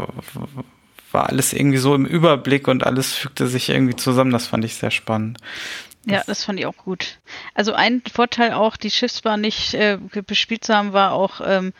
war 1.12 1.30
alles 1.30 1.53
irgendwie 1.53 1.78
so 1.78 1.95
im 1.95 2.05
Überblick 2.05 2.68
und 2.68 2.86
alles 2.86 3.14
fügte 3.14 3.47
sich 3.47 3.70
irgendwie 3.70 3.95
zusammen. 3.95 4.32
Das 4.32 4.47
fand 4.47 4.66
ich 4.66 4.76
sehr 4.76 4.91
spannend. 4.91 5.38
Ja, 6.05 6.24
das 6.26 6.45
fand 6.45 6.60
ich 6.60 6.66
auch 6.66 6.78
gut. 6.78 7.20
Also 7.53 7.74
ein 7.74 8.01
Vorteil 8.12 8.53
auch, 8.53 8.78
die 8.78 8.91
Schiffsbahn 8.91 9.41
nicht 9.41 9.74
äh, 9.74 9.97
bespielt 10.26 10.64
zu 10.64 10.74
haben, 10.74 10.93
war 10.93 11.12
auch, 11.12 11.41
ähm, 11.45 11.74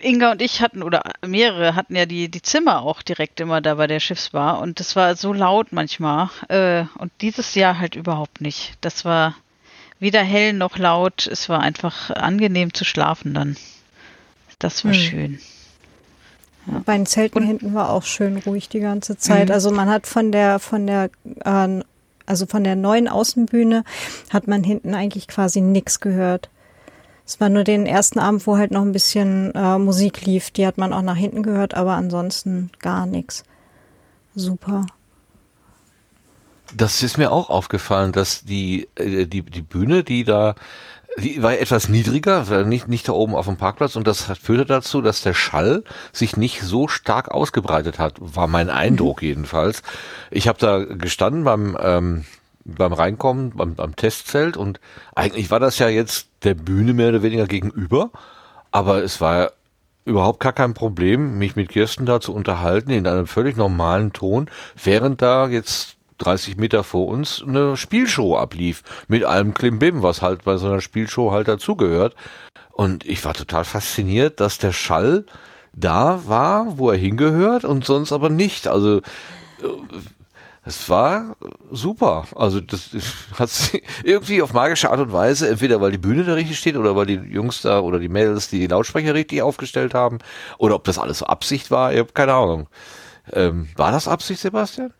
Inga 0.00 0.30
und 0.30 0.42
ich 0.42 0.62
hatten, 0.62 0.82
oder 0.82 1.02
mehrere 1.26 1.74
hatten 1.74 1.96
ja 1.96 2.06
die, 2.06 2.28
die 2.30 2.42
Zimmer 2.42 2.82
auch 2.82 3.02
direkt 3.02 3.40
immer 3.40 3.60
da 3.60 3.74
bei 3.74 3.88
der 3.88 3.98
Schiffsbar 3.98 4.60
und 4.60 4.78
das 4.78 4.94
war 4.94 5.16
so 5.16 5.32
laut 5.32 5.72
manchmal. 5.72 6.30
Äh, 6.48 6.84
und 6.98 7.10
dieses 7.20 7.54
Jahr 7.54 7.78
halt 7.78 7.96
überhaupt 7.96 8.40
nicht. 8.40 8.74
Das 8.80 9.04
war 9.04 9.34
weder 9.98 10.22
hell 10.22 10.52
noch 10.52 10.78
laut. 10.78 11.26
Es 11.26 11.48
war 11.48 11.60
einfach 11.60 12.10
angenehm 12.10 12.72
zu 12.72 12.84
schlafen 12.84 13.34
dann. 13.34 13.56
Das 14.60 14.84
war 14.84 14.92
hm. 14.92 15.00
schön. 15.00 15.40
Ja. 16.70 16.82
Bei 16.84 16.96
den 16.96 17.06
Zelten 17.06 17.38
und, 17.38 17.46
hinten 17.46 17.74
war 17.74 17.90
auch 17.90 18.02
schön 18.02 18.36
ruhig 18.38 18.68
die 18.68 18.80
ganze 18.80 19.16
Zeit. 19.16 19.48
Mhm. 19.48 19.54
Also 19.54 19.70
man 19.70 19.88
hat 19.88 20.06
von 20.06 20.32
der, 20.32 20.58
von 20.58 20.86
der, 20.86 21.10
äh, 21.44 21.80
also 22.26 22.46
von 22.46 22.64
der 22.64 22.76
neuen 22.76 23.08
Außenbühne 23.08 23.84
hat 24.30 24.48
man 24.48 24.62
hinten 24.62 24.94
eigentlich 24.94 25.28
quasi 25.28 25.60
nichts 25.60 26.00
gehört. 26.00 26.50
Es 27.26 27.40
war 27.40 27.50
nur 27.50 27.64
den 27.64 27.84
ersten 27.84 28.18
Abend, 28.18 28.46
wo 28.46 28.56
halt 28.56 28.70
noch 28.70 28.82
ein 28.82 28.92
bisschen 28.92 29.54
äh, 29.54 29.78
Musik 29.78 30.24
lief. 30.24 30.50
Die 30.50 30.66
hat 30.66 30.78
man 30.78 30.94
auch 30.94 31.02
nach 31.02 31.16
hinten 31.16 31.42
gehört, 31.42 31.74
aber 31.74 31.92
ansonsten 31.92 32.70
gar 32.78 33.04
nichts. 33.04 33.44
Super. 34.34 34.86
Das 36.74 37.02
ist 37.02 37.18
mir 37.18 37.32
auch 37.32 37.50
aufgefallen, 37.50 38.12
dass 38.12 38.44
die, 38.44 38.88
äh, 38.94 39.26
die, 39.26 39.42
die 39.42 39.62
Bühne, 39.62 40.04
die 40.04 40.24
da, 40.24 40.54
war 41.38 41.58
etwas 41.58 41.88
niedriger, 41.88 42.64
nicht, 42.64 42.88
nicht 42.88 43.08
da 43.08 43.12
oben 43.12 43.34
auf 43.34 43.46
dem 43.46 43.56
Parkplatz 43.56 43.96
und 43.96 44.06
das 44.06 44.30
führte 44.40 44.66
dazu, 44.66 45.02
dass 45.02 45.22
der 45.22 45.34
Schall 45.34 45.84
sich 46.12 46.36
nicht 46.36 46.62
so 46.62 46.88
stark 46.88 47.30
ausgebreitet 47.30 47.98
hat, 47.98 48.14
war 48.18 48.46
mein 48.46 48.70
Eindruck 48.70 49.22
mhm. 49.22 49.28
jedenfalls. 49.28 49.82
Ich 50.30 50.48
habe 50.48 50.58
da 50.58 50.84
gestanden 50.84 51.44
beim, 51.44 51.76
ähm, 51.80 52.24
beim 52.64 52.92
Reinkommen, 52.92 53.50
beim, 53.50 53.74
beim 53.74 53.96
Testzelt 53.96 54.56
und 54.56 54.80
eigentlich 55.14 55.50
war 55.50 55.60
das 55.60 55.78
ja 55.78 55.88
jetzt 55.88 56.28
der 56.44 56.54
Bühne 56.54 56.92
mehr 56.92 57.08
oder 57.08 57.22
weniger 57.22 57.46
gegenüber, 57.46 58.10
aber 58.70 59.02
es 59.02 59.20
war 59.20 59.52
überhaupt 60.04 60.40
gar 60.40 60.52
kein 60.54 60.74
Problem, 60.74 61.38
mich 61.38 61.54
mit 61.54 61.68
Kirsten 61.68 62.06
da 62.06 62.20
zu 62.20 62.34
unterhalten 62.34 62.90
in 62.90 63.06
einem 63.06 63.26
völlig 63.26 63.56
normalen 63.56 64.12
Ton, 64.12 64.50
während 64.82 65.20
da 65.20 65.48
jetzt 65.48 65.97
30 66.18 66.56
Meter 66.56 66.84
vor 66.84 67.06
uns 67.08 67.42
eine 67.46 67.76
Spielshow 67.76 68.36
ablief 68.36 68.82
mit 69.08 69.24
allem 69.24 69.54
Klimbim, 69.54 70.02
was 70.02 70.22
halt 70.22 70.44
bei 70.44 70.56
so 70.56 70.66
einer 70.66 70.80
Spielshow 70.80 71.32
halt 71.32 71.48
dazugehört. 71.48 72.14
Und 72.72 73.04
ich 73.04 73.24
war 73.24 73.34
total 73.34 73.64
fasziniert, 73.64 74.40
dass 74.40 74.58
der 74.58 74.72
Schall 74.72 75.24
da 75.72 76.22
war, 76.26 76.78
wo 76.78 76.90
er 76.90 76.96
hingehört 76.96 77.64
und 77.64 77.84
sonst 77.84 78.12
aber 78.12 78.28
nicht. 78.28 78.68
Also 78.68 79.00
es 80.64 80.88
war 80.90 81.36
super. 81.70 82.26
Also 82.36 82.60
das 82.60 82.90
hat 83.38 83.50
irgendwie 84.04 84.42
auf 84.42 84.52
magische 84.52 84.90
Art 84.90 85.00
und 85.00 85.12
Weise, 85.12 85.48
entweder 85.48 85.80
weil 85.80 85.92
die 85.92 85.98
Bühne 85.98 86.24
da 86.24 86.34
richtig 86.34 86.58
steht 86.58 86.76
oder 86.76 86.94
weil 86.94 87.06
die 87.06 87.14
Jungs 87.14 87.62
da 87.62 87.80
oder 87.80 87.98
die 87.98 88.08
Mädels 88.08 88.48
die 88.50 88.66
Lautsprecher 88.66 89.14
richtig 89.14 89.40
aufgestellt 89.42 89.94
haben 89.94 90.18
oder 90.58 90.74
ob 90.74 90.84
das 90.84 90.98
alles 90.98 91.22
Absicht 91.22 91.70
war, 91.70 91.92
ich 91.92 91.98
habe 91.98 92.12
keine 92.12 92.34
Ahnung. 92.34 92.68
Ähm, 93.32 93.68
war 93.76 93.92
das 93.92 94.08
Absicht, 94.08 94.40
Sebastian? 94.40 94.92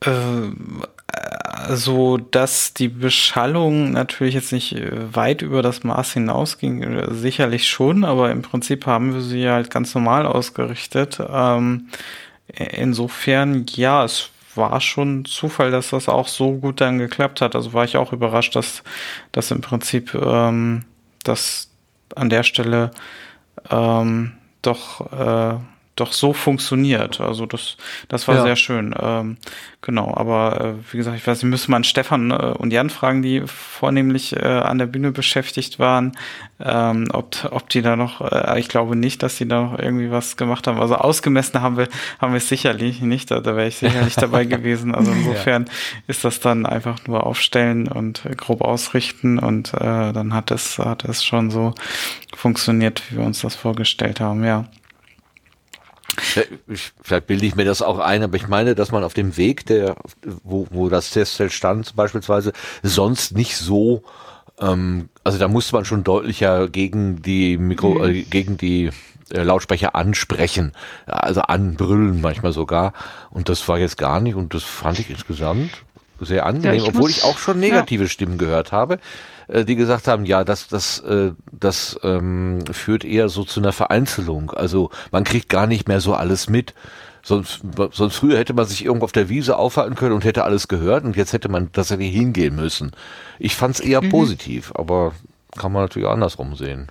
Also, 0.00 2.18
dass 2.18 2.74
die 2.74 2.88
Beschallung 2.88 3.92
natürlich 3.92 4.34
jetzt 4.34 4.52
nicht 4.52 4.74
äh, 4.74 5.14
weit 5.14 5.42
über 5.42 5.62
das 5.62 5.84
Maß 5.84 6.12
hinausging, 6.12 6.82
äh, 6.82 7.14
sicherlich 7.14 7.68
schon, 7.68 8.04
aber 8.04 8.30
im 8.30 8.42
Prinzip 8.42 8.86
haben 8.86 9.14
wir 9.14 9.20
sie 9.20 9.48
halt 9.48 9.70
ganz 9.70 9.94
normal 9.94 10.26
ausgerichtet. 10.26 11.18
Ähm, 11.28 11.88
insofern, 12.54 13.66
ja, 13.70 14.04
es 14.04 14.30
war 14.54 14.80
schon 14.80 15.24
Zufall, 15.24 15.70
dass 15.70 15.90
das 15.90 16.08
auch 16.08 16.28
so 16.28 16.52
gut 16.52 16.80
dann 16.80 16.98
geklappt 16.98 17.40
hat. 17.40 17.54
Also 17.54 17.72
war 17.72 17.84
ich 17.84 17.96
auch 17.96 18.12
überrascht, 18.12 18.56
dass 18.56 18.82
das 19.32 19.50
im 19.50 19.60
Prinzip 19.60 20.14
ähm, 20.14 20.84
das 21.24 21.70
an 22.14 22.30
der 22.30 22.42
Stelle 22.42 22.90
ähm, 23.70 24.32
doch 24.62 25.12
äh, 25.12 25.58
doch 26.00 26.12
so 26.12 26.32
funktioniert. 26.32 27.20
Also 27.20 27.46
das, 27.46 27.76
das 28.08 28.28
war 28.28 28.36
ja. 28.36 28.42
sehr 28.42 28.56
schön. 28.56 28.94
Ähm, 29.00 29.36
genau, 29.82 30.14
aber 30.14 30.60
äh, 30.60 30.92
wie 30.92 30.96
gesagt, 30.96 31.16
ich 31.16 31.26
weiß, 31.26 31.38
ich 31.38 31.44
müsste 31.44 31.70
mal 31.70 31.78
an 31.78 31.84
Stefan 31.84 32.30
äh, 32.30 32.34
und 32.34 32.72
Jan 32.72 32.90
fragen, 32.90 33.22
die 33.22 33.42
vornehmlich 33.46 34.36
äh, 34.36 34.44
an 34.44 34.78
der 34.78 34.86
Bühne 34.86 35.12
beschäftigt 35.12 35.78
waren, 35.78 36.12
ähm, 36.60 37.06
ob, 37.12 37.48
ob 37.50 37.68
die 37.68 37.82
da 37.82 37.96
noch, 37.96 38.20
äh, 38.20 38.58
ich 38.58 38.68
glaube 38.68 38.96
nicht, 38.96 39.22
dass 39.22 39.36
die 39.36 39.46
da 39.46 39.62
noch 39.62 39.78
irgendwie 39.78 40.10
was 40.10 40.36
gemacht 40.36 40.66
haben. 40.66 40.80
Also 40.80 40.96
ausgemessen 40.96 41.60
haben 41.62 41.76
wir, 41.76 41.88
haben 42.18 42.32
wir 42.32 42.38
es 42.38 42.48
sicherlich 42.48 43.00
nicht, 43.00 43.30
da, 43.30 43.40
da 43.40 43.56
wäre 43.56 43.68
ich 43.68 43.76
sicherlich 43.76 44.14
dabei 44.16 44.44
gewesen. 44.44 44.94
Also 44.94 45.12
insofern 45.12 45.66
ja. 45.66 45.72
ist 46.06 46.24
das 46.24 46.40
dann 46.40 46.66
einfach 46.66 46.98
nur 47.06 47.26
aufstellen 47.26 47.88
und 47.88 48.22
grob 48.36 48.62
ausrichten 48.62 49.38
und 49.38 49.74
äh, 49.74 50.12
dann 50.12 50.34
hat 50.34 50.50
es, 50.50 50.78
hat 50.78 51.04
es 51.04 51.24
schon 51.24 51.50
so 51.50 51.74
funktioniert, 52.34 53.02
wie 53.10 53.18
wir 53.18 53.24
uns 53.24 53.40
das 53.40 53.54
vorgestellt 53.54 54.20
haben, 54.20 54.44
ja. 54.44 54.64
Ich, 56.16 56.92
vielleicht 57.02 57.26
bilde 57.26 57.46
ich 57.46 57.54
mir 57.54 57.64
das 57.64 57.82
auch 57.82 57.98
ein, 57.98 58.22
aber 58.22 58.36
ich 58.36 58.48
meine, 58.48 58.74
dass 58.74 58.92
man 58.92 59.04
auf 59.04 59.14
dem 59.14 59.36
Weg, 59.36 59.66
der, 59.66 59.96
wo, 60.42 60.66
wo 60.70 60.88
das 60.88 61.10
Testzelt 61.10 61.52
stand, 61.52 61.94
beispielsweise, 61.96 62.52
sonst 62.82 63.36
nicht 63.36 63.56
so, 63.56 64.02
ähm, 64.58 65.08
also 65.22 65.38
da 65.38 65.48
musste 65.48 65.74
man 65.74 65.84
schon 65.84 66.04
deutlicher 66.04 66.68
gegen 66.68 67.22
die 67.22 67.58
Mikro, 67.58 67.94
mhm. 67.94 68.04
äh, 68.04 68.22
gegen 68.22 68.56
die 68.56 68.90
äh, 69.30 69.42
Lautsprecher 69.42 69.94
ansprechen, 69.94 70.72
also 71.06 71.42
anbrüllen 71.42 72.20
manchmal 72.20 72.52
sogar. 72.52 72.94
Und 73.30 73.48
das 73.48 73.66
war 73.68 73.78
jetzt 73.78 73.98
gar 73.98 74.20
nicht 74.20 74.34
und 74.34 74.54
das 74.54 74.62
fand 74.62 74.98
ich 74.98 75.10
insgesamt 75.10 75.70
sehr 76.20 76.46
angenehm, 76.46 76.80
ja, 76.80 76.88
obwohl 76.88 77.10
ich 77.10 77.22
auch 77.22 77.38
schon 77.38 77.60
negative 77.60 78.04
ja. 78.04 78.08
Stimmen 78.08 78.38
gehört 78.38 78.72
habe. 78.72 78.98
Äh, 79.48 79.64
die 79.64 79.76
gesagt 79.76 80.06
haben, 80.06 80.24
ja, 80.24 80.44
das, 80.44 80.68
das, 80.68 81.00
äh, 81.00 81.32
das 81.50 81.98
ähm, 82.02 82.60
führt 82.70 83.04
eher 83.04 83.28
so 83.28 83.44
zu 83.44 83.60
einer 83.60 83.72
Vereinzelung. 83.72 84.50
Also 84.50 84.90
man 85.10 85.24
kriegt 85.24 85.48
gar 85.48 85.66
nicht 85.66 85.88
mehr 85.88 86.00
so 86.00 86.14
alles 86.14 86.48
mit. 86.48 86.74
Sonst, 87.22 87.60
sonst 87.92 88.16
früher 88.16 88.38
hätte 88.38 88.54
man 88.54 88.64
sich 88.64 88.84
irgendwo 88.84 89.04
auf 89.04 89.12
der 89.12 89.28
Wiese 89.28 89.56
aufhalten 89.56 89.96
können 89.96 90.14
und 90.14 90.24
hätte 90.24 90.44
alles 90.44 90.68
gehört 90.68 91.04
und 91.04 91.16
jetzt 91.16 91.32
hätte 91.32 91.48
man 91.48 91.72
tatsächlich 91.72 92.14
hingehen 92.14 92.54
müssen. 92.54 92.92
Ich 93.38 93.56
fand 93.56 93.74
es 93.74 93.80
eher 93.80 94.02
mhm. 94.02 94.10
positiv, 94.10 94.72
aber 94.74 95.12
kann 95.56 95.72
man 95.72 95.82
natürlich 95.82 96.08
andersrum 96.08 96.54
sehen. 96.54 96.88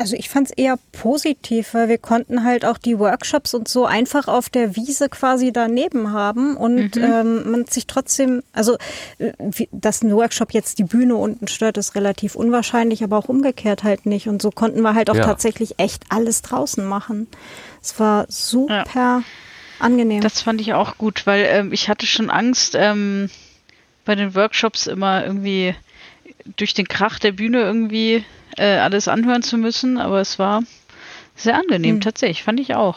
Also 0.00 0.14
ich 0.14 0.28
fand 0.28 0.46
es 0.46 0.52
eher 0.56 0.78
positiv, 0.92 1.74
weil 1.74 1.88
wir 1.88 1.98
konnten 1.98 2.44
halt 2.44 2.64
auch 2.64 2.78
die 2.78 3.00
Workshops 3.00 3.52
und 3.52 3.66
so 3.66 3.84
einfach 3.84 4.28
auf 4.28 4.48
der 4.48 4.76
Wiese 4.76 5.08
quasi 5.08 5.52
daneben 5.52 6.12
haben 6.12 6.56
und 6.56 6.94
mhm. 6.94 7.02
ähm, 7.02 7.50
man 7.50 7.66
sich 7.66 7.88
trotzdem, 7.88 8.44
also 8.52 8.76
äh, 9.18 9.32
dass 9.72 10.02
ein 10.04 10.14
Workshop 10.14 10.54
jetzt 10.54 10.78
die 10.78 10.84
Bühne 10.84 11.16
unten 11.16 11.48
stört, 11.48 11.78
ist 11.78 11.96
relativ 11.96 12.36
unwahrscheinlich, 12.36 13.02
aber 13.02 13.18
auch 13.18 13.28
umgekehrt 13.28 13.82
halt 13.82 14.06
nicht. 14.06 14.28
Und 14.28 14.40
so 14.40 14.52
konnten 14.52 14.82
wir 14.82 14.94
halt 14.94 15.10
auch 15.10 15.16
ja. 15.16 15.24
tatsächlich 15.24 15.80
echt 15.80 16.04
alles 16.10 16.42
draußen 16.42 16.84
machen. 16.84 17.26
Es 17.82 17.98
war 17.98 18.26
super 18.28 18.84
ja. 18.94 19.22
angenehm. 19.80 20.20
Das 20.20 20.42
fand 20.42 20.60
ich 20.60 20.74
auch 20.74 20.96
gut, 20.96 21.26
weil 21.26 21.44
ähm, 21.48 21.72
ich 21.72 21.88
hatte 21.88 22.06
schon 22.06 22.30
Angst 22.30 22.76
ähm, 22.78 23.30
bei 24.04 24.14
den 24.14 24.36
Workshops 24.36 24.86
immer 24.86 25.24
irgendwie 25.24 25.74
durch 26.56 26.74
den 26.74 26.88
Krach 26.88 27.18
der 27.18 27.32
Bühne 27.32 27.60
irgendwie 27.60 28.24
äh, 28.56 28.78
alles 28.78 29.08
anhören 29.08 29.42
zu 29.42 29.56
müssen, 29.56 29.98
aber 29.98 30.20
es 30.20 30.38
war 30.38 30.62
sehr 31.34 31.56
angenehm, 31.56 31.96
hm. 31.96 32.00
tatsächlich, 32.00 32.42
fand 32.42 32.60
ich 32.60 32.74
auch. 32.74 32.96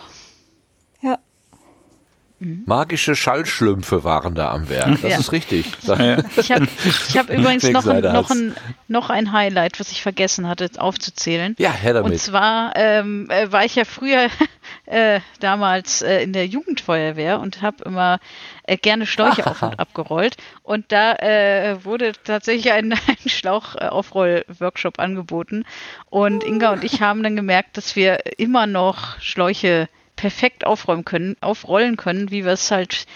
Mhm. 2.41 2.63
Magische 2.65 3.15
Schallschlümpfe 3.15 4.03
waren 4.03 4.33
da 4.33 4.51
am 4.51 4.67
Werk. 4.67 4.99
Das 5.03 5.11
ja. 5.11 5.19
ist 5.19 5.31
richtig. 5.31 5.65
Ich 6.37 6.51
habe 6.51 6.67
hab 7.15 7.29
übrigens 7.29 7.69
noch 7.69 7.85
ein, 7.85 8.01
noch, 8.01 8.31
ein, 8.31 8.55
noch 8.87 9.09
ein 9.11 9.31
Highlight, 9.31 9.79
was 9.79 9.91
ich 9.91 10.01
vergessen 10.01 10.47
hatte 10.47 10.69
aufzuzählen. 10.77 11.55
Ja, 11.59 11.71
her 11.71 11.93
damit. 11.93 12.13
Und 12.13 12.17
zwar 12.17 12.75
ähm, 12.75 13.29
äh, 13.29 13.51
war 13.51 13.63
ich 13.63 13.75
ja 13.75 13.85
früher 13.85 14.27
äh, 14.85 15.19
damals 15.39 16.01
äh, 16.01 16.23
in 16.23 16.33
der 16.33 16.47
Jugendfeuerwehr 16.47 17.39
und 17.39 17.61
habe 17.61 17.83
immer 17.83 18.19
äh, 18.63 18.77
gerne 18.77 19.05
Schläuche 19.05 19.45
auf 19.45 19.61
und 19.61 19.79
abgerollt. 19.79 20.37
Und 20.63 20.91
da 20.91 21.13
äh, 21.13 21.85
wurde 21.85 22.13
tatsächlich 22.23 22.71
ein, 22.71 22.93
ein 22.93 23.29
Schlauchaufroll-Workshop 23.29 24.99
angeboten. 24.99 25.63
Und 26.09 26.43
Inga 26.43 26.71
und 26.71 26.83
ich 26.83 27.01
haben 27.01 27.21
dann 27.21 27.35
gemerkt, 27.35 27.77
dass 27.77 27.95
wir 27.95 28.39
immer 28.39 28.65
noch 28.65 29.19
Schläuche 29.19 29.89
perfekt 30.21 30.67
aufräumen 30.67 31.03
können, 31.03 31.35
aufrollen 31.41 31.97
können, 31.97 32.29
wie 32.29 32.45
wir 32.45 32.51
es 32.51 32.69
halt 32.69 33.07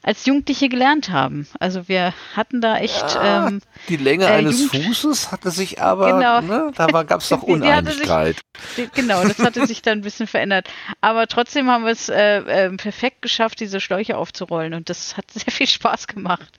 als 0.00 0.26
Jugendliche 0.26 0.68
gelernt 0.68 1.10
haben. 1.10 1.48
Also 1.58 1.88
wir 1.88 2.14
hatten 2.36 2.60
da 2.60 2.76
echt 2.78 3.14
ja, 3.16 3.48
ähm, 3.48 3.60
die 3.88 3.96
Länge 3.96 4.26
äh, 4.26 4.28
eines 4.28 4.60
Jugend 4.60 4.84
Fußes 4.84 5.32
hatte 5.32 5.50
sich 5.50 5.82
aber, 5.82 6.12
genau. 6.12 6.40
ne, 6.40 6.72
da 6.76 6.86
gab 7.02 7.20
es 7.20 7.28
doch 7.30 7.42
Uneinigkeit. 7.42 8.36
Sich, 8.76 8.92
genau, 8.92 9.24
das 9.24 9.40
hatte 9.40 9.66
sich 9.66 9.82
dann 9.82 9.98
ein 9.98 10.02
bisschen 10.02 10.28
verändert. 10.28 10.68
Aber 11.00 11.26
trotzdem 11.26 11.68
haben 11.68 11.84
wir 11.84 11.90
es 11.90 12.08
äh, 12.08 12.38
äh, 12.38 12.70
perfekt 12.76 13.22
geschafft, 13.22 13.58
diese 13.58 13.80
Schläuche 13.80 14.16
aufzurollen 14.16 14.74
und 14.74 14.88
das 14.88 15.16
hat 15.16 15.30
sehr 15.32 15.52
viel 15.52 15.66
Spaß 15.66 16.06
gemacht. 16.06 16.52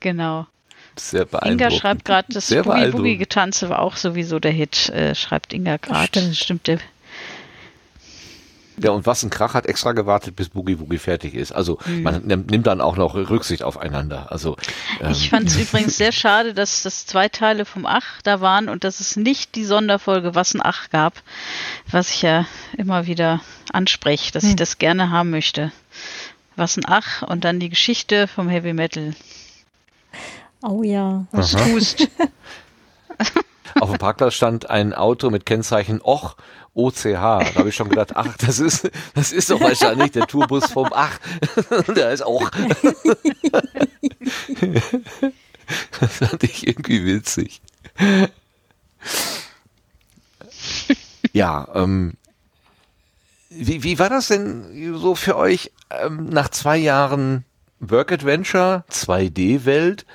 Genau. 0.00 0.46
Sehr 0.96 1.26
beeindruckend. 1.26 1.60
Inga 1.60 1.70
schreibt 1.70 2.04
gerade, 2.06 2.28
das 2.32 2.48
Boogie 2.48 2.90
Boogie 2.90 3.16
Getanze 3.18 3.68
war 3.68 3.80
auch 3.80 3.96
sowieso 3.96 4.38
der 4.38 4.52
Hit, 4.52 4.88
äh, 4.88 5.14
schreibt 5.14 5.52
Inga 5.52 5.76
gerade. 5.76 6.06
Stimmt. 6.06 6.36
stimmt, 6.36 6.66
der 6.66 6.78
ja, 8.82 8.90
und 8.90 9.06
was 9.06 9.22
ein 9.22 9.30
Krach 9.30 9.54
hat 9.54 9.66
extra 9.66 9.92
gewartet, 9.92 10.36
bis 10.36 10.48
Boogie 10.48 10.80
Woogie 10.80 10.98
fertig 10.98 11.34
ist. 11.34 11.52
Also 11.52 11.78
mhm. 11.86 12.02
man 12.02 12.26
nimmt 12.26 12.66
dann 12.66 12.80
auch 12.80 12.96
noch 12.96 13.14
Rücksicht 13.14 13.62
aufeinander. 13.62 14.32
Also 14.32 14.56
ähm. 15.00 15.12
ich 15.12 15.30
fand 15.30 15.48
es 15.48 15.56
übrigens 15.60 15.96
sehr 15.96 16.12
schade, 16.12 16.54
dass 16.54 16.82
das 16.82 17.06
zwei 17.06 17.28
Teile 17.28 17.64
vom 17.64 17.86
Ach 17.86 18.20
da 18.22 18.40
waren 18.40 18.68
und 18.68 18.84
dass 18.84 19.00
es 19.00 19.16
nicht 19.16 19.54
die 19.54 19.64
Sonderfolge 19.64 20.34
Was 20.34 20.54
ein 20.54 20.60
Ach 20.62 20.90
gab, 20.90 21.22
was 21.90 22.10
ich 22.10 22.22
ja 22.22 22.46
immer 22.76 23.06
wieder 23.06 23.40
anspreche, 23.72 24.32
dass 24.32 24.44
mhm. 24.44 24.50
ich 24.50 24.56
das 24.56 24.78
gerne 24.78 25.10
haben 25.10 25.30
möchte. 25.30 25.72
Was 26.56 26.76
ein 26.76 26.84
Ach 26.86 27.22
und 27.22 27.44
dann 27.44 27.60
die 27.60 27.68
Geschichte 27.68 28.26
vom 28.28 28.48
Heavy 28.48 28.72
Metal. 28.72 29.14
Oh 30.62 30.82
ja. 30.82 31.26
Was 31.32 31.52
tust. 31.52 32.08
Auf 33.80 33.90
dem 33.90 33.98
Parkplatz 33.98 34.34
stand 34.34 34.70
ein 34.70 34.92
Auto 34.92 35.30
mit 35.30 35.46
Kennzeichen 35.46 36.00
Och 36.02 36.36
OCH. 36.74 37.04
Da 37.04 37.54
habe 37.54 37.68
ich 37.68 37.74
schon 37.74 37.88
gedacht, 37.88 38.12
ach, 38.14 38.36
das 38.38 38.58
ist, 38.58 38.90
das 39.14 39.32
ist 39.32 39.50
doch 39.50 39.60
wahrscheinlich 39.60 40.12
der 40.12 40.26
Tourbus 40.26 40.70
vom 40.70 40.88
Ach. 40.92 41.18
der 41.96 42.12
ist 42.12 42.22
auch. 42.22 42.50
Das 46.00 46.16
fand 46.16 46.42
ich 46.42 46.66
irgendwie 46.66 47.04
witzig. 47.04 47.60
Ja, 51.32 51.68
ähm, 51.74 52.14
wie, 53.50 53.82
wie 53.82 53.98
war 53.98 54.08
das 54.08 54.28
denn 54.28 54.96
so 54.96 55.14
für 55.14 55.36
euch 55.36 55.72
ähm, 55.90 56.28
nach 56.28 56.48
zwei 56.48 56.76
Jahren 56.76 57.44
Work 57.80 58.12
Adventure, 58.12 58.84
2D-Welt, 58.90 60.06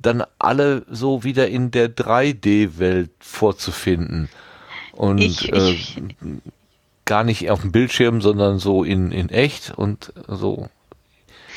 dann 0.00 0.24
alle 0.38 0.84
so 0.88 1.24
wieder 1.24 1.48
in 1.48 1.70
der 1.70 1.94
3D-Welt 1.94 3.10
vorzufinden? 3.20 4.28
Und 4.92 5.18
ich, 5.18 5.52
ich, 5.52 5.96
äh, 5.96 6.02
gar 7.04 7.24
nicht 7.24 7.50
auf 7.50 7.60
dem 7.60 7.72
Bildschirm, 7.72 8.20
sondern 8.20 8.58
so 8.58 8.84
in, 8.84 9.12
in 9.12 9.28
echt 9.28 9.70
und 9.76 10.12
so. 10.26 10.68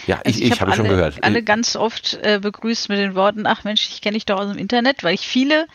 Ja, 0.08 0.18
also 0.18 0.30
ich, 0.30 0.46
ich, 0.46 0.54
ich 0.54 0.62
habe 0.62 0.72
hab 0.72 0.78
schon 0.78 0.88
gehört. 0.88 1.24
Alle 1.24 1.44
ganz 1.44 1.76
oft 1.76 2.20
äh, 2.24 2.40
begrüßt 2.42 2.90
mit 2.90 2.98
den 2.98 3.16
Worten, 3.16 3.46
ach 3.46 3.64
Mensch, 3.64 3.88
ich 3.90 4.02
kenne 4.02 4.16
dich 4.16 4.26
doch 4.26 4.40
aus 4.40 4.50
dem 4.50 4.58
Internet, 4.58 5.04
weil 5.04 5.14
ich 5.14 5.28
viele 5.28 5.68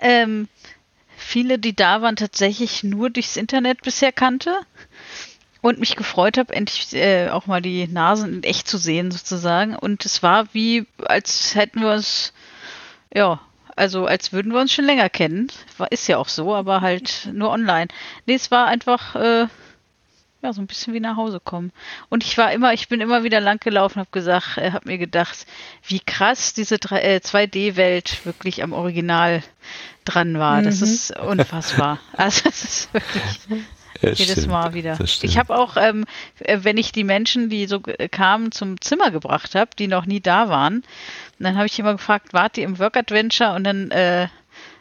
ähm, 0.00 0.48
viele, 1.16 1.58
die 1.58 1.74
da 1.74 2.02
waren, 2.02 2.16
tatsächlich 2.16 2.84
nur 2.84 3.10
durchs 3.10 3.36
Internet 3.36 3.82
bisher 3.82 4.12
kannte 4.12 4.58
und 5.66 5.80
mich 5.80 5.96
gefreut 5.96 6.38
habe, 6.38 6.54
endlich 6.54 6.94
äh, 6.94 7.28
auch 7.28 7.46
mal 7.46 7.60
die 7.60 7.88
Nasen 7.88 8.34
in 8.34 8.42
echt 8.44 8.68
zu 8.68 8.78
sehen 8.78 9.10
sozusagen. 9.10 9.74
Und 9.74 10.04
es 10.04 10.22
war 10.22 10.46
wie, 10.52 10.86
als 11.04 11.56
hätten 11.56 11.80
wir 11.80 11.90
uns, 11.90 12.32
ja, 13.12 13.40
also 13.74 14.06
als 14.06 14.32
würden 14.32 14.52
wir 14.52 14.60
uns 14.60 14.72
schon 14.72 14.84
länger 14.84 15.10
kennen. 15.10 15.48
War, 15.76 15.90
ist 15.90 16.06
ja 16.06 16.18
auch 16.18 16.28
so, 16.28 16.54
aber 16.54 16.82
halt 16.82 17.28
nur 17.32 17.50
online. 17.50 17.88
Nee, 18.26 18.34
es 18.34 18.52
war 18.52 18.68
einfach, 18.68 19.16
äh, 19.16 19.48
ja, 20.40 20.52
so 20.52 20.60
ein 20.60 20.68
bisschen 20.68 20.94
wie 20.94 21.00
nach 21.00 21.16
Hause 21.16 21.40
kommen. 21.40 21.72
Und 22.10 22.22
ich 22.22 22.38
war 22.38 22.52
immer, 22.52 22.72
ich 22.72 22.86
bin 22.86 23.00
immer 23.00 23.24
wieder 23.24 23.40
lang 23.40 23.58
gelaufen, 23.58 23.98
habe 23.98 24.10
gesagt, 24.12 24.58
äh, 24.58 24.70
habe 24.70 24.88
mir 24.88 24.98
gedacht, 24.98 25.46
wie 25.84 25.98
krass 25.98 26.54
diese 26.54 26.76
äh, 26.76 27.18
2D-Welt 27.18 28.24
wirklich 28.24 28.62
am 28.62 28.72
Original 28.72 29.42
dran 30.04 30.38
war. 30.38 30.60
Mhm. 30.60 30.64
Das 30.66 30.80
ist 30.80 31.10
unfassbar. 31.18 31.98
Also 32.12 32.42
das 32.44 32.62
ist 32.62 32.94
wirklich 32.94 33.66
ja, 34.00 34.10
jedes 34.10 34.32
stimmt, 34.32 34.48
Mal 34.48 34.74
wieder. 34.74 34.98
Ich 35.00 35.38
habe 35.38 35.56
auch, 35.56 35.76
ähm, 35.76 36.04
äh, 36.40 36.58
wenn 36.62 36.76
ich 36.76 36.92
die 36.92 37.04
Menschen, 37.04 37.48
die 37.48 37.66
so 37.66 37.80
kamen, 37.80 38.52
zum 38.52 38.80
Zimmer 38.80 39.10
gebracht 39.10 39.54
habe, 39.54 39.70
die 39.78 39.88
noch 39.88 40.06
nie 40.06 40.20
da 40.20 40.48
waren, 40.48 40.82
dann 41.38 41.56
habe 41.56 41.66
ich 41.66 41.78
immer 41.78 41.92
gefragt, 41.92 42.32
wart 42.32 42.58
ihr 42.58 42.64
im 42.64 42.78
Work 42.78 42.96
Adventure? 42.96 43.54
Und 43.54 43.64
dann 43.64 43.90
äh, 43.90 44.28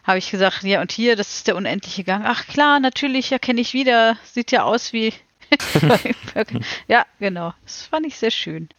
habe 0.04 0.18
ich 0.18 0.32
gesagt, 0.32 0.64
ja 0.64 0.82
und 0.82 0.92
hier, 0.92 1.16
das 1.16 1.34
ist 1.34 1.48
der 1.48 1.56
unendliche 1.56 2.04
Gang. 2.04 2.24
Ach 2.26 2.46
klar, 2.48 2.80
natürlich, 2.80 3.32
erkenne 3.32 3.62
ich 3.62 3.74
wieder. 3.74 4.18
Sieht 4.24 4.52
ja 4.52 4.64
aus 4.64 4.94
wie 4.94 5.14
ja, 6.88 7.06
genau. 7.20 7.54
Das 7.64 7.84
fand 7.84 8.06
ich 8.06 8.18
sehr 8.18 8.32
schön. 8.32 8.70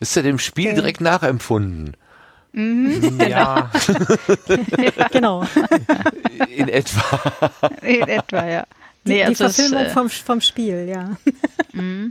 Ist 0.00 0.14
ja 0.14 0.22
dem 0.22 0.38
Spiel 0.38 0.74
direkt 0.74 1.00
nachempfunden. 1.00 1.96
Mhm, 2.52 3.20
ja. 3.28 3.70
genau. 5.10 5.46
In 6.48 6.68
etwa. 6.68 7.32
In 7.82 8.08
etwa, 8.08 8.46
ja. 8.46 8.66
Nee, 9.08 9.16
die, 9.16 9.24
also 9.24 9.46
die 9.46 9.52
Verfilmung 9.52 9.82
es, 9.82 9.90
äh, 9.90 9.94
vom, 9.94 10.10
vom 10.10 10.40
Spiel, 10.40 10.88
ja. 10.88 11.16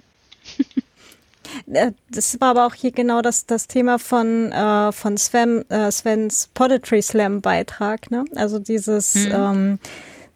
Äh, 1.72 1.92
das 2.12 2.40
war 2.40 2.50
aber 2.50 2.68
auch 2.68 2.74
hier 2.74 2.92
genau 2.92 3.22
das, 3.22 3.46
das 3.46 3.68
Thema 3.68 4.00
von, 4.00 4.52
äh, 4.52 4.92
von 4.92 5.18
Sven, 5.18 5.64
äh, 5.70 5.92
Svens 5.92 6.50
Poetry 6.54 7.02
Slam 7.02 7.42
Beitrag. 7.42 8.12
Ne? 8.12 8.26
Also 8.36 8.60
dieses 8.60 9.16
mhm. 9.16 9.32
ähm, 9.34 9.80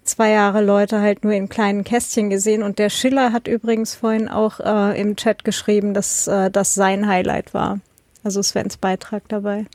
zwei 0.03 0.31
Jahre 0.31 0.63
Leute 0.63 0.99
halt 1.01 1.23
nur 1.23 1.33
in 1.33 1.49
kleinen 1.49 1.83
Kästchen 1.83 2.29
gesehen. 2.29 2.63
Und 2.63 2.79
der 2.79 2.89
Schiller 2.89 3.31
hat 3.33 3.47
übrigens 3.47 3.95
vorhin 3.95 4.29
auch 4.29 4.59
äh, 4.59 4.99
im 4.99 5.15
Chat 5.15 5.43
geschrieben, 5.43 5.93
dass 5.93 6.27
äh, 6.27 6.49
das 6.49 6.75
sein 6.75 7.07
Highlight 7.07 7.53
war. 7.53 7.79
Also 8.23 8.41
Svens 8.41 8.77
Beitrag 8.77 9.23
dabei. 9.29 9.65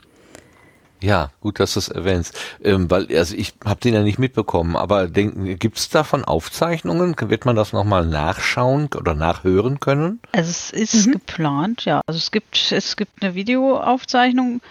Ja, 1.01 1.29
gut, 1.41 1.59
dass 1.59 1.73
du 1.73 1.79
es 1.79 1.89
erwähnst. 1.89 2.39
Ähm, 2.63 2.89
weil, 2.89 3.07
also 3.15 3.35
ich 3.35 3.53
habe 3.63 3.79
den 3.79 3.93
ja 3.93 4.01
nicht 4.01 4.17
mitbekommen, 4.17 4.75
aber 4.75 5.07
gibt 5.07 5.77
es 5.77 5.89
davon 5.89 6.25
Aufzeichnungen? 6.25 7.15
Wird 7.19 7.45
man 7.45 7.55
das 7.55 7.71
nochmal 7.73 8.05
nachschauen 8.05 8.89
oder 8.95 9.13
nachhören 9.13 9.79
können? 9.79 10.19
Also 10.31 10.49
es 10.49 10.71
ist 10.71 11.07
mhm. 11.07 11.11
geplant, 11.13 11.85
ja. 11.85 12.01
Also 12.07 12.17
es 12.17 12.31
gibt, 12.31 12.71
es 12.71 12.95
gibt 12.95 13.21
eine 13.21 13.35
Videoaufzeichnung 13.35 14.61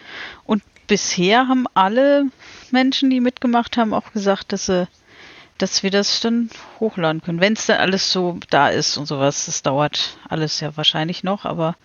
und 0.45 0.63
bisher 0.89 1.49
haben 1.49 1.67
alle 1.75 2.27
Menschen, 2.71 3.11
die 3.11 3.21
mitgemacht 3.21 3.77
haben, 3.77 3.95
auch 3.95 4.13
gesagt, 4.13 4.53
dass 4.53 4.67
sie 4.67 4.89
dass 5.59 5.83
wir 5.83 5.91
das 5.91 6.21
dann 6.21 6.51
hochladen 6.81 7.23
können. 7.23 7.41
Wenn 7.41 7.55
es 7.55 7.67
dann 7.67 7.79
alles 7.79 8.13
so 8.13 8.39
da 8.51 8.69
ist 8.69 8.99
und 8.99 9.07
sowas, 9.07 9.47
das 9.47 9.63
dauert 9.63 10.19
alles 10.29 10.61
ja 10.61 10.77
wahrscheinlich 10.77 11.25
noch, 11.25 11.45
aber 11.45 11.77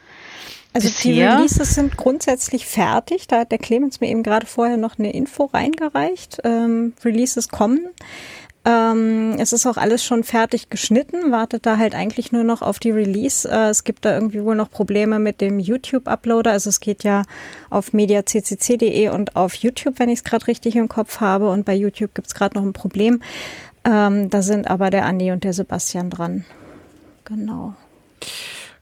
also 0.74 0.88
bisher, 0.88 1.14
die 1.14 1.22
Releases 1.22 1.76
sind 1.76 1.98
grundsätzlich 1.98 2.66
fertig. 2.66 3.28
Da 3.28 3.40
hat 3.40 3.52
der 3.52 3.60
Clemens 3.60 4.00
mir 4.00 4.10
eben 4.10 4.24
gerade 4.24 4.46
vorher 4.46 4.78
noch 4.78 4.98
eine 4.98 5.14
Info 5.14 5.46
reingereicht. 5.46 6.40
Ähm, 6.44 6.94
Releases 7.04 7.50
kommen. 7.50 7.88
Ähm, 8.64 9.38
es 9.40 9.54
ist 9.54 9.66
auch 9.66 9.78
alles 9.78 10.04
schon 10.04 10.24
fertig 10.24 10.70
geschnitten, 10.70 11.32
wartet 11.32 11.66
da 11.66 11.78
halt 11.78 11.96
eigentlich 11.96 12.32
nur 12.32 12.44
noch 12.44 12.62
auf 12.62 12.78
die 12.78 12.92
Release. 12.92 13.50
Äh, 13.50 13.70
es 13.70 13.84
gibt 13.84 14.06
da 14.06 14.14
irgendwie 14.14 14.44
wohl 14.44 14.56
noch 14.56 14.70
Probleme 14.70 15.18
mit 15.18 15.42
dem 15.42 15.60
YouTube-Uploader. 15.60 16.52
Also 16.52 16.70
es 16.70 16.80
geht 16.80 17.04
ja 17.04 17.24
auf 17.72 17.92
mediaccc.de 17.92 19.10
und 19.10 19.36
auf 19.36 19.56
YouTube, 19.56 19.98
wenn 19.98 20.10
ich 20.10 20.20
es 20.20 20.24
gerade 20.24 20.46
richtig 20.46 20.76
im 20.76 20.90
Kopf 20.90 21.22
habe. 21.22 21.50
Und 21.50 21.66
bei 21.66 21.74
YouTube 21.74 22.14
gibt 22.14 22.28
es 22.28 22.36
gerade 22.36 22.56
noch 22.56 22.64
ein 22.64 22.74
Problem. 22.74 23.24
Ähm, 23.84 24.30
da 24.30 24.44
sind 24.44 24.70
aber 24.70 24.92
der 24.92 25.06
Andi 25.06 25.32
und 25.32 25.44
der 25.44 25.54
Sebastian 25.54 26.12
dran. 26.12 26.46
Genau. 27.26 27.74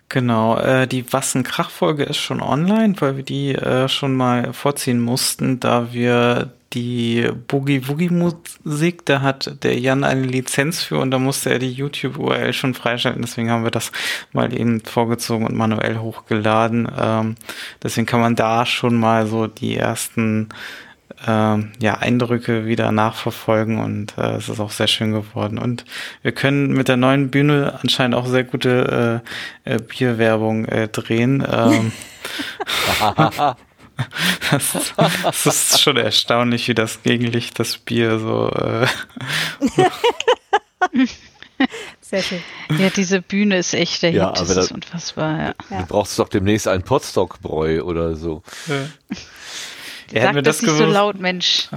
Genau, 0.10 0.58
äh, 0.58 0.88
die 0.88 1.14
Wassen-Krach-Folge 1.14 2.04
ist 2.04 2.18
schon 2.18 2.42
online, 2.42 2.96
weil 3.00 3.18
wir 3.18 3.24
die 3.24 3.54
äh, 3.54 3.88
schon 3.88 4.16
mal 4.16 4.54
vorziehen 4.54 5.00
mussten, 5.00 5.60
da 5.60 5.94
wir 5.94 6.52
die 6.74 7.30
Boogie-Woogie-Musik, 7.48 9.06
da 9.06 9.22
hat 9.22 9.64
der 9.64 9.80
Jan 9.80 10.04
eine 10.04 10.24
Lizenz 10.24 10.82
für 10.82 10.98
und 10.98 11.12
da 11.12 11.20
musste 11.20 11.52
er 11.52 11.60
die 11.60 11.72
YouTube-URL 11.72 12.54
schon 12.54 12.74
freischalten. 12.74 13.22
Deswegen 13.22 13.52
haben 13.52 13.64
wir 13.64 13.72
das 13.72 13.92
mal 14.34 14.54
eben 14.54 14.82
vorgezogen 14.82 15.46
und 15.46 15.56
manuell 15.56 15.98
hochgeladen. 15.98 16.88
Ähm, 17.00 17.36
deswegen 17.82 18.08
kann 18.08 18.20
man 18.20 18.36
da 18.36 18.66
schon 18.66 18.96
mal 18.96 19.28
so 19.28 19.48
die 19.48 19.78
ersten 19.78 20.50
ähm, 21.28 21.72
ja, 21.82 21.96
Eindrücke 21.96 22.66
wieder 22.66 22.92
nachverfolgen 22.92 23.80
und 23.80 24.18
äh, 24.18 24.36
es 24.38 24.50
ist 24.50 24.60
auch 24.60 24.72
sehr 24.72 24.88
schön 24.88 25.12
geworden. 25.12 25.58
Und 25.58 25.86
wir 26.22 26.32
können 26.32 26.74
mit 26.74 26.88
der 26.88 26.98
neuen 26.98 27.30
Bühne 27.30 27.80
anscheinend 27.82 28.16
auch 28.16 28.26
sehr 28.28 28.44
gute 28.44 29.22
äh, 29.66 29.76
äh, 29.76 29.80
Bierwerbung 29.80 30.66
äh, 30.66 30.88
drehen. 30.88 31.46
Ähm, 31.50 31.92
das, 34.52 34.94
das, 35.24 35.46
ist 35.46 35.82
schon 35.82 35.98
erstaunlich, 35.98 36.68
wie 36.68 36.74
das 36.74 37.04
Gegenlicht 37.04 37.60
das 37.60 37.78
Bier 37.78 38.20
so. 38.20 38.50
Äh, 38.52 38.88
Sehr 42.02 42.24
schön. 42.24 42.42
Ja, 42.80 42.90
diese 42.90 43.22
Bühne 43.22 43.58
ist 43.58 43.74
echt 43.74 44.02
der 44.02 44.12
ja, 44.12 44.30
Hit. 44.30 44.40
Das 44.40 44.50
ist 44.56 44.72
unfassbar. 44.72 45.54
Ja. 45.70 45.82
Du 45.82 45.86
brauchst 45.88 46.18
doch 46.18 46.30
demnächst 46.30 46.68
einen 46.68 46.84
Potstock-Bräu 46.84 47.82
oder 47.82 48.16
so. 48.16 48.42
Ja. 48.68 48.88
Sag 50.14 50.34
das, 50.36 50.44
das 50.44 50.62
nicht 50.62 50.78
so 50.78 50.86
laut, 50.86 51.20
Mensch. 51.20 51.70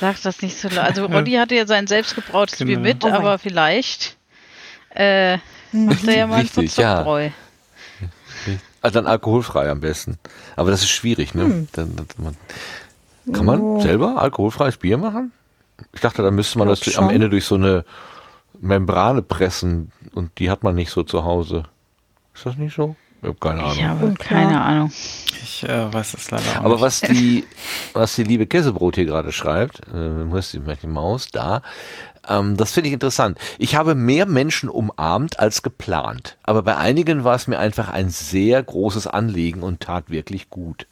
Sag 0.00 0.22
das 0.22 0.42
nicht 0.42 0.58
so 0.58 0.68
laut. 0.68 0.86
Also 0.86 1.06
Roddy 1.06 1.32
hatte 1.32 1.54
ja 1.54 1.66
sein 1.66 1.86
selbstgebrautes 1.86 2.58
genau. 2.58 2.68
Bier 2.68 2.78
mit, 2.78 3.04
oh 3.04 3.08
aber 3.08 3.38
vielleicht 3.38 4.16
äh, 4.90 5.38
macht 5.72 6.06
er 6.06 6.16
ja 6.16 6.26
mal 6.26 6.40
Richtig. 6.40 6.76
Ja. 6.76 7.04
Also 8.82 8.94
dann 8.94 9.06
alkoholfrei 9.06 9.70
am 9.70 9.80
besten. 9.80 10.18
Aber 10.56 10.70
das 10.70 10.82
ist 10.82 10.90
schwierig, 10.90 11.34
ne? 11.34 11.44
Hm. 11.44 11.68
Dann, 11.72 11.96
dann, 11.96 12.36
kann 13.32 13.44
man 13.44 13.60
oh. 13.60 13.80
selber 13.80 14.20
alkoholfreies 14.20 14.78
Bier 14.78 14.96
machen? 14.96 15.32
Ich 15.92 16.00
dachte, 16.00 16.22
da 16.22 16.30
müsste 16.30 16.58
man 16.58 16.68
das 16.68 16.82
schon. 16.82 17.04
am 17.04 17.10
Ende 17.10 17.28
durch 17.28 17.44
so 17.44 17.54
eine 17.54 17.84
Membrane 18.60 19.22
pressen 19.22 19.92
und 20.14 20.38
die 20.38 20.50
hat 20.50 20.62
man 20.62 20.74
nicht 20.74 20.90
so 20.90 21.02
zu 21.02 21.24
Hause. 21.24 21.64
Ist 22.34 22.46
das 22.46 22.56
nicht 22.56 22.74
so? 22.74 22.96
Ich 23.22 23.28
habe 23.28 23.36
keine 23.38 23.62
Ahnung. 23.62 23.76
Ich 23.76 23.84
habe 23.84 24.14
keine 24.14 24.60
Ahnung. 24.60 24.92
Ich 25.42 25.68
äh, 25.68 25.92
weiß 25.92 26.14
es 26.14 26.30
leider 26.30 26.60
auch 26.60 26.64
Aber 26.64 26.74
nicht. 26.74 26.80
was 26.80 27.00
die, 27.02 27.44
was 27.92 28.14
die 28.14 28.24
liebe 28.24 28.46
Käsebrot 28.46 28.94
hier 28.94 29.04
gerade 29.04 29.30
schreibt, 29.30 29.80
äh, 29.88 30.30
wo 30.30 30.36
ist 30.36 30.54
die, 30.54 30.60
die 30.60 30.86
Maus? 30.86 31.28
Da. 31.30 31.60
Ähm, 32.26 32.56
das 32.56 32.72
finde 32.72 32.88
ich 32.88 32.94
interessant. 32.94 33.38
Ich 33.58 33.76
habe 33.76 33.94
mehr 33.94 34.24
Menschen 34.24 34.70
umarmt 34.70 35.38
als 35.38 35.62
geplant. 35.62 36.38
Aber 36.42 36.62
bei 36.62 36.76
einigen 36.76 37.24
war 37.24 37.34
es 37.34 37.46
mir 37.46 37.58
einfach 37.58 37.90
ein 37.90 38.08
sehr 38.08 38.62
großes 38.62 39.06
Anliegen 39.06 39.62
und 39.62 39.80
tat 39.80 40.08
wirklich 40.08 40.48
gut. 40.48 40.86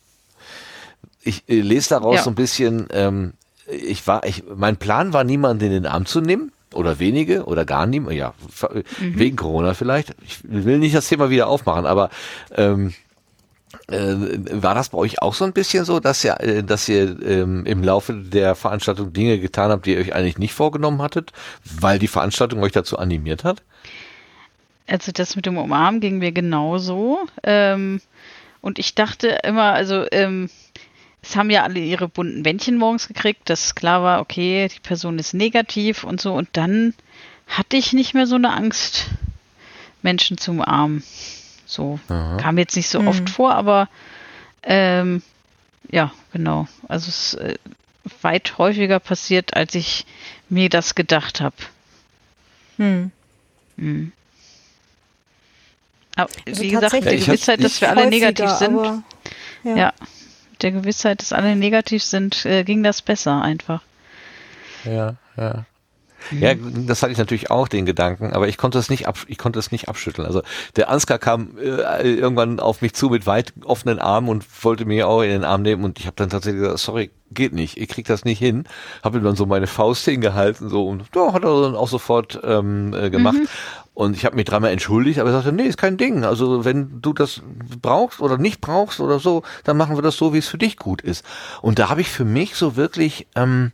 Ich 1.22 1.48
äh, 1.48 1.60
lese 1.60 1.90
daraus 1.90 2.16
ja. 2.16 2.22
so 2.22 2.30
ein 2.30 2.36
bisschen, 2.36 2.88
ähm, 2.90 3.32
ich 3.66 4.06
war, 4.06 4.24
ich, 4.26 4.44
mein 4.55 4.76
Plan 4.76 5.14
war, 5.14 5.24
niemanden 5.24 5.64
in 5.64 5.72
den 5.72 5.86
Arm 5.86 6.05
zu 6.05 6.20
nehmen 6.20 6.52
oder 6.74 6.99
wenige 6.99 7.45
oder 7.45 7.65
gar 7.65 7.86
niemand, 7.86 8.16
ja, 8.16 8.35
mhm. 9.01 9.19
wegen 9.19 9.36
Corona 9.36 9.74
vielleicht. 9.74 10.15
Ich 10.27 10.40
will 10.45 10.78
nicht 10.78 10.95
das 10.95 11.09
Thema 11.09 11.31
wieder 11.31 11.49
aufmachen, 11.49 11.86
aber 11.86 12.11
ähm, 12.57 12.95
äh, 13.89 14.15
war 14.62 14.74
das 14.74 14.90
bei 14.90 14.99
euch 14.99 15.20
auch 15.23 15.35
so 15.35 15.45
ein 15.45 15.53
bisschen 15.53 15.85
so, 15.85 16.01
dass 16.01 16.24
ihr, 16.24 16.40
äh, 16.40 16.62
dass 16.62 16.89
ihr 16.89 17.20
ähm, 17.23 17.66
im 17.66 17.82
Laufe 17.82 18.15
der 18.15 18.55
Veranstaltung 18.55 19.12
Dinge 19.12 19.39
getan 19.39 19.70
habt, 19.70 19.86
die 19.86 19.95
ihr 19.95 20.01
euch 20.01 20.15
eigentlich 20.15 20.39
nicht 20.39 20.55
vorgenommen 20.55 21.03
hattet, 21.03 21.32
weil 21.65 21.99
die 21.99 22.09
Veranstaltung 22.09 22.62
euch 22.62 22.73
dazu 22.73 22.99
animiert 22.99 23.45
hat? 23.45 23.62
Also 24.86 25.12
das 25.12 25.36
mit 25.36 25.45
dem 25.47 25.59
Umarmen 25.59 26.01
ging 26.01 26.19
mir 26.19 26.32
genauso. 26.32 27.19
Ähm, 27.43 28.01
und 28.61 28.78
ich 28.78 28.95
dachte 28.95 29.39
immer, 29.45 29.73
also 29.73 30.07
ähm, 30.11 30.49
es 31.28 31.36
haben 31.36 31.50
ja 31.50 31.62
alle 31.62 31.78
ihre 31.78 32.09
bunten 32.09 32.42
Bändchen 32.42 32.78
morgens 32.78 33.06
gekriegt, 33.06 33.50
dass 33.50 33.74
klar 33.74 34.02
war, 34.02 34.20
okay, 34.20 34.68
die 34.68 34.80
Person 34.80 35.18
ist 35.18 35.34
negativ 35.34 36.05
und 36.05 36.22
so. 36.22 36.32
Und 36.32 36.48
dann 36.52 36.94
hatte 37.46 37.76
ich 37.76 37.92
nicht 37.92 38.14
mehr 38.14 38.26
so 38.26 38.36
eine 38.36 38.55
Angst, 38.55 39.09
Menschen 40.00 40.38
zu 40.38 40.52
umarmen. 40.52 41.02
So 41.66 42.00
Aha. 42.09 42.38
kam 42.38 42.56
jetzt 42.56 42.76
nicht 42.76 42.88
so 42.88 43.02
mhm. 43.02 43.09
oft 43.09 43.28
vor, 43.28 43.55
aber 43.55 43.90
ähm, 44.62 45.22
ja, 45.90 46.12
genau. 46.32 46.66
Also 46.88 47.09
es 47.09 47.34
ist 47.34 47.40
äh, 47.40 47.59
weit 48.22 48.56
häufiger 48.56 48.98
passiert, 48.98 49.55
als 49.55 49.74
ich 49.74 50.06
mir 50.48 50.70
das 50.70 50.94
gedacht 50.94 51.42
habe. 51.42 51.56
Hm. 52.78 53.10
Hm. 53.76 54.12
Aber, 56.16 56.30
also 56.46 56.62
wie 56.62 56.70
gesagt, 56.70 56.94
die 56.94 57.00
Gewissheit, 57.00 57.62
dass 57.62 57.82
wir 57.82 57.90
alle 57.90 58.09
negativ 58.09 58.48
sind. 58.48 58.78
Aber, 58.78 59.02
ja. 59.62 59.76
ja 59.76 59.92
der 60.62 60.72
Gewissheit, 60.72 61.20
dass 61.20 61.32
alle 61.32 61.56
negativ 61.56 62.02
sind, 62.02 62.44
äh, 62.44 62.64
ging 62.64 62.82
das 62.82 63.02
besser 63.02 63.43
einfach. 63.43 63.82
Ja, 64.85 65.14
ja. 65.36 65.64
Ja, 66.31 66.55
das 66.55 67.03
hatte 67.03 67.12
ich 67.12 67.19
natürlich 67.19 67.51
auch 67.51 67.69
den 67.69 67.86
Gedanken, 67.86 68.32
aber 68.32 68.49
ich 68.49 68.59
konnte 68.59 68.78
es 68.78 68.90
nicht 68.90 69.07
ab, 69.07 69.16
ich 69.27 69.39
konnte 69.39 69.59
es 69.59 69.70
nicht 69.70 69.89
abschütteln. 69.89 70.27
Also 70.27 70.43
der 70.77 70.90
Ansgar 70.90 71.19
kam 71.19 71.57
äh, 71.59 72.15
irgendwann 72.15 72.61
auf 72.61 72.82
mich 72.82 72.95
zu 72.95 73.09
mit 73.09 73.27
weit 73.27 73.53
offenen 73.65 73.99
Armen 73.99 74.28
und 74.28 74.45
wollte 74.62 74.85
mir 74.85 75.09
auch 75.09 75.23
in 75.23 75.31
den 75.31 75.45
Arm 75.45 75.62
nehmen 75.62 75.85
und 75.85 75.99
ich 75.99 76.07
habe 76.07 76.16
dann 76.16 76.31
tatsächlich 76.31 76.62
gesagt, 76.62 76.81
sorry, 76.81 77.11
geht 77.31 77.53
nicht, 77.53 77.77
ich 77.77 77.89
krieg 77.89 78.07
das 78.07 78.24
nicht 78.24 78.39
hin. 78.39 78.65
Habe 79.03 79.19
ihm 79.19 79.24
dann 79.24 79.36
so 79.36 79.47
meine 79.47 79.66
Faust 79.66 80.05
hingehalten 80.05 80.69
so 80.69 80.86
und 80.89 81.05
ja, 81.15 81.32
hat 81.32 81.45
er 81.45 81.62
dann 81.62 81.77
auch 81.77 81.89
sofort 81.89 82.40
ähm, 82.43 82.95
äh, 82.95 83.11
gemacht. 83.11 83.39
Mhm. 83.39 83.49
Und 83.95 84.16
ich 84.16 84.24
habe 84.24 84.36
mich 84.36 84.45
dreimal 84.45 84.70
entschuldigt, 84.70 85.19
aber 85.19 85.31
er 85.31 85.36
sagte, 85.36 85.53
nee, 85.53 85.65
ist 85.65 85.77
kein 85.77 85.97
Ding. 85.97 86.24
Also 86.24 86.65
wenn 86.65 87.01
du 87.03 87.12
das 87.12 87.43
brauchst 87.82 88.20
oder 88.20 88.39
nicht 88.39 88.61
brauchst 88.61 89.01
oder 89.01 89.19
so, 89.19 89.43
dann 89.65 89.77
machen 89.77 89.97
wir 89.97 90.03
das 90.03 90.16
so, 90.16 90.32
wie 90.32 90.39
es 90.39 90.47
für 90.47 90.59
dich 90.59 90.77
gut 90.77 91.03
ist. 91.03 91.24
Und 91.62 91.81
da 91.81 91.89
habe 91.89 92.01
ich 92.01 92.09
für 92.09 92.24
mich 92.24 92.55
so 92.55 92.77
wirklich 92.77 93.27
ähm, 93.35 93.73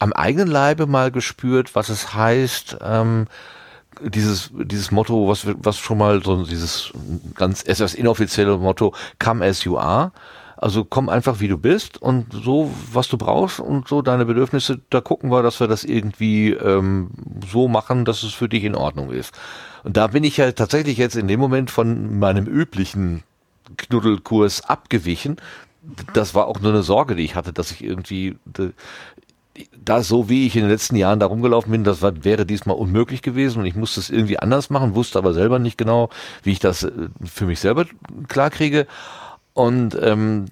am 0.00 0.12
eigenen 0.12 0.48
Leibe 0.48 0.86
mal 0.86 1.10
gespürt, 1.10 1.74
was 1.74 1.88
es 1.88 2.14
heißt, 2.14 2.78
ähm, 2.82 3.26
dieses, 4.02 4.50
dieses 4.54 4.90
Motto, 4.90 5.28
was, 5.28 5.46
was 5.46 5.78
schon 5.78 5.98
mal 5.98 6.22
so 6.22 6.44
dieses 6.44 6.92
ganz 7.34 7.62
etwas 7.62 7.94
inoffizielle 7.94 8.58
Motto, 8.58 8.94
come 9.18 9.44
as 9.44 9.64
you 9.64 9.78
are. 9.78 10.12
Also 10.58 10.84
komm 10.84 11.10
einfach 11.10 11.40
wie 11.40 11.48
du 11.48 11.58
bist 11.58 12.00
und 12.00 12.32
so, 12.32 12.72
was 12.90 13.08
du 13.08 13.18
brauchst 13.18 13.60
und 13.60 13.88
so 13.88 14.00
deine 14.00 14.24
Bedürfnisse, 14.24 14.80
da 14.88 15.02
gucken 15.02 15.30
wir, 15.30 15.42
dass 15.42 15.60
wir 15.60 15.68
das 15.68 15.84
irgendwie 15.84 16.52
ähm, 16.52 17.10
so 17.46 17.68
machen, 17.68 18.06
dass 18.06 18.22
es 18.22 18.32
für 18.32 18.48
dich 18.48 18.64
in 18.64 18.74
Ordnung 18.74 19.10
ist. 19.10 19.34
Und 19.84 19.98
da 19.98 20.06
bin 20.06 20.24
ich 20.24 20.38
ja 20.38 20.50
tatsächlich 20.52 20.96
jetzt 20.96 21.14
in 21.14 21.28
dem 21.28 21.40
Moment 21.40 21.70
von 21.70 22.18
meinem 22.18 22.46
üblichen 22.46 23.22
Knuddelkurs 23.76 24.62
abgewichen. 24.62 25.36
Das 26.14 26.34
war 26.34 26.46
auch 26.46 26.58
nur 26.60 26.72
eine 26.72 26.82
Sorge, 26.82 27.16
die 27.16 27.24
ich 27.24 27.34
hatte, 27.34 27.52
dass 27.52 27.70
ich 27.70 27.84
irgendwie 27.84 28.38
da 29.76 30.02
so 30.02 30.28
wie 30.28 30.46
ich 30.46 30.56
in 30.56 30.62
den 30.62 30.70
letzten 30.70 30.96
Jahren 30.96 31.20
da 31.20 31.26
rumgelaufen 31.26 31.70
bin, 31.70 31.84
das 31.84 32.02
war, 32.02 32.24
wäre 32.24 32.46
diesmal 32.46 32.76
unmöglich 32.76 33.22
gewesen 33.22 33.60
und 33.60 33.66
ich 33.66 33.76
musste 33.76 34.00
es 34.00 34.10
irgendwie 34.10 34.38
anders 34.38 34.70
machen, 34.70 34.94
wusste 34.94 35.18
aber 35.18 35.32
selber 35.32 35.58
nicht 35.58 35.78
genau, 35.78 36.10
wie 36.42 36.52
ich 36.52 36.58
das 36.58 36.84
äh, 36.84 36.90
für 37.24 37.46
mich 37.46 37.60
selber 37.60 37.86
klarkriege. 38.28 38.86
Und 39.56 39.96
ähm, 40.02 40.44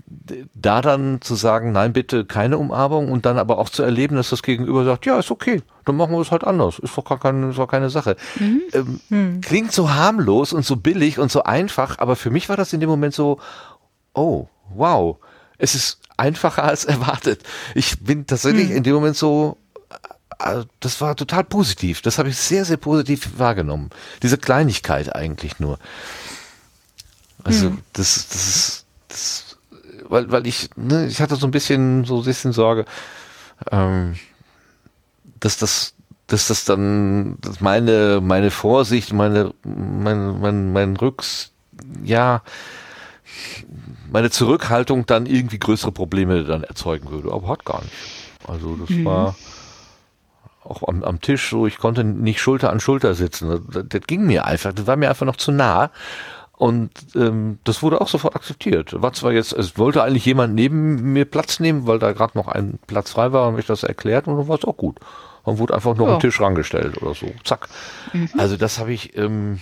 da 0.55 0.81
dann 0.81 1.21
zu 1.21 1.35
sagen, 1.35 1.73
nein, 1.73 1.93
bitte 1.93 2.25
keine 2.25 2.57
Umarmung 2.57 3.13
und 3.13 3.27
dann 3.27 3.37
aber 3.37 3.59
auch 3.59 3.69
zu 3.69 3.83
erleben, 3.83 4.17
dass 4.17 4.31
das 4.31 4.43
Gegenüber 4.43 4.83
sagt, 4.87 5.05
ja, 5.05 5.19
ist 5.19 5.31
okay, 5.31 5.61
dann 5.85 5.99
machen 5.99 6.13
wir 6.13 6.21
es 6.21 6.31
halt 6.31 6.43
anders, 6.43 6.79
ist 6.79 6.97
doch 6.97 7.05
gar 7.05 7.21
keine, 7.21 7.51
ist 7.51 7.59
doch 7.59 7.69
keine 7.69 7.91
Sache. 7.91 8.17
Mhm. 8.41 8.63
Ähm, 8.73 9.01
hm. 9.11 9.41
Klingt 9.43 9.73
so 9.73 9.93
harmlos 9.93 10.55
und 10.55 10.65
so 10.65 10.77
billig 10.77 11.19
und 11.19 11.31
so 11.31 11.43
einfach, 11.43 11.99
aber 11.99 12.17
für 12.17 12.31
mich 12.31 12.49
war 12.49 12.57
das 12.57 12.73
in 12.73 12.81
dem 12.81 12.89
Moment 12.89 13.13
so, 13.13 13.41
oh, 14.15 14.47
wow, 14.75 15.19
es 15.65 15.75
ist 15.75 15.99
einfacher 16.17 16.65
als 16.65 16.85
erwartet. 16.85 17.43
Ich 17.75 17.99
bin 18.01 18.27
tatsächlich 18.27 18.69
mhm. 18.69 18.77
in 18.77 18.83
dem 18.83 18.95
Moment 18.95 19.17
so, 19.17 19.57
äh, 20.39 20.65
das 20.81 21.01
war 21.01 21.17
total 21.17 21.45
positiv. 21.45 22.03
Das 22.03 22.19
habe 22.19 22.29
ich 22.29 22.37
sehr, 22.37 22.65
sehr 22.65 22.77
positiv 22.77 23.39
wahrgenommen. 23.39 23.91
Diese 24.23 24.39
Kleinigkeit 24.39 25.15
eigentlich 25.15 25.59
nur. 25.59 25.79
Also 27.43 27.71
mhm. 27.71 27.79
das, 27.95 28.29
das 28.29 28.47
ist 28.47 28.87
das, 29.09 29.57
weil, 30.09 30.31
weil 30.31 30.47
ich, 30.47 30.71
ne, 30.77 31.07
ich 31.07 31.21
hatte 31.21 31.37
so 31.37 31.47
ein 31.47 31.51
bisschen, 31.51 32.05
so 32.05 32.19
ein 32.19 32.25
bisschen 32.25 32.53
Sorge, 32.53 32.85
ähm, 33.71 34.17
dass 35.41 35.57
das, 35.57 35.95
dass 36.27 36.49
das 36.49 36.65
dann, 36.65 37.39
dass 37.41 37.61
meine, 37.61 38.21
meine 38.23 38.51
Vorsicht, 38.51 39.13
meine, 39.13 39.55
mein, 39.63 40.41
mein, 40.41 40.73
mein 40.73 40.97
Rücks, 40.97 41.53
ja, 42.03 42.43
meine 44.15 44.31
Zurückhaltung 44.31 45.07
dann 45.07 45.27
irgendwie 45.27 45.59
größere 45.59 45.91
Probleme 45.91 46.45
dann 46.45 46.63
erzeugen 46.63 47.11
würde, 47.11 47.33
aber 47.33 47.49
hat 47.49 47.65
gar 47.65 47.83
nicht. 47.83 47.93
Also 48.47 48.77
das 48.77 48.89
mhm. 48.91 49.05
war 49.05 49.35
auch 50.63 50.87
am, 50.87 51.03
am 51.03 51.21
Tisch 51.21 51.51
so, 51.51 51.67
ich 51.67 51.79
konnte 51.79 52.05
nicht 52.05 52.41
Schulter 52.41 52.71
an 52.71 52.79
Schulter 52.79 53.15
sitzen. 53.15 53.61
Das, 53.73 53.85
das 53.89 54.01
ging 54.07 54.25
mir 54.25 54.47
einfach, 54.47 54.73
das 54.73 54.87
war 54.87 54.95
mir 54.95 55.09
einfach 55.11 55.27
noch 55.27 55.35
zu 55.35 55.51
nah. 55.51 55.91
Und 56.53 56.93
ähm, 57.17 57.59
das 57.65 57.83
wurde 57.83 58.01
auch 58.01 58.07
sofort 58.07 58.37
akzeptiert. 58.37 59.03
War 59.03 59.13
zwar 59.13 59.33
jetzt, 59.33 59.53
es 59.53 59.79
wollte 59.79 60.05
eigentlich 60.05 60.25
jemand 60.25 60.55
neben 60.55 61.13
mir 61.13 61.25
Platz 61.25 61.59
nehmen, 61.59 61.89
weil 61.89 61.99
da 61.99 62.13
gerade 62.13 62.39
noch 62.39 62.47
ein 62.47 62.79
Platz 62.87 63.11
frei 63.11 63.33
war 63.33 63.49
und 63.49 63.57
mich 63.57 63.67
das 63.67 63.83
erklärt 63.83 64.29
und 64.29 64.39
dann 64.39 64.47
war 64.47 64.57
es 64.57 64.65
auch 64.65 64.77
gut. 64.77 65.01
Man 65.45 65.59
wurde 65.59 65.75
einfach 65.75 65.97
nur 65.97 66.07
ja. 66.07 66.15
am 66.15 66.21
Tisch 66.21 66.41
rangestellt 66.41 67.03
oder 67.03 67.15
so. 67.15 67.27
Zack. 67.43 67.69
Mhm. 68.13 68.31
Also 68.39 68.57
das 68.57 68.79
habe 68.79 68.93
ich, 68.93 69.17
ähm, 69.19 69.59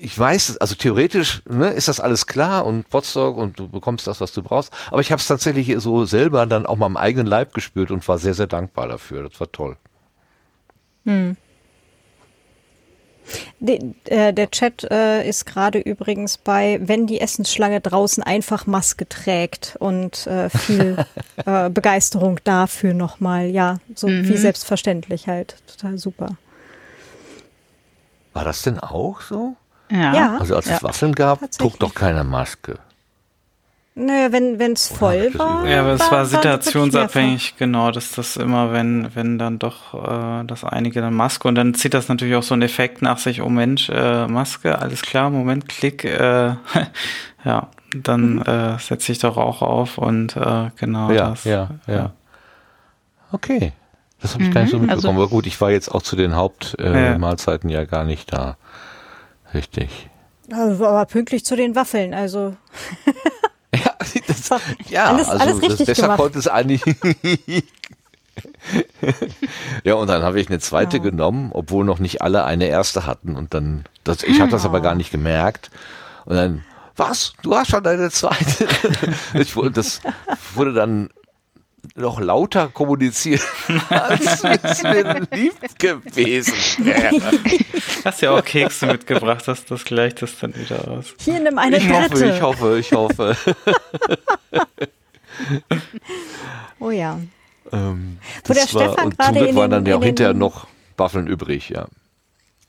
ich 0.00 0.18
weiß, 0.18 0.58
also 0.58 0.74
theoretisch 0.74 1.42
ne, 1.48 1.68
ist 1.68 1.88
das 1.88 2.00
alles 2.00 2.26
klar 2.26 2.66
und 2.66 2.88
Potsdok 2.88 3.36
und 3.36 3.58
du 3.58 3.68
bekommst 3.68 4.06
das, 4.06 4.20
was 4.20 4.32
du 4.32 4.42
brauchst. 4.42 4.72
Aber 4.90 5.00
ich 5.00 5.12
habe 5.12 5.20
es 5.20 5.26
tatsächlich 5.26 5.74
so 5.78 6.04
selber 6.04 6.46
dann 6.46 6.66
auch 6.66 6.76
mal 6.76 6.86
am 6.86 6.96
eigenen 6.96 7.26
Leib 7.26 7.54
gespürt 7.54 7.90
und 7.90 8.06
war 8.08 8.18
sehr, 8.18 8.34
sehr 8.34 8.46
dankbar 8.46 8.88
dafür. 8.88 9.28
Das 9.28 9.38
war 9.40 9.50
toll. 9.50 9.76
Hm. 11.04 11.36
De, 13.60 13.78
äh, 14.06 14.32
der 14.32 14.50
Chat 14.50 14.84
äh, 14.90 15.28
ist 15.28 15.46
gerade 15.46 15.78
übrigens 15.78 16.36
bei, 16.36 16.80
wenn 16.82 17.06
die 17.06 17.20
Essensschlange 17.20 17.80
draußen 17.80 18.22
einfach 18.22 18.66
Maske 18.66 19.08
trägt 19.08 19.76
und 19.78 20.26
äh, 20.26 20.50
viel 20.50 21.04
äh, 21.46 21.70
Begeisterung 21.70 22.40
dafür 22.42 22.92
nochmal. 22.92 23.46
Ja, 23.46 23.78
so 23.94 24.08
mhm. 24.08 24.28
wie 24.28 24.36
selbstverständlich 24.36 25.28
halt. 25.28 25.56
Total 25.66 25.96
super. 25.98 26.36
War 28.32 28.44
das 28.44 28.62
denn 28.62 28.78
auch 28.78 29.20
so? 29.20 29.56
Ja. 29.90 30.38
Also 30.38 30.56
als 30.56 30.66
es 30.66 30.82
Waffeln 30.82 31.14
gab, 31.14 31.50
trug 31.52 31.78
doch 31.78 31.94
keiner 31.94 32.24
Maske. 32.24 32.78
Naja, 33.96 34.32
wenn 34.32 34.72
es 34.72 34.88
voll 34.88 35.30
war. 35.34 35.66
Ja, 35.66 35.80
aber 35.80 35.92
es 35.92 36.10
war, 36.10 36.24
situationsabhängig, 36.24 37.56
genau, 37.58 37.90
dass 37.90 38.12
das 38.12 38.36
immer, 38.36 38.72
wenn, 38.72 39.14
wenn 39.14 39.36
dann 39.38 39.58
doch 39.58 39.94
äh, 39.94 40.44
das 40.46 40.64
einige 40.64 41.00
dann 41.00 41.12
Maske 41.12 41.48
und 41.48 41.56
dann 41.56 41.74
zieht 41.74 41.92
das 41.92 42.08
natürlich 42.08 42.36
auch 42.36 42.42
so 42.42 42.54
einen 42.54 42.62
Effekt 42.62 43.02
nach 43.02 43.18
sich, 43.18 43.42
oh 43.42 43.48
Mensch, 43.48 43.90
äh, 43.90 44.26
Maske, 44.28 44.78
alles 44.78 45.02
klar, 45.02 45.28
Moment, 45.28 45.68
Klick, 45.68 46.04
äh, 46.04 46.54
ja, 47.44 47.68
dann 47.94 48.36
mhm. 48.36 48.42
äh, 48.42 48.78
setze 48.78 49.12
ich 49.12 49.18
doch 49.18 49.36
auch 49.36 49.60
auf 49.60 49.98
und 49.98 50.36
äh, 50.36 50.70
genau 50.76 51.10
ja, 51.10 51.30
das. 51.30 51.44
Ja, 51.44 51.70
ja, 51.86 51.94
ja. 51.94 52.12
Okay. 53.32 53.72
Das 54.22 54.34
habe 54.34 54.44
ich 54.44 54.50
mhm, 54.50 54.54
gar 54.54 54.60
nicht 54.62 54.70
so 54.70 54.76
mhm, 54.76 54.86
mitbekommen. 54.86 55.08
Also, 55.08 55.22
aber 55.22 55.28
gut, 55.28 55.46
ich 55.46 55.60
war 55.60 55.70
jetzt 55.70 55.88
auch 55.88 56.02
zu 56.02 56.14
den 56.14 56.36
Hauptmahlzeiten 56.36 57.70
äh, 57.70 57.74
ja. 57.74 57.80
ja 57.80 57.86
gar 57.86 58.04
nicht 58.04 58.32
da. 58.32 58.56
Richtig. 59.54 60.08
Aber 60.52 61.06
pünktlich 61.06 61.44
zu 61.44 61.56
den 61.56 61.74
Waffeln, 61.74 62.14
also. 62.14 62.56
Ja, 63.72 63.94
das, 64.26 64.50
ja 64.88 65.04
alles, 65.04 65.28
also 65.28 65.44
alles 65.44 65.62
richtig 65.62 65.86
das, 65.86 65.98
besser 65.98 66.16
konnte 66.16 66.40
es 66.40 66.48
eigentlich. 66.48 66.82
ja, 69.84 69.94
und 69.94 70.08
dann 70.08 70.22
habe 70.22 70.40
ich 70.40 70.48
eine 70.48 70.58
zweite 70.58 70.96
ja. 70.96 71.02
genommen, 71.04 71.50
obwohl 71.52 71.84
noch 71.84 72.00
nicht 72.00 72.20
alle 72.20 72.44
eine 72.44 72.66
erste 72.66 73.06
hatten. 73.06 73.36
Und 73.36 73.54
dann, 73.54 73.84
das, 74.02 74.24
ich 74.24 74.40
habe 74.40 74.50
das 74.50 74.64
aber 74.64 74.80
gar 74.80 74.96
nicht 74.96 75.12
gemerkt. 75.12 75.70
Und 76.24 76.34
dann, 76.34 76.64
was? 76.96 77.32
Du 77.42 77.54
hast 77.54 77.70
schon 77.70 77.84
deine 77.84 78.10
zweite? 78.10 78.66
ich, 79.34 79.54
das 79.72 80.00
wurde 80.54 80.72
dann 80.72 81.10
noch 81.94 82.20
lauter 82.20 82.68
kommunizieren, 82.68 83.40
als 83.88 84.44
es 84.44 84.82
mir 84.82 85.26
lieb 85.32 85.54
gewesen 85.78 86.84
wäre. 86.84 87.20
Hast 88.04 88.22
ja 88.22 88.30
auch 88.32 88.44
Kekse 88.44 88.86
mitgebracht, 88.86 89.46
das, 89.46 89.64
das 89.64 89.84
gleicht 89.84 90.22
das 90.22 90.38
dann 90.38 90.54
wieder 90.54 90.88
aus. 90.88 91.14
Hier 91.20 91.40
nimm 91.40 91.58
eine 91.58 91.78
ich 91.78 91.86
dritte. 91.86 92.34
Ich 92.34 92.42
hoffe, 92.42 92.78
ich 92.78 92.92
hoffe, 92.92 93.36
ich 93.36 93.46
hoffe. 94.52 94.90
oh 96.78 96.90
ja. 96.90 97.18
Ähm, 97.72 98.18
Wo 98.44 98.52
der 98.52 98.62
war, 98.62 98.68
Stefan 98.68 99.10
gerade 99.10 99.38
in 99.38 99.44
den, 99.46 99.56
waren 99.56 99.70
dann 99.70 99.86
ja 99.86 99.96
auch 99.96 100.04
hinterher 100.04 100.34
noch 100.34 100.66
Waffeln 100.96 101.26
übrig, 101.26 101.68
ja. 101.70 101.86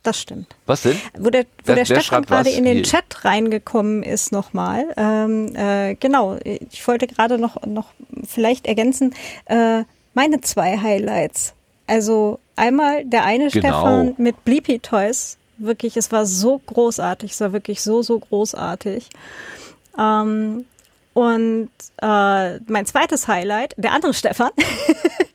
Das 0.03 0.19
stimmt. 0.19 0.55
Was 0.65 0.81
denn? 0.81 0.99
Wo 1.17 1.29
der, 1.29 1.45
wo 1.65 1.75
der, 1.75 1.85
Stefan 1.85 2.23
gerade 2.23 2.49
in 2.49 2.65
den 2.65 2.83
Chat 2.83 3.23
reingekommen 3.23 4.01
ist 4.01 4.31
nochmal. 4.31 4.85
Ähm, 4.97 5.55
äh, 5.55 5.95
genau, 5.95 6.37
ich 6.43 6.87
wollte 6.87 7.05
gerade 7.05 7.37
noch, 7.37 7.63
noch 7.67 7.89
vielleicht 8.27 8.65
ergänzen, 8.65 9.13
äh, 9.45 9.83
meine 10.13 10.41
zwei 10.41 10.77
Highlights. 10.79 11.53
Also 11.85 12.39
einmal 12.55 13.05
der 13.05 13.25
eine 13.25 13.49
genau. 13.49 13.67
Stefan 13.67 14.15
mit 14.17 14.43
Bleepy 14.43 14.79
Toys. 14.79 15.37
Wirklich, 15.57 15.95
es 15.97 16.11
war 16.11 16.25
so 16.25 16.59
großartig, 16.65 17.31
es 17.33 17.41
war 17.41 17.53
wirklich 17.53 17.81
so, 17.83 18.01
so 18.01 18.17
großartig. 18.17 19.07
Ähm, 19.99 20.65
Und 21.13 21.69
äh, 22.01 22.59
mein 22.71 22.85
zweites 22.85 23.27
Highlight, 23.27 23.75
der 23.77 23.91
andere 23.91 24.13
Stefan, 24.13 24.51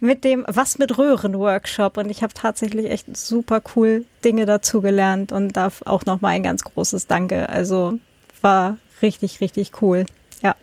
mit 0.00 0.24
dem 0.24 0.44
Was 0.48 0.78
mit 0.78 0.98
Röhren 0.98 1.38
Workshop. 1.38 1.96
Und 1.96 2.10
ich 2.10 2.22
habe 2.22 2.34
tatsächlich 2.34 2.90
echt 2.90 3.16
super 3.16 3.62
cool 3.74 4.04
Dinge 4.24 4.46
dazu 4.46 4.80
gelernt 4.80 5.32
und 5.32 5.56
darf 5.56 5.82
auch 5.84 6.04
nochmal 6.04 6.32
ein 6.32 6.42
ganz 6.42 6.64
großes 6.64 7.06
Danke. 7.06 7.48
Also 7.48 7.98
war 8.40 8.78
richtig, 9.02 9.40
richtig 9.40 9.82
cool. 9.82 10.06
Ja. 10.42 10.54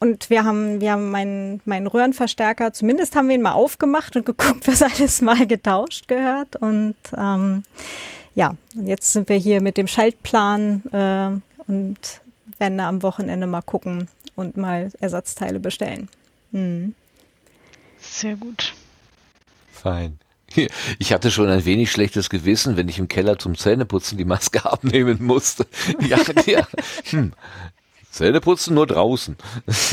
Und 0.00 0.30
wir 0.30 0.44
haben, 0.44 0.80
wir 0.80 0.92
haben 0.92 1.10
meinen, 1.10 1.60
meinen 1.64 1.86
Röhrenverstärker, 1.86 2.72
zumindest 2.72 3.16
haben 3.16 3.28
wir 3.28 3.34
ihn 3.34 3.42
mal 3.42 3.52
aufgemacht 3.52 4.16
und 4.16 4.26
geguckt, 4.26 4.66
was 4.66 4.82
alles 4.82 5.20
mal 5.20 5.46
getauscht 5.46 6.08
gehört. 6.08 6.56
Und 6.56 6.96
ähm, 7.16 7.64
ja, 8.34 8.54
und 8.76 8.86
jetzt 8.86 9.12
sind 9.12 9.28
wir 9.28 9.36
hier 9.36 9.60
mit 9.60 9.76
dem 9.76 9.88
Schaltplan 9.88 10.82
äh, 10.92 11.70
und 11.70 11.98
werden 12.58 12.78
da 12.78 12.88
am 12.88 13.02
Wochenende 13.02 13.46
mal 13.46 13.62
gucken 13.62 14.08
und 14.36 14.56
mal 14.56 14.90
Ersatzteile 15.00 15.60
bestellen. 15.60 16.08
Mhm. 16.52 16.94
Sehr 18.18 18.34
gut. 18.34 18.74
Fein. 19.72 20.18
Ich 20.98 21.12
hatte 21.12 21.30
schon 21.30 21.48
ein 21.48 21.64
wenig 21.64 21.92
schlechtes 21.92 22.30
Gewissen, 22.30 22.76
wenn 22.76 22.88
ich 22.88 22.98
im 22.98 23.06
Keller 23.06 23.38
zum 23.38 23.56
Zähneputzen 23.56 24.18
die 24.18 24.24
Maske 24.24 24.64
abnehmen 24.70 25.18
musste. 25.20 25.66
Ja, 26.00 26.18
ja. 26.46 26.66
Hm. 27.10 27.32
Zähneputzen 28.10 28.74
nur 28.74 28.88
draußen. 28.88 29.36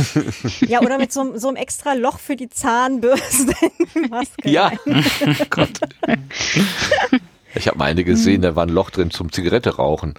Ja, 0.61 0.81
oder 0.81 0.97
mit 0.97 1.13
so, 1.13 1.37
so 1.37 1.49
einem 1.49 1.57
extra 1.57 1.93
Loch 1.93 2.17
für 2.17 2.35
die 2.35 2.49
Zahnbürste 2.49 3.53
Maske. 4.09 4.49
Ja, 4.49 4.71
Gott. 5.51 5.81
Ich 7.53 7.67
habe 7.67 7.77
meine 7.77 8.03
gesehen, 8.03 8.41
da 8.41 8.55
war 8.55 8.65
ein 8.65 8.69
Loch 8.69 8.89
drin 8.89 9.11
zum 9.11 9.31
Zigarette 9.31 9.75
rauchen. 9.75 10.15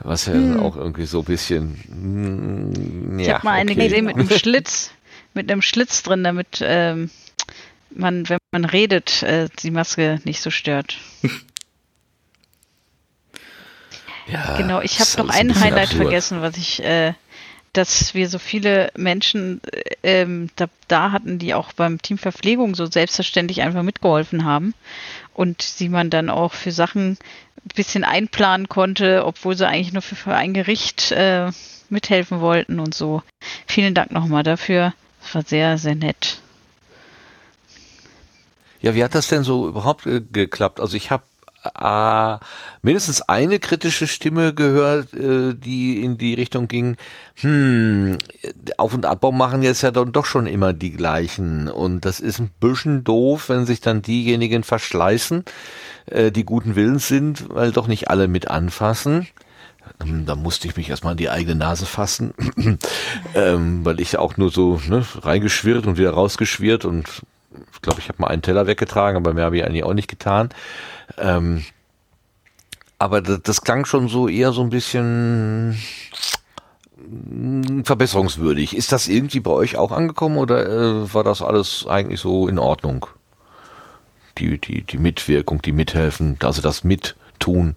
Was 0.00 0.26
ja 0.26 0.32
hm. 0.32 0.58
auch 0.58 0.76
irgendwie 0.76 1.06
so 1.06 1.20
ein 1.20 1.24
bisschen. 1.24 2.72
Mm, 3.12 3.18
ja, 3.20 3.24
ich 3.24 3.34
habe 3.34 3.44
mal 3.44 3.52
eine 3.52 3.76
gesehen 3.76 4.06
mit 4.06 4.16
einem 4.16 4.30
Schlitz, 4.30 4.90
mit 5.34 5.52
einem 5.52 5.62
Schlitz 5.62 6.02
drin, 6.02 6.24
damit 6.24 6.58
ähm, 6.62 7.10
man, 7.90 8.28
wenn 8.28 8.38
man 8.52 8.64
redet, 8.64 9.22
äh, 9.22 9.48
die 9.62 9.70
Maske 9.70 10.20
nicht 10.24 10.40
so 10.40 10.50
stört. 10.50 10.98
ja, 14.26 14.56
genau, 14.56 14.80
ich 14.80 15.00
habe 15.00 15.26
noch 15.26 15.34
ein 15.34 15.54
Highlight 15.58 15.90
absurd. 15.90 16.02
vergessen, 16.02 16.42
was 16.42 16.56
ich, 16.56 16.82
äh, 16.82 17.14
dass 17.72 18.14
wir 18.14 18.28
so 18.28 18.38
viele 18.38 18.90
Menschen 18.96 19.60
äh, 19.64 19.82
ähm, 20.02 20.50
da, 20.56 20.66
da, 20.88 21.12
hatten, 21.12 21.38
die 21.38 21.54
auch 21.54 21.72
beim 21.72 22.00
Team 22.00 22.18
Verpflegung 22.18 22.74
so 22.74 22.86
selbstverständlich 22.86 23.62
einfach 23.62 23.82
mitgeholfen 23.82 24.44
haben 24.44 24.74
und 25.34 25.80
die 25.80 25.88
man 25.88 26.10
dann 26.10 26.30
auch 26.30 26.54
für 26.54 26.72
Sachen 26.72 27.18
ein 27.56 27.74
bisschen 27.74 28.04
einplanen 28.04 28.68
konnte, 28.68 29.24
obwohl 29.24 29.56
sie 29.56 29.66
eigentlich 29.66 29.92
nur 29.92 30.02
für, 30.02 30.16
für 30.16 30.34
ein 30.34 30.54
Gericht 30.54 31.12
äh, 31.12 31.50
mithelfen 31.88 32.40
wollten 32.40 32.80
und 32.80 32.94
so. 32.94 33.22
Vielen 33.66 33.94
Dank 33.94 34.12
nochmal 34.12 34.42
dafür. 34.42 34.94
Das 35.22 35.34
war 35.34 35.42
sehr, 35.42 35.78
sehr 35.78 35.94
nett. 35.94 36.40
Ja, 38.86 38.94
wie 38.94 39.02
hat 39.02 39.16
das 39.16 39.26
denn 39.26 39.42
so 39.42 39.66
überhaupt 39.66 40.06
äh, 40.06 40.20
geklappt? 40.20 40.78
Also 40.78 40.96
ich 40.96 41.10
habe 41.10 41.24
äh, 41.74 42.38
mindestens 42.82 43.20
eine 43.20 43.58
kritische 43.58 44.06
Stimme 44.06 44.54
gehört, 44.54 45.12
äh, 45.12 45.54
die 45.54 46.04
in 46.04 46.18
die 46.18 46.34
Richtung 46.34 46.68
ging, 46.68 46.96
hm, 47.34 48.16
Auf- 48.76 48.94
und 48.94 49.04
Abbau 49.04 49.32
machen 49.32 49.64
jetzt 49.64 49.82
ja 49.82 49.90
dann 49.90 50.12
doch 50.12 50.24
schon 50.24 50.46
immer 50.46 50.72
die 50.72 50.92
gleichen. 50.92 51.66
Und 51.66 52.04
das 52.04 52.20
ist 52.20 52.38
ein 52.38 52.52
bisschen 52.60 53.02
doof, 53.02 53.48
wenn 53.48 53.66
sich 53.66 53.80
dann 53.80 54.02
diejenigen 54.02 54.62
verschleißen, 54.62 55.44
äh, 56.06 56.30
die 56.30 56.44
guten 56.44 56.76
Willens 56.76 57.08
sind, 57.08 57.46
weil 57.48 57.72
doch 57.72 57.88
nicht 57.88 58.08
alle 58.08 58.28
mit 58.28 58.46
anfassen. 58.46 59.26
Da 59.98 60.36
musste 60.36 60.68
ich 60.68 60.76
mich 60.76 60.90
erstmal 60.90 61.14
an 61.14 61.18
die 61.18 61.30
eigene 61.30 61.56
Nase 61.56 61.86
fassen, 61.86 62.34
ähm, 63.34 63.84
weil 63.84 63.98
ich 63.98 64.16
auch 64.16 64.36
nur 64.36 64.52
so 64.52 64.80
ne, 64.88 65.04
reingeschwirrt 65.22 65.88
und 65.88 65.98
wieder 65.98 66.10
rausgeschwirrt 66.10 66.84
und 66.84 67.22
glaube, 67.86 68.00
ich 68.00 68.08
habe 68.08 68.20
mal 68.20 68.28
einen 68.28 68.42
Teller 68.42 68.66
weggetragen, 68.66 69.16
aber 69.16 69.32
mehr 69.32 69.44
habe 69.44 69.56
ich 69.56 69.64
eigentlich 69.64 69.84
auch 69.84 69.94
nicht 69.94 70.08
getan. 70.08 70.50
Ähm, 71.16 71.64
aber 72.98 73.20
das, 73.22 73.40
das 73.42 73.62
klang 73.62 73.84
schon 73.84 74.08
so 74.08 74.28
eher 74.28 74.52
so 74.52 74.62
ein 74.62 74.70
bisschen 74.70 75.78
mm, 76.98 77.82
verbesserungswürdig. 77.84 78.76
Ist 78.76 78.92
das 78.92 79.08
irgendwie 79.08 79.40
bei 79.40 79.52
euch 79.52 79.76
auch 79.76 79.92
angekommen 79.92 80.36
oder 80.36 80.66
äh, 80.66 81.14
war 81.14 81.24
das 81.24 81.42
alles 81.42 81.86
eigentlich 81.86 82.20
so 82.20 82.48
in 82.48 82.58
Ordnung? 82.58 83.06
Die, 84.38 84.58
die, 84.58 84.82
die 84.82 84.98
Mitwirkung, 84.98 85.62
die 85.62 85.72
Mithelfen, 85.72 86.36
also 86.42 86.60
das 86.60 86.84
Mittun. 86.84 87.76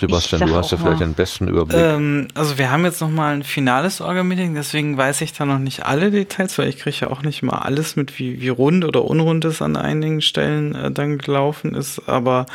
Sebastian, 0.00 0.46
du 0.46 0.54
hast 0.54 0.72
ja 0.72 0.78
vielleicht 0.78 1.00
den 1.00 1.14
besten 1.14 1.48
Überblick. 1.48 1.78
Ähm, 1.78 2.28
also 2.34 2.56
wir 2.56 2.70
haben 2.70 2.84
jetzt 2.84 3.00
nochmal 3.00 3.34
ein 3.34 3.42
finales 3.42 4.00
Orga-Meeting, 4.00 4.54
deswegen 4.54 4.96
weiß 4.96 5.20
ich 5.20 5.32
da 5.32 5.44
noch 5.44 5.58
nicht 5.58 5.84
alle 5.84 6.10
Details, 6.10 6.56
weil 6.58 6.68
ich 6.68 6.78
kriege 6.78 6.96
ja 7.00 7.10
auch 7.10 7.22
nicht 7.22 7.42
mal 7.42 7.58
alles 7.58 7.96
mit, 7.96 8.18
wie, 8.18 8.40
wie 8.40 8.48
rund 8.48 8.84
oder 8.84 9.04
unrund 9.04 9.44
es 9.44 9.60
an 9.60 9.76
einigen 9.76 10.22
Stellen 10.22 10.74
äh, 10.74 10.90
dann 10.90 11.18
gelaufen 11.18 11.74
ist. 11.74 12.08
Aber 12.08 12.46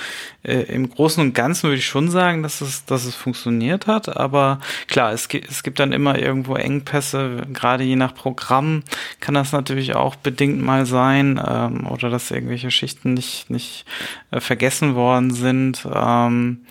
äh, 0.44 0.62
im 0.64 0.90
Großen 0.90 1.22
und 1.22 1.34
Ganzen 1.34 1.64
würde 1.64 1.78
ich 1.78 1.86
schon 1.86 2.10
sagen, 2.10 2.44
dass 2.44 2.62
es, 2.62 2.86
dass 2.86 3.06
es 3.06 3.16
funktioniert 3.16 3.88
hat. 3.88 4.18
Aber 4.18 4.60
klar, 4.88 5.12
es, 5.12 5.28
gibt 5.28 5.50
es 5.50 5.64
gibt 5.64 5.80
dann 5.80 5.92
immer 5.92 6.18
irgendwo 6.18 6.56
Engpässe, 6.56 7.44
gerade 7.54 7.84
je 7.84 7.96
nach 7.96 8.16
Programm 8.16 8.84
kann 9.20 9.36
das 9.36 9.52
natürlich 9.52 9.96
auch 9.96 10.16
bedingt 10.16 10.62
mal 10.62 10.86
sein 10.86 11.42
ähm, 11.46 11.88
oder 11.88 12.10
dass 12.10 12.32
irgendwelche 12.32 12.72
Schichten 12.72 13.14
nicht, 13.14 13.50
nicht 13.50 13.86
äh, 14.32 14.40
vergessen 14.40 14.96
worden 14.96 15.32
sind. 15.32 15.88
Ähm, 15.94 16.66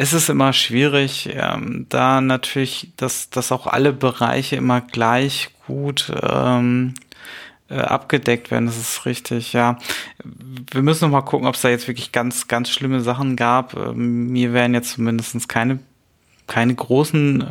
es 0.00 0.12
ist 0.12 0.28
immer 0.28 0.52
schwierig, 0.52 1.28
ähm, 1.32 1.86
da 1.88 2.20
natürlich, 2.20 2.92
dass, 2.96 3.30
dass 3.30 3.50
auch 3.50 3.66
alle 3.66 3.92
Bereiche 3.92 4.54
immer 4.54 4.80
gleich 4.80 5.50
gut 5.66 6.12
ähm, 6.22 6.94
äh, 7.68 7.80
abgedeckt 7.80 8.52
werden. 8.52 8.66
Das 8.66 8.78
ist 8.78 9.06
richtig, 9.06 9.52
ja. 9.52 9.76
Wir 10.70 10.82
müssen 10.82 11.06
noch 11.06 11.10
mal 11.10 11.22
gucken, 11.22 11.48
ob 11.48 11.56
es 11.56 11.62
da 11.62 11.68
jetzt 11.68 11.88
wirklich 11.88 12.12
ganz, 12.12 12.46
ganz 12.46 12.70
schlimme 12.70 13.00
Sachen 13.00 13.34
gab. 13.34 13.74
Ähm, 13.74 14.28
mir 14.28 14.52
wären 14.52 14.72
jetzt 14.72 14.92
zumindest 14.92 15.48
keine 15.48 15.80
keine 16.48 16.74
großen 16.74 17.46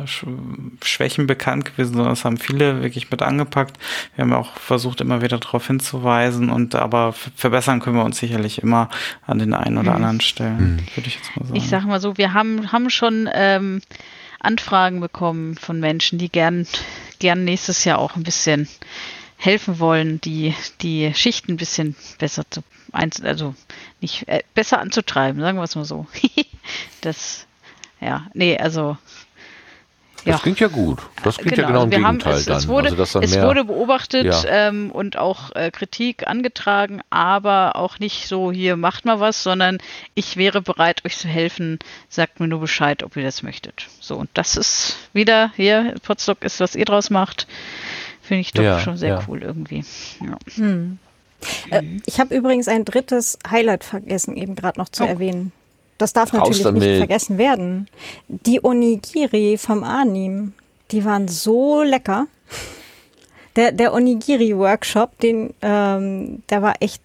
Schwächen 0.82 1.26
bekannt 1.26 1.64
gewesen, 1.64 1.94
sondern 1.94 2.12
es 2.12 2.24
haben 2.24 2.36
viele 2.36 2.82
wirklich 2.82 3.10
mit 3.10 3.22
angepackt. 3.22 3.78
Wir 4.14 4.22
haben 4.22 4.32
auch 4.34 4.56
versucht, 4.56 5.00
immer 5.00 5.22
wieder 5.22 5.38
darauf 5.38 5.66
hinzuweisen 5.66 6.50
und 6.50 6.74
aber 6.74 7.14
verbessern 7.36 7.80
können 7.80 7.96
wir 7.96 8.04
uns 8.04 8.18
sicherlich 8.18 8.62
immer 8.62 8.90
an 9.26 9.38
den 9.38 9.54
einen 9.54 9.78
oder 9.78 9.90
mhm. 9.90 9.96
anderen 9.96 10.20
Stellen, 10.20 10.76
mhm. 10.76 10.96
würde 10.96 11.08
ich 11.08 11.14
jetzt 11.14 11.36
mal 11.36 11.46
sagen. 11.46 11.56
Ich 11.56 11.68
sage 11.68 11.86
mal 11.86 12.00
so, 12.00 12.18
wir 12.18 12.34
haben, 12.34 12.72
haben 12.72 12.90
schon 12.90 13.30
ähm, 13.32 13.80
Anfragen 14.40 15.00
bekommen 15.00 15.56
von 15.56 15.80
Menschen, 15.80 16.18
die 16.18 16.28
gern, 16.28 16.66
gern 17.18 17.44
nächstes 17.44 17.84
Jahr 17.84 17.98
auch 17.98 18.16
ein 18.16 18.24
bisschen 18.24 18.68
helfen 19.36 19.78
wollen, 19.78 20.20
die, 20.20 20.54
die 20.80 21.12
Schichten 21.14 21.52
ein 21.52 21.56
bisschen 21.56 21.94
besser 22.18 22.42
zu, 22.50 22.62
also 22.92 23.54
nicht 24.00 24.26
äh, 24.28 24.42
besser 24.54 24.80
anzutreiben, 24.80 25.40
sagen 25.40 25.58
wir 25.58 25.62
es 25.62 25.76
mal 25.76 25.84
so. 25.84 26.06
das 27.00 27.47
ja, 28.00 28.26
nee, 28.34 28.56
also. 28.56 28.96
Das 30.24 30.34
ja. 30.34 30.38
klingt 30.38 30.60
ja 30.60 30.66
gut. 30.66 30.98
Das 31.22 31.38
klingt 31.38 31.54
genau, 31.54 31.68
ja 31.68 31.84
genau 31.84 31.84
im 31.84 31.92
also 31.92 32.06
Gegenteil 32.06 32.32
haben, 32.32 32.38
es, 32.40 32.44
dann. 32.46 32.56
Es 32.56 32.68
wurde, 32.68 32.88
also, 32.90 33.20
es 33.20 33.40
wurde 33.40 33.64
beobachtet 33.64 34.26
ja. 34.26 34.42
ähm, 34.46 34.90
und 34.90 35.16
auch 35.16 35.54
äh, 35.54 35.70
Kritik 35.70 36.26
angetragen, 36.26 37.00
aber 37.08 37.76
auch 37.76 37.98
nicht 38.00 38.26
so, 38.26 38.50
hier 38.50 38.76
macht 38.76 39.04
mal 39.04 39.20
was, 39.20 39.42
sondern 39.42 39.78
ich 40.14 40.36
wäre 40.36 40.60
bereit, 40.60 41.04
euch 41.04 41.16
zu 41.16 41.28
helfen. 41.28 41.78
Sagt 42.08 42.40
mir 42.40 42.48
nur 42.48 42.60
Bescheid, 42.60 43.04
ob 43.04 43.16
ihr 43.16 43.22
das 43.22 43.42
möchtet. 43.42 43.86
So, 44.00 44.16
und 44.16 44.28
das 44.34 44.56
ist 44.56 44.96
wieder 45.12 45.52
hier, 45.54 45.94
Potsdok 46.02 46.42
ist, 46.44 46.58
was 46.60 46.74
ihr 46.74 46.84
draus 46.84 47.10
macht. 47.10 47.46
Finde 48.20 48.40
ich 48.40 48.52
doch 48.52 48.62
ja, 48.62 48.80
schon 48.80 48.96
sehr 48.96 49.24
cool 49.28 49.42
irgendwie. 49.42 49.84
Hm. 50.56 50.98
Äh, 51.70 51.82
ich 52.04 52.20
habe 52.20 52.34
übrigens 52.34 52.68
ein 52.68 52.84
drittes 52.84 53.38
Highlight 53.48 53.84
vergessen, 53.84 54.36
eben 54.36 54.54
gerade 54.54 54.78
noch 54.78 54.88
zu 54.88 55.04
oh. 55.04 55.06
erwähnen. 55.06 55.52
Das 55.98 56.12
darf 56.12 56.32
natürlich 56.32 56.64
nicht 56.64 56.98
vergessen 56.98 57.38
werden. 57.38 57.88
Die 58.28 58.64
Onigiri 58.64 59.58
vom 59.58 59.82
Anim, 59.82 60.52
die 60.92 61.04
waren 61.04 61.26
so 61.26 61.82
lecker. 61.82 62.28
Der, 63.56 63.72
der 63.72 63.92
Onigiri-Workshop, 63.92 65.18
den, 65.18 65.52
ähm, 65.60 66.42
der 66.48 66.62
war 66.62 66.74
echt 66.80 67.02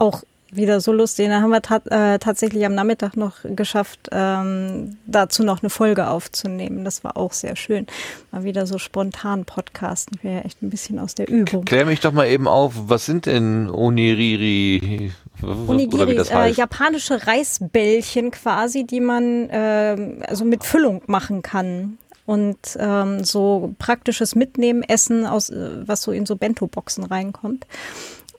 auch 0.00 0.24
wieder 0.56 0.80
so 0.80 0.92
lustig. 0.92 1.28
Da 1.28 1.40
haben 1.40 1.50
wir 1.50 1.62
ta 1.62 1.76
äh, 1.90 2.18
tatsächlich 2.18 2.64
am 2.64 2.74
Nachmittag 2.74 3.16
noch 3.16 3.36
geschafft, 3.44 4.08
ähm, 4.12 4.96
dazu 5.06 5.44
noch 5.44 5.62
eine 5.62 5.70
Folge 5.70 6.08
aufzunehmen. 6.08 6.84
Das 6.84 7.04
war 7.04 7.16
auch 7.16 7.32
sehr 7.32 7.56
schön. 7.56 7.86
Mal 8.32 8.44
wieder 8.44 8.66
so 8.66 8.78
spontan 8.78 9.44
podcasten. 9.44 10.18
Wäre 10.22 10.44
echt 10.44 10.62
ein 10.62 10.70
bisschen 10.70 10.98
aus 10.98 11.14
der 11.14 11.28
Übung. 11.28 11.64
Klär 11.64 11.86
mich 11.86 12.00
doch 12.00 12.12
mal 12.12 12.26
eben 12.26 12.48
auf, 12.48 12.72
was 12.76 13.06
sind 13.06 13.26
denn 13.26 13.70
Oniriri? 13.70 15.12
Onigiri, 15.42 16.16
äh, 16.16 16.50
japanische 16.52 17.26
Reisbällchen 17.26 18.30
quasi, 18.30 18.84
die 18.84 19.00
man 19.00 19.50
äh, 19.50 20.22
also 20.26 20.44
mit 20.44 20.64
Füllung 20.64 21.02
machen 21.06 21.42
kann 21.42 21.98
und 22.26 22.56
ähm, 22.78 23.24
so 23.24 23.74
praktisches 23.78 24.34
Mitnehmen, 24.34 24.82
Essen 24.82 25.26
aus, 25.26 25.50
äh, 25.50 25.86
was 25.86 26.02
so 26.02 26.12
in 26.12 26.26
so 26.26 26.36
Bento-Boxen 26.36 27.04
reinkommt. 27.04 27.66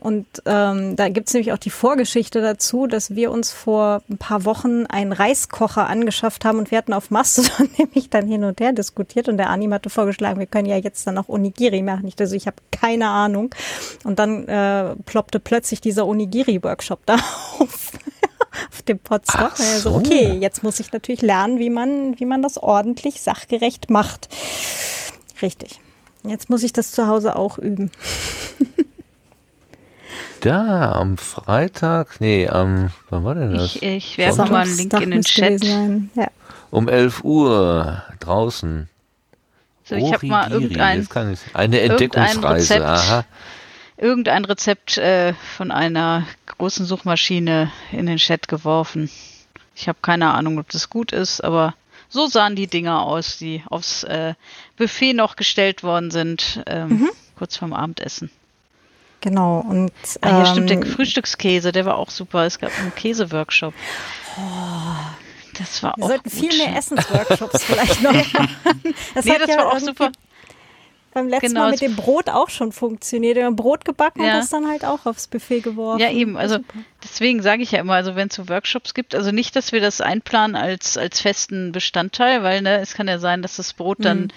Und 0.05 0.27
ähm, 0.45 0.95
da 0.95 1.09
gibt's 1.09 1.33
nämlich 1.33 1.51
auch 1.51 1.57
die 1.57 1.71
Vorgeschichte 1.71 2.39
dazu, 2.39 2.85
dass 2.85 3.15
wir 3.15 3.31
uns 3.31 3.51
vor 3.51 4.03
ein 4.07 4.19
paar 4.19 4.45
Wochen 4.45 4.85
einen 4.85 5.11
Reiskocher 5.11 5.87
angeschafft 5.87 6.45
haben 6.45 6.59
und 6.59 6.69
wir 6.69 6.77
hatten 6.77 6.93
auf 6.93 7.09
Mastodon 7.09 7.71
nämlich 7.79 8.11
dann 8.11 8.27
hin 8.27 8.43
und 8.43 8.61
her 8.61 8.71
diskutiert 8.71 9.29
und 9.29 9.37
der 9.37 9.49
Anim 9.49 9.73
hatte 9.73 9.89
vorgeschlagen, 9.89 10.39
wir 10.39 10.45
können 10.45 10.67
ja 10.67 10.77
jetzt 10.77 11.07
dann 11.07 11.17
auch 11.17 11.27
Onigiri 11.27 11.81
machen. 11.81 12.07
Ich, 12.07 12.13
also 12.19 12.35
ich 12.35 12.45
habe 12.45 12.57
keine 12.69 13.07
Ahnung. 13.07 13.55
Und 14.03 14.19
dann 14.19 14.47
äh, 14.47 14.95
ploppte 15.07 15.39
plötzlich 15.39 15.81
dieser 15.81 16.05
Onigiri-Workshop 16.05 16.99
da 17.07 17.15
auf. 17.59 17.93
auf 18.69 18.81
dem. 18.87 18.99
Ach 19.09 19.55
so. 19.55 19.63
Also 19.63 19.95
okay, 19.95 20.37
jetzt 20.39 20.61
muss 20.61 20.79
ich 20.79 20.91
natürlich 20.91 21.23
lernen, 21.23 21.57
wie 21.57 21.71
man, 21.71 22.19
wie 22.19 22.25
man 22.25 22.43
das 22.43 22.59
ordentlich 22.59 23.21
sachgerecht 23.23 23.89
macht. 23.89 24.29
Richtig. 25.41 25.79
Jetzt 26.21 26.51
muss 26.51 26.61
ich 26.61 26.73
das 26.73 26.91
zu 26.91 27.07
Hause 27.07 27.35
auch 27.35 27.57
üben. 27.57 27.89
Da, 30.45 30.91
am 30.91 31.17
Freitag, 31.17 32.21
nee, 32.21 32.47
am, 32.47 32.91
wann 33.09 33.23
war 33.23 33.33
denn 33.33 33.53
das? 33.55 33.75
Ich, 33.77 33.81
ich 33.81 34.17
werfe 34.19 34.45
mal 34.45 34.61
einen 34.61 34.77
Link 34.77 34.93
in 35.01 35.09
den 35.09 35.23
Chat. 35.23 35.63
Ja. 35.63 36.27
Um 36.69 36.87
11 36.87 37.23
Uhr 37.23 38.03
draußen. 38.19 38.87
So, 39.85 39.95
ich 39.95 40.13
habe 40.13 40.27
mal 40.27 40.51
irgendein, 40.51 40.99
das 40.99 41.09
kann 41.09 41.33
ich, 41.33 41.39
eine 41.53 41.79
irgendein 41.79 42.27
Entdeckungsreise, 42.27 42.73
Rezept. 42.75 42.85
aha. 42.85 43.25
irgendein 43.97 44.45
Rezept 44.45 44.97
äh, 44.99 45.33
von 45.57 45.71
einer 45.71 46.27
großen 46.57 46.85
Suchmaschine 46.85 47.71
in 47.91 48.05
den 48.05 48.17
Chat 48.17 48.47
geworfen. 48.47 49.09
Ich 49.75 49.87
habe 49.87 49.97
keine 50.03 50.31
Ahnung, 50.33 50.59
ob 50.59 50.69
das 50.69 50.91
gut 50.91 51.11
ist, 51.11 51.43
aber 51.43 51.73
so 52.07 52.27
sahen 52.27 52.55
die 52.55 52.67
Dinger 52.67 53.01
aus, 53.01 53.39
die 53.39 53.63
aufs 53.69 54.03
äh, 54.03 54.35
Buffet 54.77 55.13
noch 55.13 55.37
gestellt 55.37 55.81
worden 55.81 56.11
sind, 56.11 56.61
ähm, 56.67 56.89
Mhm. 56.89 57.09
kurz 57.35 57.57
vorm 57.57 57.73
Abendessen. 57.73 58.29
Genau. 59.25 59.65
Und 59.67 59.91
Ah, 60.21 60.29
ja, 60.29 60.45
stimmt, 60.45 60.69
der 60.69 60.77
ähm, 60.77 60.83
Frühstückskäse, 60.85 61.71
der 61.71 61.83
war 61.85 61.97
auch 61.97 62.11
super. 62.11 62.45
Es 62.45 62.59
gab 62.59 62.69
einen 62.79 62.93
Käseworkshop. 62.93 63.73
Das 65.57 65.81
war 65.83 65.93
wir 65.97 66.03
auch 66.03 66.07
sollten 66.09 66.29
gut. 66.29 66.39
viel 66.39 66.57
mehr 66.57 66.77
Essensworkshops 66.77 67.63
vielleicht 67.63 68.01
noch 68.03 68.11
machen. 68.33 68.49
Das 69.15 69.25
Nee, 69.25 69.31
hat 69.31 69.41
das 69.41 69.49
ja 69.49 69.57
war 69.57 69.71
auch 69.73 69.79
super. 69.79 70.11
beim 71.13 71.27
letzten 71.29 71.47
Genau, 71.47 71.61
Mal 71.61 71.71
mit 71.71 71.81
dem 71.81 71.95
Brot 71.95 72.29
auch 72.29 72.49
schon 72.49 72.71
funktioniert. 72.71 73.35
Wir 73.37 73.45
haben 73.45 73.55
Brot 73.55 73.83
gebacken 73.85 74.21
Ja. 74.23 74.33
und 74.33 74.39
das 74.41 74.49
dann 74.49 74.67
halt 74.67 74.85
auch 74.85 75.05
aufs 75.07 75.27
Buffet 75.27 75.61
geworfen. 75.61 76.01
Ja, 76.01 76.11
eben. 76.11 76.37
Also 76.37 76.55
Super. 76.57 76.73
deswegen 77.03 77.41
sage 77.41 77.63
ich 77.63 77.71
ja 77.71 77.79
immer, 77.79 77.93
also 77.93 78.15
wenn 78.15 78.27
es 78.27 78.35
so 78.35 78.47
Workshops 78.49 78.93
gibt, 78.93 79.15
also 79.15 79.31
nicht, 79.31 79.55
dass 79.55 79.71
wir 79.71 79.79
das 79.81 80.01
einplanen 80.01 80.55
als, 80.55 80.97
als 80.97 81.21
festen 81.21 81.71
Bestandteil, 81.71 82.43
weil 82.43 82.61
ne, 82.61 82.79
es 82.79 82.93
kann 82.93 83.07
ja 83.07 83.17
sein, 83.17 83.41
dass 83.41 83.55
das 83.55 83.73
Brot 83.73 83.97
dann 84.05 84.33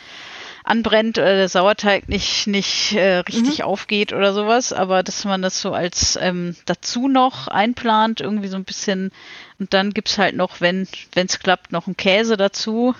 anbrennt 0.69 1.19
oder 1.19 1.35
der 1.35 1.49
Sauerteig 1.49 2.09
nicht, 2.09 2.47
nicht 2.47 2.93
äh, 2.93 3.19
richtig 3.19 3.62
aufgeht 3.65 4.12
oder 4.12 4.32
sowas, 4.35 4.73
aber 4.73 5.03
dass 5.03 5.24
man 5.24 5.40
das 5.40 5.61
so 5.61 5.73
als 5.73 6.19
ähm, 6.20 6.57
dazu 6.66 7.09
noch 7.09 7.49
einplant, 7.49 8.20
irgendwie 8.20 8.49
so 8.49 8.57
ein 8.57 8.65
bisschen 8.65 9.11
und 9.59 9.73
dann 9.74 9.93
gibt's 9.93 10.19
halt 10.19 10.36
noch, 10.36 10.61
wenn 10.61 10.86
es 11.15 11.39
klappt, 11.39 11.73
noch 11.73 11.86
einen 11.86 11.97
Käse 11.97 12.36
dazu. 12.36 12.95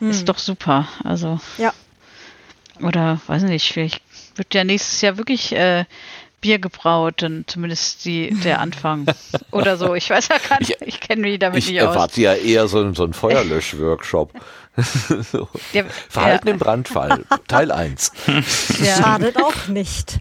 Ist 0.00 0.28
doch 0.28 0.38
super. 0.38 0.88
Also 1.02 1.40
Ja. 1.58 1.72
oder 2.80 3.20
weiß 3.26 3.42
nicht, 3.44 3.72
vielleicht 3.72 4.00
wird 4.36 4.54
ja 4.54 4.64
nächstes 4.64 5.00
Jahr 5.00 5.16
wirklich 5.16 5.52
äh, 5.52 5.84
Bier 6.44 6.58
gebraut, 6.58 7.22
dann 7.22 7.44
zumindest 7.46 8.04
die, 8.04 8.28
der 8.44 8.60
Anfang 8.60 9.06
oder 9.50 9.78
so. 9.78 9.94
Ich 9.94 10.10
weiß 10.10 10.28
ja 10.28 10.36
gar 10.46 10.58
nicht, 10.60 10.76
ich, 10.82 11.00
kenne 11.00 11.22
mich 11.22 11.38
damit 11.38 11.58
Ich 11.60 11.70
nicht 11.70 11.80
aus. 11.80 11.94
erwarte 11.94 12.20
ja 12.20 12.34
eher 12.34 12.68
so, 12.68 12.80
einen- 12.80 12.94
so 12.94 13.04
einen 13.04 13.14
Feuerlösch-Workshop. 13.14 14.30
so. 15.32 15.48
Der, 15.72 15.86
Verhalten 15.86 16.48
im 16.48 16.58
Brandfall, 16.58 17.24
Teil 17.48 17.72
1. 17.72 18.12
ja, 18.82 18.96
Schadet 18.96 19.38
auch 19.42 19.68
nicht. 19.68 20.18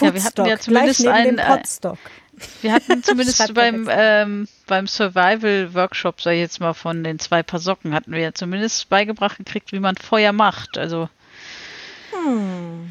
Ja, 0.00 0.14
wir 0.14 0.24
hatten 0.24 0.46
ja 0.46 0.58
zumindest 0.58 1.06
einen, 1.06 1.38
äh, 1.38 1.44
Potstock. 1.58 1.98
wir 2.62 2.72
hatten 2.72 3.02
zumindest 3.02 3.52
beim, 3.54 3.88
ähm, 3.90 4.48
beim 4.66 4.86
Survival-Workshop, 4.86 6.20
sag 6.22 6.32
ich 6.32 6.40
jetzt 6.40 6.60
mal, 6.60 6.72
von 6.72 7.04
den 7.04 7.18
zwei 7.18 7.42
Paar 7.42 7.60
Socken, 7.60 7.94
hatten 7.94 8.12
wir 8.12 8.20
ja 8.20 8.32
zumindest 8.32 8.88
beigebracht 8.88 9.36
gekriegt, 9.36 9.70
wie 9.72 9.80
man 9.80 9.96
Feuer 9.96 10.32
macht. 10.32 10.78
Also, 10.78 11.08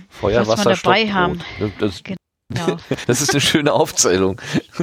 Feuer, 0.10 0.42
Was 0.42 0.48
wir 0.48 0.52
Wasser, 0.54 0.64
dabei 0.84 1.06
Stockbrot. 1.08 1.14
haben. 1.14 1.42
Das, 1.80 2.04
genau. 2.04 2.78
das 3.08 3.22
ist 3.22 3.32
eine 3.32 3.42
schöne 3.42 3.74
Aufzählung. 3.74 4.40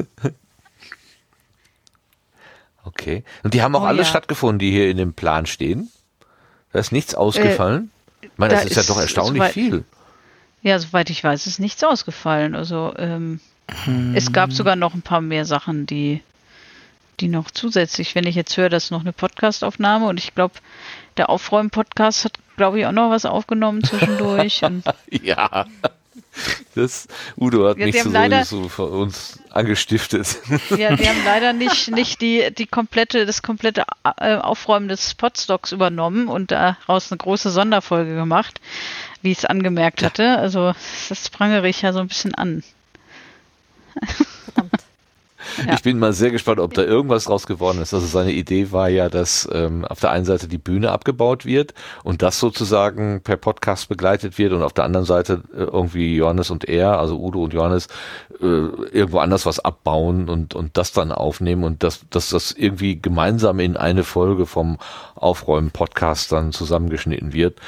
Okay. 2.85 3.25
Und 3.43 3.55
die 3.55 3.63
haben 3.63 3.75
auch 3.77 3.83
Oh 3.83 3.87
alle 3.87 3.99
ja. 3.99 4.05
stattgefunden, 4.05 4.59
die 4.59 4.71
hier 4.71 4.91
in 4.91 4.97
dem 4.97 5.13
Plan 5.13 5.47
stehen. 5.47 5.91
Da 6.73 6.79
ist 6.79 6.93
nichts 6.93 7.15
ausgefallen. 7.15 7.91
ich 8.23 8.31
meine, 8.37 8.55
das 8.55 8.63
da 8.63 8.69
ist 8.69 8.75
ja 8.77 8.81
ist 8.83 8.91
doch 8.91 8.99
erstaunlich 9.01 9.43
soweit- 9.43 9.53
viel. 9.53 9.85
Ja, 10.63 10.79
soweit 10.79 11.09
ich 11.11 11.23
weiß, 11.25 11.47
ist 11.47 11.59
nichts 11.59 11.83
ausgefallen. 11.85 12.55
Also 12.55 12.93
ähm, 12.97 13.41
es 14.15 14.33
gab 14.33 14.53
sogar 14.53 14.77
noch 14.77 14.95
ein 14.95 15.03
paar 15.03 15.21
mehr 15.21 15.45
Sachen, 15.47 15.87
die, 15.87 16.23
die 17.21 17.29
noch 17.29 17.51
zusätzlich, 17.51 18.15
wenn 18.15 18.27
ich 18.27 18.35
jetzt 18.35 18.57
höre, 18.57 18.69
dass 18.69 18.91
noch 18.91 19.01
eine 19.01 19.13
Podcastaufnahme 19.13 20.07
und 20.07 20.19
ich 20.19 20.35
glaube, 20.35 20.55
der 21.17 21.31
Aufräumen-Podcast 21.31 22.25
hat, 22.27 22.33
glaube 22.61 22.79
ich, 22.79 22.85
auch 22.87 22.93
noch 22.93 23.09
was 23.11 23.25
aufgenommen 23.25 23.83
zwischendurch. 23.83 24.63
und, 24.65 24.85
Ja. 25.23 25.65
Das, 26.75 27.09
Udo 27.39 27.69
hat 27.69 27.79
Ja, 27.79 27.87
mich 27.87 27.97
sie 27.97 28.03
so, 28.03 28.11
leider- 28.11 28.45
so 28.45 28.69
für 28.69 28.85
uns 28.85 29.39
angestiftet. 29.51 30.37
ja, 30.71 30.97
wir 30.99 31.09
haben 31.09 31.23
leider 31.25 31.53
nicht, 31.55 31.91
nicht 31.91 32.21
die, 32.21 32.53
die 32.57 32.67
komplette, 32.67 33.25
das 33.27 33.43
komplette 33.43 33.85
äh, 34.19 34.37
Aufräumen 34.37 34.89
des 34.89 35.15
Podstocks 35.15 35.73
übernommen 35.73 36.29
und 36.29 36.51
daraus 36.51 37.11
eine 37.11 37.19
große 37.19 37.51
Sonderfolge 37.51 38.15
gemacht, 38.15 38.61
wie 39.23 39.33
ich 39.33 39.39
es 39.39 39.45
angemerkt 39.47 40.03
hatte. 40.03 40.37
Also 40.39 40.73
das 41.09 41.31
prangere 41.31 41.69
ich 41.69 41.83
ja 41.83 41.93
so 41.93 41.99
ein 42.01 42.09
bisschen 42.09 42.35
an. 42.35 42.63
Ja. 45.67 45.75
Ich 45.75 45.83
bin 45.83 45.99
mal 45.99 46.13
sehr 46.13 46.31
gespannt, 46.31 46.61
ob 46.61 46.75
da 46.75 46.83
irgendwas 46.83 47.25
draus 47.25 47.47
geworden 47.47 47.81
ist. 47.81 47.95
Also 47.95 48.07
seine 48.07 48.33
Idee 48.33 48.73
war 48.73 48.89
ja, 48.89 49.09
dass 49.09 49.49
ähm, 49.53 49.85
auf 49.85 50.01
der 50.01 50.11
einen 50.11 50.25
Seite 50.25 50.49
die 50.49 50.59
Bühne 50.59 50.91
abgebaut 50.91 51.45
wird 51.45 51.75
und 52.05 52.23
das 52.23 52.39
sozusagen 52.39 53.21
per 53.23 53.37
Podcast 53.37 53.89
begleitet 53.89 54.39
wird 54.39 54.53
und 54.53 54.63
auf 54.63 54.73
der 54.73 54.85
anderen 54.85 55.07
Seite 55.07 55.43
äh, 55.55 55.63
irgendwie 55.63 56.17
Johannes 56.17 56.51
und 56.51 56.65
er, 56.69 56.99
also 56.99 57.19
Udo 57.19 57.45
und 57.45 57.53
Johannes, 57.53 57.89
äh, 58.41 58.45
irgendwo 58.45 59.19
anders 59.19 59.47
was 59.47 59.61
abbauen 59.61 60.29
und, 60.29 60.55
und 60.55 60.77
das 60.77 60.93
dann 60.93 61.13
aufnehmen 61.13 61.65
und 61.65 61.83
dass, 61.83 62.01
dass 62.11 62.31
das 62.31 62.53
irgendwie 62.53 63.01
gemeinsam 63.01 63.61
in 63.61 63.77
eine 63.77 64.05
Folge 64.05 64.47
vom 64.47 64.79
Aufräumen-Podcast 65.21 66.33
dann 66.33 66.53
zusammengeschnitten 66.53 67.33
wird. 67.33 67.61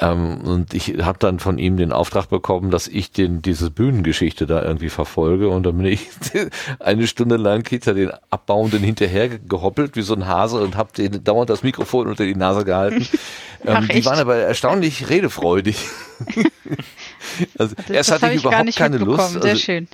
Ähm, 0.00 0.40
und 0.40 0.72
ich 0.74 0.94
habe 1.02 1.18
dann 1.18 1.38
von 1.38 1.58
ihm 1.58 1.76
den 1.76 1.92
Auftrag 1.92 2.28
bekommen, 2.30 2.70
dass 2.70 2.88
ich 2.88 3.12
den 3.12 3.42
diese 3.42 3.70
Bühnengeschichte 3.70 4.46
da 4.46 4.62
irgendwie 4.62 4.88
verfolge 4.88 5.48
und 5.48 5.64
dann 5.64 5.76
bin 5.76 5.86
ich 5.86 6.08
eine 6.78 7.06
Stunde 7.06 7.36
lang 7.36 7.68
hinter 7.68 7.94
den 7.94 8.10
Abbauenden 8.30 8.82
hinterher 8.82 9.28
gehoppelt 9.28 9.96
wie 9.96 10.02
so 10.02 10.14
ein 10.14 10.26
Hase 10.26 10.58
und 10.60 10.76
habe 10.76 10.90
den 10.96 11.22
dauernd 11.24 11.50
das 11.50 11.62
Mikrofon 11.62 12.06
unter 12.08 12.24
die 12.24 12.34
Nase 12.36 12.64
gehalten. 12.64 13.06
Ähm, 13.66 13.88
die 13.88 14.04
waren 14.04 14.18
aber 14.18 14.36
erstaunlich 14.36 15.08
redefreudig. 15.08 15.78
also 17.58 17.74
Das, 17.86 17.90
erst 17.90 18.10
das 18.10 18.22
hatte 18.22 18.26
ich 18.32 18.36
ich 18.36 18.44
überhaupt 18.44 18.66
nicht 18.66 18.76
keine. 18.76 18.98
Lust. 18.98 19.32
Sehr 19.40 19.42
Also, 19.42 19.56
schön. 19.56 19.88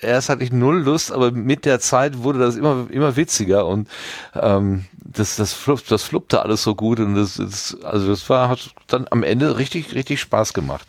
erst 0.00 0.28
hatte 0.30 0.42
ich 0.42 0.52
null 0.52 0.80
Lust, 0.82 1.12
aber 1.12 1.30
mit 1.32 1.66
der 1.66 1.80
Zeit 1.80 2.22
wurde 2.22 2.38
das 2.38 2.56
immer 2.56 2.86
immer 2.90 3.16
witziger 3.16 3.66
und 3.66 3.88
ähm, 4.34 4.86
das 5.12 5.36
das 5.36 5.52
flupp, 5.52 5.86
das 5.88 6.02
fluppte 6.02 6.42
alles 6.42 6.62
so 6.62 6.74
gut 6.74 7.00
und 7.00 7.14
das, 7.14 7.34
das 7.34 7.76
also 7.82 8.08
das 8.08 8.28
war 8.28 8.48
hat 8.48 8.70
dann 8.86 9.06
am 9.10 9.22
Ende 9.22 9.58
richtig 9.58 9.94
richtig 9.94 10.20
Spaß 10.20 10.52
gemacht. 10.54 10.86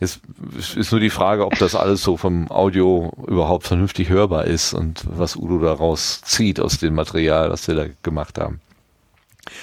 Jetzt 0.00 0.20
ist 0.76 0.90
nur 0.90 1.00
die 1.00 1.10
Frage, 1.10 1.46
ob 1.46 1.56
das 1.58 1.76
alles 1.76 2.02
so 2.02 2.16
vom 2.16 2.50
Audio 2.50 3.12
überhaupt 3.28 3.68
vernünftig 3.68 4.08
hörbar 4.08 4.44
ist 4.44 4.74
und 4.74 5.04
was 5.08 5.36
Udo 5.36 5.60
daraus 5.60 6.20
zieht 6.22 6.58
aus 6.58 6.78
dem 6.78 6.94
Material, 6.94 7.50
was 7.50 7.68
wir 7.68 7.76
da 7.76 7.86
gemacht 8.02 8.38
haben. 8.38 8.60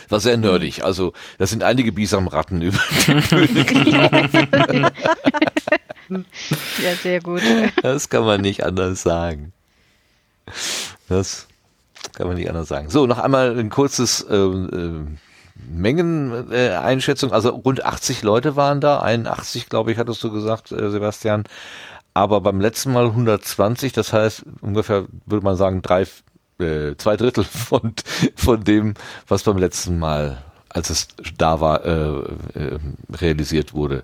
War 0.07 0.19
sehr 0.19 0.37
nerdig. 0.37 0.83
Also, 0.83 1.13
das 1.37 1.49
sind 1.49 1.63
einige 1.63 1.91
Bisamratten 1.91 2.61
über 2.63 2.79
die 3.07 3.13
Bühne 3.35 3.65
gelaufen. 3.65 4.91
Ja, 6.81 6.95
sehr 6.95 7.21
gut. 7.21 7.43
Das 7.83 8.09
kann 8.09 8.25
man 8.25 8.41
nicht 8.41 8.63
anders 8.63 9.03
sagen. 9.03 9.53
Das 11.07 11.48
kann 12.19 12.27
man 12.27 12.35
nicht 12.35 12.49
anders 12.49 12.67
sagen. 12.67 12.89
So, 12.89 13.07
noch 13.07 13.17
einmal 13.17 13.57
ein 13.57 13.69
kurzes 13.69 14.27
ähm, 14.29 14.69
ähm, 14.73 15.17
Mengeneinschätzung. 15.71 17.31
Also 17.31 17.51
rund 17.51 17.85
80 17.85 18.23
Leute 18.23 18.57
waren 18.57 18.81
da, 18.81 18.99
81 18.99 19.69
glaube 19.69 19.93
ich, 19.93 19.97
hattest 19.97 20.21
du 20.21 20.29
gesagt, 20.29 20.73
äh, 20.73 20.89
Sebastian. 20.89 21.45
Aber 22.13 22.41
beim 22.41 22.59
letzten 22.59 22.91
Mal 22.91 23.05
120, 23.05 23.93
das 23.93 24.11
heißt 24.11 24.43
ungefähr, 24.59 25.05
würde 25.25 25.45
man 25.45 25.55
sagen, 25.55 25.81
drei, 25.81 26.07
äh, 26.59 26.95
zwei 26.97 27.15
Drittel 27.15 27.43
von, 27.45 27.93
von 28.35 28.65
dem, 28.65 28.95
was 29.29 29.43
beim 29.43 29.57
letzten 29.57 29.97
Mal, 29.97 30.43
als 30.67 30.89
es 30.89 31.07
da 31.37 31.61
war, 31.61 31.85
äh, 31.85 32.19
äh, 32.53 32.79
realisiert 33.13 33.73
wurde. 33.73 34.03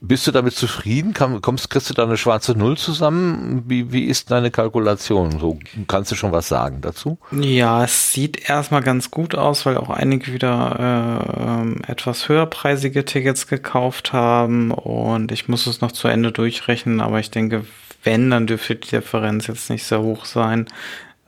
Bist 0.00 0.26
du 0.26 0.30
damit 0.30 0.54
zufrieden? 0.54 1.14
kommst, 1.14 1.70
kriegst 1.70 1.88
du 1.88 1.94
da 1.94 2.04
eine 2.04 2.18
schwarze 2.18 2.52
Null 2.52 2.76
zusammen? 2.76 3.62
Wie, 3.66 3.92
wie 3.92 4.04
ist 4.04 4.30
deine 4.30 4.50
Kalkulation? 4.50 5.38
So, 5.38 5.58
kannst 5.88 6.12
du 6.12 6.16
schon 6.16 6.32
was 6.32 6.48
sagen 6.48 6.82
dazu? 6.82 7.18
Ja, 7.32 7.84
es 7.84 8.12
sieht 8.12 8.48
erstmal 8.48 8.82
ganz 8.82 9.10
gut 9.10 9.34
aus, 9.34 9.64
weil 9.64 9.78
auch 9.78 9.88
einige 9.88 10.34
wieder 10.34 11.64
äh, 11.64 11.90
etwas 11.90 12.28
höherpreisige 12.28 13.06
Tickets 13.06 13.46
gekauft 13.46 14.12
haben 14.12 14.70
und 14.70 15.32
ich 15.32 15.48
muss 15.48 15.66
es 15.66 15.80
noch 15.80 15.92
zu 15.92 16.08
Ende 16.08 16.30
durchrechnen, 16.30 17.00
aber 17.00 17.18
ich 17.18 17.30
denke, 17.30 17.64
wenn, 18.02 18.30
dann 18.30 18.46
dürfte 18.46 18.76
die 18.76 18.88
Differenz 18.88 19.46
jetzt 19.48 19.70
nicht 19.70 19.84
sehr 19.84 20.00
hoch 20.00 20.26
sein. 20.26 20.66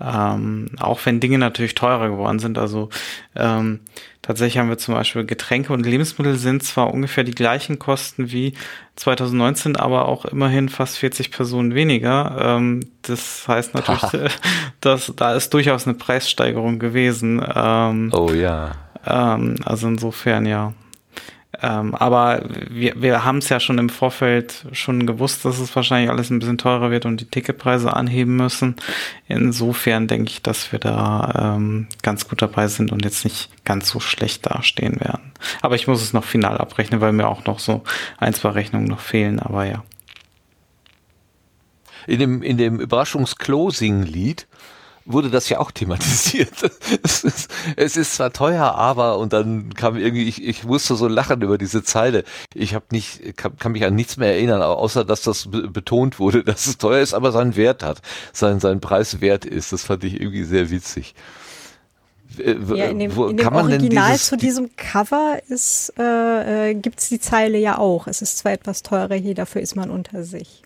Ähm, 0.01 0.66
auch 0.79 1.05
wenn 1.05 1.20
Dinge 1.20 1.39
natürlich 1.39 1.75
teurer 1.75 2.09
geworden 2.09 2.39
sind. 2.39 2.57
Also 2.57 2.89
ähm, 3.35 3.81
tatsächlich 4.23 4.59
haben 4.59 4.69
wir 4.69 4.79
zum 4.79 4.95
Beispiel 4.95 5.25
Getränke 5.25 5.73
und 5.73 5.85
Lebensmittel 5.85 6.37
sind 6.37 6.62
zwar 6.62 6.95
ungefähr 6.95 7.25
die 7.25 7.35
gleichen 7.35 7.79
Kosten 7.79 8.31
wie 8.31 8.55
2019, 8.97 9.77
aber 9.77 10.07
auch 10.07 10.25
immerhin 10.25 10.69
fast 10.69 10.99
40 10.99 11.33
Personen 11.33 11.75
weniger. 11.75 12.37
Ähm, 12.41 12.81
das 13.03 13.49
heißt 13.49 13.75
natürlich, 13.75 14.03
dass 14.81 15.12
da 15.16 15.35
ist 15.35 15.53
durchaus 15.53 15.87
eine 15.87 15.95
Preissteigerung 15.95 16.79
gewesen. 16.79 17.45
Ähm, 17.55 18.12
oh 18.15 18.31
ja. 18.31 18.73
Ähm, 19.05 19.57
also 19.65 19.89
insofern 19.89 20.47
ja. 20.47 20.75
Ähm, 21.60 21.94
aber 21.94 22.43
wir, 22.70 23.01
wir 23.02 23.24
haben 23.24 23.39
es 23.39 23.48
ja 23.48 23.59
schon 23.59 23.78
im 23.78 23.89
Vorfeld 23.89 24.66
schon 24.72 25.06
gewusst, 25.06 25.44
dass 25.44 25.59
es 25.59 25.74
wahrscheinlich 25.74 26.10
alles 26.10 26.30
ein 26.30 26.39
bisschen 26.39 26.59
teurer 26.59 26.90
wird 26.90 27.05
und 27.05 27.20
die 27.20 27.24
Ticketpreise 27.24 27.94
anheben 27.94 28.36
müssen. 28.36 28.76
Insofern 29.26 30.06
denke 30.06 30.30
ich, 30.30 30.43
dass 30.43 30.70
wir 30.70 30.78
da 30.78 31.56
ähm, 31.56 31.89
ganz 32.02 32.28
gut 32.28 32.43
dabei 32.43 32.68
sind 32.68 32.93
und 32.93 33.05
jetzt 33.05 33.24
nicht 33.24 33.51
ganz 33.64 33.89
so 33.89 33.98
schlecht 33.98 34.47
dastehen 34.47 35.01
werden. 35.01 35.32
Aber 35.60 35.74
ich 35.74 35.89
muss 35.89 36.01
es 36.01 36.12
noch 36.12 36.24
final 36.24 36.59
abrechnen, 36.59 37.01
weil 37.01 37.12
mir 37.12 37.28
auch 37.28 37.44
noch 37.44 37.59
so 37.59 37.82
ein, 38.18 38.35
zwei 38.35 38.51
Rechnungen 38.51 38.86
noch 38.86 39.01
fehlen, 39.01 39.40
aber 39.40 39.64
ja. 39.64 39.82
In 42.06 42.20
dem, 42.20 42.43
in 42.43 42.56
dem 42.56 42.80
Überraschungs-Closing-Lied 42.80 44.47
wurde 45.09 45.30
das 45.30 45.48
ja 45.48 45.59
auch 45.59 45.70
thematisiert. 45.70 46.51
Es 47.02 47.24
ist, 47.24 47.51
es 47.76 47.97
ist 47.97 48.14
zwar 48.14 48.32
teuer, 48.32 48.74
aber 48.74 49.18
und 49.18 49.32
dann 49.32 49.74
kam 49.74 49.97
irgendwie, 49.97 50.28
ich, 50.28 50.43
ich 50.43 50.64
musste 50.64 50.94
so 50.97 51.09
lachen 51.09 51.43
über 51.43 51.59
diese 51.59 51.82
Zeile. 51.82 52.24
Ich 52.55 52.74
habe 52.74 52.86
nicht, 52.93 53.36
kann, 53.36 53.56
kann 53.56 53.72
mich 53.72 53.85
an 53.85 53.94
nichts 53.94 54.16
mehr 54.16 54.32
erinnern, 54.32 54.62
außer 54.62 55.05
dass 55.05 55.22
das 55.22 55.48
betont 55.51 56.18
wurde, 56.18 56.44
dass 56.44 56.66
es 56.66 56.78
teuer 56.78 57.01
ist, 57.01 57.14
aber 57.14 57.32
seinen 57.32 57.56
Wert 57.56 57.82
hat, 57.82 58.01
sein, 58.32 58.60
sein 58.60 58.80
Preis 58.80 59.20
wert 59.20 59.44
ist. 59.44 59.72
Das 59.72 59.85
fand 59.85 60.05
ich 60.05 60.20
irgendwie 60.20 60.44
sehr 60.44 60.70
witzig. 60.70 61.14
Ja, 62.39 62.86
in 62.86 62.98
dem, 62.98 63.10
in 63.10 63.36
dem 63.36 63.48
Original 63.48 64.12
dieses, 64.12 64.28
zu 64.28 64.36
diesem 64.36 64.76
Cover 64.76 65.39
ist, 65.48 65.93
äh, 65.98 66.70
äh, 66.70 66.74
gibt 66.74 67.01
es 67.01 67.09
die 67.09 67.20
Zeile 67.20 67.59
ja 67.59 67.78
auch. 67.78 68.06
Es 68.06 68.22
ist 68.22 68.39
zwar 68.39 68.52
etwas 68.52 68.82
teurer 68.82 69.14
hier, 69.14 69.35
dafür 69.35 69.62
ist 69.62 69.76
man 69.76 69.90
unter 69.90 70.22
sich. 70.24 70.62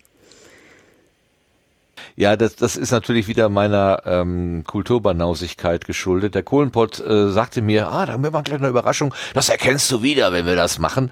Ja, 2.15 2.35
das, 2.35 2.55
das 2.55 2.75
ist 2.75 2.91
natürlich 2.91 3.27
wieder 3.27 3.49
meiner 3.49 4.03
ähm, 4.05 4.63
Kulturbanausigkeit 4.67 5.85
geschuldet. 5.85 6.35
Der 6.35 6.43
Kohlenpott 6.43 6.99
äh, 6.99 7.29
sagte 7.31 7.61
mir, 7.61 7.87
ah, 7.87 8.05
da 8.05 8.13
haben 8.13 8.23
wir 8.23 8.31
mal 8.31 8.43
gleich 8.43 8.59
eine 8.59 8.67
Überraschung. 8.67 9.15
Das 9.33 9.49
erkennst 9.49 9.91
du 9.91 10.03
wieder, 10.03 10.31
wenn 10.31 10.45
wir 10.45 10.55
das 10.55 10.77
machen. 10.77 11.11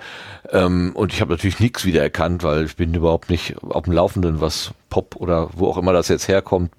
Ähm, 0.51 0.91
und 0.93 1.11
ich 1.13 1.21
habe 1.21 1.31
natürlich 1.31 1.59
nichts 1.59 1.85
wiedererkannt, 1.85 2.43
weil 2.43 2.65
ich 2.65 2.75
bin 2.75 2.93
überhaupt 2.93 3.29
nicht 3.31 3.55
auf 3.63 3.83
dem 3.85 3.93
Laufenden, 3.93 4.41
was 4.41 4.73
Pop 4.91 5.15
oder 5.15 5.49
wo 5.53 5.68
auch 5.68 5.77
immer 5.77 5.93
das 5.93 6.09
jetzt 6.09 6.27
herkommt, 6.27 6.72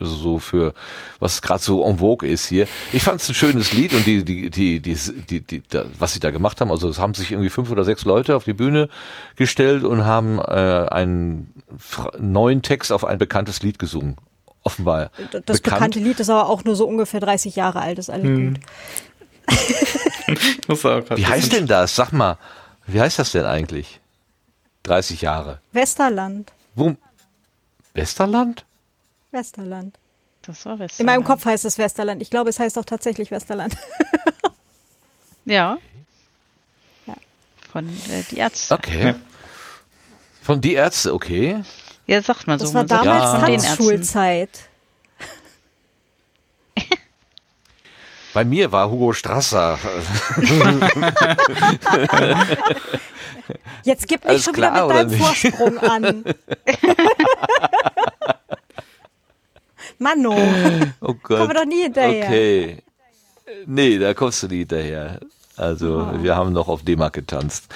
so 0.00 0.38
für 0.38 0.72
was 1.18 1.42
gerade 1.42 1.62
so 1.62 1.84
en 1.84 1.98
vogue 1.98 2.26
ist 2.26 2.46
hier. 2.46 2.66
Ich 2.92 3.02
fand 3.02 3.20
es 3.20 3.28
ein 3.28 3.34
schönes 3.34 3.72
Lied 3.72 3.92
und 3.92 4.06
die, 4.06 4.24
die, 4.24 4.48
die, 4.48 4.80
die, 4.80 4.94
die, 4.94 5.40
die, 5.40 5.60
die, 5.60 5.62
was 5.98 6.14
sie 6.14 6.20
da 6.20 6.30
gemacht 6.30 6.60
haben, 6.62 6.70
also 6.70 6.88
es 6.88 6.98
haben 6.98 7.12
sich 7.12 7.32
irgendwie 7.32 7.50
fünf 7.50 7.70
oder 7.70 7.84
sechs 7.84 8.06
Leute 8.06 8.36
auf 8.36 8.44
die 8.44 8.54
Bühne 8.54 8.88
gestellt 9.34 9.84
und 9.84 10.06
haben 10.06 10.38
äh, 10.38 10.42
einen 10.42 11.52
neuen 12.18 12.62
Text 12.62 12.92
auf 12.92 13.04
ein 13.04 13.18
bekanntes 13.18 13.62
Lied 13.62 13.78
gesungen. 13.78 14.16
Offenbar. 14.62 15.10
Das 15.30 15.30
bekannt. 15.30 15.62
bekannte 15.62 15.98
Lied 15.98 16.20
ist 16.20 16.30
aber 16.30 16.48
auch 16.48 16.64
nur 16.64 16.76
so 16.76 16.86
ungefähr 16.86 17.20
30 17.20 17.56
Jahre 17.56 17.80
alt, 17.80 17.98
ist 17.98 18.10
alles 18.10 18.24
hm. 18.24 18.54
gut. 18.54 18.60
wie 21.16 21.26
heißt 21.26 21.52
denn 21.52 21.66
das? 21.66 21.94
Sag 21.94 22.12
mal, 22.12 22.38
wie 22.86 23.00
heißt 23.00 23.18
das 23.18 23.32
denn 23.32 23.44
eigentlich? 23.44 24.00
30 24.84 25.20
Jahre. 25.22 25.60
Westerland. 25.72 26.52
Wo? 26.76 26.94
Westerland? 27.94 28.64
Westerland. 29.32 29.98
Das 30.42 30.64
war 30.66 30.78
Westerland. 30.78 31.00
In 31.00 31.06
meinem 31.06 31.24
Kopf 31.24 31.44
heißt 31.44 31.64
es 31.64 31.78
Westerland. 31.78 32.22
Ich 32.22 32.30
glaube, 32.30 32.50
es 32.50 32.60
heißt 32.60 32.78
auch 32.78 32.84
tatsächlich 32.84 33.30
Westerland. 33.30 33.76
ja. 35.46 35.78
ja. 37.06 37.14
Von 37.72 37.88
äh, 37.88 38.22
die 38.30 38.36
Ärzte. 38.36 38.74
Okay. 38.74 39.14
Von 40.42 40.60
die 40.60 40.74
Ärzte, 40.74 41.14
okay. 41.14 41.62
Ja, 42.06 42.22
sagt 42.22 42.46
man 42.46 42.58
so. 42.58 42.66
Das 42.66 42.74
war 42.74 42.84
damals 42.84 43.64
ja. 43.64 43.74
Schulzeit. 43.74 44.68
Bei 48.34 48.44
mir 48.44 48.70
war 48.70 48.90
Hugo 48.90 49.14
Strasser. 49.14 49.78
Jetzt 53.84 54.08
gib 54.08 54.24
mich 54.24 54.42
schon 54.42 54.54
klar, 54.54 54.74
wieder 54.74 54.86
mit 54.86 54.96
deinem 54.96 55.10
Vorsprung 55.18 55.78
an. 55.78 56.24
Manno. 59.98 60.36
Oh 61.00 61.14
Gott. 61.14 61.38
Kommen 61.38 61.48
wir 61.48 61.54
doch 61.54 61.64
nie 61.64 61.82
hinterher. 61.82 62.26
Okay. 62.26 62.82
Nee, 63.66 63.98
da 63.98 64.14
kommst 64.14 64.42
du 64.42 64.48
nie 64.48 64.58
hinterher. 64.58 65.20
Also, 65.56 66.10
oh. 66.12 66.22
wir 66.22 66.36
haben 66.36 66.52
noch 66.52 66.68
auf 66.68 66.82
D-Mark 66.82 67.14
getanzt. 67.14 67.72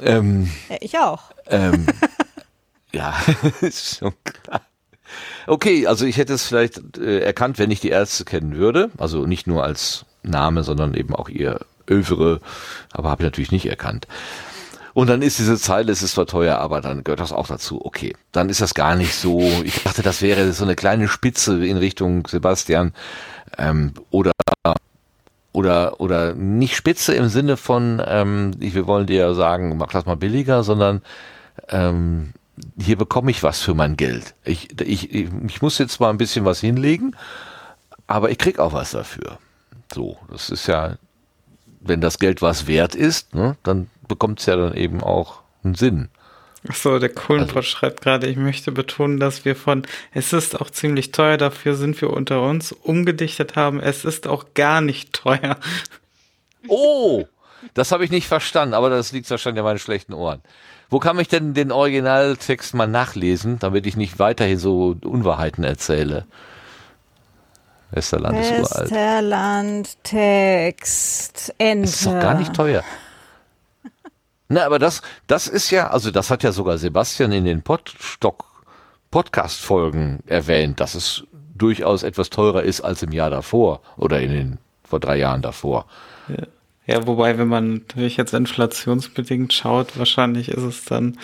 Ähm, 0.00 0.50
ich 0.80 0.98
auch. 0.98 1.22
Ähm, 1.46 1.86
ja, 2.92 3.14
ist 3.60 3.98
schon 3.98 4.12
klar. 4.24 4.60
Okay, 5.46 5.86
also 5.86 6.04
ich 6.04 6.16
hätte 6.16 6.34
es 6.34 6.46
vielleicht 6.46 6.98
äh, 6.98 7.20
erkannt, 7.20 7.58
wenn 7.58 7.70
ich 7.70 7.80
die 7.80 7.90
Ärzte 7.90 8.24
kennen 8.24 8.56
würde. 8.56 8.90
Also 8.98 9.26
nicht 9.26 9.46
nur 9.46 9.62
als 9.62 10.04
Name, 10.22 10.64
sondern 10.64 10.94
eben 10.94 11.14
auch 11.14 11.28
ihr 11.28 11.60
Övre, 11.88 12.40
aber 12.92 13.10
habe 13.10 13.22
ich 13.22 13.26
natürlich 13.26 13.52
nicht 13.52 13.66
erkannt. 13.66 14.06
Und 14.94 15.08
dann 15.08 15.22
ist 15.22 15.40
diese 15.40 15.58
Zeile, 15.58 15.90
es 15.90 16.02
ist 16.02 16.12
zwar 16.12 16.26
teuer, 16.26 16.58
aber 16.58 16.80
dann 16.80 17.02
gehört 17.02 17.18
das 17.20 17.32
auch 17.32 17.48
dazu. 17.48 17.84
Okay, 17.84 18.14
dann 18.30 18.48
ist 18.48 18.60
das 18.60 18.74
gar 18.74 18.94
nicht 18.94 19.14
so. 19.14 19.40
Ich 19.64 19.82
dachte, 19.82 20.02
das 20.02 20.22
wäre 20.22 20.52
so 20.52 20.64
eine 20.64 20.76
kleine 20.76 21.08
Spitze 21.08 21.66
in 21.66 21.76
Richtung 21.76 22.26
Sebastian 22.28 22.92
ähm, 23.58 23.92
oder 24.10 24.32
oder 25.52 26.00
oder 26.00 26.34
nicht 26.34 26.76
Spitze 26.76 27.14
im 27.14 27.28
Sinne 27.28 27.56
von, 27.56 28.00
ähm, 28.06 28.52
wir 28.58 28.86
wollen 28.86 29.06
dir 29.06 29.34
sagen, 29.34 29.76
mach 29.76 29.92
das 29.92 30.06
mal 30.06 30.16
billiger, 30.16 30.62
sondern 30.62 31.02
ähm, 31.68 32.32
hier 32.78 32.96
bekomme 32.96 33.32
ich 33.32 33.42
was 33.42 33.60
für 33.60 33.74
mein 33.74 33.96
Geld. 33.96 34.34
Ich, 34.44 34.80
ich, 34.80 35.12
ich 35.12 35.62
muss 35.62 35.78
jetzt 35.78 35.94
zwar 35.94 36.10
ein 36.10 36.18
bisschen 36.18 36.44
was 36.44 36.60
hinlegen, 36.60 37.16
aber 38.06 38.30
ich 38.30 38.38
krieg 38.38 38.58
auch 38.58 38.72
was 38.72 38.92
dafür. 38.92 39.38
So, 39.92 40.18
das 40.30 40.50
ist 40.50 40.66
ja, 40.66 40.96
wenn 41.80 42.00
das 42.00 42.18
Geld 42.18 42.42
was 42.42 42.66
wert 42.66 42.94
ist, 42.94 43.34
ne, 43.34 43.56
dann 43.62 43.88
bekommt 44.08 44.40
es 44.40 44.46
ja 44.46 44.56
dann 44.56 44.74
eben 44.74 45.02
auch 45.02 45.40
einen 45.62 45.74
Sinn. 45.74 46.08
Achso, 46.66 46.98
der 46.98 47.10
Kohlenpott 47.10 47.56
also, 47.56 47.68
schreibt 47.68 48.00
gerade, 48.00 48.26
ich 48.26 48.38
möchte 48.38 48.72
betonen, 48.72 49.20
dass 49.20 49.44
wir 49.44 49.54
von 49.54 49.86
es 50.12 50.32
ist 50.32 50.58
auch 50.58 50.70
ziemlich 50.70 51.12
teuer, 51.12 51.36
dafür 51.36 51.74
sind 51.74 52.00
wir 52.00 52.10
unter 52.10 52.42
uns, 52.42 52.72
umgedichtet 52.72 53.54
haben, 53.54 53.80
es 53.80 54.04
ist 54.04 54.26
auch 54.26 54.46
gar 54.54 54.80
nicht 54.80 55.12
teuer. 55.12 55.58
Oh, 56.68 57.24
das 57.74 57.92
habe 57.92 58.04
ich 58.04 58.10
nicht 58.10 58.28
verstanden, 58.28 58.74
aber 58.74 58.88
das 58.88 59.12
liegt 59.12 59.30
wahrscheinlich 59.30 59.60
an 59.60 59.66
meinen 59.66 59.78
schlechten 59.78 60.14
Ohren. 60.14 60.40
Wo 60.88 61.00
kann 61.00 61.18
ich 61.18 61.28
denn 61.28 61.52
den 61.52 61.70
Originaltext 61.70 62.72
mal 62.74 62.86
nachlesen, 62.86 63.58
damit 63.58 63.86
ich 63.86 63.96
nicht 63.96 64.18
weiterhin 64.18 64.58
so 64.58 64.96
Unwahrheiten 65.02 65.64
erzähle? 65.64 66.26
Westerland 67.90 68.38
ist 68.38 68.50
uralt. 68.52 68.90
Westerland, 68.90 69.96
Text, 70.02 71.54
Enter. 71.58 71.82
Das 71.82 71.94
ist 71.94 72.06
doch 72.06 72.20
gar 72.20 72.34
nicht 72.34 72.54
teuer. 72.54 72.82
Na, 74.54 74.66
aber 74.66 74.78
das, 74.78 75.02
das 75.26 75.48
ist 75.48 75.72
ja, 75.72 75.88
also 75.88 76.12
das 76.12 76.30
hat 76.30 76.44
ja 76.44 76.52
sogar 76.52 76.78
Sebastian 76.78 77.32
in 77.32 77.44
den 77.44 77.62
Podstock 77.62 78.44
Podcast-Folgen 79.10 80.20
erwähnt, 80.26 80.78
dass 80.78 80.94
es 80.94 81.24
durchaus 81.56 82.04
etwas 82.04 82.30
teurer 82.30 82.62
ist 82.62 82.80
als 82.80 83.02
im 83.02 83.10
Jahr 83.10 83.30
davor 83.30 83.80
oder 83.96 84.20
in 84.20 84.30
den 84.30 84.58
vor 84.84 85.00
drei 85.00 85.16
Jahren 85.16 85.42
davor. 85.42 85.86
Ja. 86.28 86.46
Ja, 86.86 87.06
wobei, 87.06 87.36
wenn 87.36 87.48
man 87.48 87.72
natürlich 87.88 88.16
jetzt 88.16 88.32
inflationsbedingt 88.32 89.52
schaut, 89.52 89.98
wahrscheinlich 89.98 90.50
ist 90.50 90.62
es 90.62 90.84
dann 90.84 91.18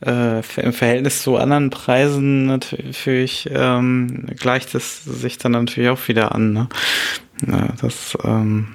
äh, 0.00 0.38
im 0.38 0.72
Verhältnis 0.72 1.22
zu 1.22 1.36
anderen 1.36 1.68
Preisen 1.68 2.46
natürlich 2.46 3.50
ähm, 3.52 4.28
gleicht 4.38 4.74
es 4.74 5.04
sich 5.04 5.36
dann 5.36 5.52
natürlich 5.52 5.90
auch 5.90 6.08
wieder 6.08 6.34
an. 6.34 6.52
Ne? 6.52 6.68
Ja, 7.46 7.68
das 7.80 8.16
ähm, 8.24 8.68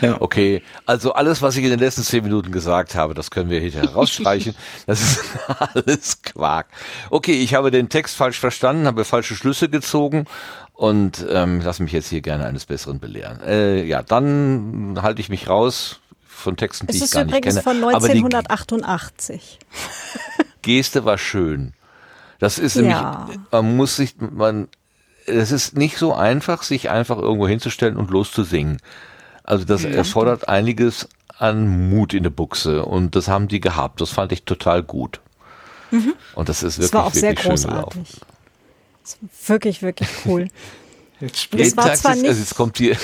ja. 0.00 0.20
Okay, 0.20 0.62
also 0.86 1.12
alles, 1.12 1.42
was 1.42 1.56
ich 1.56 1.64
in 1.64 1.70
den 1.70 1.78
letzten 1.78 2.02
zehn 2.02 2.22
Minuten 2.24 2.52
gesagt 2.52 2.94
habe, 2.94 3.14
das 3.14 3.30
können 3.30 3.50
wir 3.50 3.60
hier 3.60 3.82
rausstreichen. 3.94 4.54
das 4.86 5.00
ist 5.00 5.20
alles 5.74 6.22
Quark. 6.22 6.66
Okay, 7.10 7.32
ich 7.32 7.54
habe 7.54 7.70
den 7.70 7.88
Text 7.88 8.16
falsch 8.16 8.38
verstanden, 8.38 8.86
habe 8.86 9.04
falsche 9.04 9.34
Schlüsse 9.34 9.68
gezogen 9.68 10.26
und 10.74 11.26
ähm, 11.28 11.60
lasse 11.60 11.82
mich 11.82 11.92
jetzt 11.92 12.08
hier 12.08 12.20
gerne 12.20 12.46
eines 12.46 12.66
Besseren 12.66 13.00
belehren. 13.00 13.40
Äh, 13.40 13.84
ja, 13.84 14.02
dann 14.02 14.98
halte 15.02 15.20
ich 15.20 15.28
mich 15.28 15.48
raus 15.48 16.00
von 16.26 16.56
Texten, 16.56 16.86
die 16.86 16.90
Es 16.92 16.96
ich 16.98 17.02
ist 17.04 17.12
gar 17.14 17.24
nicht 17.24 17.30
übrigens 17.36 17.54
kenne. 17.56 17.62
von 17.80 17.94
Aber 17.94 18.06
die 18.08 18.18
1988. 18.18 19.58
Geste 20.62 21.04
war 21.04 21.18
schön. 21.18 21.72
Das 22.38 22.58
ist 22.58 22.76
nämlich, 22.76 22.92
Ja. 22.94 23.28
man 23.50 23.76
muss 23.76 23.96
sich, 23.96 24.14
man, 24.18 24.68
es 25.26 25.50
ist 25.50 25.76
nicht 25.76 25.96
so 25.98 26.14
einfach, 26.14 26.62
sich 26.62 26.90
einfach 26.90 27.18
irgendwo 27.18 27.48
hinzustellen 27.48 27.96
und 27.96 28.10
loszusingen. 28.10 28.78
Also 29.48 29.64
das 29.64 29.82
erfordert 29.84 30.46
einiges 30.46 31.08
an 31.38 31.88
Mut 31.88 32.12
in 32.12 32.22
der 32.22 32.28
Buchse 32.30 32.84
und 32.84 33.16
das 33.16 33.28
haben 33.28 33.48
die 33.48 33.60
gehabt. 33.60 34.00
Das 34.02 34.10
fand 34.10 34.30
ich 34.32 34.42
total 34.44 34.82
gut. 34.82 35.20
Und 36.34 36.48
das 36.50 36.62
ist 36.62 36.76
wirklich, 36.78 36.92
war 36.92 37.06
auch 37.06 37.14
sehr 37.14 37.34
großartig. 37.34 38.20
Es 39.02 39.16
war 39.22 39.28
wirklich, 39.46 39.80
wirklich 39.80 40.08
cool. 40.26 40.48
Jetzt 41.20 41.48
es 41.52 41.76
war 41.78 41.86
Tag 41.86 41.96
zwar 41.96 42.14
nicht- 42.14 42.26
also 42.28 42.40
jetzt 42.40 42.54
kommt 42.54 42.76
hier, 42.78 42.92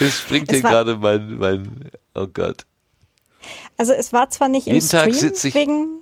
jetzt 0.00 0.18
springt 0.20 0.50
Es 0.52 0.60
hier 0.60 0.68
gerade 0.68 0.96
mein, 0.96 1.38
mein, 1.38 1.90
oh 2.14 2.26
Gott. 2.26 2.66
Also 3.78 3.92
es 3.94 4.12
war 4.12 4.28
zwar 4.28 4.48
nicht 4.48 4.66
im 4.66 4.74
Jeden 4.74 4.88
Tag 4.88 5.02
Stream 5.04 5.14
sitz 5.14 5.44
ich- 5.44 5.54
wegen, 5.54 6.01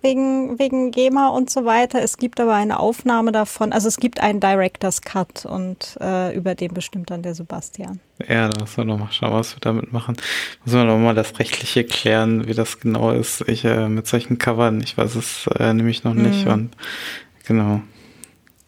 wegen, 0.00 0.58
wegen 0.58 0.90
GEMA 0.90 1.28
und 1.28 1.50
so 1.50 1.64
weiter. 1.64 2.00
Es 2.02 2.16
gibt 2.18 2.40
aber 2.40 2.54
eine 2.54 2.78
Aufnahme 2.78 3.32
davon. 3.32 3.72
Also 3.72 3.88
es 3.88 3.96
gibt 3.98 4.20
einen 4.20 4.40
Director's 4.40 5.02
Cut 5.02 5.44
und 5.44 5.96
äh, 6.00 6.34
über 6.36 6.54
den 6.54 6.72
bestimmt 6.74 7.10
dann 7.10 7.22
der 7.22 7.34
Sebastian. 7.34 8.00
Ja, 8.28 8.48
da 8.48 8.60
müssen 8.60 8.76
wir 8.76 8.84
noch 8.84 8.98
mal 8.98 9.10
schauen, 9.10 9.32
was 9.32 9.54
wir 9.56 9.60
damit 9.60 9.92
machen. 9.92 10.16
Müssen 10.64 10.78
wir 10.78 10.84
noch 10.84 10.98
mal 10.98 11.14
das 11.14 11.38
Rechtliche 11.38 11.84
klären, 11.84 12.46
wie 12.46 12.54
das 12.54 12.80
genau 12.80 13.10
ist. 13.10 13.42
Ich 13.48 13.64
äh, 13.64 13.88
mit 13.88 14.06
solchen 14.06 14.38
Covern, 14.38 14.80
ich 14.82 14.96
weiß 14.96 15.14
es 15.16 15.48
äh, 15.58 15.72
nämlich 15.72 16.04
noch 16.04 16.14
nicht. 16.14 16.44
Mhm. 16.46 16.52
Und 16.52 16.70
genau. 17.46 17.80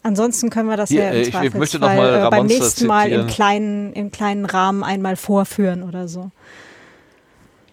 Ansonsten 0.03 0.49
können 0.49 0.67
wir 0.67 0.77
das 0.77 0.89
Hier, 0.89 1.03
ja 1.03 1.09
äh, 1.11 1.21
im 1.21 1.29
ich- 1.29 1.41
ich 1.41 1.53
möchte 1.53 1.77
noch 1.79 1.87
Zweifelsfall, 1.87 2.19
mal 2.21 2.27
äh, 2.27 2.29
beim 2.31 2.45
nächsten 2.47 2.87
Mal 2.87 3.09
im 3.11 3.27
kleinen, 3.27 3.93
im 3.93 4.11
kleinen 4.11 4.45
Rahmen 4.45 4.83
einmal 4.83 5.15
vorführen 5.15 5.83
oder 5.83 6.07
so. 6.07 6.31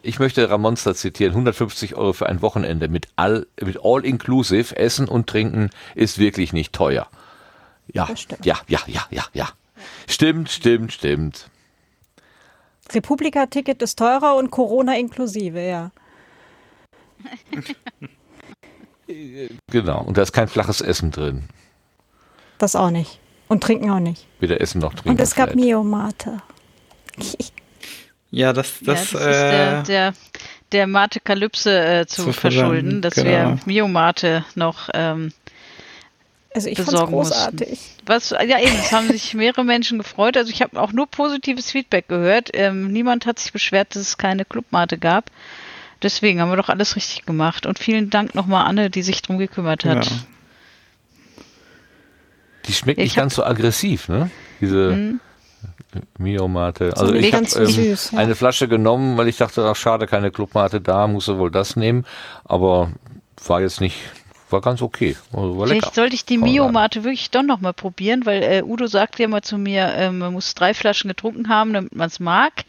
Ich 0.08 0.18
möchte 0.18 0.48
Ramonster 0.48 0.94
zitieren. 0.94 1.32
150 1.32 1.94
Euro 1.94 2.14
für 2.14 2.30
ein 2.30 2.40
Wochenende 2.40 2.88
mit 2.88 3.08
all, 3.16 3.46
mit 3.62 3.84
all 3.84 4.06
inclusive. 4.06 4.74
Essen 4.74 5.06
und 5.06 5.26
Trinken 5.26 5.68
ist 5.94 6.16
wirklich 6.16 6.54
nicht 6.54 6.72
teuer. 6.72 7.08
Ja, 7.92 8.08
ja, 8.42 8.56
ja, 8.68 8.78
ja, 8.86 9.06
ja, 9.10 9.24
ja. 9.34 9.50
Stimmt, 10.08 10.48
stimmt, 10.48 10.94
stimmt. 10.94 11.50
Republika-Ticket 12.90 13.82
ist 13.82 13.98
teurer 13.98 14.36
und 14.36 14.50
Corona 14.50 14.96
inklusive, 14.96 15.60
ja. 15.60 15.90
Genau. 19.70 20.02
Und 20.04 20.16
da 20.16 20.22
ist 20.22 20.32
kein 20.32 20.48
flaches 20.48 20.80
Essen 20.80 21.10
drin. 21.10 21.44
Das 22.56 22.76
auch 22.76 22.90
nicht. 22.90 23.20
Und 23.48 23.62
trinken 23.62 23.90
auch 23.90 24.00
nicht. 24.00 24.26
Weder 24.40 24.60
Essen 24.62 24.80
noch 24.80 24.94
Trinken. 24.94 25.10
Und 25.10 25.20
es 25.20 25.34
gab. 25.34 25.54
Mio 25.54 25.82
Mate. 25.84 26.42
Ja, 28.30 28.52
das, 28.52 28.74
Das, 28.82 29.12
ja, 29.12 29.18
das 29.18 29.26
ist 29.26 29.40
der, 29.40 29.78
äh, 29.78 29.82
der, 29.84 30.12
der 30.72 30.86
Mate-Kalypse 30.86 31.84
äh, 32.00 32.06
zu, 32.06 32.24
zu 32.24 32.32
verschulden, 32.32 33.00
dass 33.00 33.14
genau. 33.14 33.28
wir 33.30 33.58
Mio-Mate 33.64 34.44
noch 34.54 34.90
ähm, 34.92 35.32
Also 36.54 36.68
ich 36.68 36.76
fand's 36.76 36.90
besorgen 36.92 37.12
großartig. 37.12 37.68
mussten. 37.70 38.02
Was, 38.06 38.30
ja 38.30 38.58
eben, 38.60 38.76
es 38.78 38.92
haben 38.92 39.08
sich 39.10 39.32
mehrere 39.34 39.64
Menschen 39.64 39.98
gefreut. 39.98 40.36
Also 40.36 40.50
ich 40.50 40.60
habe 40.62 40.80
auch 40.80 40.92
nur 40.92 41.06
positives 41.06 41.70
Feedback 41.70 42.08
gehört. 42.08 42.50
Ähm, 42.52 42.92
niemand 42.92 43.24
hat 43.26 43.38
sich 43.38 43.52
beschwert, 43.52 43.94
dass 43.94 44.02
es 44.02 44.18
keine 44.18 44.44
Clubmate 44.44 44.98
gab. 44.98 45.30
Deswegen 46.02 46.40
haben 46.40 46.50
wir 46.50 46.56
doch 46.56 46.68
alles 46.68 46.96
richtig 46.96 47.24
gemacht. 47.26 47.64
Und 47.66 47.78
vielen 47.78 48.08
Dank 48.10 48.34
nochmal 48.34 48.66
Anne, 48.66 48.88
die 48.90 49.02
sich 49.02 49.20
drum 49.22 49.38
gekümmert 49.38 49.84
hat. 49.84 50.06
Ja. 50.06 50.12
Die 52.66 52.72
schmeckt 52.74 52.98
Ich 52.98 53.04
nicht 53.04 53.16
hab- 53.16 53.22
ganz 53.24 53.34
so 53.34 53.44
aggressiv, 53.44 54.08
ne? 54.08 54.30
Diese 54.60 54.90
Mhm. 54.90 55.20
Mio-Mate. 56.18 56.92
Also 56.96 57.14
ich 57.14 57.32
habe 57.32 57.46
ähm, 57.56 57.96
ja. 58.12 58.18
eine 58.18 58.34
Flasche 58.34 58.68
genommen, 58.68 59.16
weil 59.16 59.28
ich 59.28 59.36
dachte, 59.36 59.64
ach 59.64 59.76
schade, 59.76 60.06
keine 60.06 60.30
Clubmate 60.30 60.80
da, 60.80 61.06
musst 61.06 61.28
du 61.28 61.38
wohl 61.38 61.50
das 61.50 61.76
nehmen. 61.76 62.04
Aber 62.44 62.92
war 63.46 63.60
jetzt 63.60 63.80
nicht, 63.80 63.96
war 64.50 64.60
ganz 64.60 64.82
okay. 64.82 65.16
Also 65.32 65.58
war 65.58 65.66
lecker. 65.66 65.80
Vielleicht 65.80 65.94
sollte 65.94 66.14
ich 66.14 66.24
die 66.24 66.38
Mio-Mate 66.38 67.04
wirklich 67.04 67.30
doch 67.30 67.42
nochmal 67.42 67.72
probieren, 67.72 68.26
weil 68.26 68.42
äh, 68.42 68.62
Udo 68.62 68.86
sagte 68.86 69.22
ja 69.22 69.28
mal 69.28 69.42
zu 69.42 69.56
mir, 69.56 69.92
ähm, 69.94 70.18
man 70.18 70.32
muss 70.32 70.54
drei 70.54 70.74
Flaschen 70.74 71.08
getrunken 71.08 71.48
haben, 71.48 71.72
damit 71.72 71.94
man 71.94 72.08
es 72.08 72.20
mag. 72.20 72.64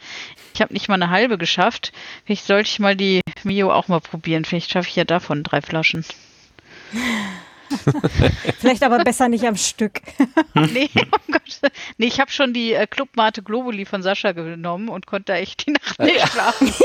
Ich 0.54 0.62
habe 0.62 0.72
nicht 0.72 0.88
mal 0.88 0.94
eine 0.94 1.10
halbe 1.10 1.38
geschafft. 1.38 1.92
Vielleicht 2.24 2.46
sollte 2.46 2.68
ich 2.68 2.78
mal 2.78 2.96
die 2.96 3.20
Mio 3.44 3.72
auch 3.72 3.88
mal 3.88 4.00
probieren. 4.00 4.44
Vielleicht 4.44 4.70
schaffe 4.70 4.88
ich 4.88 4.96
ja 4.96 5.04
davon 5.04 5.42
drei 5.42 5.60
Flaschen. 5.60 6.04
Vielleicht 8.58 8.82
aber 8.82 8.98
besser 9.04 9.28
nicht 9.28 9.44
am 9.44 9.56
Stück. 9.56 10.00
nee, 10.54 10.90
oh 10.96 11.32
Gott. 11.32 11.72
Nee, 11.98 12.06
ich 12.06 12.20
habe 12.20 12.30
schon 12.30 12.52
die 12.52 12.72
äh, 12.72 12.86
Clubmate 12.86 13.42
Globuli 13.42 13.84
von 13.84 14.02
Sascha 14.02 14.32
genommen 14.32 14.88
und 14.88 15.06
konnte 15.06 15.32
da 15.32 15.38
echt 15.38 15.66
die 15.66 15.72
Nacht 15.72 15.98
nicht 16.00 16.28
schlafen. 16.28 16.72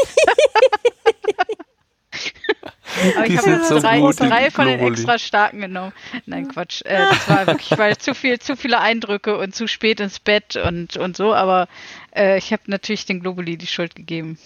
Aber 3.18 3.28
Die 3.28 3.34
ich 3.34 3.40
habe 3.40 3.64
so 3.66 3.80
drei, 3.80 4.00
gut, 4.00 4.20
drei 4.20 4.50
von 4.52 4.68
den 4.68 4.80
extra 4.80 5.20
starken 5.20 5.60
genommen. 5.60 5.92
Nein, 6.26 6.48
Quatsch. 6.48 6.82
Äh, 6.86 6.98
das 6.98 7.28
war 7.28 7.48
wirklich, 7.48 7.78
weil 7.78 7.98
zu 7.98 8.16
viel, 8.16 8.40
zu 8.40 8.56
viele 8.56 8.80
Eindrücke 8.80 9.38
und 9.38 9.54
zu 9.54 9.68
spät 9.68 10.00
ins 10.00 10.20
Bett 10.20 10.56
und, 10.56 10.96
und 10.96 11.18
so. 11.18 11.34
Aber 11.34 11.68
äh, 12.16 12.38
ich 12.38 12.54
habe 12.54 12.64
natürlich 12.68 13.06
den 13.06 13.20
Globuli 13.20 13.58
die 13.58 13.68
Schuld 13.68 13.96
gegeben. 13.96 14.38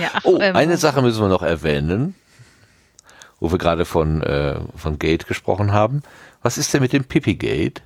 Ja, 0.00 0.10
ach, 0.14 0.20
Oh, 0.24 0.38
ähm, 0.40 0.56
eine 0.56 0.76
Sache 0.76 1.02
müssen 1.02 1.20
wir 1.20 1.28
noch 1.28 1.42
erwähnen, 1.42 2.14
wo 3.40 3.50
wir 3.50 3.58
gerade 3.58 3.84
von, 3.84 4.22
äh, 4.22 4.58
von 4.76 4.98
Gate 4.98 5.26
gesprochen 5.26 5.72
haben. 5.72 6.02
Was 6.42 6.58
ist 6.58 6.72
denn 6.74 6.82
mit 6.82 6.92
dem 6.92 7.04
Pipi-Gate? 7.04 7.82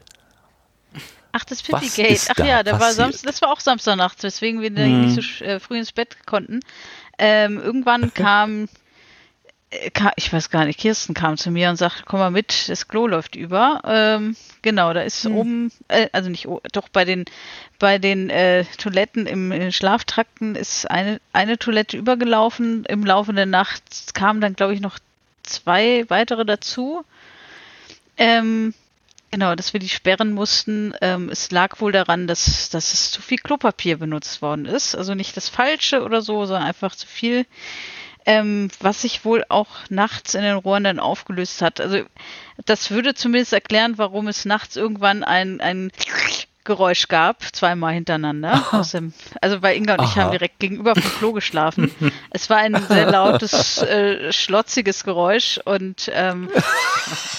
Ach, 1.32 1.44
das 1.44 1.66
Was 1.70 1.80
Pipi-Gate. 1.80 2.10
ist 2.10 2.30
Ach 2.30 2.34
da 2.34 2.44
ja, 2.44 2.62
da 2.62 2.78
war? 2.78 2.92
Samstag, 2.92 3.26
das 3.30 3.40
war 3.42 3.50
auch 3.52 3.60
Samstagnachts, 3.60 4.22
weswegen 4.22 4.60
wir 4.60 4.70
Mhm. 4.70 5.00
nicht 5.00 5.14
so 5.14 5.44
äh, 5.44 5.60
früh 5.60 5.78
ins 5.78 5.92
Bett 5.92 6.16
konnten. 6.26 6.60
Ähm, 7.18 7.58
irgendwann 7.58 8.12
kam, 8.14 8.66
ka 8.66 8.72
ich 10.16 10.32
weiß 10.32 10.50
gar 10.50 10.66
nicht, 10.66 10.78
Kirsten 10.78 11.14
kam 11.14 11.36
zu 11.36 11.50
mir 11.50 11.70
und 11.70 11.76
sagte, 11.76 12.02
komm 12.04 12.20
mal 12.20 12.30
mit, 12.30 12.68
das 12.68 12.88
Klo 12.88 13.06
läuft 13.06 13.36
über. 13.36 13.80
Ähm, 13.84 14.36
genau, 14.60 14.92
da 14.92 15.00
ist 15.00 15.24
oben, 15.26 15.72
äh, 15.88 16.08
also 16.12 16.28
nicht, 16.28 16.46
doch 16.72 16.88
bei 16.88 17.04
den, 17.04 17.24
bei 17.78 17.98
den 17.98 18.28
äh, 18.28 18.64
Toiletten 18.76 19.26
im 19.26 19.50
äh, 19.50 19.72
Schlaftrakten 19.72 20.56
ist 20.56 20.90
eine, 20.90 21.20
eine 21.32 21.58
Toilette 21.58 21.96
übergelaufen. 21.96 22.84
Im 22.84 23.04
Laufe 23.04 23.32
der 23.32 23.46
Nacht 23.46 24.14
kamen 24.14 24.40
dann, 24.40 24.54
glaube 24.54 24.74
ich, 24.74 24.80
noch 24.80 24.98
zwei 25.42 26.04
weitere 26.08 26.44
dazu. 26.44 27.04
Ähm, 28.18 28.74
Genau, 29.32 29.54
dass 29.54 29.72
wir 29.72 29.80
die 29.80 29.88
sperren 29.88 30.32
mussten. 30.32 30.92
Ähm, 31.00 31.30
es 31.30 31.50
lag 31.50 31.80
wohl 31.80 31.90
daran, 31.90 32.26
dass, 32.26 32.68
dass 32.68 32.92
es 32.92 33.10
zu 33.12 33.22
viel 33.22 33.38
Klopapier 33.38 33.96
benutzt 33.96 34.42
worden 34.42 34.66
ist. 34.66 34.94
Also 34.94 35.14
nicht 35.14 35.38
das 35.38 35.48
Falsche 35.48 36.02
oder 36.02 36.20
so, 36.20 36.44
sondern 36.44 36.68
einfach 36.68 36.94
zu 36.94 37.06
viel, 37.06 37.46
ähm, 38.26 38.68
was 38.80 39.02
sich 39.02 39.24
wohl 39.24 39.44
auch 39.48 39.68
nachts 39.88 40.34
in 40.34 40.42
den 40.42 40.56
Rohren 40.56 40.84
dann 40.84 41.00
aufgelöst 41.00 41.62
hat. 41.62 41.80
Also 41.80 42.02
das 42.64 42.90
würde 42.90 43.14
zumindest 43.14 43.52
erklären, 43.52 43.98
warum 43.98 44.28
es 44.28 44.44
nachts 44.44 44.76
irgendwann 44.76 45.24
ein, 45.24 45.60
ein 45.60 45.90
Geräusch 46.64 47.08
gab, 47.08 47.42
zweimal 47.52 47.92
hintereinander. 47.92 48.62
Dem, 48.92 49.12
also 49.40 49.58
bei 49.58 49.74
Inga 49.74 49.94
und 49.94 50.04
ich 50.04 50.10
Aha. 50.10 50.22
haben 50.22 50.30
direkt 50.30 50.60
gegenüber 50.60 50.94
vom 50.94 51.18
Klo 51.18 51.32
geschlafen. 51.32 51.92
es 52.30 52.48
war 52.50 52.58
ein 52.58 52.80
sehr 52.88 53.10
lautes, 53.10 53.82
äh, 53.82 54.32
schlotziges 54.32 55.02
Geräusch 55.02 55.58
und 55.64 56.08
ähm, 56.14 56.48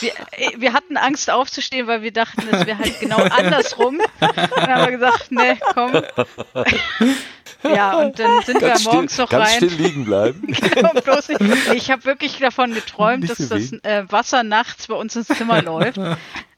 wir, 0.02 0.12
äh, 0.32 0.52
wir 0.58 0.74
hatten 0.74 0.98
Angst 0.98 1.32
aufzustehen, 1.32 1.88
weil 1.88 2.02
wir 2.02 2.12
dachten, 2.12 2.42
es 2.52 2.66
wäre 2.66 2.78
halt 2.78 3.00
genau 3.00 3.18
andersrum. 3.38 4.00
Und 4.20 4.58
dann 4.58 4.74
haben 4.74 4.92
wir 4.92 4.92
gesagt, 4.92 5.32
ne, 5.32 5.58
komm. 5.74 5.94
Ja, 7.64 7.98
und 8.00 8.20
dann 8.20 8.42
sind 8.44 8.62
wir 8.62 8.70
Ganz 8.70 8.86
morgens 8.86 9.14
still, 9.14 9.24
noch 9.26 9.30
ganz 9.32 9.50
rein. 9.50 9.56
still 9.58 9.74
liegen 9.74 10.06
bleiben. 10.06 10.42
Bloß 11.04 11.30
nicht. 11.30 11.42
Nee, 11.42 11.74
Ich 11.76 11.92
habe 11.92 12.06
wirklich 12.06 12.38
davon 12.40 12.74
geträumt, 12.74 13.24
Nicht 13.24 13.40
dass 13.40 13.50
das 13.50 13.72
äh, 13.84 14.06
Wasser 14.10 14.44
nachts 14.44 14.88
bei 14.88 14.96
uns 14.96 15.16
ins 15.16 15.28
Zimmer 15.28 15.62
läuft. 15.64 15.98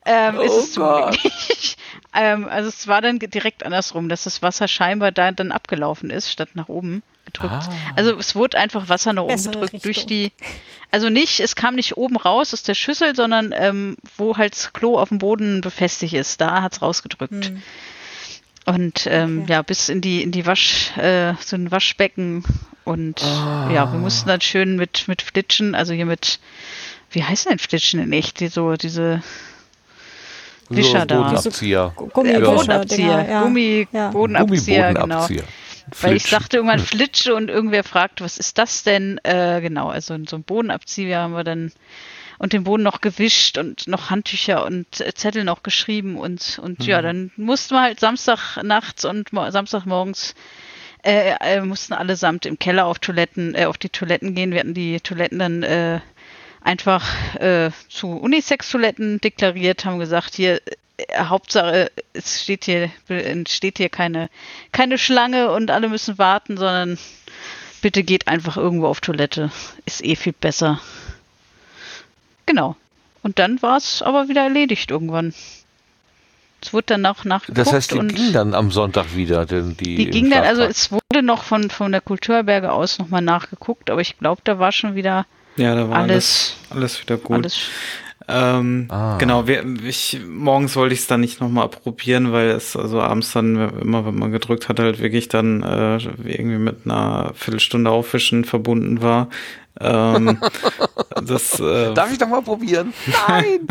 Ähm, 0.08 0.40
ist 0.40 0.52
Oh 0.52 0.60
es 0.60 0.72
zum 0.74 1.10
nicht. 1.10 1.78
Ähm, 2.14 2.48
also 2.48 2.70
es 2.70 2.88
war 2.88 3.02
dann 3.02 3.20
direkt 3.20 3.66
andersrum, 3.66 4.08
dass 4.10 4.24
das 4.26 4.42
Wasser 4.42 4.68
scheinbar 4.68 5.12
da 5.12 5.32
dann 5.32 5.52
abgelaufen 5.52 6.10
ist, 6.10 6.32
statt 6.32 6.50
nach 6.54 6.70
oben 6.70 7.02
gedrückt. 7.26 7.54
Ah. 7.54 7.70
Also 7.96 8.16
es 8.18 8.36
wurde 8.36 8.58
einfach 8.58 8.88
Wasser 8.88 9.14
nach 9.14 9.24
oben 9.24 9.34
Bessere 9.34 9.54
gedrückt 9.54 9.74
durch 9.84 9.98
Richtung. 9.98 10.08
die, 10.08 10.32
also 10.92 11.10
nicht, 11.10 11.40
es 11.40 11.56
kam 11.56 11.76
nicht 11.76 11.98
oben 11.98 12.16
raus 12.18 12.54
aus 12.54 12.64
der 12.64 12.76
Schüssel, 12.76 13.16
sondern 13.16 13.54
ähm, 13.58 13.98
wo 14.18 14.38
halt 14.38 14.54
das 14.54 14.72
Klo 14.74 14.98
auf 15.00 15.10
dem 15.10 15.18
Boden 15.18 15.62
befestigt 15.62 16.14
ist, 16.14 16.40
da 16.40 16.62
hat's 16.62 16.82
rausgedrückt. 16.82 17.46
Hm. 17.48 17.64
Und 18.66 19.06
ähm, 19.10 19.42
Okay. 19.44 19.52
ja, 19.54 19.62
bis 19.62 19.90
in 19.90 20.02
die 20.02 20.24
in 20.24 20.32
die 20.32 20.46
Wasch, 20.48 20.96
äh, 20.98 21.34
so 21.40 21.56
ein 21.56 21.70
Waschbecken 21.72 22.44
und 22.84 23.22
ja, 23.22 23.92
wir 23.92 24.00
mussten 24.00 24.28
dann 24.30 24.42
schön 24.42 24.76
mit 24.76 25.08
mit 25.08 25.22
Flitschen, 25.22 25.76
also 25.76 25.94
hier 25.94 26.06
mit 26.06 26.40
wie 27.12 27.24
heißen 27.24 27.50
denn 27.50 27.60
Flitschen 27.60 28.00
in 28.00 28.12
echt, 28.12 28.40
die 28.40 28.48
so 28.48 28.74
diese 28.74 29.22
Wischer 30.70 31.06
da. 31.06 31.22
Bodenabzieher. 31.22 31.94
äh, 31.96 32.08
Gummiwischer, 32.12 32.42
Bodenabzieher, 32.56 32.98
Dinger, 33.18 33.30
ja. 33.30 33.44
Gummi, 33.44 33.88
Ja. 33.92 34.10
Bodenabzieher, 34.10 34.94
genau. 34.94 35.28
Gummibodenabzieher. 35.28 35.44
Weil 36.02 36.16
ich 36.16 36.26
sagte 36.26 36.58
irgendwann 36.58 36.80
Flitsche 36.94 37.36
und 37.36 37.50
irgendwer 37.50 37.84
fragt, 37.84 38.22
was 38.22 38.38
ist 38.40 38.58
das 38.58 38.82
denn? 38.84 39.20
Äh, 39.24 39.62
genau, 39.62 39.90
also 39.90 40.18
so 40.28 40.36
ein 40.38 40.44
Bodenabzieher 40.44 41.20
haben 41.20 41.34
wir 41.34 41.44
dann 41.44 41.72
und 42.38 42.54
den 42.54 42.64
Boden 42.64 42.84
noch 42.84 43.02
gewischt 43.02 43.58
und 43.58 43.88
noch 43.88 44.10
Handtücher 44.10 44.66
und 44.66 44.88
Zettel 44.96 45.44
noch 45.44 45.64
geschrieben 45.64 46.18
und, 46.18 46.60
und 46.62 46.80
mhm. 46.80 46.86
ja, 46.86 47.02
dann 47.02 47.32
mussten 47.38 47.76
wir 47.76 47.82
halt 47.82 48.00
Samstag 48.00 48.62
nachts 48.64 49.06
und 49.06 49.30
Samstagmorgens 49.30 50.36
äh, 51.06 51.36
äh, 51.40 51.62
mussten 51.62 51.94
allesamt 51.94 52.46
im 52.46 52.58
Keller 52.58 52.88
auf 52.88 53.00
Toiletten, 53.00 53.54
äh, 53.54 53.66
auf 53.66 53.78
die 53.78 53.90
Toiletten 53.90 54.34
gehen. 54.34 54.52
Wir 54.52 54.62
hatten 54.62 54.74
die 54.74 55.00
Toiletten 55.00 55.38
dann 55.38 55.64
äh, 55.64 56.00
einfach 56.62 57.36
äh, 57.36 57.70
zu 57.90 58.08
Unisex-Toiletten 58.08 59.22
deklariert, 59.22 59.86
haben 59.86 60.00
gesagt, 60.00 60.34
hier 60.34 60.62
äh, 60.98 61.20
Hauptsache, 61.20 61.92
es 62.14 62.42
steht 62.42 62.66
hier, 62.66 62.90
entsteht 63.08 63.78
hier 63.78 63.90
keine, 63.90 64.30
keine 64.72 64.98
Schlange 64.98 65.52
und 65.52 65.70
alle 65.70 65.90
müssen 65.90 66.18
warten, 66.18 66.58
sondern 66.58 66.98
bitte 67.82 68.04
geht 68.04 68.28
einfach 68.28 68.58
irgendwo 68.58 68.88
auf 68.88 69.00
Toilette. 69.00 69.52
Ist 69.86 70.04
eh 70.04 70.16
viel 70.16 70.34
besser. 70.34 70.82
Genau. 72.46 72.76
Und 73.24 73.40
dann 73.40 73.62
war 73.62 73.78
es 73.78 74.02
aber 74.02 74.28
wieder 74.28 74.44
erledigt 74.44 74.92
irgendwann. 74.92 75.34
Es 76.62 76.74
wurde 76.74 76.86
dann 76.88 77.06
auch 77.06 77.26
nachgeguckt. 77.26 77.58
Das 77.58 77.74
heißt, 77.74 77.92
die 77.92 78.00
ging 78.00 78.34
dann 78.34 78.54
am 78.54 78.72
Sonntag 78.72 79.16
wieder. 79.16 79.46
Denn 79.46 79.78
die 79.78 79.96
die 79.96 80.10
ging 80.10 80.30
dann, 80.30 80.44
also 80.44 80.64
es 80.64 80.92
wurde 80.92 81.22
noch 81.22 81.44
von, 81.44 81.70
von 81.70 81.92
der 81.92 82.02
Kulturberge 82.02 82.72
aus 82.72 82.98
nochmal 82.98 83.22
nachgeguckt, 83.22 83.90
aber 83.90 84.02
ich 84.02 84.18
glaube, 84.18 84.42
da 84.44 84.58
war 84.60 84.72
schon 84.72 84.96
wieder 84.96 85.26
ja, 85.58 85.74
da 85.74 85.90
war 85.90 85.98
alles, 85.98 86.58
alles, 86.70 86.98
alles 86.98 87.02
wieder 87.02 87.18
gut. 87.18 87.38
Alles 87.38 87.70
ähm, 88.28 88.88
ah. 88.90 89.18
Genau, 89.18 89.48
wir, 89.48 89.64
ich, 89.84 90.20
morgens 90.28 90.76
wollte 90.76 90.94
ich 90.94 91.02
es 91.02 91.08
dann 91.08 91.22
nicht 91.22 91.42
nochmal 91.42 91.70
probieren, 91.70 92.32
weil 92.32 92.50
es 92.50 92.76
also 92.76 93.00
abends 93.00 93.32
dann, 93.34 93.80
immer 93.80 94.06
wenn 94.06 94.16
man 94.16 94.32
gedrückt 94.32 94.68
hat, 94.68 94.80
halt 94.80 95.00
wirklich 95.00 95.28
dann 95.28 95.62
äh, 95.62 95.98
irgendwie 95.98 96.58
mit 96.58 96.86
einer 96.86 97.32
Viertelstunde 97.36 97.92
Aufwischen 97.92 98.44
verbunden 98.44 99.02
war. 99.02 99.30
Ähm, 99.80 100.40
das, 101.24 101.60
äh, 101.60 101.94
Darf 101.94 102.12
ich 102.12 102.18
doch 102.18 102.28
mal 102.28 102.42
probieren? 102.42 102.94
Nein! 103.28 103.68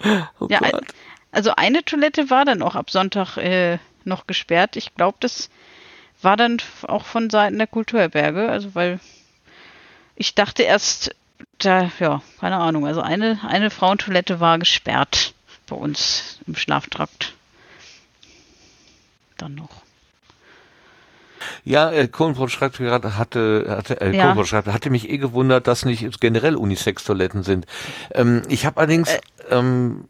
oh 0.38 0.46
ja, 0.48 0.58
Gott. 0.58 0.84
also 1.30 1.52
eine 1.56 1.84
Toilette 1.84 2.30
war 2.30 2.44
dann 2.44 2.62
auch 2.62 2.74
ab 2.76 2.90
Sonntag 2.90 3.36
äh, 3.36 3.78
noch 4.04 4.26
gesperrt. 4.26 4.76
Ich 4.76 4.94
glaube, 4.94 5.18
das 5.20 5.50
war 6.20 6.36
dann 6.36 6.58
auch 6.82 7.04
von 7.04 7.30
Seiten 7.30 7.58
der 7.58 7.66
Kulturherberge, 7.66 8.48
also 8.48 8.74
weil 8.74 9.00
ich 10.14 10.34
dachte 10.34 10.62
erst, 10.62 11.14
da, 11.58 11.90
ja, 11.98 12.22
keine 12.40 12.56
Ahnung, 12.58 12.86
also 12.86 13.00
eine, 13.00 13.40
eine 13.46 13.70
Frauentoilette 13.70 14.40
war 14.40 14.58
gesperrt 14.58 15.34
bei 15.66 15.76
uns 15.76 16.38
im 16.46 16.54
Schlaftrakt. 16.54 17.34
Dann 19.36 19.54
noch. 19.54 19.81
Ja, 21.64 21.90
äh, 21.90 22.08
Kohlenbrot 22.08 22.50
schreibt 22.50 22.78
gerade, 22.78 23.16
hatte, 23.16 23.66
hatte, 23.68 24.00
äh, 24.00 24.16
ja. 24.16 24.22
Kohlenbrot 24.22 24.48
schreibt, 24.48 24.68
hatte 24.68 24.90
mich 24.90 25.08
eh 25.10 25.18
gewundert, 25.18 25.66
dass 25.66 25.84
nicht 25.84 26.20
generell 26.20 26.56
Unisex-Toiletten 26.56 27.42
sind. 27.42 27.66
Ähm, 28.14 28.42
ich 28.48 28.66
habe 28.66 28.78
allerdings 28.78 29.12
äh, 29.12 29.20
ähm, 29.50 30.04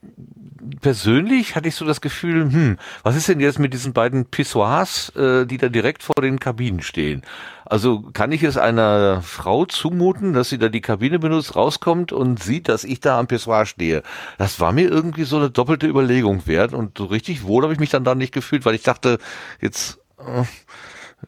persönlich 0.81 1.57
hatte 1.57 1.69
ich 1.69 1.75
so 1.75 1.85
das 1.85 2.01
Gefühl, 2.01 2.53
hm, 2.53 2.79
was 3.03 3.17
ist 3.17 3.29
denn 3.29 3.41
jetzt 3.41 3.59
mit 3.59 3.73
diesen 3.73 3.93
beiden 3.93 4.27
Pissoirs, 4.27 5.11
äh, 5.17 5.45
die 5.47 5.59
da 5.59 5.69
direkt 5.69 6.03
vor 6.03 6.17
den 6.21 6.39
Kabinen 6.39 6.83
stehen? 6.83 7.23
Also 7.65 8.03
kann 8.13 8.33
ich 8.33 8.43
es 8.43 8.57
einer 8.57 9.23
Frau 9.23 9.65
zumuten, 9.65 10.35
dass 10.35 10.51
sie 10.51 10.59
da 10.59 10.69
die 10.69 10.81
Kabine 10.81 11.19
benutzt, 11.19 11.57
rauskommt 11.57 12.13
und 12.13 12.43
sieht, 12.43 12.69
dass 12.69 12.85
ich 12.85 13.01
da 13.01 13.19
am 13.19 13.27
Pissoir 13.27 13.67
stehe? 13.67 14.03
Das 14.39 14.61
war 14.61 14.73
mir 14.73 14.89
irgendwie 14.89 15.25
so 15.25 15.37
eine 15.37 15.51
doppelte 15.51 15.87
Überlegung 15.87 16.47
wert 16.47 16.75
und 16.75 16.99
so 16.99 17.07
richtig 17.07 17.45
wohl 17.45 17.63
habe 17.63 17.73
ich 17.73 17.81
mich 17.81 17.91
dann 17.91 18.05
da 18.05 18.15
nicht 18.15 18.35
gefühlt, 18.35 18.65
weil 18.65 18.75
ich 18.75 18.83
dachte, 18.83 19.19
jetzt 19.61 19.99
äh, 20.19 20.45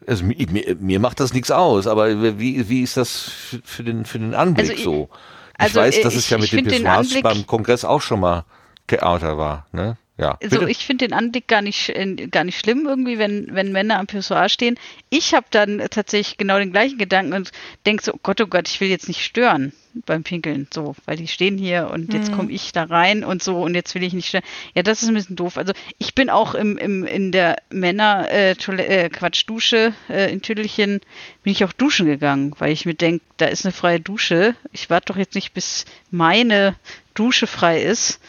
also 0.07 0.25
mir, 0.25 0.77
mir, 0.79 1.01
macht 1.01 1.21
das 1.21 1.33
nichts 1.33 1.51
aus, 1.51 1.87
aber 1.87 2.39
wie, 2.39 2.69
wie 2.69 2.83
ist 2.83 2.97
das 2.97 3.31
für, 3.65 3.85
den, 3.85 4.05
für 4.05 4.19
den 4.19 4.35
Anblick 4.35 4.71
also 4.71 4.83
so? 4.83 5.09
Ich 5.57 5.61
also 5.61 5.81
weiß, 5.81 6.01
dass 6.03 6.15
ich, 6.15 6.21
es 6.21 6.31
ja 6.31 6.39
mit 6.39 6.53
den 6.53 6.65
Pissoirs 6.65 7.21
beim 7.23 7.47
Kongress 7.47 7.85
auch 7.85 8.03
schon 8.03 8.21
mal 8.21 8.45
Theater 8.87 9.39
war, 9.39 9.66
ne? 9.73 9.97
Ja. 10.16 10.39
Also 10.41 10.66
ich 10.69 10.87
finde 10.87 11.09
den 11.09 11.12
Anblick 11.12 11.49
gar 11.49 11.61
nicht, 11.61 11.89
äh, 11.89 12.29
gar 12.29 12.45
nicht 12.45 12.61
schlimm 12.61 12.87
irgendwie, 12.87 13.19
wenn, 13.19 13.49
wenn 13.51 13.73
Männer 13.73 13.99
am 13.99 14.07
Pissoir 14.07 14.49
stehen. 14.49 14.79
Ich 15.11 15.35
habe 15.35 15.47
dann 15.51 15.79
tatsächlich 15.91 16.37
genau 16.37 16.59
den 16.59 16.71
gleichen 16.71 16.99
Gedanken 16.99 17.33
und 17.33 17.51
denke 17.85 18.05
so, 18.05 18.12
oh 18.12 18.21
Gott, 18.23 18.41
oh 18.41 18.47
Gott, 18.47 18.69
ich 18.69 18.81
will 18.81 18.89
jetzt 18.89 19.09
nicht 19.09 19.25
stören 19.25 19.73
beim 20.07 20.23
Pinkeln, 20.23 20.66
so, 20.73 20.95
weil 21.05 21.16
die 21.16 21.29
stehen 21.29 21.57
hier 21.57 21.91
und 21.93 22.12
jetzt 22.12 22.31
mhm. 22.31 22.37
komme 22.37 22.53
ich 22.53 22.73
da 22.73 22.85
rein 22.85 23.25
und 23.25 23.43
so 23.43 23.62
und 23.62 23.75
jetzt 23.75 23.95
will 23.95 24.03
ich 24.03 24.12
nicht 24.12 24.29
stören. 24.29 24.45
Ja, 24.75 24.83
das 24.83 25.03
ist 25.03 25.09
ein 25.09 25.15
bisschen 25.15 25.37
doof. 25.37 25.57
Also 25.57 25.73
ich 25.99 26.15
bin 26.15 26.31
auch 26.31 26.55
im, 26.55 26.77
im, 26.79 27.05
in 27.05 27.33
der 27.33 27.57
Männer, 27.71 28.29
äh, 28.31 28.53
äh, 28.53 29.09
Quatsch, 29.09 29.45
Dusche 29.47 29.95
äh, 30.09 30.33
in 30.33 30.43
Tüdelchen, 30.43 31.01
bin 31.43 31.53
ich 31.53 31.65
auch 31.65 31.73
duschen 31.73 32.07
gegangen, 32.07 32.55
weil 32.59 32.73
ich 32.73 32.87
mir 32.87 32.95
denke, 32.95 33.25
da 33.37 33.47
ist 33.47 33.65
eine 33.65 33.73
freie 33.73 34.01
Dusche. 34.01 34.55
Ich 34.73 34.91
warte 34.91 35.12
doch 35.12 35.16
jetzt 35.16 35.35
nicht, 35.35 35.53
bis 35.55 35.85
meine 36.11 36.75
Dusche 37.15 37.47
frei 37.47 37.83
ist 37.83 38.21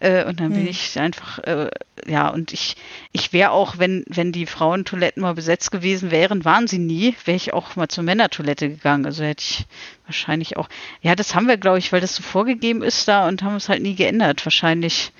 äh, 0.00 0.24
und 0.24 0.40
dann 0.40 0.52
bin 0.52 0.62
hm. 0.62 0.68
ich 0.68 0.98
einfach, 0.98 1.38
äh, 1.40 1.70
ja, 2.06 2.28
und 2.28 2.52
ich, 2.52 2.76
ich 3.12 3.32
wäre 3.32 3.50
auch, 3.50 3.78
wenn, 3.78 4.04
wenn 4.08 4.32
die 4.32 4.46
Frauentoiletten 4.46 5.22
mal 5.22 5.34
besetzt 5.34 5.70
gewesen 5.70 6.10
wären, 6.10 6.44
waren 6.44 6.66
sie 6.66 6.78
nie, 6.78 7.14
wäre 7.26 7.36
ich 7.36 7.52
auch 7.52 7.76
mal 7.76 7.88
zur 7.88 8.04
Männertoilette 8.04 8.70
gegangen. 8.70 9.04
Also 9.04 9.22
hätte 9.22 9.44
ich 9.46 9.66
wahrscheinlich 10.06 10.56
auch, 10.56 10.68
ja, 11.02 11.14
das 11.14 11.34
haben 11.34 11.48
wir, 11.48 11.58
glaube 11.58 11.78
ich, 11.78 11.92
weil 11.92 12.00
das 12.00 12.16
so 12.16 12.22
vorgegeben 12.22 12.82
ist 12.82 13.06
da 13.08 13.28
und 13.28 13.42
haben 13.42 13.56
es 13.56 13.68
halt 13.68 13.82
nie 13.82 13.94
geändert. 13.94 14.44
Wahrscheinlich 14.44 15.12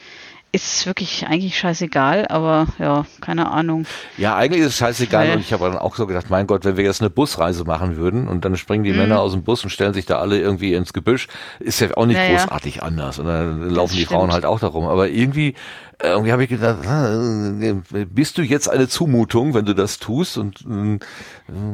ist 0.52 0.86
wirklich 0.86 1.26
eigentlich 1.26 1.58
scheißegal, 1.58 2.26
aber 2.28 2.66
ja, 2.78 3.06
keine 3.20 3.50
Ahnung. 3.50 3.86
Ja, 4.18 4.36
eigentlich 4.36 4.62
ist 4.62 4.68
es 4.68 4.76
scheißegal 4.78 5.28
Weil, 5.28 5.36
und 5.36 5.40
ich 5.40 5.52
habe 5.52 5.64
dann 5.64 5.78
auch 5.78 5.94
so 5.94 6.06
gedacht, 6.06 6.28
mein 6.28 6.46
Gott, 6.46 6.64
wenn 6.64 6.76
wir 6.76 6.84
jetzt 6.84 7.00
eine 7.00 7.10
Busreise 7.10 7.64
machen 7.64 7.96
würden 7.96 8.26
und 8.26 8.44
dann 8.44 8.56
springen 8.56 8.82
die 8.82 8.92
mhm. 8.92 8.98
Männer 8.98 9.20
aus 9.20 9.32
dem 9.32 9.44
Bus 9.44 9.62
und 9.62 9.70
stellen 9.70 9.94
sich 9.94 10.06
da 10.06 10.18
alle 10.18 10.40
irgendwie 10.40 10.74
ins 10.74 10.92
Gebüsch, 10.92 11.28
ist 11.60 11.80
ja 11.80 11.96
auch 11.96 12.06
nicht 12.06 12.16
ja, 12.16 12.30
großartig 12.30 12.82
anders 12.82 13.18
und 13.18 13.26
dann 13.26 13.70
laufen 13.70 13.96
die 13.96 14.06
Frauen 14.06 14.32
halt 14.32 14.44
auch 14.44 14.58
darum, 14.58 14.86
aber 14.86 15.08
irgendwie 15.08 15.54
irgendwie 16.02 16.32
habe 16.32 16.44
ich 16.44 16.48
gedacht, 16.48 16.78
äh, 16.84 18.04
bist 18.06 18.38
du 18.38 18.42
jetzt 18.42 18.68
eine 18.68 18.88
Zumutung, 18.88 19.54
wenn 19.54 19.64
du 19.64 19.74
das 19.74 19.98
tust? 19.98 20.38
Und 20.38 20.60
äh, 20.62 20.98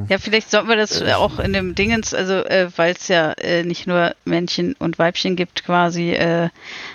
ja, 0.08 0.18
vielleicht 0.18 0.50
sollten 0.50 0.68
wir 0.68 0.76
das 0.76 1.00
äh, 1.00 1.12
auch 1.12 1.38
in 1.38 1.52
dem 1.52 1.74
Dingens, 1.74 2.14
also 2.14 2.34
äh, 2.34 2.68
weil 2.76 2.94
es 2.94 3.08
ja 3.08 3.32
äh, 3.32 3.62
nicht 3.62 3.86
nur 3.86 4.14
Männchen 4.24 4.74
und 4.78 4.98
Weibchen 4.98 5.36
gibt, 5.36 5.64
quasi 5.64 6.10
äh, 6.12 6.48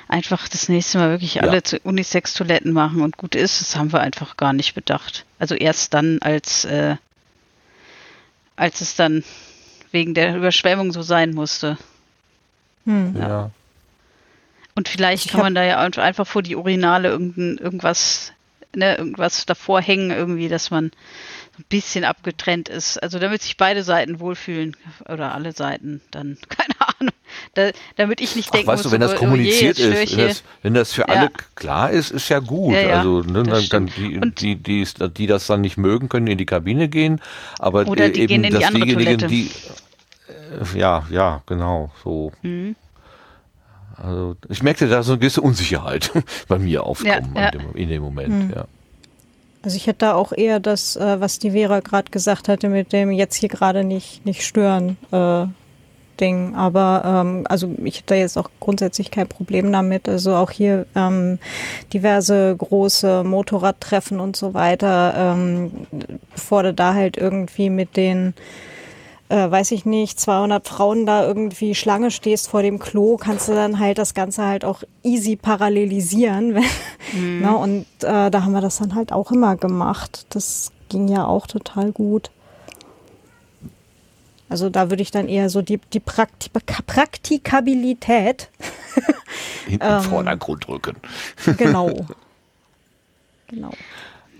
einfach 0.07 0.47
das 0.47 0.69
nächste 0.69 0.97
Mal 0.97 1.09
wirklich 1.11 1.35
ja. 1.35 1.43
alle 1.43 1.61
Unisex-Toiletten 1.83 2.73
machen 2.73 3.01
und 3.01 3.17
gut 3.17 3.35
ist. 3.35 3.61
Das 3.61 3.75
haben 3.75 3.93
wir 3.93 4.01
einfach 4.01 4.37
gar 4.37 4.53
nicht 4.53 4.75
bedacht. 4.75 5.25
Also 5.39 5.55
erst 5.55 5.93
dann, 5.93 6.19
als 6.21 6.65
äh, 6.65 6.95
als 8.55 8.81
es 8.81 8.95
dann 8.95 9.23
wegen 9.91 10.13
der 10.13 10.35
Überschwemmung 10.35 10.91
so 10.91 11.01
sein 11.01 11.33
musste. 11.33 11.77
Hm. 12.85 13.15
ja. 13.17 13.27
ja. 13.27 13.51
Und 14.75 14.87
vielleicht 14.87 15.25
ich 15.25 15.31
kann 15.31 15.41
man 15.41 15.55
da 15.55 15.63
ja 15.63 15.77
einfach 15.79 16.27
vor 16.27 16.41
die 16.41 16.55
Urinale 16.55 17.09
irgendein, 17.09 17.57
irgendwas, 17.57 18.33
ne, 18.75 18.95
irgendwas 18.95 19.45
davor 19.45 19.81
hängen, 19.81 20.11
irgendwie, 20.11 20.47
dass 20.47 20.71
man 20.71 20.91
ein 21.61 21.65
bisschen 21.69 22.03
abgetrennt 22.05 22.69
ist. 22.69 23.01
Also 23.01 23.19
damit 23.19 23.41
sich 23.41 23.57
beide 23.57 23.83
Seiten 23.83 24.19
wohlfühlen 24.19 24.75
oder 25.09 25.33
alle 25.33 25.51
Seiten, 25.51 26.01
dann 26.11 26.37
keine 26.49 26.73
Ahnung. 26.79 27.13
Da, 27.53 27.71
damit 27.95 28.19
ich 28.21 28.35
nicht 28.35 28.53
denke, 28.53 28.67
weißt 28.67 28.85
du, 28.85 28.91
wenn 28.91 29.01
das 29.01 29.13
oh, 29.13 29.17
kommuniziert 29.17 29.77
oh 29.79 29.83
je, 29.83 30.03
ist, 30.03 30.17
wenn 30.17 30.27
das, 30.27 30.43
wenn 30.63 30.73
das, 30.73 30.93
für 30.93 31.01
ja. 31.01 31.07
alle 31.07 31.31
klar 31.55 31.89
ist, 31.91 32.11
ist 32.11 32.29
ja 32.29 32.39
gut. 32.39 32.73
Ja, 32.73 32.81
ja, 32.81 32.97
also 32.97 33.21
ne, 33.21 33.43
dann, 33.43 33.67
dann 33.69 33.85
die, 33.87 34.19
die, 34.35 34.55
die, 34.55 34.87
die, 35.13 35.27
das 35.27 35.47
dann 35.47 35.61
nicht 35.61 35.77
mögen, 35.77 36.09
können 36.09 36.27
in 36.27 36.37
die 36.37 36.45
Kabine 36.45 36.89
gehen, 36.89 37.21
aber 37.57 37.87
oder 37.87 38.09
die 38.09 38.21
eben, 38.21 38.27
gehen 38.27 38.43
in 38.43 38.57
die 38.57 38.65
andere 38.65 38.83
diejenigen, 38.83 39.17
Toilette. 39.19 39.27
die 39.27 39.49
äh, 40.75 40.79
ja, 40.79 41.05
ja, 41.09 41.41
genau, 41.45 41.91
so. 42.03 42.31
Mhm. 42.41 42.75
Also 44.03 44.35
ich 44.49 44.63
merkte 44.63 44.87
da 44.87 45.03
so 45.03 45.13
eine 45.13 45.19
gewisse 45.19 45.41
Unsicherheit 45.41 46.11
bei 46.47 46.57
mir 46.57 46.83
aufkommen 46.83 47.33
ja, 47.35 47.41
ja. 47.41 47.51
Dem, 47.51 47.75
in 47.75 47.89
dem 47.89 48.01
Moment, 48.01 48.29
hm. 48.29 48.53
ja. 48.55 48.65
Also 49.63 49.77
ich 49.77 49.85
hätte 49.85 49.99
da 49.99 50.13
auch 50.15 50.31
eher 50.31 50.59
das, 50.59 50.95
äh, 50.95 51.19
was 51.19 51.37
die 51.37 51.51
Vera 51.51 51.81
gerade 51.81 52.09
gesagt 52.09 52.47
hatte, 52.47 52.67
mit 52.67 52.93
dem 52.93 53.11
jetzt 53.11 53.35
hier 53.35 53.49
gerade 53.49 53.83
nicht, 53.83 54.25
nicht 54.25 54.43
stören 54.43 54.97
äh, 55.11 55.45
Ding. 56.21 56.55
Aber 56.55 57.03
ähm, 57.05 57.45
also 57.49 57.75
ich 57.83 57.97
hätte 57.97 58.07
da 58.07 58.15
jetzt 58.15 58.37
auch 58.37 58.49
grundsätzlich 58.59 59.11
kein 59.11 59.27
Problem 59.27 59.71
damit. 59.71 60.07
Also 60.07 60.35
auch 60.35 60.51
hier 60.51 60.85
ähm, 60.95 61.39
diverse 61.91 62.55
große 62.55 63.23
Motorradtreffen 63.23 64.19
und 64.19 64.35
so 64.35 64.53
weiter, 64.53 65.13
ähm, 65.17 65.71
bevor 66.33 66.63
du 66.63 66.73
da 66.73 66.93
halt 66.93 67.17
irgendwie 67.17 67.69
mit 67.69 67.97
den 67.97 68.33
äh, 69.31 69.49
weiß 69.49 69.71
ich 69.71 69.85
nicht, 69.85 70.19
200 70.19 70.67
Frauen 70.67 71.05
da 71.05 71.25
irgendwie 71.25 71.73
Schlange 71.73 72.11
stehst 72.11 72.49
vor 72.49 72.61
dem 72.61 72.79
Klo, 72.79 73.15
kannst 73.15 73.47
du 73.47 73.53
dann 73.53 73.79
halt 73.79 73.97
das 73.97 74.13
Ganze 74.13 74.45
halt 74.45 74.65
auch 74.65 74.83
easy 75.03 75.37
parallelisieren. 75.37 76.53
mhm. 77.13 77.39
ne? 77.39 77.55
Und 77.55 77.85
äh, 78.01 78.29
da 78.29 78.43
haben 78.43 78.51
wir 78.51 78.61
das 78.61 78.77
dann 78.77 78.93
halt 78.93 79.13
auch 79.13 79.31
immer 79.31 79.55
gemacht. 79.55 80.25
Das 80.29 80.71
ging 80.89 81.07
ja 81.07 81.25
auch 81.25 81.47
total 81.47 81.93
gut. 81.93 82.29
Also 84.49 84.69
da 84.69 84.89
würde 84.89 85.01
ich 85.01 85.11
dann 85.11 85.29
eher 85.29 85.49
so 85.49 85.61
die, 85.61 85.79
die 85.93 86.01
Prakti 86.01 86.49
Praktikabilität 86.49 88.49
in 89.67 89.79
den 89.79 89.81
ähm, 89.81 90.01
Vordergrund 90.01 90.67
rücken. 90.67 90.97
genau. 91.57 92.05
Genau. 93.47 93.71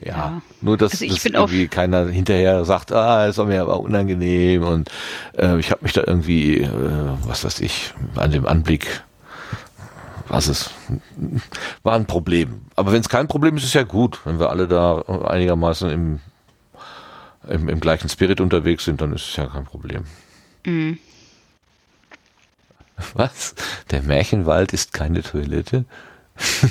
Ja, 0.03 0.15
ja. 0.15 0.41
nur 0.61 0.77
dass, 0.77 0.93
also 0.93 1.05
dass 1.05 1.25
irgendwie 1.25 1.67
keiner 1.67 2.07
hinterher 2.07 2.65
sagt, 2.65 2.91
ah, 2.91 3.27
es 3.27 3.37
war 3.37 3.45
mir 3.45 3.61
aber 3.61 3.79
unangenehm 3.79 4.63
und 4.63 4.89
äh, 5.37 5.59
ich 5.59 5.69
habe 5.69 5.83
mich 5.83 5.93
da 5.93 6.03
irgendwie, 6.05 6.61
äh, 6.61 6.69
was 7.25 7.43
weiß 7.43 7.59
ich, 7.59 7.93
an 8.15 8.31
dem 8.31 8.47
Anblick, 8.47 9.03
was 10.27 10.47
es 10.47 10.71
war 11.83 11.93
ein 11.93 12.07
Problem. 12.07 12.61
Aber 12.75 12.93
wenn 12.93 13.01
es 13.01 13.09
kein 13.09 13.27
Problem 13.27 13.57
ist, 13.57 13.63
ist 13.63 13.73
ja 13.73 13.83
gut, 13.83 14.19
wenn 14.25 14.39
wir 14.39 14.49
alle 14.49 14.67
da 14.67 15.01
einigermaßen 15.01 15.91
im, 15.91 16.19
im, 17.47 17.69
im 17.69 17.79
gleichen 17.79 18.09
Spirit 18.09 18.41
unterwegs 18.41 18.85
sind, 18.85 19.01
dann 19.01 19.13
ist 19.13 19.29
es 19.29 19.35
ja 19.35 19.45
kein 19.45 19.65
Problem. 19.65 20.05
Mhm. 20.65 20.97
Was? 23.13 23.53
Der 23.91 24.01
Märchenwald 24.01 24.73
ist 24.73 24.93
keine 24.93 25.21
Toilette? 25.21 25.85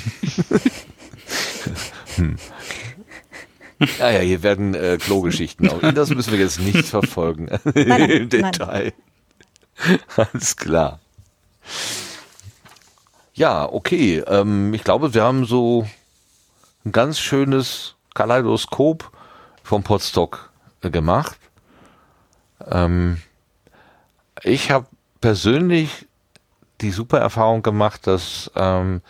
hm. 2.15 2.35
Ja, 3.99 4.11
ja, 4.11 4.19
hier 4.19 4.43
werden 4.43 4.73
äh, 4.75 4.97
Klogeschichten. 4.99 5.69
Das 5.93 6.09
müssen 6.09 6.31
wir 6.31 6.39
jetzt 6.39 6.59
nicht 6.59 6.87
verfolgen 6.87 7.45
nein, 7.63 7.87
nein, 7.87 8.09
im 8.09 8.29
Detail. 8.29 8.93
Nein. 9.85 9.99
Alles 10.15 10.55
klar. 10.55 10.99
Ja, 13.33 13.67
okay. 13.71 14.19
Ähm, 14.27 14.73
ich 14.73 14.83
glaube, 14.83 15.13
wir 15.13 15.23
haben 15.23 15.45
so 15.45 15.87
ein 16.85 16.91
ganz 16.91 17.19
schönes 17.19 17.95
Kaleidoskop 18.13 19.11
vom 19.63 19.83
Podstock 19.83 20.51
äh, 20.81 20.89
gemacht. 20.89 21.37
Ähm, 22.69 23.17
ich 24.43 24.71
habe 24.71 24.85
persönlich 25.21 26.07
die 26.81 26.91
super 26.91 27.19
Erfahrung 27.19 27.63
gemacht, 27.63 28.05
dass 28.07 28.51
ähm, 28.55 29.01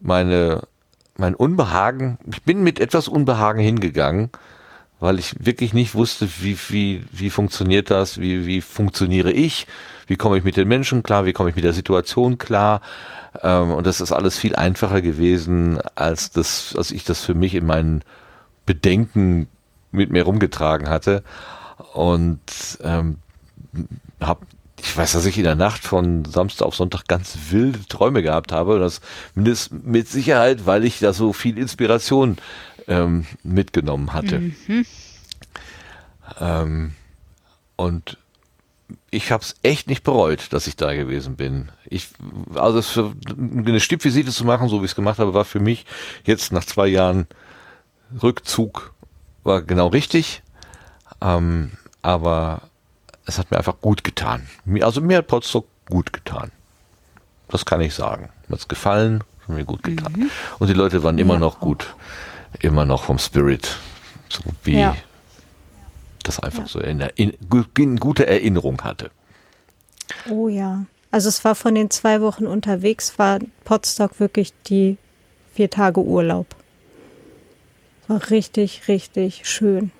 meine 0.00 0.66
mein 1.22 1.34
Unbehagen, 1.36 2.18
ich 2.30 2.42
bin 2.42 2.64
mit 2.64 2.80
etwas 2.80 3.06
Unbehagen 3.06 3.60
hingegangen, 3.60 4.30
weil 4.98 5.20
ich 5.20 5.34
wirklich 5.38 5.72
nicht 5.72 5.94
wusste, 5.94 6.28
wie, 6.40 6.58
wie, 6.68 7.04
wie 7.12 7.30
funktioniert 7.30 7.90
das, 7.90 8.20
wie, 8.20 8.44
wie 8.44 8.60
funktioniere 8.60 9.30
ich, 9.30 9.68
wie 10.08 10.16
komme 10.16 10.36
ich 10.36 10.44
mit 10.44 10.56
den 10.56 10.66
Menschen 10.66 11.04
klar, 11.04 11.24
wie 11.24 11.32
komme 11.32 11.50
ich 11.50 11.56
mit 11.56 11.64
der 11.64 11.72
Situation 11.72 12.38
klar. 12.38 12.80
Ähm, 13.40 13.70
und 13.70 13.86
das 13.86 14.00
ist 14.00 14.10
alles 14.10 14.36
viel 14.36 14.56
einfacher 14.56 15.00
gewesen, 15.00 15.80
als 15.94 16.32
das, 16.32 16.74
als 16.76 16.90
ich 16.90 17.04
das 17.04 17.24
für 17.24 17.34
mich 17.34 17.54
in 17.54 17.66
meinen 17.66 18.02
Bedenken 18.66 19.46
mit 19.92 20.10
mir 20.10 20.24
rumgetragen 20.24 20.88
hatte. 20.88 21.22
Und 21.94 22.40
ähm, 22.82 23.18
habe 24.20 24.44
ich 24.82 24.96
weiß, 24.96 25.12
dass 25.12 25.26
ich 25.26 25.38
in 25.38 25.44
der 25.44 25.54
Nacht 25.54 25.84
von 25.84 26.24
Samstag 26.24 26.66
auf 26.66 26.74
Sonntag 26.74 27.06
ganz 27.06 27.38
wilde 27.50 27.86
Träume 27.86 28.22
gehabt 28.22 28.50
habe. 28.50 28.74
Und 28.74 28.80
das 29.48 29.70
mit 29.70 30.08
Sicherheit, 30.08 30.66
weil 30.66 30.84
ich 30.84 30.98
da 30.98 31.12
so 31.12 31.32
viel 31.32 31.56
Inspiration 31.56 32.36
ähm, 32.88 33.26
mitgenommen 33.44 34.12
hatte. 34.12 34.40
Mhm. 34.40 34.86
Ähm, 36.40 36.92
und 37.76 38.18
ich 39.10 39.30
habe 39.30 39.44
es 39.44 39.54
echt 39.62 39.88
nicht 39.88 40.02
bereut, 40.02 40.52
dass 40.52 40.66
ich 40.66 40.74
da 40.74 40.94
gewesen 40.94 41.36
bin. 41.36 41.70
Ich, 41.88 42.08
also 42.54 42.82
für 42.82 43.12
eine 43.36 43.80
Stippvisite 43.80 44.32
zu 44.32 44.44
machen, 44.44 44.68
so 44.68 44.80
wie 44.80 44.86
ich 44.86 44.90
es 44.92 44.96
gemacht 44.96 45.20
habe, 45.20 45.32
war 45.32 45.44
für 45.44 45.60
mich 45.60 45.86
jetzt 46.24 46.52
nach 46.52 46.64
zwei 46.64 46.88
Jahren 46.88 47.26
Rückzug 48.20 48.94
war 49.44 49.62
genau 49.62 49.86
richtig. 49.88 50.42
Ähm, 51.20 51.72
aber 52.02 52.62
es 53.32 53.38
hat 53.38 53.50
mir 53.50 53.56
einfach 53.56 53.80
gut 53.80 54.04
getan. 54.04 54.46
Also 54.82 55.00
mir 55.00 55.18
hat 55.18 55.26
Potsdok 55.26 55.66
gut 55.88 56.12
getan. 56.12 56.52
Das 57.48 57.64
kann 57.64 57.80
ich 57.80 57.94
sagen. 57.94 58.28
Mir 58.46 58.56
hat's 58.56 58.68
gefallen, 58.68 59.24
hat 59.40 59.48
mir 59.48 59.64
gut 59.64 59.82
getan. 59.82 60.12
Mhm. 60.12 60.30
Und 60.58 60.68
die 60.68 60.74
Leute 60.74 61.02
waren 61.02 61.18
immer 61.18 61.34
ja. 61.34 61.40
noch 61.40 61.58
gut, 61.58 61.94
immer 62.60 62.84
noch 62.84 63.04
vom 63.04 63.18
Spirit, 63.18 63.78
so 64.28 64.42
wie 64.64 64.78
ja. 64.78 64.96
das 66.24 66.40
einfach 66.40 66.64
ja. 66.64 66.68
so 66.68 66.80
in, 66.80 67.00
in, 67.14 67.32
in 67.78 67.96
gute 67.96 68.26
Erinnerung 68.26 68.82
hatte. 68.82 69.10
Oh 70.28 70.48
ja. 70.48 70.84
Also 71.10 71.30
es 71.30 71.42
war 71.42 71.54
von 71.54 71.74
den 71.74 71.90
zwei 71.90 72.20
Wochen 72.20 72.46
unterwegs, 72.46 73.18
war 73.18 73.38
Potsdok 73.64 74.20
wirklich 74.20 74.52
die 74.66 74.98
vier 75.54 75.70
Tage 75.70 76.00
Urlaub. 76.00 76.54
War 78.08 78.30
richtig, 78.30 78.88
richtig 78.88 79.48
schön. 79.48 79.90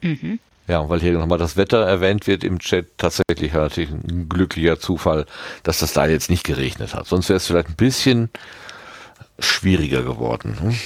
Mhm. 0.00 0.40
Ja, 0.68 0.88
weil 0.88 1.00
hier 1.00 1.12
nochmal 1.12 1.38
das 1.38 1.56
Wetter 1.56 1.84
erwähnt 1.84 2.26
wird 2.26 2.44
im 2.44 2.60
Chat, 2.60 2.96
tatsächlich 2.96 3.52
natürlich 3.52 3.90
ein 3.90 4.28
glücklicher 4.28 4.78
Zufall, 4.78 5.26
dass 5.64 5.80
das 5.80 5.92
da 5.92 6.06
jetzt 6.06 6.30
nicht 6.30 6.44
geregnet 6.44 6.94
hat. 6.94 7.06
Sonst 7.06 7.28
wäre 7.28 7.38
es 7.38 7.46
vielleicht 7.46 7.68
ein 7.68 7.76
bisschen 7.76 8.30
schwieriger 9.38 10.02
geworden. 10.02 10.56
Hm? 10.60 10.76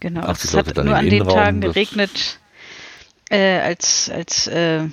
Genau, 0.00 0.30
es 0.32 0.54
hat 0.54 0.76
nur 0.76 0.96
an 0.96 1.08
den 1.08 1.28
Tagen 1.28 1.60
geregnet, 1.60 2.40
äh, 3.30 3.60
als, 3.60 4.10
als 4.10 4.48
äh, 4.48 4.88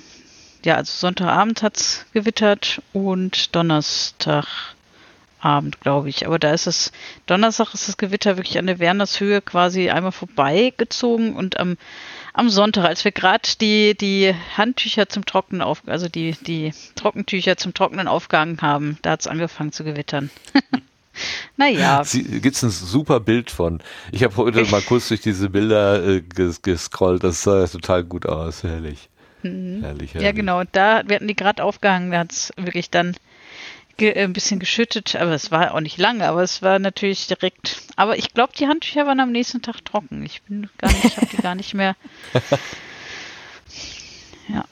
ja, 0.64 0.76
also 0.76 0.92
Sonntagabend 0.92 1.62
hat 1.62 1.78
es 1.78 2.06
gewittert 2.12 2.82
und 2.92 3.54
Donnerstagabend, 3.56 5.80
glaube 5.80 6.08
ich. 6.08 6.26
Aber 6.26 6.38
da 6.38 6.52
ist 6.52 6.66
es, 6.66 6.92
Donnerstag 7.26 7.74
ist 7.74 7.88
das 7.88 7.96
Gewitter 7.96 8.36
wirklich 8.36 8.58
an 8.58 8.66
der 8.66 8.78
Wernershöhe 8.78 9.40
quasi 9.40 9.90
einmal 9.90 10.12
vorbeigezogen 10.12 11.34
und 11.34 11.58
am 11.58 11.76
am 12.32 12.48
Sonntag, 12.48 12.84
als 12.84 13.04
wir 13.04 13.12
gerade 13.12 13.48
die, 13.60 13.96
die 13.96 14.34
Handtücher 14.56 15.08
zum 15.08 15.24
Trocknen 15.24 15.62
auf, 15.62 15.82
also 15.86 16.08
die, 16.08 16.32
die 16.46 16.72
Trockentücher 16.94 17.56
zum 17.56 17.74
Trocknen 17.74 18.08
aufgehangen 18.08 18.60
haben, 18.62 18.98
da 19.02 19.12
hat 19.12 19.20
es 19.20 19.26
angefangen 19.26 19.72
zu 19.72 19.84
gewittern. 19.84 20.30
naja. 21.56 22.02
Gibt 22.12 22.56
es 22.56 22.62
ein 22.62 22.70
super 22.70 23.20
Bild 23.20 23.50
von. 23.50 23.82
Ich 24.12 24.22
habe 24.22 24.36
heute 24.36 24.64
mal 24.66 24.82
kurz 24.82 25.08
durch 25.08 25.20
diese 25.20 25.50
Bilder 25.50 26.04
äh, 26.06 26.20
ges 26.20 26.62
gescrollt, 26.62 27.24
das 27.24 27.42
sah 27.42 27.66
total 27.66 28.04
gut 28.04 28.26
aus, 28.26 28.62
herrlich. 28.62 29.08
Mhm. 29.42 29.80
herrlich, 29.82 30.14
herrlich. 30.14 30.26
Ja, 30.26 30.32
genau. 30.32 30.62
Da, 30.70 31.02
wir 31.06 31.16
hatten 31.16 31.28
die 31.28 31.36
gerade 31.36 31.62
aufgehangen, 31.64 32.10
da 32.10 32.18
hat 32.20 32.32
es 32.32 32.52
wirklich 32.56 32.90
dann 32.90 33.16
ein 34.08 34.32
bisschen 34.32 34.60
geschüttet, 34.60 35.16
aber 35.16 35.32
es 35.32 35.50
war 35.50 35.74
auch 35.74 35.80
nicht 35.80 35.98
lange, 35.98 36.26
aber 36.26 36.42
es 36.42 36.62
war 36.62 36.78
natürlich 36.78 37.26
direkt. 37.26 37.82
Aber 37.96 38.16
ich 38.16 38.32
glaube, 38.32 38.52
die 38.58 38.66
Handtücher 38.66 39.06
waren 39.06 39.20
am 39.20 39.32
nächsten 39.32 39.62
Tag 39.62 39.84
trocken. 39.84 40.24
Ich 40.24 40.42
bin 40.42 40.68
gar 40.78 40.90
nicht, 40.92 41.04
ich 41.04 41.16
habe 41.16 41.26
die 41.26 41.36
gar 41.42 41.54
nicht 41.54 41.74
mehr. 41.74 41.96
Ja. 44.52 44.64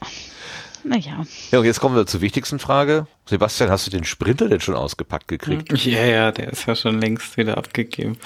Naja. 0.84 1.24
Ja, 1.50 1.58
und 1.58 1.64
jetzt 1.64 1.80
kommen 1.80 1.96
wir 1.96 2.06
zur 2.06 2.20
wichtigsten 2.20 2.58
Frage. 2.58 3.06
Sebastian, 3.26 3.70
hast 3.70 3.86
du 3.86 3.90
den 3.90 4.04
Sprinter 4.04 4.48
denn 4.48 4.60
schon 4.60 4.74
ausgepackt 4.74 5.28
gekriegt? 5.28 5.72
Ja, 5.84 6.04
ja, 6.04 6.32
der 6.32 6.52
ist 6.52 6.66
ja 6.66 6.74
schon 6.74 7.00
längst 7.00 7.36
wieder 7.36 7.58
abgegeben. 7.58 8.16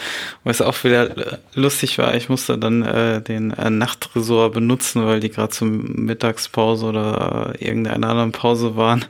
Was 0.45 0.61
auch 0.61 0.85
wieder 0.85 1.39
lustig 1.55 1.99
war, 1.99 2.15
ich 2.15 2.29
musste 2.29 2.57
dann 2.59 2.83
äh, 2.83 3.20
den 3.20 3.51
äh, 3.51 3.70
Nachtresort 3.70 4.55
benutzen, 4.55 5.05
weil 5.05 5.20
die 5.20 5.31
gerade 5.31 5.51
zur 5.51 5.66
Mittagspause 5.69 6.87
oder 6.87 7.55
äh, 7.59 7.65
irgendeiner 7.65 8.11
anderen 8.11 8.33
Pause 8.33 8.77
waren. 8.77 9.05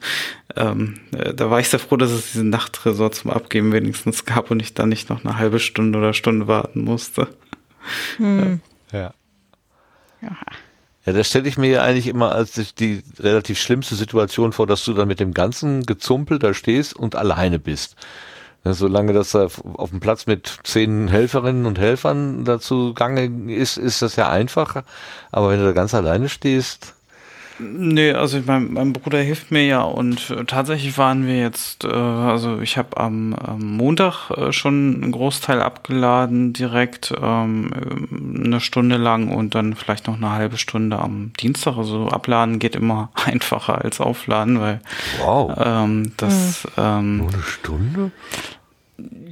Ähm, 0.56 1.00
äh, 1.12 1.34
da 1.34 1.50
war 1.50 1.60
ich 1.60 1.68
sehr 1.68 1.80
froh, 1.80 1.96
dass 1.96 2.10
es 2.10 2.32
diesen 2.32 2.50
Nachtresort 2.50 3.14
zum 3.14 3.30
Abgeben 3.30 3.72
wenigstens 3.72 4.24
gab 4.24 4.50
und 4.50 4.60
ich 4.60 4.74
dann 4.74 4.88
nicht 4.88 5.10
noch 5.10 5.24
eine 5.24 5.36
halbe 5.36 5.58
Stunde 5.58 5.98
oder 5.98 6.14
Stunde 6.14 6.46
warten 6.46 6.84
musste. 6.84 7.28
Hm. 8.16 8.60
Ja. 8.92 9.12
ja. 10.22 10.36
Ja, 11.04 11.12
das 11.12 11.28
stelle 11.28 11.48
ich 11.48 11.58
mir 11.58 11.70
ja 11.70 11.82
eigentlich 11.82 12.06
immer 12.06 12.32
als 12.32 12.74
die 12.74 13.02
relativ 13.18 13.58
schlimmste 13.58 13.96
Situation 13.96 14.52
vor, 14.52 14.66
dass 14.66 14.84
du 14.84 14.92
dann 14.92 15.08
mit 15.08 15.18
dem 15.18 15.34
ganzen 15.34 15.82
Gezumpel 15.84 16.38
da 16.38 16.54
stehst 16.54 16.94
und 16.94 17.16
alleine 17.16 17.58
bist. 17.58 17.96
Solange 18.64 19.12
das 19.12 19.34
auf 19.34 19.60
dem 19.90 19.98
Platz 19.98 20.26
mit 20.26 20.60
zehn 20.62 21.08
Helferinnen 21.08 21.66
und 21.66 21.80
Helfern 21.80 22.44
dazu 22.44 22.94
gange 22.94 23.52
ist, 23.52 23.76
ist 23.76 24.02
das 24.02 24.14
ja 24.14 24.28
einfach. 24.28 24.84
Aber 25.32 25.50
wenn 25.50 25.58
du 25.58 25.64
da 25.64 25.72
ganz 25.72 25.94
alleine 25.94 26.28
stehst, 26.28 26.94
Nee, 27.62 28.12
also 28.12 28.40
mein, 28.44 28.72
mein 28.72 28.92
Bruder 28.92 29.18
hilft 29.18 29.50
mir 29.50 29.64
ja 29.64 29.82
und 29.82 30.30
äh, 30.30 30.44
tatsächlich 30.44 30.98
waren 30.98 31.26
wir 31.26 31.38
jetzt, 31.38 31.84
äh, 31.84 31.88
also 31.88 32.60
ich 32.60 32.76
habe 32.76 32.96
am, 32.96 33.34
am, 33.34 33.76
Montag 33.76 34.30
äh, 34.30 34.52
schon 34.52 35.02
einen 35.02 35.12
Großteil 35.12 35.62
abgeladen 35.62 36.52
direkt, 36.52 37.14
ähm, 37.22 37.70
eine 38.44 38.60
Stunde 38.60 38.96
lang 38.96 39.28
und 39.28 39.54
dann 39.54 39.74
vielleicht 39.74 40.06
noch 40.06 40.16
eine 40.16 40.32
halbe 40.32 40.58
Stunde 40.58 40.98
am 40.98 41.32
Dienstag. 41.40 41.76
Also 41.76 42.08
abladen 42.08 42.58
geht 42.58 42.74
immer 42.74 43.10
einfacher 43.24 43.82
als 43.82 44.00
aufladen, 44.00 44.60
weil 44.60 44.80
wow. 45.20 45.52
ähm, 45.56 46.12
das 46.16 46.66
ähm, 46.76 47.18
nur 47.18 47.32
eine 47.32 47.42
Stunde? 47.42 48.10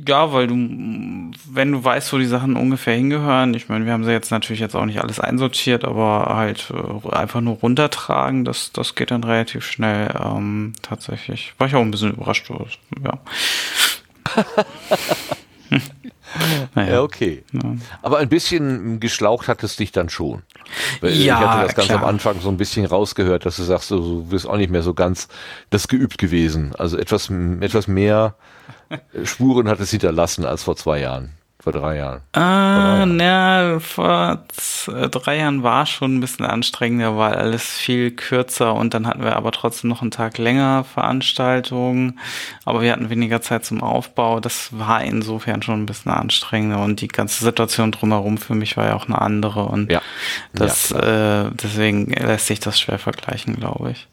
Ja, 0.07 0.33
weil 0.33 0.47
du, 0.47 0.55
wenn 0.55 1.73
du 1.73 1.85
weißt, 1.85 2.13
wo 2.13 2.19
die 2.19 2.27
Sachen 2.27 2.57
ungefähr 2.57 2.95
hingehören, 2.95 3.55
ich 3.55 3.69
meine, 3.69 3.85
wir 3.85 3.93
haben 3.93 4.05
sie 4.05 4.11
jetzt 4.11 4.31
natürlich 4.31 4.61
jetzt 4.61 4.75
auch 4.75 4.87
nicht 4.87 5.01
alles 5.01 5.21
einsortiert, 5.21 5.85
aber 5.85 6.35
halt 6.35 6.73
äh, 6.73 7.15
einfach 7.15 7.41
nur 7.41 7.57
runtertragen, 7.57 8.45
das, 8.45 8.73
das 8.73 8.95
geht 8.95 9.11
dann 9.11 9.23
relativ 9.23 9.65
schnell. 9.65 10.13
Ähm, 10.19 10.73
tatsächlich. 10.83 11.53
War 11.59 11.67
ich 11.67 11.75
auch 11.75 11.83
ein 11.83 11.91
bisschen 11.91 12.13
überrascht. 12.13 12.51
Ja. 13.05 13.19
naja. 16.75 16.93
Ja, 16.93 17.03
okay. 17.03 17.45
Ja. 17.53 17.77
Aber 18.03 18.19
ein 18.19 18.29
bisschen 18.29 19.01
geschlaucht 19.01 19.49
hat 19.49 19.63
es 19.63 19.77
dich 19.77 19.93
dann 19.93 20.09
schon. 20.09 20.43
Weil 21.01 21.13
ja, 21.13 21.39
ich 21.39 21.47
hatte 21.47 21.67
das 21.67 21.75
ganz 21.75 21.89
klar. 21.89 22.03
am 22.03 22.09
Anfang 22.09 22.41
so 22.41 22.49
ein 22.49 22.57
bisschen 22.57 22.87
rausgehört, 22.87 23.45
dass 23.47 23.57
du 23.57 23.63
sagst, 23.65 23.91
du 23.91 24.25
bist 24.25 24.49
auch 24.49 24.57
nicht 24.57 24.71
mehr 24.71 24.83
so 24.83 24.95
ganz 24.95 25.29
das 25.71 25.89
geübt 25.89 26.19
gewesen. 26.19 26.75
Also 26.79 26.97
etwas, 26.97 27.31
etwas 27.61 27.87
mehr 27.87 28.35
Spuren 29.25 29.69
hat 29.69 29.81
es 29.81 29.91
hinterlassen 29.91 30.45
als 30.45 30.63
vor 30.63 30.77
zwei 30.77 31.01
Jahren. 31.01 31.33
Vor 31.63 31.75
drei 31.75 31.99
Jahren. 31.99 32.23
Ah, 32.33 33.05
na, 33.05 33.81
vor 33.81 34.47
äh, 34.89 35.09
drei 35.11 35.37
Jahren 35.37 35.63
war 35.63 35.85
schon 35.85 36.17
ein 36.17 36.21
bisschen 36.21 36.47
anstrengender, 36.47 37.19
weil 37.19 37.35
alles 37.35 37.65
viel 37.65 38.13
kürzer 38.13 38.75
und 38.75 38.95
dann 38.95 39.07
hatten 39.07 39.23
wir 39.23 39.37
aber 39.37 39.53
trotzdem 39.53 39.91
noch 39.91 40.01
einen 40.01 40.11
Tag 40.11 40.39
länger 40.39 40.85
Veranstaltungen, 40.85 42.19
aber 42.65 42.81
wir 42.81 42.93
hatten 42.93 43.11
weniger 43.11 43.43
Zeit 43.43 43.67
zum 43.67 43.83
Aufbau. 43.83 44.41
Das 44.41 44.71
war 44.73 45.05
insofern 45.05 45.61
schon 45.61 45.83
ein 45.83 45.87
bisschen 45.87 46.13
anstrengender 46.13 46.83
und 46.83 47.03
die 47.03 47.09
ganze 47.09 47.45
Situation 47.45 47.93
drumherum 47.93 48.39
für 48.39 48.55
mich 48.55 48.79
war 48.79 48.87
ja 48.87 48.97
auch 48.97 49.07
eine 49.07 49.21
andere 49.21 49.65
und 49.65 49.93
ja. 49.93 50.01
das, 50.55 50.89
ja, 50.89 51.49
äh, 51.49 51.51
deswegen 51.53 52.07
lässt 52.07 52.47
sich 52.47 52.61
das 52.61 52.81
schwer 52.81 52.99
vergleichen, 52.99 53.57
glaube 53.57 53.91
ich. 53.91 54.09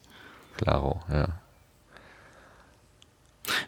Klaro, 0.57 0.99
ja. 1.09 1.29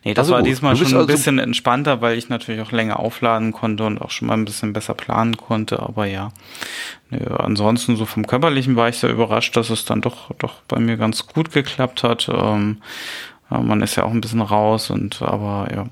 Nee, 0.03 0.13
das 0.13 0.23
also 0.23 0.33
war 0.33 0.39
gut. 0.41 0.49
diesmal 0.49 0.75
schon 0.75 0.87
ein 0.87 0.95
also 0.95 1.07
bisschen 1.07 1.39
entspannter, 1.39 2.01
weil 2.01 2.17
ich 2.17 2.29
natürlich 2.29 2.61
auch 2.61 2.71
länger 2.71 2.99
aufladen 2.99 3.51
konnte 3.51 3.85
und 3.85 4.01
auch 4.01 4.11
schon 4.11 4.27
mal 4.27 4.35
ein 4.35 4.45
bisschen 4.45 4.73
besser 4.73 4.93
planen 4.93 5.37
konnte. 5.37 5.79
Aber 5.79 6.05
ja, 6.05 6.31
nee, 7.09 7.19
ansonsten 7.25 7.95
so 7.95 8.05
vom 8.05 8.27
Körperlichen 8.27 8.75
war 8.75 8.89
ich 8.89 8.97
sehr 8.97 9.11
überrascht, 9.11 9.55
dass 9.55 9.69
es 9.69 9.85
dann 9.85 10.01
doch, 10.01 10.31
doch 10.37 10.61
bei 10.67 10.79
mir 10.79 10.97
ganz 10.97 11.27
gut 11.27 11.51
geklappt 11.51 12.03
hat. 12.03 12.29
Ähm, 12.33 12.81
man 13.49 13.81
ist 13.81 13.95
ja 13.95 14.03
auch 14.03 14.11
ein 14.11 14.21
bisschen 14.21 14.41
raus 14.41 14.89
und 14.89 15.21
aber 15.21 15.67
ja. 15.73 15.85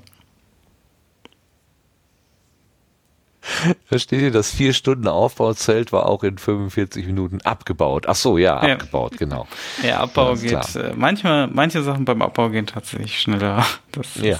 Versteht 3.86 4.20
ihr, 4.20 4.30
das 4.30 4.50
vier 4.50 4.72
Stunden 4.72 5.08
Aufbauzelt 5.08 5.92
war 5.92 6.06
auch 6.06 6.22
in 6.22 6.38
45 6.38 7.06
Minuten 7.06 7.40
abgebaut. 7.42 8.06
Ach 8.08 8.14
so, 8.14 8.38
ja, 8.38 8.56
abgebaut, 8.56 9.12
ja. 9.12 9.18
genau. 9.18 9.46
Ja, 9.82 10.00
Abbau 10.00 10.34
geht, 10.34 10.76
äh, 10.76 10.92
manchmal, 10.94 11.48
manche 11.48 11.82
Sachen 11.82 12.04
beim 12.04 12.22
Abbau 12.22 12.50
gehen 12.50 12.66
tatsächlich 12.66 13.20
schneller. 13.20 13.64
Das 13.92 14.16
ja. 14.16 14.38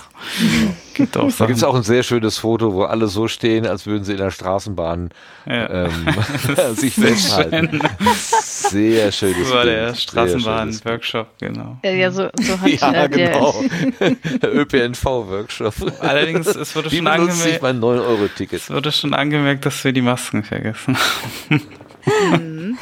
Gibt 0.98 1.16
auch 1.16 1.32
da 1.38 1.46
gibt 1.46 1.56
es 1.56 1.64
auch 1.64 1.74
ein 1.74 1.82
sehr 1.82 2.02
schönes 2.02 2.38
Foto, 2.38 2.74
wo 2.74 2.82
alle 2.82 3.06
so 3.06 3.28
stehen, 3.28 3.66
als 3.66 3.86
würden 3.86 4.04
sie 4.04 4.12
in 4.12 4.18
der 4.18 4.30
Straßenbahn 4.30 5.10
ja. 5.46 5.86
ähm, 5.86 6.06
sich 6.74 6.94
festhalten. 6.94 7.80
Sehr 8.42 9.10
schönes 9.12 9.38
Das 9.38 9.52
war 9.52 9.64
der 9.64 9.94
Straßenbahn-Workshop, 9.94 11.38
genau. 11.38 11.78
Ja, 11.82 12.10
so, 12.10 12.28
so 12.40 12.60
hat 12.60 12.68
ja, 12.68 13.04
äh, 13.04 13.08
genau. 13.08 13.64
ÖPNV-Workshop. 14.42 15.74
Allerdings, 16.00 16.46
es 16.48 16.76
wurde 16.76 16.90
schon 16.90 17.06
angemeldet. 17.06 17.62
mein 17.62 17.80
9-Euro-Ticket. 17.80 18.60
Es 18.60 18.70
wurde 18.70 18.92
schon 18.92 19.14
angemerkt, 19.14 19.64
dass 19.64 19.82
wir 19.84 19.92
die 19.92 20.02
Masken 20.02 20.44
vergessen 20.44 20.96
haben. 20.96 22.78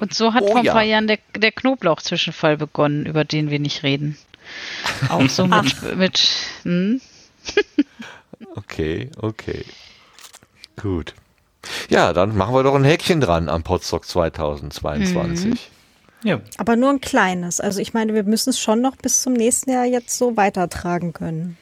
Und 0.00 0.14
so 0.14 0.34
hat 0.34 0.42
oh, 0.42 0.48
vor 0.48 0.58
ein 0.58 0.64
ja. 0.64 0.72
paar 0.72 0.82
Jahren 0.82 1.06
der, 1.06 1.18
der 1.36 1.52
Knoblauch-Zwischenfall 1.52 2.56
begonnen, 2.56 3.06
über 3.06 3.24
den 3.24 3.50
wir 3.50 3.58
nicht 3.58 3.82
reden. 3.82 4.16
Auch 5.08 5.28
so 5.28 5.46
mit. 5.46 5.96
mit 5.96 6.28
hm? 6.62 7.00
okay, 8.56 9.10
okay. 9.18 9.64
Gut. 10.80 11.14
Ja, 11.88 12.12
dann 12.12 12.36
machen 12.36 12.54
wir 12.54 12.62
doch 12.62 12.74
ein 12.74 12.84
Häkchen 12.84 13.20
dran 13.20 13.48
am 13.48 13.62
Podstock 13.62 14.06
2022. 14.06 15.44
Mhm. 15.44 15.58
Ja. 16.22 16.40
Aber 16.58 16.76
nur 16.76 16.90
ein 16.90 17.00
kleines. 17.00 17.60
Also 17.60 17.80
ich 17.80 17.94
meine, 17.94 18.14
wir 18.14 18.24
müssen 18.24 18.50
es 18.50 18.58
schon 18.58 18.80
noch 18.80 18.96
bis 18.96 19.22
zum 19.22 19.32
nächsten 19.32 19.70
Jahr 19.70 19.84
jetzt 19.84 20.16
so 20.16 20.36
weitertragen 20.36 21.12
können. 21.12 21.56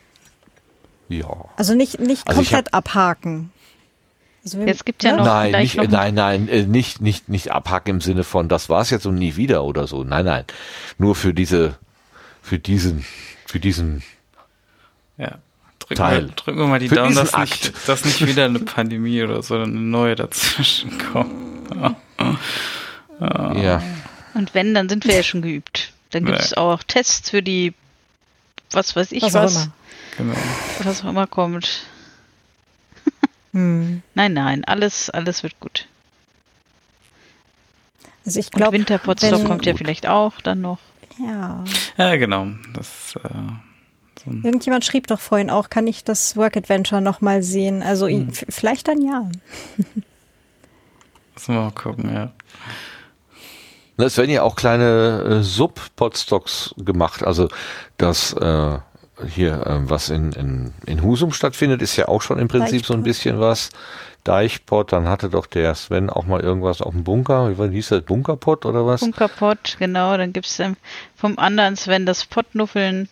Ja. 1.08 1.46
Also 1.56 1.74
nicht, 1.74 2.00
nicht 2.00 2.26
also 2.26 2.40
komplett 2.40 2.68
hab, 2.72 2.76
abhaken. 2.76 3.52
Also 4.44 4.60
es 4.60 4.84
gibt 4.84 5.02
ja 5.02 5.16
noch 5.16 5.24
nein, 5.24 5.52
nicht, 5.52 5.76
noch 5.76 5.88
nein, 5.88 6.14
nein, 6.14 6.48
äh, 6.48 6.66
nicht, 6.66 7.00
nicht, 7.00 7.28
nicht 7.30 7.50
abhaken 7.50 7.90
im 7.90 8.00
Sinne 8.02 8.24
von, 8.24 8.48
das 8.48 8.68
war's 8.68 8.90
jetzt 8.90 9.06
und 9.06 9.14
nie 9.14 9.36
wieder 9.36 9.64
oder 9.64 9.86
so. 9.86 10.04
Nein, 10.04 10.26
nein. 10.26 10.44
Nur 10.98 11.14
für 11.14 11.32
diese, 11.32 11.78
für 12.42 12.58
diesen, 12.58 13.06
für 13.46 13.58
diesen 13.58 14.02
ja. 15.16 15.38
Drücken 15.86 15.96
Teil. 15.96 16.26
Wir, 16.28 16.34
drücken 16.34 16.58
wir 16.58 16.66
mal 16.66 16.78
die 16.78 16.88
Daumen, 16.88 17.14
dass 17.14 17.36
nicht, 17.36 17.88
dass 17.88 18.04
nicht 18.04 18.26
wieder 18.26 18.46
eine 18.46 18.60
Pandemie 18.60 19.22
oder 19.22 19.42
so 19.42 19.54
eine 19.54 19.66
neue 19.66 20.14
dazwischen 20.14 20.98
kommt. 21.12 21.76
ja. 23.20 23.82
Und 24.34 24.54
wenn, 24.54 24.74
dann 24.74 24.88
sind 24.88 25.04
wir 25.04 25.14
ja 25.14 25.22
schon 25.22 25.42
geübt. 25.42 25.92
Dann 26.10 26.24
gibt 26.24 26.40
es 26.40 26.52
nee. 26.52 26.56
auch 26.56 26.82
Tests 26.82 27.30
für 27.30 27.42
die, 27.42 27.74
was 28.70 28.96
weiß 28.96 29.12
ich 29.12 29.22
was. 29.22 29.34
was. 29.34 29.68
Genau. 30.16 30.34
Was 30.82 31.04
auch 31.04 31.08
immer 31.08 31.26
kommt. 31.26 31.86
Hm. 33.52 34.02
Nein, 34.14 34.32
nein, 34.32 34.64
alles, 34.64 35.10
alles 35.10 35.44
wird 35.44 35.58
gut. 35.60 35.86
Also 38.26 38.40
ich 38.40 38.50
glaube, 38.50 38.72
Winterpotsdam 38.72 39.44
kommt 39.44 39.64
ja 39.66 39.74
vielleicht 39.76 40.08
auch 40.08 40.40
dann 40.40 40.60
noch. 40.60 40.78
Ja. 41.18 41.64
Ja, 41.96 42.16
genau. 42.16 42.48
Das, 42.72 43.16
äh, 43.22 43.28
so 44.24 44.30
Irgendjemand 44.30 44.84
schrieb 44.84 45.06
doch 45.06 45.20
vorhin 45.20 45.50
auch, 45.50 45.70
kann 45.70 45.86
ich 45.86 46.04
das 46.04 46.36
Work 46.36 46.56
Adventure 46.56 47.00
nochmal 47.00 47.42
sehen? 47.42 47.82
Also 47.82 48.06
hm. 48.08 48.32
vielleicht 48.32 48.88
dann 48.88 49.02
ja. 49.02 49.30
Müssen 51.34 51.54
wir 51.54 51.60
mal 51.60 51.70
gucken, 51.72 52.12
ja. 52.12 52.32
Es 53.96 54.18
werden 54.18 54.30
ja 54.30 54.42
auch 54.42 54.56
kleine 54.56 55.38
äh, 55.40 55.42
Sub-Podstocks 55.42 56.74
gemacht. 56.78 57.24
Also 57.24 57.48
das 57.96 58.32
äh, 58.32 58.78
hier, 59.28 59.66
äh, 59.66 59.88
was 59.88 60.10
in, 60.10 60.32
in, 60.32 60.72
in 60.86 61.02
Husum 61.02 61.32
stattfindet, 61.32 61.80
ist 61.82 61.96
ja 61.96 62.08
auch 62.08 62.22
schon 62.22 62.38
im 62.38 62.48
Prinzip 62.48 62.84
so 62.84 62.94
ein 62.94 63.02
bisschen 63.02 63.38
was. 63.40 63.70
Deichpot, 64.24 64.90
dann 64.90 65.06
hatte 65.06 65.28
doch 65.28 65.46
der 65.46 65.74
Sven 65.74 66.08
auch 66.08 66.24
mal 66.24 66.40
irgendwas 66.40 66.80
auf 66.80 66.92
dem 66.92 67.04
Bunker. 67.04 67.56
Wie 67.58 67.76
hieß 67.76 67.90
das? 67.90 68.02
Bunkerpot 68.02 68.64
oder 68.64 68.86
was? 68.86 69.00
Bunkerpot, 69.00 69.76
genau. 69.78 70.16
Dann 70.16 70.32
gibt 70.32 70.46
es 70.46 70.58
ähm, 70.58 70.76
vom 71.14 71.38
anderen 71.38 71.76
Sven 71.76 72.06
das 72.06 72.24
Pottnuffeln. 72.24 73.08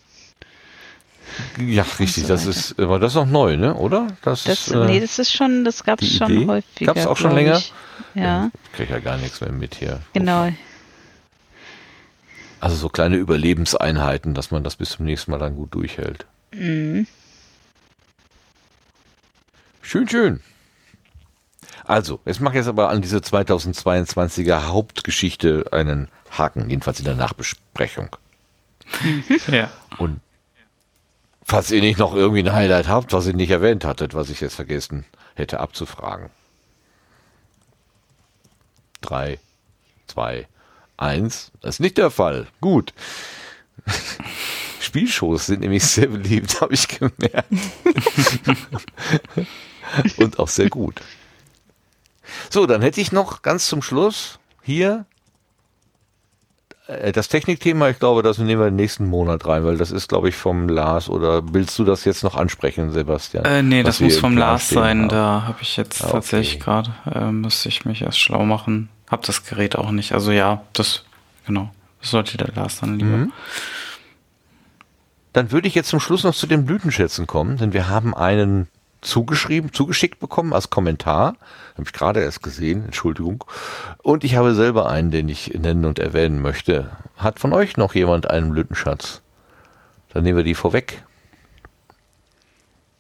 Ja, 1.59 1.85
richtig, 1.99 2.25
so 2.25 2.29
das 2.29 2.47
ist, 2.47 2.79
aber 2.79 2.99
das 2.99 3.13
ist 3.13 3.17
noch 3.17 3.27
neu, 3.27 3.57
ne? 3.57 3.75
Oder? 3.75 4.09
Das, 4.23 4.45
das 4.45 4.69
ist, 4.69 4.75
äh, 4.75 4.85
nee, 4.87 5.01
das 5.01 5.19
ist 5.19 5.33
schon, 5.33 5.65
das 5.65 5.85
gab 5.85 6.03
es 6.03 6.17
schon 6.17 6.31
Idee? 6.31 6.47
häufiger. 6.47 6.87
Gab 6.87 6.97
es 6.97 7.07
auch 7.07 7.17
schon 7.17 7.35
länger? 7.35 7.59
Ich. 7.59 7.73
Ja. 8.15 8.23
ja 8.23 8.51
Krieg 8.75 8.91
ja 8.91 8.99
gar 8.99 9.17
nichts 9.17 9.41
mehr 9.41 9.53
mit 9.53 9.75
hier. 9.75 10.01
Genau. 10.13 10.51
Also 12.61 12.77
so 12.77 12.89
kleine 12.89 13.17
Überlebenseinheiten, 13.17 14.35
dass 14.35 14.51
man 14.51 14.63
das 14.63 14.77
bis 14.77 14.91
zum 14.91 15.07
nächsten 15.07 15.31
Mal 15.31 15.39
dann 15.39 15.57
gut 15.57 15.75
durchhält. 15.75 16.27
Mhm. 16.55 17.07
Schön, 19.81 20.09
schön. 20.09 20.41
Also, 21.85 22.21
jetzt 22.25 22.41
mache 22.41 22.55
ich 22.55 22.59
jetzt 22.59 22.69
aber 22.69 22.91
an 22.91 23.03
diese 23.03 23.19
2022er 23.19 24.69
Hauptgeschichte 24.69 25.67
einen 25.73 26.09
Haken, 26.31 26.71
jedenfalls 26.71 27.01
in 27.01 27.05
der 27.05 27.17
Nachbesprechung. 27.17 28.17
ja. 29.49 29.71
Und 29.99 30.21
falls 31.53 31.71
ihr 31.71 31.83
nicht 31.83 31.99
noch 31.99 32.15
irgendwie 32.15 32.43
ein 32.43 32.55
Highlight 32.55 32.89
habt, 32.89 33.13
was 33.13 33.27
ihr 33.27 33.35
nicht 33.35 33.51
erwähnt 33.51 33.85
hattet, 33.85 34.15
was 34.15 34.31
ich 34.31 34.41
jetzt 34.41 34.55
vergessen 34.55 35.05
hätte 35.35 35.61
abzufragen. 35.61 36.31
Drei, 39.03 39.39
zwei, 40.07 40.49
Eins, 40.97 41.53
das 41.61 41.75
ist 41.75 41.81
nicht 41.81 41.99
der 41.99 42.11
Fall. 42.11 42.47
Gut. 42.63 42.95
Spielshows 44.81 45.45
sind 45.45 45.61
nämlich 45.61 45.85
sehr 45.85 46.07
beliebt, 46.07 46.59
habe 46.63 46.73
ich 46.73 46.89
gemerkt. 46.89 47.53
Und 50.17 50.39
auch 50.39 50.49
sehr 50.49 50.71
gut. 50.71 51.03
So, 52.49 52.65
dann 52.65 52.81
hätte 52.81 53.03
ich 53.03 53.13
noch 53.13 53.43
ganz 53.43 53.67
zum 53.67 53.83
Schluss 53.83 54.39
hier 54.63 55.05
das 57.13 57.29
Technikthema, 57.29 57.89
ich 57.89 57.99
glaube, 57.99 58.23
das 58.23 58.39
nehmen 58.39 58.61
wir 58.61 58.71
den 58.71 58.77
nächsten 58.77 59.07
Monat 59.07 59.47
rein, 59.47 59.65
weil 59.65 59.77
das 59.77 59.91
ist, 59.91 60.09
glaube 60.09 60.29
ich, 60.29 60.35
vom 60.35 60.69
Lars. 60.69 61.09
Oder 61.09 61.43
willst 61.53 61.79
du 61.79 61.85
das 61.85 62.05
jetzt 62.05 62.23
noch 62.23 62.37
ansprechen, 62.37 62.91
Sebastian? 62.91 63.45
Äh, 63.45 63.63
nee, 63.63 63.83
das 63.83 64.01
muss 64.01 64.17
vom 64.19 64.37
Lars 64.37 64.69
sein. 64.69 65.03
Haben? 65.03 65.09
Da 65.09 65.45
habe 65.47 65.59
ich 65.63 65.77
jetzt 65.77 66.03
okay. 66.03 66.13
tatsächlich 66.13 66.61
gerade, 66.61 66.91
äh, 67.13 67.31
müsste 67.31 67.69
ich 67.69 67.85
mich 67.85 68.03
erst 68.03 68.19
schlau 68.19 68.45
machen. 68.45 68.89
Hab 69.11 69.23
das 69.23 69.45
Gerät 69.45 69.77
auch 69.77 69.91
nicht. 69.91 70.13
Also 70.13 70.33
ja, 70.33 70.63
das, 70.73 71.05
genau. 71.47 71.71
Das 72.01 72.11
sollte 72.11 72.37
der 72.37 72.49
Lars 72.55 72.81
dann 72.81 72.99
lieber. 72.99 73.17
Mhm. 73.17 73.33
Dann 75.33 75.51
würde 75.51 75.69
ich 75.69 75.75
jetzt 75.75 75.89
zum 75.89 76.01
Schluss 76.01 76.25
noch 76.25 76.35
zu 76.35 76.47
den 76.47 76.67
Blütenschätzen 76.67 77.27
kommen, 77.27 77.57
denn 77.57 77.73
wir 77.73 77.89
haben 77.89 78.15
einen 78.15 78.69
zugeschrieben, 79.03 79.73
zugeschickt 79.73 80.19
bekommen 80.19 80.53
als 80.53 80.71
Kommentar. 80.71 81.37
Habe 81.75 81.85
ich 81.85 81.93
gerade 81.93 82.21
erst 82.21 82.43
gesehen, 82.43 82.85
Entschuldigung. 82.87 83.45
Und 84.03 84.25
ich 84.25 84.37
habe 84.37 84.55
selber 84.55 84.89
einen, 84.89 85.11
den 85.11 85.29
ich 85.29 85.53
nennen 85.55 85.85
und 85.85 85.99
erwähnen 85.99 86.41
möchte. 86.41 86.91
Hat 87.17 87.39
von 87.39 87.53
euch 87.53 87.77
noch 87.77 87.95
jemand 87.95 88.31
einen 88.31 88.53
Blütenschatz? 88.53 89.21
Dann 90.13 90.23
nehmen 90.23 90.39
wir 90.39 90.45
die 90.45 90.55
vorweg. 90.55 91.05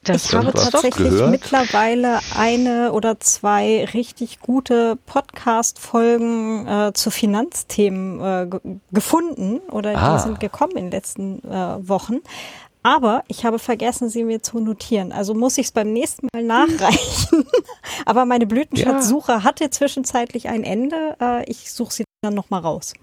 Das 0.04 0.26
ich 0.26 0.34
habe 0.34 0.52
tatsächlich 0.52 1.10
gehört? 1.10 1.30
mittlerweile 1.30 2.18
eine 2.36 2.92
oder 2.92 3.20
zwei 3.20 3.84
richtig 3.94 4.40
gute 4.40 4.96
Podcast-Folgen 5.06 6.66
äh, 6.66 6.92
zu 6.92 7.12
Finanzthemen 7.12 8.20
äh, 8.20 8.48
gefunden 8.90 9.60
oder 9.70 9.96
ah. 9.96 10.16
die 10.16 10.22
sind 10.22 10.40
gekommen 10.40 10.72
in 10.72 10.86
den 10.86 10.90
letzten 10.90 11.38
äh, 11.44 11.88
Wochen. 11.88 12.16
Aber 12.82 13.22
ich 13.28 13.44
habe 13.44 13.58
vergessen, 13.58 14.08
sie 14.08 14.24
mir 14.24 14.42
zu 14.42 14.58
notieren. 14.58 15.12
Also 15.12 15.34
muss 15.34 15.56
ich 15.56 15.66
es 15.66 15.72
beim 15.72 15.92
nächsten 15.92 16.26
Mal 16.34 16.42
nachreichen. 16.42 17.46
Aber 18.06 18.24
meine 18.24 18.46
Blütenschatzsuche 18.46 19.32
ja. 19.32 19.44
hatte 19.44 19.70
zwischenzeitlich 19.70 20.48
ein 20.48 20.64
Ende. 20.64 21.16
Äh, 21.20 21.48
ich 21.48 21.72
suche 21.72 21.92
sie 21.92 22.04
dann 22.22 22.34
nochmal 22.34 22.62
raus. 22.62 22.94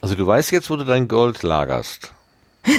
Also 0.00 0.14
du 0.14 0.26
weißt 0.26 0.52
jetzt, 0.52 0.70
wo 0.70 0.76
du 0.76 0.84
dein 0.84 1.08
Gold 1.08 1.42
lagerst. 1.42 2.12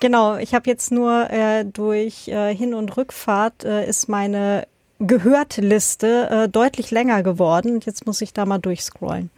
genau. 0.00 0.36
Ich 0.36 0.54
habe 0.54 0.70
jetzt 0.70 0.92
nur 0.92 1.28
äh, 1.30 1.64
durch 1.64 2.28
äh, 2.28 2.54
Hin- 2.54 2.74
und 2.74 2.96
Rückfahrt 2.96 3.64
äh, 3.64 3.86
ist 3.88 4.08
meine 4.08 4.68
Gehört-Liste 5.00 6.30
äh, 6.30 6.48
deutlich 6.48 6.92
länger 6.92 7.24
geworden. 7.24 7.74
Und 7.74 7.84
jetzt 7.84 8.06
muss 8.06 8.20
ich 8.20 8.32
da 8.32 8.46
mal 8.46 8.58
durchscrollen. 8.58 9.30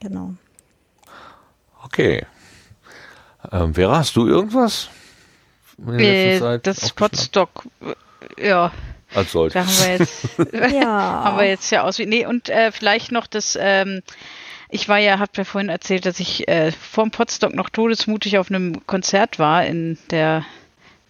Genau. 0.00 0.34
Okay. 1.84 2.24
Ähm, 3.52 3.74
Vera, 3.74 3.98
hast 3.98 4.16
du 4.16 4.26
irgendwas? 4.26 4.88
Äh, 5.86 6.58
das 6.62 6.92
Potstock, 6.92 7.64
ja. 8.38 8.72
Als 9.14 9.32
solches. 9.32 9.54
Da 9.54 9.66
haben 9.66 9.78
wir 9.78 9.98
jetzt, 9.98 10.28
ja. 10.82 11.24
haben 11.24 11.38
wir 11.38 11.46
jetzt 11.46 11.70
ja 11.70 11.82
aus. 11.82 11.98
Nee, 11.98 12.26
und 12.26 12.48
äh, 12.48 12.72
vielleicht 12.72 13.12
noch 13.12 13.26
das, 13.26 13.56
ähm, 13.60 14.02
ich 14.70 14.88
war 14.88 14.98
ja, 14.98 15.18
habt 15.18 15.36
ja 15.36 15.44
vorhin 15.44 15.68
erzählt, 15.68 16.06
dass 16.06 16.20
ich 16.20 16.48
äh, 16.48 16.72
vorm 16.72 17.10
Potstock 17.10 17.54
noch 17.54 17.70
todesmutig 17.70 18.38
auf 18.38 18.50
einem 18.50 18.86
Konzert 18.86 19.38
war 19.38 19.64
in 19.64 19.98
der 20.10 20.44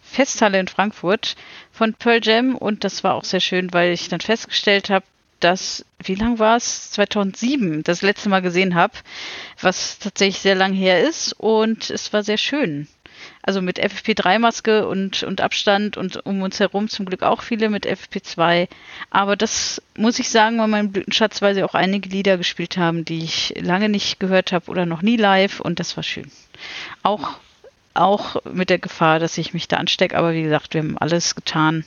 Festhalle 0.02 0.60
in 0.60 0.68
Frankfurt 0.68 1.34
von 1.72 1.94
Pearl 1.94 2.20
Jam 2.22 2.56
und 2.56 2.84
das 2.84 3.04
war 3.04 3.14
auch 3.14 3.24
sehr 3.24 3.40
schön, 3.40 3.72
weil 3.72 3.92
ich 3.92 4.08
dann 4.08 4.20
festgestellt 4.20 4.90
habe, 4.90 5.04
dass, 5.44 5.84
wie 6.02 6.14
lang 6.14 6.38
war 6.38 6.56
es? 6.56 6.90
2007 6.92 7.82
das 7.82 8.02
letzte 8.02 8.28
Mal 8.28 8.40
gesehen 8.40 8.74
habe, 8.74 8.94
was 9.60 9.98
tatsächlich 9.98 10.40
sehr 10.40 10.54
lang 10.54 10.72
her 10.72 11.06
ist 11.06 11.34
und 11.34 11.90
es 11.90 12.12
war 12.12 12.22
sehr 12.22 12.38
schön. 12.38 12.88
Also 13.42 13.60
mit 13.60 13.78
FFP3-Maske 13.78 14.86
und, 14.88 15.22
und 15.22 15.40
Abstand 15.42 15.96
und 15.98 16.24
um 16.24 16.40
uns 16.42 16.60
herum 16.60 16.88
zum 16.88 17.04
Glück 17.04 17.22
auch 17.22 17.42
viele 17.42 17.68
mit 17.68 17.86
FFP2. 17.86 18.68
Aber 19.10 19.36
das 19.36 19.82
muss 19.96 20.18
ich 20.18 20.30
sagen, 20.30 20.58
war 20.58 20.66
mein 20.66 20.92
Blütenschatz, 20.92 21.42
weil 21.42 21.54
sie 21.54 21.62
auch 21.62 21.74
einige 21.74 22.08
Lieder 22.08 22.38
gespielt 22.38 22.78
haben, 22.78 23.04
die 23.04 23.22
ich 23.22 23.54
lange 23.60 23.90
nicht 23.90 24.18
gehört 24.18 24.52
habe 24.52 24.70
oder 24.70 24.86
noch 24.86 25.02
nie 25.02 25.16
live 25.16 25.60
und 25.60 25.78
das 25.78 25.96
war 25.96 26.02
schön. 26.02 26.30
Auch, 27.02 27.36
auch 27.92 28.42
mit 28.44 28.70
der 28.70 28.78
Gefahr, 28.78 29.18
dass 29.18 29.36
ich 29.36 29.52
mich 29.52 29.68
da 29.68 29.76
anstecke, 29.76 30.16
aber 30.16 30.32
wie 30.32 30.42
gesagt, 30.42 30.72
wir 30.72 30.80
haben 30.80 30.98
alles 30.98 31.34
getan, 31.34 31.84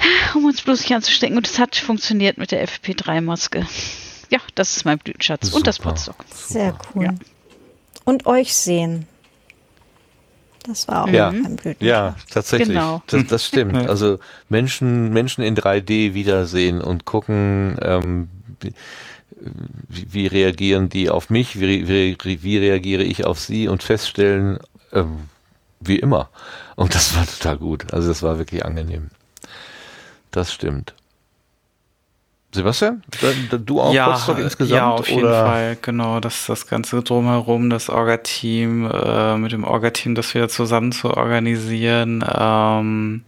um 0.34 0.44
uns 0.44 0.62
bloß 0.62 0.80
nicht 0.80 0.94
anzustecken 0.94 1.36
und 1.36 1.46
es 1.46 1.58
hat 1.58 1.76
funktioniert 1.76 2.38
mit 2.38 2.52
der 2.52 2.66
FFP3-Maske. 2.66 3.66
Ja, 4.30 4.38
das 4.54 4.76
ist 4.76 4.84
mein 4.84 4.98
Blütenschatz 4.98 5.46
Super. 5.46 5.56
und 5.56 5.66
das 5.66 5.78
Potstock. 5.78 6.24
Sehr 6.32 6.78
cool. 6.94 7.04
Ja. 7.04 7.14
Und 8.04 8.26
euch 8.26 8.54
sehen. 8.54 9.06
Das 10.66 10.86
war 10.88 11.04
auch 11.04 11.08
ja. 11.08 11.28
ein 11.28 11.56
Blüten. 11.56 11.84
Ja, 11.84 12.16
tatsächlich. 12.30 12.68
Genau. 12.68 13.02
Das, 13.06 13.26
das 13.26 13.46
stimmt. 13.46 13.76
Also 13.88 14.18
Menschen, 14.48 15.12
Menschen 15.12 15.42
in 15.42 15.56
3D 15.56 16.14
wiedersehen 16.14 16.80
und 16.80 17.04
gucken, 17.04 17.76
ähm, 17.82 18.28
wie, 19.88 20.12
wie, 20.12 20.26
reagieren 20.26 20.88
die 20.88 21.08
auf 21.08 21.30
mich, 21.30 21.58
wie, 21.60 21.88
wie, 21.88 22.16
wie 22.42 22.58
reagiere 22.58 23.02
ich 23.02 23.24
auf 23.24 23.40
sie 23.40 23.68
und 23.68 23.82
feststellen, 23.82 24.58
ähm, 24.92 25.28
wie 25.80 25.98
immer. 25.98 26.28
Und 26.76 26.94
das 26.94 27.16
war 27.16 27.26
total 27.26 27.56
gut. 27.56 27.92
Also 27.92 28.08
das 28.08 28.22
war 28.22 28.38
wirklich 28.38 28.64
angenehm. 28.64 29.10
Das 30.30 30.52
stimmt. 30.52 30.94
Sebastian, 32.52 33.04
du 33.64 33.80
auch 33.80 33.94
ja, 33.94 34.10
Potsdok 34.10 34.40
insgesamt? 34.40 34.76
Ja, 34.76 34.90
auf 34.90 35.08
jeden 35.08 35.22
oder? 35.22 35.46
Fall, 35.46 35.78
genau. 35.80 36.18
Das, 36.18 36.46
das 36.46 36.66
Ganze 36.66 37.00
drumherum, 37.00 37.70
das 37.70 37.88
Orga-Team, 37.88 38.90
äh, 38.92 39.36
mit 39.36 39.52
dem 39.52 39.62
Orga-Team 39.62 40.16
das 40.16 40.34
wieder 40.34 40.48
zusammen 40.48 40.90
zu 40.90 41.16
organisieren 41.16 42.24
ähm, 42.36 43.22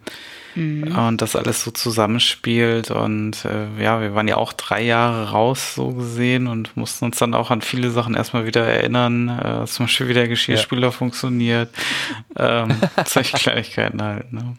mhm. 0.56 0.98
und 0.98 1.22
das 1.22 1.36
alles 1.36 1.62
so 1.62 1.70
zusammenspielt. 1.70 2.90
Und 2.90 3.44
äh, 3.44 3.80
ja, 3.80 4.00
wir 4.00 4.16
waren 4.16 4.26
ja 4.26 4.38
auch 4.38 4.52
drei 4.52 4.82
Jahre 4.82 5.30
raus, 5.30 5.76
so 5.76 5.90
gesehen, 5.90 6.48
und 6.48 6.76
mussten 6.76 7.04
uns 7.04 7.18
dann 7.18 7.34
auch 7.34 7.52
an 7.52 7.62
viele 7.62 7.92
Sachen 7.92 8.16
erstmal 8.16 8.44
wieder 8.44 8.66
erinnern. 8.66 9.28
Äh, 9.28 9.66
zum 9.66 9.86
Beispiel, 9.86 10.08
wie 10.08 10.14
der 10.14 10.26
Geschirrspüler 10.26 10.88
ja. 10.88 10.90
funktioniert. 10.90 11.70
Ähm, 12.36 12.74
solche 13.06 13.36
Kleinigkeiten 13.36 14.02
halt, 14.02 14.32
ne? 14.32 14.56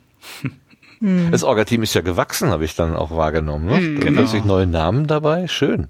Hm. 1.04 1.32
Das 1.32 1.44
Orga-Team 1.44 1.84
ist 1.84 1.94
ja 1.96 2.02
gewachsen, 2.02 2.50
habe 2.50 2.64
ich 2.64 2.76
dann 2.76 2.96
auch 2.96 3.12
wahrgenommen. 3.12 3.66
Ne? 3.66 3.76
Hm, 3.76 4.00
genau. 4.00 4.22
Plötzlich 4.22 4.46
neue 4.46 4.66
Namen 4.66 5.06
dabei. 5.06 5.50
Schön. 5.50 5.90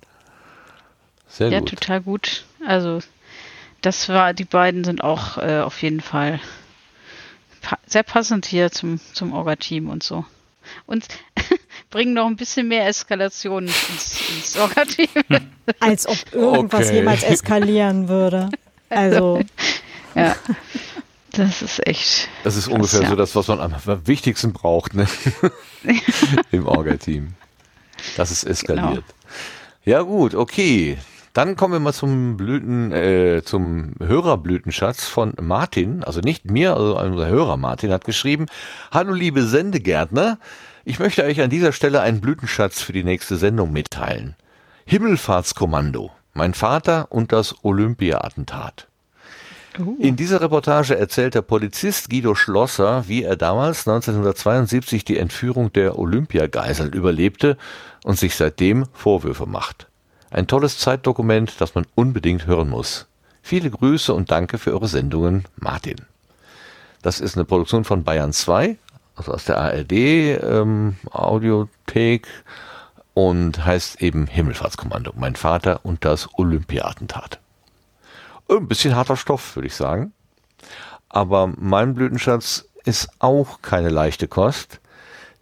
Sehr 1.28 1.50
ja, 1.50 1.60
gut. 1.60 1.70
Ja, 1.70 1.76
total 1.78 2.02
gut. 2.02 2.46
Also, 2.66 3.00
das 3.82 4.10
war, 4.10 4.34
die 4.34 4.44
beiden 4.44 4.84
sind 4.84 5.04
auch 5.04 5.38
äh, 5.38 5.60
auf 5.60 5.84
jeden 5.84 6.02
Fall 6.02 6.40
pa 7.62 7.78
sehr 7.86 8.02
passend 8.02 8.48
hier 8.48 8.72
zum, 8.72 9.00
zum 9.14 9.34
Orga-Team 9.34 9.88
und 9.88 10.02
so. 10.02 10.26
Und 10.88 11.06
bringen 11.92 12.16
noch 12.16 12.26
ein 12.26 12.36
bisschen 12.36 12.68
mehr 12.68 12.88
Eskalation 12.88 13.66
ins, 13.66 14.20
ins 14.36 14.58
Orga-Team. 14.58 15.10
Als 15.80 16.08
ob 16.08 16.18
irgendwas 16.34 16.88
okay. 16.88 16.96
jemals 16.98 17.24
eskalieren 17.24 18.10
würde. 18.10 18.50
Also. 18.90 19.42
ja. 20.14 20.36
Das 21.34 21.62
ist 21.62 21.86
echt. 21.88 22.30
Das 22.44 22.56
ist 22.56 22.66
krass, 22.66 22.74
ungefähr 22.74 23.02
ja. 23.02 23.10
so 23.10 23.16
das, 23.16 23.36
was 23.36 23.48
man 23.48 23.60
am 23.60 23.74
wichtigsten 24.06 24.54
braucht 24.54 24.94
ne? 24.94 25.08
im 26.52 26.68
Orga-Team. 26.68 27.34
Das 28.16 28.32
ist 28.32 28.44
eskaliert. 28.44 28.94
Genau. 28.94 29.04
Ja 29.84 30.02
gut, 30.02 30.36
okay. 30.36 30.98
Dann 31.34 31.56
kommen 31.56 31.74
wir 31.74 31.80
mal 31.80 31.94
zum 31.94 32.38
Blüten, 32.38 32.92
äh, 32.92 33.42
zum 33.44 33.96
Hörerblütenschatz 34.00 35.08
von 35.08 35.34
Martin, 35.42 36.04
also 36.04 36.20
nicht 36.20 36.52
mir, 36.52 36.76
also 36.76 37.00
unser 37.00 37.28
Hörer 37.28 37.58
Martin 37.58 37.92
hat 37.92 38.06
geschrieben: 38.06 38.46
Hallo 38.92 39.14
liebe 39.14 39.42
Sendegärtner, 39.44 40.38
ich 40.86 41.00
möchte 41.00 41.24
euch 41.24 41.42
an 41.42 41.50
dieser 41.50 41.72
Stelle 41.72 42.02
einen 42.02 42.22
Blütenschatz 42.22 42.82
für 42.82 42.94
die 42.94 43.04
nächste 43.04 43.38
Sendung 43.38 43.74
mitteilen. 43.74 44.36
Himmelfahrtskommando, 44.86 46.12
mein 46.34 46.54
Vater 46.54 47.12
und 47.12 47.32
das 47.32 47.56
Olympia-Attentat. 47.64 48.88
Uh. 49.80 49.96
In 50.00 50.16
dieser 50.16 50.42
Reportage 50.42 50.98
erzählt 50.98 51.36
der 51.36 51.42
Polizist 51.42 52.10
Guido 52.10 52.36
Schlosser, 52.36 53.08
wie 53.08 53.24
er 53.24 53.36
damals 53.36 53.88
1972 53.88 55.04
die 55.06 55.18
Entführung 55.18 55.74
der 55.74 55.98
Olympiageiseln 55.98 56.94
überlebte 56.94 57.58
und 58.04 58.20
sich 58.20 58.36
seitdem 58.36 58.86
Vorwürfe 58.94 59.46
macht. 59.46 59.88
Ein 60.30 60.48
tolles 60.48 60.78
Zeitdokument, 60.78 61.60
das 61.60 61.76
man 61.76 61.86
unbedingt 61.96 62.48
hören 62.48 62.70
muss. 62.70 63.08
Viele 63.42 63.70
Grüße 63.70 64.14
und 64.14 64.32
danke 64.32 64.58
für 64.58 64.74
eure 64.74 64.88
Sendungen, 64.88 65.46
Martin. 65.58 65.98
Das 67.02 67.20
ist 67.20 67.36
eine 67.36 67.46
Produktion 67.46 67.84
von 67.84 68.04
Bayern 68.04 68.32
2, 68.32 68.78
also 69.16 69.34
aus 69.34 69.46
der 69.46 69.58
ARD 69.58 69.92
ähm, 69.92 70.96
Audiothek 71.12 72.28
und 73.14 73.64
heißt 73.64 74.02
eben 74.02 74.28
Himmelfahrtskommando. 74.28 75.12
Mein 75.16 75.36
Vater 75.36 75.82
und 75.84 76.06
das 76.06 76.30
Olympia-Attentat. 76.38 77.43
Ein 78.50 78.68
bisschen 78.68 78.96
harter 78.96 79.18
Stoff, 79.18 79.56
würde 79.56 79.68
ich 79.68 79.76
sagen. 79.76 80.14
Aber 81.10 81.52
mein 81.58 81.94
Blütenschatz 81.94 82.66
ist 82.86 83.10
auch 83.20 83.62
keine 83.62 83.90
leichte 83.90 84.28
Kost, 84.28 84.80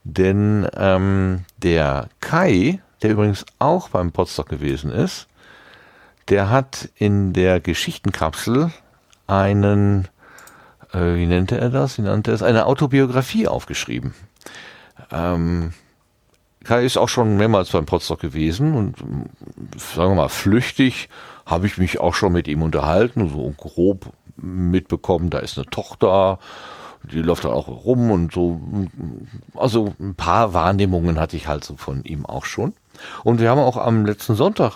denn 0.04 0.68
ähm, 0.76 1.46
der 1.58 2.10
Kai, 2.20 2.82
der 3.02 3.12
übrigens 3.12 3.46
auch 3.60 3.90
beim 3.90 4.12
Potsdok 4.12 4.50
gewesen 4.50 4.92
ist, 4.92 5.28
der 6.30 6.50
hat 6.50 6.90
in 6.96 7.34
der 7.34 7.60
Geschichtenkapsel 7.60 8.72
einen, 9.28 10.08
äh, 10.94 11.16
wie 11.16 11.26
nannte 11.26 11.58
er 11.58 11.70
das? 11.70 11.98
Wie 11.98 12.04
nannte 12.04 12.32
er 12.32 12.36
es? 12.36 12.44
Eine 12.44 12.66
Autobiografie 12.66 13.48
aufgeschrieben. 13.48 14.14
Ähm, 15.12 15.74
Kai 16.64 16.86
ist 16.86 16.98
auch 16.98 17.10
schon 17.10 17.38
mehrmals 17.38 17.72
beim 17.72 17.86
Potsdok 17.86 18.20
gewesen 18.20 18.76
und 18.76 18.98
sagen 19.78 20.12
wir 20.12 20.16
mal 20.16 20.30
flüchtig 20.30 21.10
habe 21.46 21.68
ich 21.68 21.78
mich 21.78 22.00
auch 22.00 22.14
schon 22.14 22.34
mit 22.34 22.48
ihm 22.48 22.62
unterhalten, 22.62 23.30
so 23.30 23.54
grob 23.58 24.14
mitbekommen, 24.38 25.30
da 25.30 25.40
ist 25.40 25.58
eine 25.58 25.68
Tochter, 25.68 26.40
die 27.04 27.22
läuft 27.22 27.46
dann 27.46 27.52
auch 27.52 27.68
rum 27.68 28.12
und 28.12 28.32
so. 28.32 28.60
Also 29.56 29.94
ein 30.00 30.16
paar 30.16 30.54
Wahrnehmungen 30.54 31.20
hatte 31.20 31.36
ich 31.36 31.48
halt 31.48 31.64
so 31.64 31.76
von 31.76 32.04
ihm 32.04 32.26
auch 32.26 32.46
schon. 32.46 32.74
Und 33.24 33.40
wir 33.40 33.50
haben 33.50 33.60
auch 33.60 33.78
am 33.78 34.06
letzten 34.06 34.36
Sonntag 34.36 34.74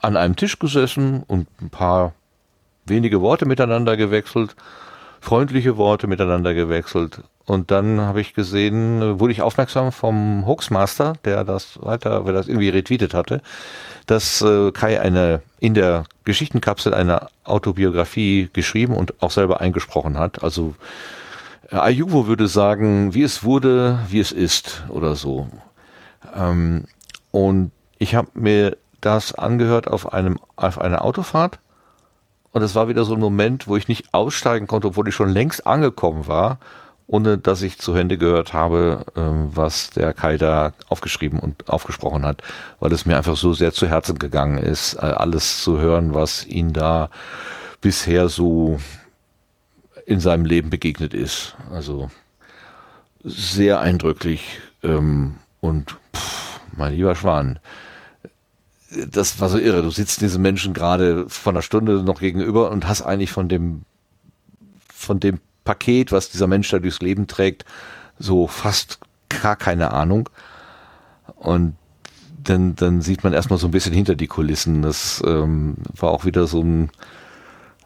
an 0.00 0.16
einem 0.16 0.36
Tisch 0.36 0.58
gesessen 0.58 1.22
und 1.26 1.48
ein 1.60 1.70
paar 1.70 2.12
wenige 2.86 3.20
Worte 3.20 3.46
miteinander 3.46 3.96
gewechselt, 3.96 4.56
freundliche 5.20 5.76
Worte 5.76 6.06
miteinander 6.06 6.54
gewechselt. 6.54 7.22
Und 7.46 7.70
dann 7.70 8.00
habe 8.00 8.20
ich 8.22 8.32
gesehen, 8.32 9.20
wurde 9.20 9.32
ich 9.32 9.42
aufmerksam 9.42 9.92
vom 9.92 10.46
Hoaxmaster, 10.46 11.14
der 11.24 11.44
das 11.44 11.78
weiter, 11.82 12.24
wer 12.24 12.32
das 12.32 12.48
irgendwie 12.48 12.70
retweetet 12.70 13.12
hatte, 13.12 13.42
dass 14.06 14.40
äh, 14.40 14.72
Kai 14.72 15.00
eine 15.00 15.42
in 15.60 15.74
der 15.74 16.04
Geschichtenkapsel 16.24 16.94
eine 16.94 17.28
Autobiografie 17.44 18.48
geschrieben 18.52 18.94
und 18.94 19.22
auch 19.22 19.30
selber 19.30 19.60
eingesprochen 19.60 20.18
hat. 20.18 20.42
Also 20.42 20.74
äh, 21.70 21.76
Ayuvo 21.76 22.26
würde 22.26 22.48
sagen, 22.48 23.12
wie 23.12 23.22
es 23.22 23.44
wurde, 23.44 23.98
wie 24.08 24.20
es 24.20 24.32
ist 24.32 24.84
oder 24.88 25.14
so. 25.14 25.48
Ähm, 26.34 26.84
und 27.30 27.72
ich 27.98 28.14
habe 28.14 28.28
mir 28.34 28.76
das 29.02 29.34
angehört 29.34 29.86
auf 29.86 30.14
einem 30.14 30.38
auf 30.56 30.80
einer 30.80 31.04
Autofahrt 31.04 31.58
und 32.52 32.62
es 32.62 32.74
war 32.74 32.88
wieder 32.88 33.04
so 33.04 33.14
ein 33.14 33.20
Moment, 33.20 33.68
wo 33.68 33.76
ich 33.76 33.88
nicht 33.88 34.14
aussteigen 34.14 34.66
konnte, 34.66 34.88
obwohl 34.88 35.08
ich 35.08 35.14
schon 35.14 35.28
längst 35.28 35.66
angekommen 35.66 36.26
war 36.26 36.58
ohne 37.06 37.36
dass 37.38 37.62
ich 37.62 37.78
zu 37.78 37.94
Hände 37.94 38.16
gehört 38.16 38.52
habe, 38.52 39.04
ähm, 39.16 39.50
was 39.54 39.90
der 39.90 40.14
Kai 40.14 40.36
da 40.38 40.72
aufgeschrieben 40.88 41.38
und 41.38 41.68
aufgesprochen 41.68 42.24
hat, 42.24 42.42
weil 42.80 42.92
es 42.92 43.04
mir 43.04 43.16
einfach 43.16 43.36
so 43.36 43.52
sehr 43.52 43.72
zu 43.72 43.86
Herzen 43.86 44.18
gegangen 44.18 44.58
ist, 44.58 44.94
äh, 44.94 45.00
alles 45.00 45.62
zu 45.62 45.78
hören, 45.78 46.14
was 46.14 46.46
ihn 46.46 46.72
da 46.72 47.10
bisher 47.80 48.28
so 48.28 48.78
in 50.06 50.20
seinem 50.20 50.46
Leben 50.46 50.70
begegnet 50.70 51.14
ist. 51.14 51.56
Also 51.70 52.10
sehr 53.22 53.80
eindrücklich 53.80 54.60
ähm, 54.82 55.36
und 55.60 55.96
pff, 56.14 56.60
mein 56.76 56.94
lieber 56.94 57.14
Schwan, 57.14 57.58
das 58.90 59.40
war 59.40 59.48
so 59.48 59.58
irre. 59.58 59.82
Du 59.82 59.90
sitzt 59.90 60.20
diesen 60.20 60.40
Menschen 60.40 60.72
gerade 60.72 61.28
von 61.28 61.54
einer 61.54 61.62
Stunde 61.62 62.02
noch 62.02 62.20
gegenüber 62.20 62.70
und 62.70 62.86
hast 62.86 63.02
eigentlich 63.02 63.32
von 63.32 63.48
dem 63.48 63.82
von 64.92 65.20
dem 65.20 65.40
Paket, 65.64 66.12
was 66.12 66.30
dieser 66.30 66.46
Mensch 66.46 66.70
da 66.70 66.78
durchs 66.78 67.00
Leben 67.00 67.26
trägt, 67.26 67.64
so 68.18 68.46
fast 68.46 68.98
gar 69.28 69.56
keine 69.56 69.92
Ahnung. 69.92 70.28
Und 71.36 71.76
dann, 72.44 72.76
dann 72.76 73.00
sieht 73.00 73.24
man 73.24 73.32
erstmal 73.32 73.58
so 73.58 73.68
ein 73.68 73.72
bisschen 73.72 73.94
hinter 73.94 74.14
die 74.14 74.26
Kulissen. 74.26 74.82
Das 74.82 75.22
ähm, 75.26 75.76
war 75.96 76.10
auch 76.10 76.24
wieder 76.24 76.46
so 76.46 76.62
ein, 76.62 76.90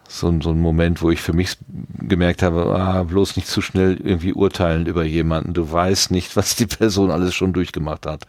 so, 0.09 0.29
ein, 0.29 0.41
so 0.41 0.51
ein 0.51 0.61
Moment, 0.61 1.01
wo 1.03 1.11
ich 1.11 1.21
für 1.21 1.33
mich 1.33 1.57
gemerkt 1.99 2.43
habe, 2.43 2.75
ah, 2.75 3.05
bloß 3.05 3.37
nicht 3.37 3.49
zu 3.49 3.61
schnell 3.61 3.99
irgendwie 4.03 4.33
urteilen 4.33 4.87
über 4.87 5.05
jemanden. 5.05 5.55
Du 5.55 5.71
weißt 5.71 6.11
nicht, 6.11 6.37
was 6.37 6.57
die 6.57 6.67
Person 6.67 7.11
alles 7.11 7.35
schon 7.35 7.53
durchgemacht 7.53 8.07
hat. 8.07 8.27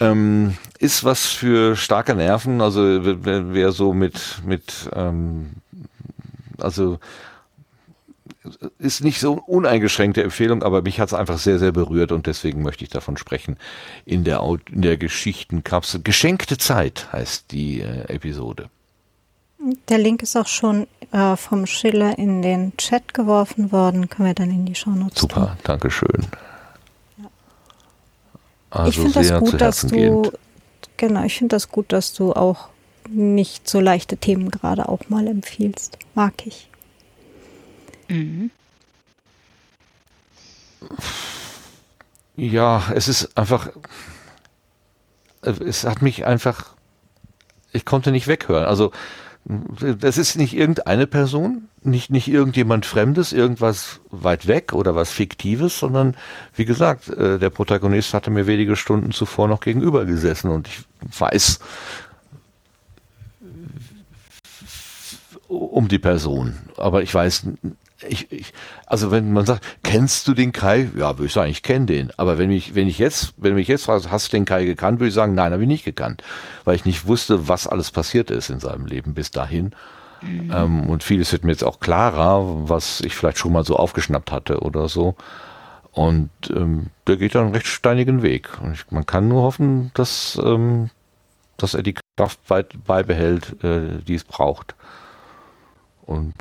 Ähm, 0.00 0.56
ist 0.78 1.04
was 1.04 1.26
für 1.26 1.76
starke 1.76 2.14
Nerven, 2.14 2.62
also 2.62 2.80
wer, 3.04 3.52
wer 3.52 3.70
so 3.70 3.92
mit, 3.92 4.40
mit 4.46 4.88
ähm, 4.94 5.50
also 6.56 6.98
ist 8.78 9.04
nicht 9.04 9.20
so 9.20 9.34
uneingeschränkte 9.34 10.22
Empfehlung, 10.22 10.62
aber 10.62 10.82
mich 10.82 10.98
hat 10.98 11.08
es 11.08 11.14
einfach 11.14 11.38
sehr, 11.38 11.58
sehr 11.58 11.72
berührt 11.72 12.10
und 12.10 12.26
deswegen 12.26 12.62
möchte 12.62 12.84
ich 12.84 12.90
davon 12.90 13.16
sprechen. 13.16 13.56
In 14.06 14.24
der, 14.24 14.42
in 14.72 14.82
der 14.82 14.96
Geschichtenkapsel. 14.96 16.02
Geschenkte 16.02 16.56
Zeit 16.56 17.12
heißt 17.12 17.52
die 17.52 17.80
äh, 17.80 18.14
Episode. 18.14 18.70
Der 19.88 19.98
Link 19.98 20.22
ist 20.22 20.36
auch 20.36 20.46
schon 20.46 20.86
äh, 21.12 21.36
vom 21.36 21.66
Schiller 21.66 22.18
in 22.18 22.40
den 22.40 22.74
Chat 22.78 23.12
geworfen 23.12 23.72
worden. 23.72 24.08
Können 24.08 24.28
wir 24.28 24.34
dann 24.34 24.50
in 24.50 24.64
die 24.64 24.74
Shownotes 24.74 25.20
Super, 25.20 25.48
tun. 25.48 25.56
danke 25.64 25.90
schön. 25.90 26.26
Also 28.70 28.88
ich 28.88 29.12
finde 29.12 29.28
das 29.28 29.40
gut, 29.40 29.60
dass 29.60 29.80
du 29.82 29.88
gehend. 29.88 30.32
genau, 30.96 31.24
ich 31.24 31.36
finde 31.36 31.56
das 31.56 31.68
gut, 31.68 31.92
dass 31.92 32.14
du 32.14 32.32
auch 32.32 32.68
nicht 33.08 33.68
so 33.68 33.80
leichte 33.80 34.16
Themen 34.16 34.50
gerade 34.50 34.88
auch 34.88 35.08
mal 35.08 35.26
empfiehlst. 35.26 35.98
Mag 36.14 36.46
ich. 36.46 36.69
Mhm. 38.10 38.50
Ja, 42.36 42.90
es 42.94 43.08
ist 43.08 43.36
einfach, 43.36 43.68
es 45.42 45.84
hat 45.84 46.02
mich 46.02 46.26
einfach, 46.26 46.74
ich 47.72 47.84
konnte 47.84 48.12
nicht 48.12 48.26
weghören. 48.26 48.64
Also, 48.64 48.92
das 49.44 50.18
ist 50.18 50.36
nicht 50.36 50.54
irgendeine 50.54 51.06
Person, 51.06 51.68
nicht, 51.82 52.10
nicht 52.10 52.28
irgendjemand 52.28 52.84
Fremdes, 52.84 53.32
irgendwas 53.32 54.00
weit 54.10 54.46
weg 54.46 54.72
oder 54.72 54.94
was 54.94 55.10
Fiktives, 55.10 55.78
sondern 55.78 56.16
wie 56.54 56.66
gesagt, 56.66 57.08
äh, 57.08 57.38
der 57.38 57.50
Protagonist 57.50 58.12
hatte 58.12 58.30
mir 58.30 58.46
wenige 58.46 58.76
Stunden 58.76 59.12
zuvor 59.12 59.48
noch 59.48 59.60
gegenüber 59.60 60.04
gesessen 60.04 60.50
und 60.50 60.68
ich 60.68 60.84
weiß 61.18 61.60
um 65.48 65.88
die 65.88 65.98
Person, 65.98 66.56
aber 66.76 67.02
ich 67.02 67.12
weiß 67.12 67.46
ich, 68.08 68.30
ich, 68.32 68.52
also 68.86 69.10
wenn 69.10 69.32
man 69.32 69.46
sagt, 69.46 69.64
kennst 69.82 70.26
du 70.28 70.34
den 70.34 70.52
Kai? 70.52 70.90
Ja, 70.96 71.18
würde 71.18 71.26
ich 71.26 71.32
sagen, 71.32 71.50
ich 71.50 71.62
kenne 71.62 71.86
den. 71.86 72.10
Aber 72.16 72.38
wenn 72.38 72.50
ich, 72.50 72.74
wenn 72.74 72.88
ich 72.88 72.98
jetzt, 72.98 73.34
wenn 73.36 73.54
mich 73.54 73.68
jetzt 73.68 73.84
fragst, 73.84 74.10
hast 74.10 74.32
du 74.32 74.36
den 74.36 74.44
Kai 74.44 74.64
gekannt, 74.64 75.00
würde 75.00 75.08
ich 75.08 75.14
sagen, 75.14 75.34
nein, 75.34 75.52
habe 75.52 75.62
ich 75.62 75.68
nicht 75.68 75.84
gekannt. 75.84 76.22
Weil 76.64 76.76
ich 76.76 76.84
nicht 76.84 77.06
wusste, 77.06 77.48
was 77.48 77.66
alles 77.66 77.90
passiert 77.90 78.30
ist 78.30 78.50
in 78.50 78.60
seinem 78.60 78.86
Leben 78.86 79.14
bis 79.14 79.30
dahin. 79.30 79.74
Mhm. 80.22 80.52
Ähm, 80.54 80.90
und 80.90 81.02
vieles 81.02 81.32
wird 81.32 81.44
mir 81.44 81.52
jetzt 81.52 81.64
auch 81.64 81.80
klarer, 81.80 82.68
was 82.68 83.00
ich 83.00 83.14
vielleicht 83.14 83.38
schon 83.38 83.52
mal 83.52 83.64
so 83.64 83.76
aufgeschnappt 83.76 84.32
hatte 84.32 84.60
oder 84.60 84.88
so. 84.88 85.16
Und 85.92 86.30
ähm, 86.54 86.86
der 87.06 87.16
geht 87.16 87.34
dann 87.34 87.46
einen 87.46 87.54
recht 87.54 87.66
steinigen 87.66 88.22
Weg. 88.22 88.60
Und 88.62 88.72
ich, 88.72 88.90
man 88.90 89.06
kann 89.06 89.28
nur 89.28 89.42
hoffen, 89.42 89.90
dass, 89.94 90.40
ähm, 90.42 90.90
dass 91.56 91.74
er 91.74 91.82
die 91.82 91.96
Kraft 92.16 92.40
beibehält, 92.86 93.62
äh, 93.64 93.98
die 94.06 94.14
es 94.14 94.24
braucht. 94.24 94.74
Und 96.06 96.34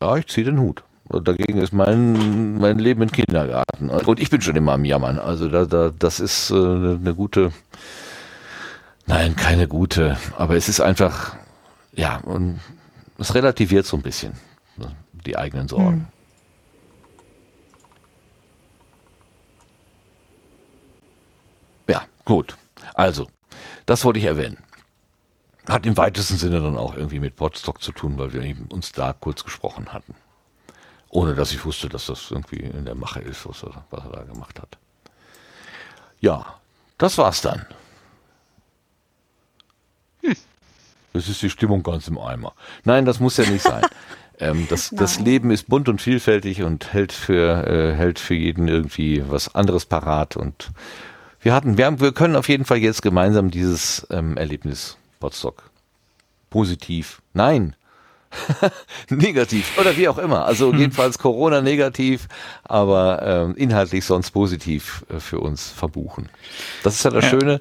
ja, 0.00 0.16
ich 0.16 0.26
ziehe 0.26 0.44
den 0.46 0.60
Hut. 0.60 0.82
Dagegen 1.08 1.58
ist 1.58 1.72
mein, 1.72 2.58
mein 2.58 2.78
Leben 2.78 3.02
im 3.02 3.12
Kindergarten. 3.12 3.90
Und 3.90 4.18
ich 4.18 4.28
bin 4.28 4.40
schon 4.40 4.56
immer 4.56 4.72
am 4.72 4.84
Jammern. 4.84 5.18
Also 5.20 5.48
da, 5.48 5.64
da, 5.64 5.92
das 5.96 6.18
ist 6.18 6.50
äh, 6.50 6.54
eine 6.54 7.14
gute, 7.14 7.52
nein, 9.06 9.36
keine 9.36 9.68
gute, 9.68 10.16
aber 10.36 10.56
es 10.56 10.68
ist 10.68 10.80
einfach, 10.80 11.36
ja, 11.92 12.16
und 12.18 12.60
es 13.18 13.34
relativiert 13.34 13.86
so 13.86 13.96
ein 13.96 14.02
bisschen 14.02 14.32
ne, 14.76 14.88
die 15.24 15.36
eigenen 15.36 15.68
Sorgen. 15.68 15.86
Hm. 15.88 16.06
Ja, 21.88 22.02
gut. 22.24 22.56
Also, 22.94 23.28
das 23.86 24.04
wollte 24.04 24.18
ich 24.18 24.24
erwähnen. 24.24 24.58
Hat 25.68 25.84
im 25.86 25.96
weitesten 25.96 26.36
Sinne 26.36 26.60
dann 26.60 26.76
auch 26.76 26.94
irgendwie 26.96 27.18
mit 27.18 27.36
Podstock 27.36 27.82
zu 27.82 27.92
tun, 27.92 28.18
weil 28.18 28.32
wir 28.32 28.56
uns 28.70 28.92
da 28.92 29.12
kurz 29.12 29.42
gesprochen 29.42 29.92
hatten. 29.92 30.14
Ohne 31.08 31.34
dass 31.34 31.52
ich 31.52 31.64
wusste, 31.64 31.88
dass 31.88 32.06
das 32.06 32.30
irgendwie 32.30 32.60
in 32.60 32.84
der 32.84 32.94
Mache 32.94 33.20
ist, 33.20 33.48
was 33.48 33.62
er, 33.62 33.84
was 33.90 34.04
er 34.04 34.10
da 34.10 34.22
gemacht 34.22 34.60
hat. 34.60 34.78
Ja, 36.20 36.54
das 36.98 37.18
war's 37.18 37.42
dann. 37.42 37.66
Hm. 40.22 40.36
Das 41.12 41.28
ist 41.28 41.42
die 41.42 41.50
Stimmung 41.50 41.82
ganz 41.82 42.08
im 42.08 42.18
Eimer. 42.18 42.52
Nein, 42.84 43.04
das 43.04 43.20
muss 43.20 43.36
ja 43.36 43.48
nicht 43.48 43.62
sein. 43.62 43.82
ähm, 44.38 44.66
das, 44.68 44.90
das 44.90 45.18
Leben 45.18 45.50
ist 45.50 45.68
bunt 45.68 45.88
und 45.88 46.00
vielfältig 46.00 46.62
und 46.62 46.92
hält 46.92 47.12
für, 47.12 47.66
äh, 47.66 47.94
hält 47.94 48.18
für 48.18 48.34
jeden 48.34 48.68
irgendwie 48.68 49.24
was 49.28 49.54
anderes 49.54 49.86
parat. 49.86 50.36
Und 50.36 50.70
wir 51.40 51.54
hatten, 51.54 51.78
wir, 51.78 51.86
haben, 51.86 52.00
wir 52.00 52.12
können 52.12 52.36
auf 52.36 52.48
jeden 52.48 52.64
Fall 52.64 52.78
jetzt 52.78 53.02
gemeinsam 53.02 53.50
dieses 53.50 54.06
ähm, 54.10 54.36
Erlebnis 54.36 54.96
Potsdok. 55.20 55.70
Positiv. 56.50 57.22
Nein. 57.32 57.76
negativ 59.08 59.78
oder 59.78 59.96
wie 59.96 60.08
auch 60.08 60.18
immer. 60.18 60.44
Also 60.44 60.72
hm. 60.72 60.78
jedenfalls 60.78 61.18
Corona 61.18 61.60
negativ, 61.60 62.28
aber 62.64 63.22
ähm, 63.22 63.56
inhaltlich 63.56 64.04
sonst 64.04 64.30
positiv 64.30 65.04
äh, 65.08 65.20
für 65.20 65.40
uns 65.40 65.70
verbuchen. 65.70 66.28
Das 66.82 66.94
ist 66.94 67.04
ja 67.04 67.10
das 67.10 67.24
ja. 67.24 67.30
Schöne, 67.30 67.60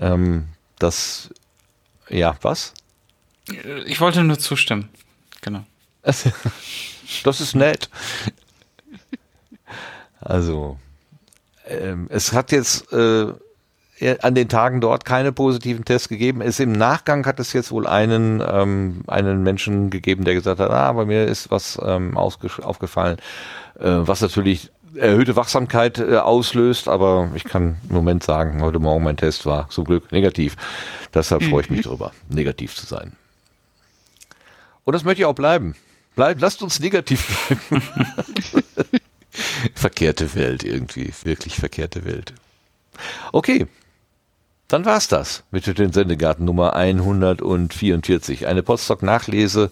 ähm, 0.00 0.48
dass 0.78 1.30
ja 2.08 2.36
was? 2.42 2.74
Ich 3.86 4.00
wollte 4.00 4.24
nur 4.24 4.38
zustimmen. 4.38 4.88
Genau. 5.42 5.64
das 6.02 7.40
ist 7.40 7.54
nett. 7.54 7.90
Also 10.20 10.78
ähm, 11.66 12.06
es 12.10 12.32
hat 12.32 12.52
jetzt 12.52 12.90
äh, 12.92 13.32
an 14.22 14.34
den 14.34 14.48
Tagen 14.48 14.80
dort 14.80 15.04
keine 15.04 15.30
positiven 15.32 15.84
Tests 15.84 16.08
gegeben. 16.08 16.40
Es 16.40 16.58
im 16.58 16.72
Nachgang 16.72 17.24
hat 17.26 17.38
es 17.38 17.52
jetzt 17.52 17.70
wohl 17.70 17.86
einen 17.86 18.42
ähm, 18.46 19.02
einen 19.06 19.42
Menschen 19.42 19.90
gegeben, 19.90 20.24
der 20.24 20.34
gesagt 20.34 20.58
hat, 20.58 20.70
ah, 20.70 20.92
bei 20.92 21.04
mir 21.04 21.26
ist 21.26 21.50
was 21.50 21.78
ähm, 21.84 22.16
aufgefallen, 22.16 23.18
äh, 23.78 23.84
was 23.84 24.20
natürlich 24.20 24.70
erhöhte 24.96 25.36
Wachsamkeit 25.36 25.98
äh, 25.98 26.16
auslöst, 26.16 26.88
aber 26.88 27.30
ich 27.34 27.44
kann 27.44 27.76
im 27.88 27.94
Moment 27.94 28.22
sagen, 28.22 28.62
heute 28.62 28.78
Morgen 28.78 29.04
mein 29.04 29.16
Test 29.16 29.46
war 29.46 29.68
zum 29.70 29.84
Glück 29.84 30.12
negativ. 30.12 30.56
Deshalb 31.12 31.44
freue 31.44 31.62
ich 31.62 31.70
mich 31.70 31.82
darüber, 31.84 32.12
negativ 32.28 32.74
zu 32.74 32.86
sein. 32.86 33.12
Und 34.84 34.92
das 34.92 35.04
möchte 35.04 35.22
ich 35.22 35.26
auch 35.26 35.34
bleiben. 35.34 35.74
Bleib, 36.14 36.40
lasst 36.40 36.62
uns 36.62 36.80
negativ 36.80 37.48
bleiben. 37.48 37.82
verkehrte 39.74 40.34
Welt 40.34 40.62
irgendwie, 40.62 41.12
wirklich 41.24 41.56
verkehrte 41.56 42.04
Welt. 42.04 42.34
Okay, 43.32 43.66
dann 44.74 44.84
war's 44.86 45.06
das 45.06 45.44
mit 45.52 45.78
den 45.78 45.92
Sendegarten 45.92 46.44
Nummer 46.44 46.74
144. 46.74 48.48
Eine 48.48 48.64
Postdoc-Nachlese 48.64 49.70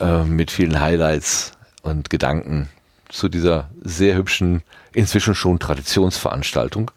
äh, 0.00 0.24
mit 0.24 0.50
vielen 0.50 0.80
Highlights 0.80 1.52
und 1.82 2.08
Gedanken 2.08 2.70
zu 3.10 3.28
dieser 3.28 3.68
sehr 3.82 4.16
hübschen, 4.16 4.62
inzwischen 4.94 5.34
schon 5.34 5.58
Traditionsveranstaltung. 5.58 6.90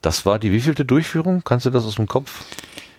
Das 0.00 0.24
war 0.24 0.38
die 0.38 0.50
wievielte 0.50 0.86
Durchführung? 0.86 1.42
Kannst 1.44 1.66
du 1.66 1.70
das 1.70 1.84
aus 1.84 1.96
dem 1.96 2.06
Kopf 2.06 2.46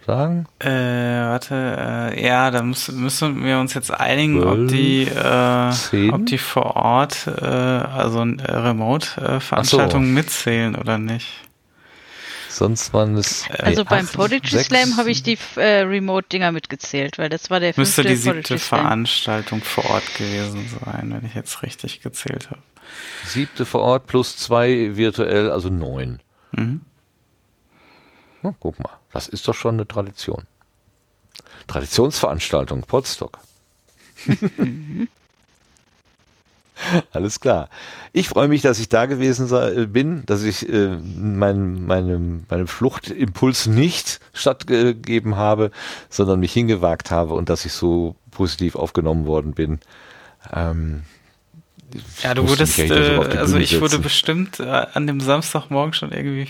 sagen? 0.05 0.45
Äh, 0.59 0.69
warte, 0.69 2.13
äh, 2.13 2.27
ja, 2.27 2.51
da 2.51 2.61
müssen, 2.61 3.01
müssen 3.01 3.43
wir 3.43 3.57
uns 3.57 3.73
jetzt 3.73 3.89
einigen, 3.89 4.39
12, 4.39 4.51
ob 4.51 4.67
die, 4.67 5.03
äh, 5.05 6.09
ob 6.11 6.25
die 6.27 6.37
vor 6.37 6.75
Ort, 6.75 7.25
äh, 7.25 7.43
also 7.43 8.21
äh, 8.23 8.51
Remote-Veranstaltungen 8.51 10.09
so. 10.09 10.13
mitzählen 10.13 10.75
oder 10.75 10.99
nicht. 10.99 11.46
Sonst 12.57 12.91
waren 12.91 13.15
es. 13.15 13.47
Äh, 13.49 13.61
also 13.61 13.85
beim 13.85 14.07
Prodigy 14.07 14.57
Slam 14.57 14.97
habe 14.97 15.11
ich 15.11 15.21
die 15.21 15.37
äh, 15.57 15.81
Remote-Dinger 15.81 16.51
mitgezählt, 16.51 17.19
weil 17.19 17.29
das 17.29 17.51
war 17.51 17.59
der 17.59 17.75
fünfte 17.75 18.01
Müsste 18.01 18.03
die 18.03 18.15
siebte 18.15 18.57
Veranstaltung 18.57 19.61
vor 19.61 19.85
Ort 19.85 20.15
gewesen 20.15 20.67
sein, 20.83 21.13
wenn 21.13 21.23
ich 21.23 21.35
jetzt 21.35 21.61
richtig 21.61 22.01
gezählt 22.01 22.49
habe. 22.49 22.61
Siebte 23.25 23.63
vor 23.65 23.81
Ort 23.81 24.07
plus 24.07 24.37
zwei 24.37 24.95
virtuell, 24.95 25.51
also 25.51 25.69
neun. 25.69 26.19
Mhm. 26.51 26.81
Na, 28.41 28.55
guck 28.59 28.79
mal, 28.79 28.97
das 29.13 29.27
ist 29.27 29.47
doch 29.47 29.53
schon 29.53 29.75
eine 29.75 29.87
Tradition. 29.87 30.47
Traditionsveranstaltung, 31.67 32.81
Potsdok. 32.81 33.37
Alles 37.11 37.39
klar. 37.39 37.69
Ich 38.13 38.29
freue 38.29 38.47
mich, 38.47 38.61
dass 38.61 38.79
ich 38.79 38.89
da 38.89 39.05
gewesen 39.05 39.47
sei, 39.47 39.85
bin, 39.85 40.25
dass 40.25 40.43
ich 40.43 40.67
äh, 40.69 40.97
mein, 40.97 41.85
meine, 41.85 42.19
meinem 42.49 42.67
Fluchtimpuls 42.67 43.67
nicht 43.67 44.19
stattgegeben 44.33 45.35
habe, 45.35 45.71
sondern 46.09 46.39
mich 46.39 46.53
hingewagt 46.53 47.11
habe 47.11 47.33
und 47.33 47.49
dass 47.49 47.65
ich 47.65 47.73
so 47.73 48.15
positiv 48.31 48.75
aufgenommen 48.75 49.25
worden 49.25 49.53
bin. 49.53 49.79
Ähm, 50.53 51.03
ja, 52.21 52.33
du 52.33 52.47
wurdest, 52.47 52.79
äh, 52.79 53.17
also 53.37 53.57
ich 53.57 53.69
setzen. 53.69 53.81
wurde 53.81 53.99
bestimmt 53.99 54.59
äh, 54.59 54.85
an 54.93 55.07
dem 55.07 55.19
Samstagmorgen 55.19 55.93
schon 55.93 56.11
irgendwie 56.11 56.47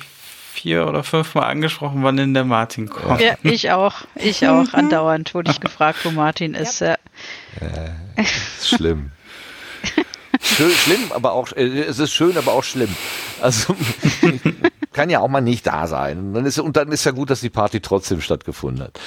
vier 0.54 0.88
oder 0.88 1.04
fünfmal 1.04 1.46
angesprochen, 1.46 2.04
wann 2.04 2.18
denn 2.18 2.34
der 2.34 2.44
Martin 2.44 2.90
kommt. 2.90 3.22
Ja, 3.22 3.36
ich 3.44 3.72
auch. 3.72 3.96
Ich 4.16 4.48
auch. 4.48 4.66
Andauernd 4.74 5.34
wurde 5.36 5.52
ich 5.52 5.60
gefragt, 5.60 6.00
wo 6.04 6.12
Martin 6.12 6.54
ist. 6.56 6.80
Ja. 6.80 6.96
Äh, 7.62 8.22
ist 8.22 8.70
schlimm. 8.70 9.12
Schön, 10.42 10.72
schlimm, 10.72 11.12
aber 11.12 11.34
auch, 11.34 11.52
äh, 11.54 11.82
es 11.82 12.00
ist 12.00 12.14
schön, 12.14 12.38
aber 12.38 12.54
auch 12.54 12.64
schlimm. 12.64 12.96
Also, 13.42 13.76
kann 14.94 15.10
ja 15.10 15.20
auch 15.20 15.28
mal 15.28 15.42
nicht 15.42 15.66
da 15.68 15.88
sein. 15.88 16.20
Und 16.20 16.34
dann 16.34 16.46
ist, 16.46 16.60
und 16.60 16.78
dann 16.78 16.92
ist 16.92 17.06
ja 17.06 17.12
gut, 17.12 17.30
dass 17.30 17.42
die 17.42 17.50
Party 17.50 17.80
trotzdem 17.80 18.22
stattgefunden 18.22 18.84
hat. 18.84 19.00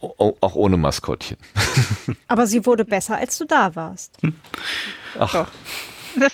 O 0.00 0.36
auch 0.40 0.54
ohne 0.54 0.76
Maskottchen. 0.76 1.36
Aber 2.28 2.46
sie 2.46 2.66
wurde 2.66 2.84
besser, 2.84 3.16
als 3.16 3.38
du 3.38 3.44
da 3.44 3.74
warst. 3.76 4.18
Ach. 5.18 5.48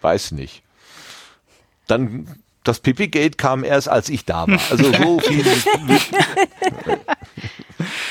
Weiß 0.00 0.32
nicht. 0.32 0.62
Dann, 1.86 2.28
das 2.64 2.80
Pipi-Gate 2.80 3.38
kam 3.38 3.62
erst, 3.62 3.88
als 3.88 4.08
ich 4.08 4.24
da 4.24 4.46
war. 4.48 4.60
Also 4.70 4.92
so 4.92 5.20
viel. 5.20 5.44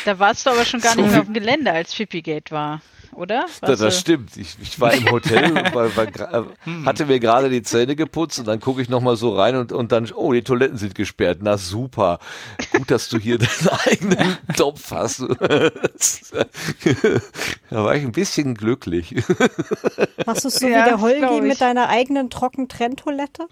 da 0.05 0.19
warst 0.19 0.45
du 0.45 0.51
aber 0.51 0.63
schon 0.63 0.79
gar 0.79 0.93
so 0.93 1.01
nicht 1.01 1.11
mehr 1.11 1.19
auf 1.19 1.25
dem 1.25 1.33
Gelände, 1.33 1.71
als 1.71 1.93
Pipi-Gate 1.93 2.51
war 2.51 2.81
oder? 3.14 3.45
Das, 3.61 3.80
das 3.80 3.99
stimmt. 3.99 4.38
Ich, 4.38 4.57
ich, 4.61 4.80
war 4.80 4.94
im 4.94 5.10
Hotel, 5.10 5.53
war, 5.73 5.95
war, 5.95 6.45
hm. 6.64 6.85
hatte 6.85 7.06
mir 7.06 7.19
gerade 7.19 7.49
die 7.49 7.61
Zähne 7.64 7.95
geputzt 7.95 8.40
und 8.40 8.48
dann 8.48 8.60
gucke 8.60 8.81
ich 8.81 8.90
nochmal 8.90 9.15
so 9.15 9.35
rein 9.35 9.56
und, 9.56 9.72
und 9.72 9.91
dann, 9.91 10.11
oh, 10.14 10.34
die 10.34 10.44
Toiletten 10.44 10.77
sind 10.77 10.95
gesperrt. 10.95 11.40
Na 11.41 11.57
super. 11.57 12.19
Gut, 12.72 12.91
dass 12.91 13.10
du 13.10 13.18
hier 13.18 13.38
deinen 13.40 13.69
eigenen 13.85 14.38
Topf 14.56 14.91
hast. 14.91 15.22
da 17.69 17.84
war 17.84 17.95
ich 17.95 18.03
ein 18.03 18.11
bisschen 18.11 18.56
glücklich. 18.56 19.15
Machst 20.26 20.44
du 20.44 20.48
es 20.49 20.56
so 20.56 20.68
ja, 20.68 20.85
wie 20.85 20.90
der 20.90 21.02
Holgi 21.02 21.41
mit 21.41 21.61
deiner 21.61 21.90
eigenen 21.90 22.30
Trockentrenntoilette? 22.30 23.48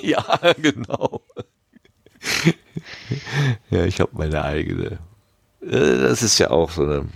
Ja, 0.00 0.24
genau. 0.60 1.20
Ja, 3.70 3.84
ich 3.84 4.00
habe 4.00 4.10
meine 4.14 4.44
eigene. 4.44 4.98
Äh, 5.62 5.98
das 6.02 6.22
ist 6.22 6.38
ja 6.38 6.50
auch 6.50 6.70
so 6.70 6.82
eine, 6.82 7.08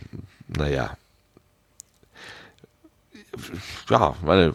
naja, 0.48 0.96
ja, 3.90 4.14
meine, 4.22 4.54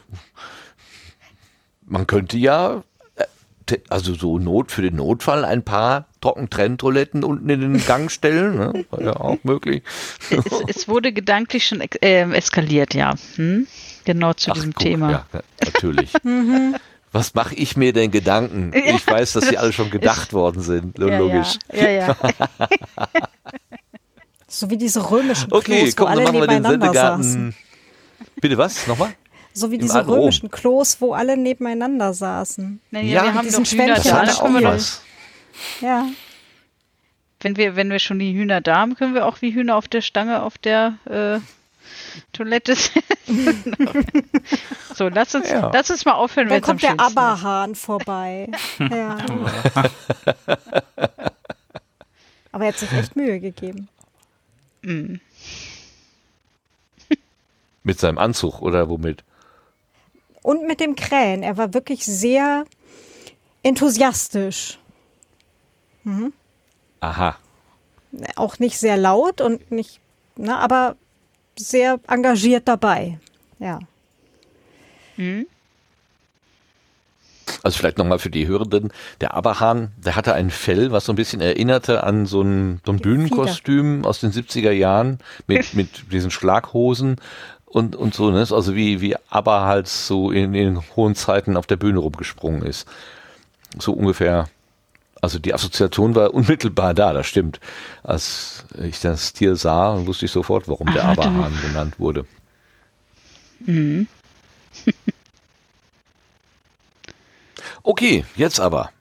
man 1.86 2.08
könnte 2.08 2.38
ja, 2.38 2.84
äh, 3.16 3.78
also 3.90 4.14
so 4.14 4.40
Not 4.40 4.72
für 4.72 4.82
den 4.82 4.96
Notfall 4.96 5.46
ein 5.46 5.64
paar 5.64 6.08
Trockentrenntoiletten 6.22 7.24
unten 7.24 7.50
in 7.50 7.62
den 7.62 7.86
Gang 7.86 8.10
stellen, 8.10 8.56
ne? 8.56 8.86
war 8.90 9.02
ja 9.02 9.16
auch 9.16 9.38
möglich. 9.44 9.84
Es, 10.30 10.46
es 10.68 10.88
wurde 10.88 11.12
gedanklich 11.12 11.68
schon 11.68 11.82
äh, 11.82 12.32
eskaliert, 12.32 12.94
ja. 12.94 13.16
Hm? 13.36 13.68
Genau 14.06 14.34
zu 14.34 14.52
Ach, 14.52 14.56
diesem 14.56 14.74
guck, 14.74 14.84
Thema. 14.84 15.12
Ja, 15.12 15.26
natürlich. 15.64 16.14
Mhm. 16.24 16.76
Was 17.14 17.36
mache 17.36 17.54
ich 17.54 17.78
mir 17.78 17.94
denn 17.94 18.10
Gedanken? 18.10 18.72
Ich 18.74 19.06
weiß, 19.06 19.34
dass 19.34 19.48
sie 19.48 19.60
alle 19.60 19.72
schon 19.72 19.92
gedacht 19.92 20.34
worden 20.34 20.64
sind. 20.64 20.98
Logisch. 20.98 21.60
Ja, 21.72 21.88
ja. 21.88 22.08
ja, 22.08 22.16
so 24.48 24.70
wie 24.72 24.78
diese 24.78 25.12
römischen 25.12 25.50
Klos, 25.50 25.62
okay, 25.62 25.94
komm, 25.96 26.08
wo 26.08 26.10
alle 26.10 26.32
nebeneinander 26.32 26.92
saßen. 26.92 27.56
Bitte 28.44 28.58
was? 28.58 28.88
Nochmal? 28.88 29.14
So 29.54 29.72
wie 29.72 29.76
Im 29.76 29.84
diese 29.84 30.06
römischen 30.06 30.52
Klos, 30.52 30.98
wo 31.00 31.14
alle 31.14 31.38
nebeneinander 31.38 32.14
saßen. 32.14 32.82
Naja, 32.92 33.08
ja, 33.08 33.24
wir 33.24 33.36
haben 33.36 33.46
diesen 33.46 33.66
Schwämmchen 33.66 34.04
das 34.04 34.42
auch 34.42 34.54
was. 34.62 35.02
Ja. 35.80 36.08
Wenn 37.40 37.56
wir, 37.56 37.78
wenn 37.78 37.90
wir 37.90 38.00
schon 38.00 38.20
die 38.20 38.34
Hühner 38.34 38.60
da 38.60 38.80
haben, 38.80 38.96
können 38.96 39.14
wir 39.14 39.28
auch 39.28 39.42
wie 39.42 39.54
Hühner 39.54 39.78
auf 39.78 39.88
der 39.88 40.02
Stange 40.02 40.42
auf 40.42 40.58
der 40.58 40.98
äh, 41.06 41.40
Toilette 42.34 42.76
so, 44.94 45.08
lass 45.08 45.36
uns, 45.36 45.50
ja. 45.50 45.72
lass 45.74 45.90
uns 45.90 46.04
mal 46.04 46.16
aufhören, 46.16 46.50
wenn 46.50 46.62
kommt 46.62 46.84
der 46.84 47.00
Aberhahn 47.00 47.76
vorbei. 47.76 48.50
ja. 48.80 49.20
Aber 52.52 52.66
er 52.66 52.74
hat 52.74 52.78
sich 52.78 52.92
echt 52.92 53.16
Mühe 53.16 53.40
gegeben. 53.40 53.88
Mm. 54.82 55.16
Mit 57.84 58.00
seinem 58.00 58.18
Anzug 58.18 58.62
oder 58.62 58.90
womit? 58.90 59.24
Und 60.42 60.68
mit 60.68 60.80
dem 60.80 60.96
Krähen. 60.96 61.44
Er 61.44 61.58
war 61.58 61.74
wirklich 61.74 62.06
sehr 62.06 62.66
enthusiastisch. 63.64 64.80
Mhm. 66.04 66.34
Aha. 67.00 67.38
Auch 68.36 68.60
nicht 68.60 68.78
sehr 68.78 68.98
laut 68.98 69.42
und 69.42 69.72
nicht, 69.72 70.00
ne, 70.36 70.58
aber 70.58 70.96
sehr 71.58 72.00
engagiert 72.08 72.68
dabei. 72.68 73.20
Ja. 73.60 73.80
Mhm. 75.18 75.48
Also 77.62 77.78
vielleicht 77.78 77.98
nochmal 77.98 78.20
für 78.20 78.30
die 78.30 78.48
Hörenden, 78.48 78.92
der 79.22 79.34
Aberhahn, 79.34 79.92
der 79.98 80.16
hatte 80.16 80.34
ein 80.34 80.50
Fell, 80.50 80.92
was 80.92 81.06
so 81.06 81.14
ein 81.14 81.16
bisschen 81.16 81.40
erinnerte 81.40 82.04
an 82.04 82.26
so 82.26 82.42
ein, 82.42 82.82
so 82.86 82.92
ein 82.92 83.00
Bühnenkostüm 83.00 84.06
aus 84.06 84.20
den 84.20 84.32
70er 84.32 84.72
Jahren 84.72 85.20
mit, 85.48 85.74
mit 85.74 86.12
diesen 86.12 86.32
Schlaghosen 86.32 87.18
und, 87.74 87.96
und 87.96 88.14
so, 88.14 88.30
ne? 88.30 88.40
Also 88.40 88.76
wie, 88.76 89.02
wie 89.02 89.16
ABBA 89.30 89.66
halt 89.66 89.88
so 89.88 90.30
in, 90.30 90.54
in 90.54 90.80
hohen 90.96 91.16
Zeiten 91.16 91.58
auf 91.58 91.66
der 91.66 91.76
Bühne 91.76 92.00
rumgesprungen 92.00 92.62
ist. 92.62 92.88
So 93.80 93.94
ungefähr. 93.94 94.48
Also 95.22 95.40
die 95.40 95.56
Assoziation 95.56 96.14
war 96.14 96.36
unmittelbar 96.36 96.94
da, 96.94 97.14
das 97.14 97.26
stimmt. 97.26 97.60
Als 98.04 98.66
ich 98.80 99.00
das 99.00 99.34
Tier 99.34 99.56
sah, 99.56 100.06
wusste 100.06 100.26
ich 100.26 100.32
sofort, 100.32 100.68
warum 100.68 100.94
der 100.94 101.06
Aberhahn 101.06 101.58
genannt 101.64 102.00
wurde. 102.00 102.26
Mhm. 103.66 104.08
okay, 107.84 108.24
jetzt 108.36 108.60
aber. 108.60 108.92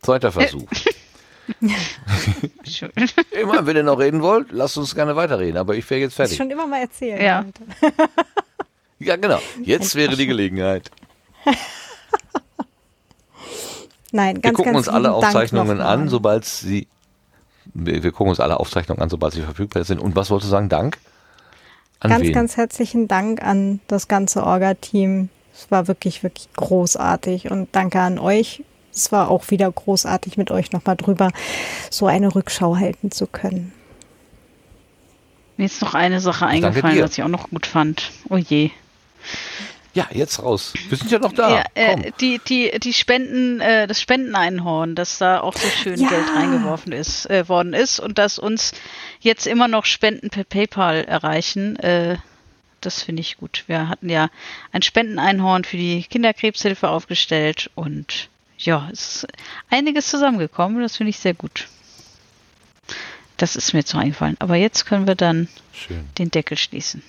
Zweiter 0.00 0.32
Versuch. 0.32 0.68
immer, 3.30 3.66
wenn 3.66 3.76
ihr 3.76 3.82
noch 3.82 3.98
reden 3.98 4.22
wollt, 4.22 4.52
lasst 4.52 4.78
uns 4.78 4.94
gerne 4.94 5.16
weiterreden, 5.16 5.56
aber 5.58 5.74
ich 5.74 5.88
wäre 5.90 6.00
jetzt 6.00 6.14
fertig. 6.14 6.32
Ich 6.32 6.38
schon 6.38 6.50
immer 6.50 6.66
mal 6.66 6.80
erzählen. 6.80 7.20
Ja. 7.20 7.44
ja, 8.98 9.16
genau. 9.16 9.38
Jetzt 9.62 9.94
wäre 9.94 10.16
die 10.16 10.26
Gelegenheit. 10.26 10.90
Nein, 14.12 14.40
ganz, 14.40 14.44
Wir 14.44 14.52
gucken 14.52 14.72
ganz 14.74 14.86
uns 14.86 14.94
alle 14.94 15.12
Aufzeichnungen 15.12 15.80
an, 15.80 16.08
sobald 16.08 16.44
sie. 16.44 16.86
Wir, 17.74 18.02
wir, 18.02 18.12
gucken 18.12 18.28
uns 18.28 18.40
alle 18.40 18.60
Aufzeichnungen 18.60 19.02
an, 19.02 19.10
sobald 19.10 19.34
sie 19.34 19.42
verfügbar 19.42 19.84
sind. 19.84 19.98
Und 19.98 20.14
was 20.14 20.30
wolltest 20.30 20.48
du 20.48 20.52
sagen? 20.52 20.68
Dank? 20.68 20.98
An 21.98 22.10
ganz, 22.10 22.24
wen? 22.24 22.32
ganz 22.32 22.56
herzlichen 22.56 23.08
Dank 23.08 23.42
an 23.42 23.80
das 23.88 24.06
ganze 24.06 24.44
Orga-Team. 24.44 25.30
Es 25.52 25.70
war 25.70 25.88
wirklich, 25.88 26.22
wirklich 26.22 26.48
großartig. 26.54 27.50
Und 27.50 27.68
danke 27.72 28.00
an 28.00 28.18
euch 28.18 28.62
es 28.94 29.12
war 29.12 29.30
auch 29.30 29.50
wieder 29.50 29.70
großartig, 29.70 30.36
mit 30.36 30.50
euch 30.50 30.72
nochmal 30.72 30.96
drüber 30.96 31.30
so 31.90 32.06
eine 32.06 32.34
Rückschau 32.34 32.76
halten 32.76 33.10
zu 33.10 33.26
können. 33.26 33.72
Mir 35.56 35.66
ist 35.66 35.80
noch 35.82 35.94
eine 35.94 36.20
Sache 36.20 36.46
eingefallen, 36.46 37.02
was 37.02 37.16
ich 37.16 37.22
auch 37.22 37.28
noch 37.28 37.50
gut 37.50 37.66
fand. 37.66 38.10
Oh 38.28 38.36
je. 38.36 38.70
Ja, 39.94 40.08
jetzt 40.10 40.42
raus. 40.42 40.74
Wir 40.88 40.98
sind 40.98 41.12
ja 41.12 41.20
noch 41.20 41.32
da. 41.32 41.50
Ja, 41.50 41.64
äh, 41.74 42.10
die, 42.20 42.40
die, 42.48 42.80
die 42.80 42.92
Spenden, 42.92 43.60
äh, 43.60 43.86
das 43.86 44.00
Spendeneinhorn, 44.00 44.96
das 44.96 45.18
da 45.18 45.40
auch 45.40 45.54
so 45.54 45.68
schön 45.68 46.00
ja. 46.00 46.08
Geld 46.08 46.24
reingeworfen 46.34 46.90
ist, 46.90 47.30
äh, 47.30 47.48
worden 47.48 47.74
ist 47.74 48.00
und 48.00 48.18
dass 48.18 48.40
uns 48.40 48.72
jetzt 49.20 49.46
immer 49.46 49.68
noch 49.68 49.84
Spenden 49.84 50.30
per 50.30 50.42
PayPal 50.42 51.04
erreichen, 51.04 51.76
äh, 51.76 52.16
das 52.80 53.02
finde 53.02 53.20
ich 53.20 53.36
gut. 53.36 53.64
Wir 53.68 53.88
hatten 53.88 54.10
ja 54.10 54.30
ein 54.72 54.82
Spendeneinhorn 54.82 55.62
für 55.62 55.76
die 55.76 56.02
Kinderkrebshilfe 56.02 56.88
aufgestellt 56.88 57.70
und 57.76 58.28
ja, 58.64 58.88
es 58.92 59.24
ist 59.24 59.26
einiges 59.70 60.08
zusammengekommen. 60.08 60.80
Das 60.80 60.96
finde 60.96 61.10
ich 61.10 61.18
sehr 61.18 61.34
gut. 61.34 61.68
Das 63.36 63.56
ist 63.56 63.72
mir 63.72 63.80
jetzt 63.80 63.94
noch 63.94 64.00
eingefallen. 64.00 64.36
Aber 64.38 64.56
jetzt 64.56 64.86
können 64.86 65.06
wir 65.06 65.14
dann 65.14 65.48
Schön. 65.72 66.08
den 66.18 66.30
Deckel 66.30 66.56
schließen. 66.56 67.02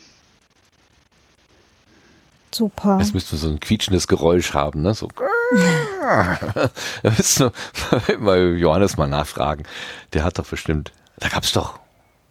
Super. 2.52 3.00
Jetzt 3.00 3.14
müssten 3.14 3.34
wir 3.34 3.40
so 3.40 3.50
ein 3.50 3.60
quietschendes 3.60 4.08
Geräusch 4.08 4.54
haben, 4.54 4.82
ne? 4.82 4.94
So. 4.94 5.10
da 6.02 6.70
müssen 7.04 7.52
wir 8.08 8.18
mal 8.18 8.58
Johannes 8.58 8.96
mal 8.96 9.08
nachfragen. 9.08 9.66
Der 10.14 10.24
hat 10.24 10.40
doch 10.40 10.48
bestimmt. 10.48 10.94
Da 11.18 11.28
gab's 11.28 11.52
doch. 11.52 11.80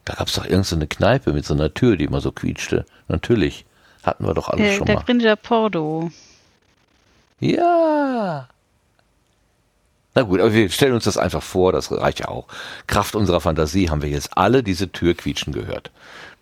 Da 0.06 0.14
gab's 0.14 0.34
doch 0.34 0.44
irgendeine 0.44 0.84
so 0.84 0.86
Kneipe 0.86 1.32
mit 1.32 1.44
so 1.44 1.54
einer 1.54 1.72
Tür, 1.72 1.96
die 1.96 2.04
immer 2.04 2.20
so 2.20 2.32
quietschte. 2.32 2.86
Natürlich. 3.08 3.66
Hatten 4.02 4.26
wir 4.26 4.34
doch 4.34 4.48
alles 4.48 4.66
äh, 4.66 4.76
schon 4.76 4.86
der 4.86 4.96
mal. 4.96 5.04
Der 5.04 5.14
Gringer 5.14 5.36
Pordo. 5.36 6.10
Ja. 7.40 8.48
Na 10.14 10.22
gut, 10.22 10.40
aber 10.40 10.52
wir 10.52 10.68
stellen 10.70 10.94
uns 10.94 11.04
das 11.04 11.18
einfach 11.18 11.42
vor, 11.42 11.72
das 11.72 11.90
reicht 11.90 12.20
ja 12.20 12.28
auch. 12.28 12.46
Kraft 12.86 13.16
unserer 13.16 13.40
Fantasie 13.40 13.90
haben 13.90 14.02
wir 14.02 14.08
jetzt 14.08 14.36
alle 14.36 14.62
diese 14.62 14.92
Tür 14.92 15.14
quietschen 15.14 15.52
gehört. 15.52 15.90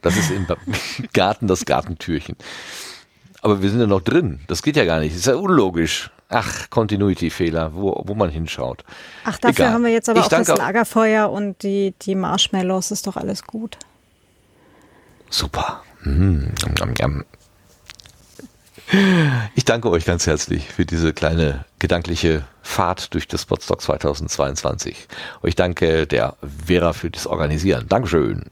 Das 0.03 0.17
ist 0.17 0.31
im 0.31 0.47
Garten 1.13 1.47
das 1.47 1.65
Gartentürchen. 1.65 2.37
Aber 3.41 3.63
wir 3.63 3.71
sind 3.71 3.81
ja 3.81 3.87
noch 3.87 4.03
drin. 4.03 4.41
Das 4.47 4.63
geht 4.63 4.77
ja 4.77 4.85
gar 4.85 5.01
nicht. 5.01 5.13
Das 5.13 5.21
ist 5.21 5.27
ja 5.27 5.37
unlogisch. 5.37 6.11
Ach, 6.29 6.71
Continuity-Fehler, 6.71 7.75
wo, 7.75 8.03
wo 8.07 8.15
man 8.15 8.31
hinschaut. 8.31 8.85
Ach, 9.25 9.39
dafür 9.39 9.65
Egal. 9.65 9.75
haben 9.75 9.85
wir 9.85 9.93
jetzt 9.93 10.09
aber 10.09 10.21
ich 10.21 10.27
auch 10.27 10.31
das 10.31 10.49
Lagerfeuer 10.49 11.31
und 11.31 11.63
die, 11.63 11.95
die 12.03 12.15
Marshmallows. 12.15 12.91
Ist 12.91 13.07
doch 13.07 13.17
alles 13.17 13.43
gut. 13.45 13.79
Super. 15.29 15.83
Mmh, 16.03 16.53
ich 19.55 19.65
danke 19.65 19.91
euch 19.91 20.05
ganz 20.05 20.27
herzlich 20.27 20.69
für 20.69 20.85
diese 20.85 21.13
kleine 21.13 21.65
gedankliche 21.79 22.45
Fahrt 22.63 23.15
durch 23.15 23.27
das 23.27 23.47
Podstock 23.47 23.81
2022. 23.81 25.09
Ich 25.43 25.57
danke 25.57 26.07
der 26.07 26.37
Vera 26.67 26.93
für 26.93 27.11
das 27.11 27.27
Organisieren. 27.27 27.89
Dankeschön. 27.89 28.51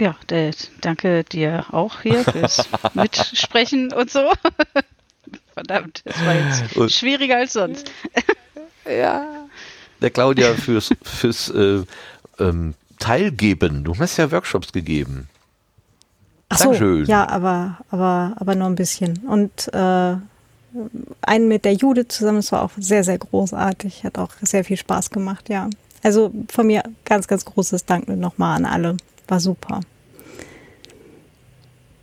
Ja, 0.00 0.16
der, 0.28 0.54
danke 0.80 1.24
dir 1.24 1.66
auch 1.72 2.00
hier 2.02 2.24
fürs 2.24 2.68
Mitsprechen 2.94 3.92
und 3.92 4.10
so. 4.10 4.32
Verdammt, 5.54 6.02
das 6.04 6.24
war 6.24 6.34
jetzt 6.34 6.76
und, 6.76 6.92
schwieriger 6.92 7.38
als 7.38 7.52
sonst. 7.52 7.90
ja. 8.86 9.26
Der 10.00 10.10
Claudia 10.10 10.54
fürs, 10.54 10.94
fürs 11.02 11.48
äh, 11.48 11.82
ähm, 12.38 12.74
Teilgeben. 13.00 13.82
Du 13.82 13.98
hast 13.98 14.16
ja 14.16 14.30
Workshops 14.30 14.70
gegeben. 14.70 15.28
Ach 16.50 16.58
so, 16.58 16.72
ja, 16.72 17.28
aber, 17.28 17.78
aber, 17.90 18.34
aber 18.36 18.54
nur 18.54 18.68
ein 18.68 18.74
bisschen. 18.74 19.18
Und 19.26 19.72
äh, 19.74 20.16
einen 21.22 21.48
mit 21.48 21.64
der 21.64 21.74
Jude 21.74 22.08
zusammen, 22.08 22.38
das 22.38 22.52
war 22.52 22.62
auch 22.62 22.70
sehr, 22.78 23.04
sehr 23.04 23.18
großartig. 23.18 24.04
Hat 24.04 24.18
auch 24.18 24.30
sehr 24.40 24.64
viel 24.64 24.76
Spaß 24.76 25.10
gemacht, 25.10 25.48
ja. 25.48 25.68
Also 26.02 26.32
von 26.48 26.66
mir 26.66 26.82
ganz, 27.04 27.26
ganz 27.28 27.44
großes 27.44 27.84
Dank 27.84 28.08
nochmal 28.08 28.56
an 28.56 28.64
alle. 28.64 28.96
War 29.26 29.40
super. 29.40 29.80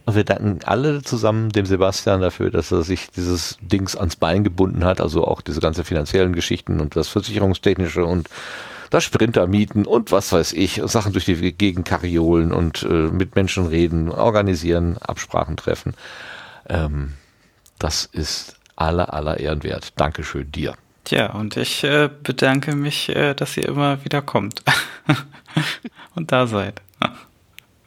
Und 0.06 0.16
wir 0.16 0.24
danken 0.24 0.60
alle 0.66 1.02
zusammen 1.02 1.50
dem 1.50 1.66
Sebastian 1.66 2.22
dafür, 2.22 2.52
dass 2.52 2.72
er 2.72 2.84
sich 2.84 3.10
dieses 3.10 3.58
Dings 3.62 3.96
ans 3.96 4.16
Bein 4.16 4.44
gebunden 4.44 4.86
hat, 4.86 5.02
also 5.02 5.26
auch 5.26 5.42
diese 5.42 5.62
ganzen 5.62 5.84
finanziellen 5.84 6.34
Geschichten 6.34 6.80
und 6.80 6.96
das 6.96 7.08
Versicherungstechnische 7.08 8.06
und 8.06 8.30
das 8.90 9.04
Sprintermieten 9.04 9.86
und 9.86 10.12
was 10.12 10.32
weiß 10.32 10.54
ich, 10.54 10.82
Sachen 10.86 11.14
durch 11.14 11.26
die 11.26 11.54
Gegend 11.54 11.88
kariolen 11.88 12.52
und 12.52 12.84
äh, 12.84 12.88
mit 12.88 13.36
Menschen 13.36 13.68
reden, 13.68 14.10
organisieren, 14.10 14.98
Absprachen 14.98 15.58
treffen. 15.58 15.94
Ähm, 16.68 17.14
das 17.80 18.06
ist 18.06 18.58
aller, 18.76 19.14
aller 19.14 19.40
Ehren 19.40 19.64
wert. 19.64 19.94
Dankeschön 19.98 20.52
dir. 20.52 20.76
Tja, 21.04 21.32
und 21.34 21.56
ich 21.56 21.84
äh, 21.84 22.10
bedanke 22.24 22.76
mich, 22.76 23.10
äh, 23.10 23.36
dass 23.36 23.58
ihr 23.58 23.68
immer 23.68 24.04
wieder 24.04 24.22
kommt 24.22 24.64
und 26.16 26.32
da 26.32 26.48
seid. 26.48 26.82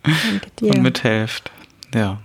Danke 0.03 0.51
dir. 0.61 0.71
Und 0.71 0.83
mithelft. 0.83 1.51
Ja. 1.93 2.19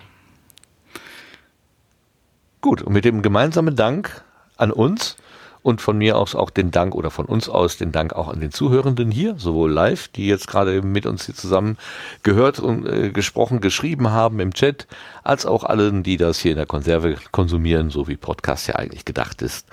Gut, 2.61 2.81
und 2.81 2.93
mit 2.93 3.05
dem 3.05 3.21
gemeinsamen 3.21 3.75
Dank 3.75 4.23
an 4.57 4.71
uns 4.71 5.17
und 5.63 5.81
von 5.81 5.97
mir 5.97 6.17
aus 6.17 6.35
auch 6.35 6.49
den 6.49 6.71
Dank 6.71 6.93
oder 6.93 7.09
von 7.09 7.25
uns 7.25 7.49
aus 7.49 7.77
den 7.77 7.91
Dank 7.91 8.13
auch 8.13 8.27
an 8.27 8.41
den 8.41 8.51
Zuhörenden 8.51 9.09
hier, 9.09 9.35
sowohl 9.37 9.71
live, 9.71 10.09
die 10.09 10.27
jetzt 10.27 10.47
gerade 10.47 10.81
mit 10.81 11.05
uns 11.05 11.25
hier 11.25 11.35
zusammen 11.35 11.77
gehört 12.21 12.59
und 12.59 12.85
äh, 12.85 13.09
gesprochen, 13.09 13.61
geschrieben 13.61 14.11
haben 14.11 14.39
im 14.39 14.53
Chat, 14.53 14.87
als 15.23 15.45
auch 15.45 15.63
allen, 15.63 16.03
die 16.03 16.17
das 16.17 16.39
hier 16.39 16.51
in 16.51 16.57
der 16.57 16.65
Konserve 16.65 17.15
konsumieren, 17.31 17.89
so 17.89 18.07
wie 18.07 18.17
Podcast 18.17 18.67
ja 18.67 18.75
eigentlich 18.75 19.05
gedacht 19.05 19.41
ist, 19.41 19.67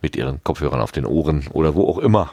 mit 0.00 0.16
ihren 0.16 0.42
Kopfhörern 0.44 0.80
auf 0.80 0.92
den 0.92 1.04
Ohren 1.04 1.48
oder 1.52 1.74
wo 1.74 1.88
auch 1.88 1.98
immer. 1.98 2.32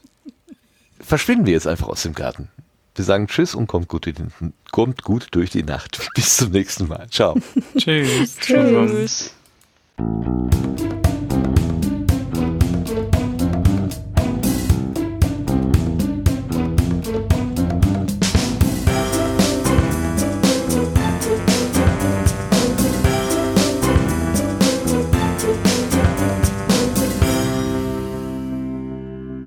verschwinden 1.10 1.44
wir 1.44 1.52
jetzt 1.52 1.66
einfach 1.66 1.88
aus 1.88 2.04
dem 2.04 2.14
Garten. 2.14 2.48
Wir 2.94 3.04
sagen 3.04 3.26
Tschüss 3.26 3.56
und 3.56 3.66
kommt 3.66 3.88
gut, 3.88 4.06
in, 4.06 4.32
kommt 4.70 5.02
gut 5.02 5.26
durch 5.32 5.50
die 5.50 5.64
Nacht. 5.64 6.08
Bis 6.14 6.36
zum 6.36 6.52
nächsten 6.52 6.86
Mal. 6.86 7.08
Ciao. 7.10 7.36
tschüss. 7.76 8.36
tschüss. 8.38 9.34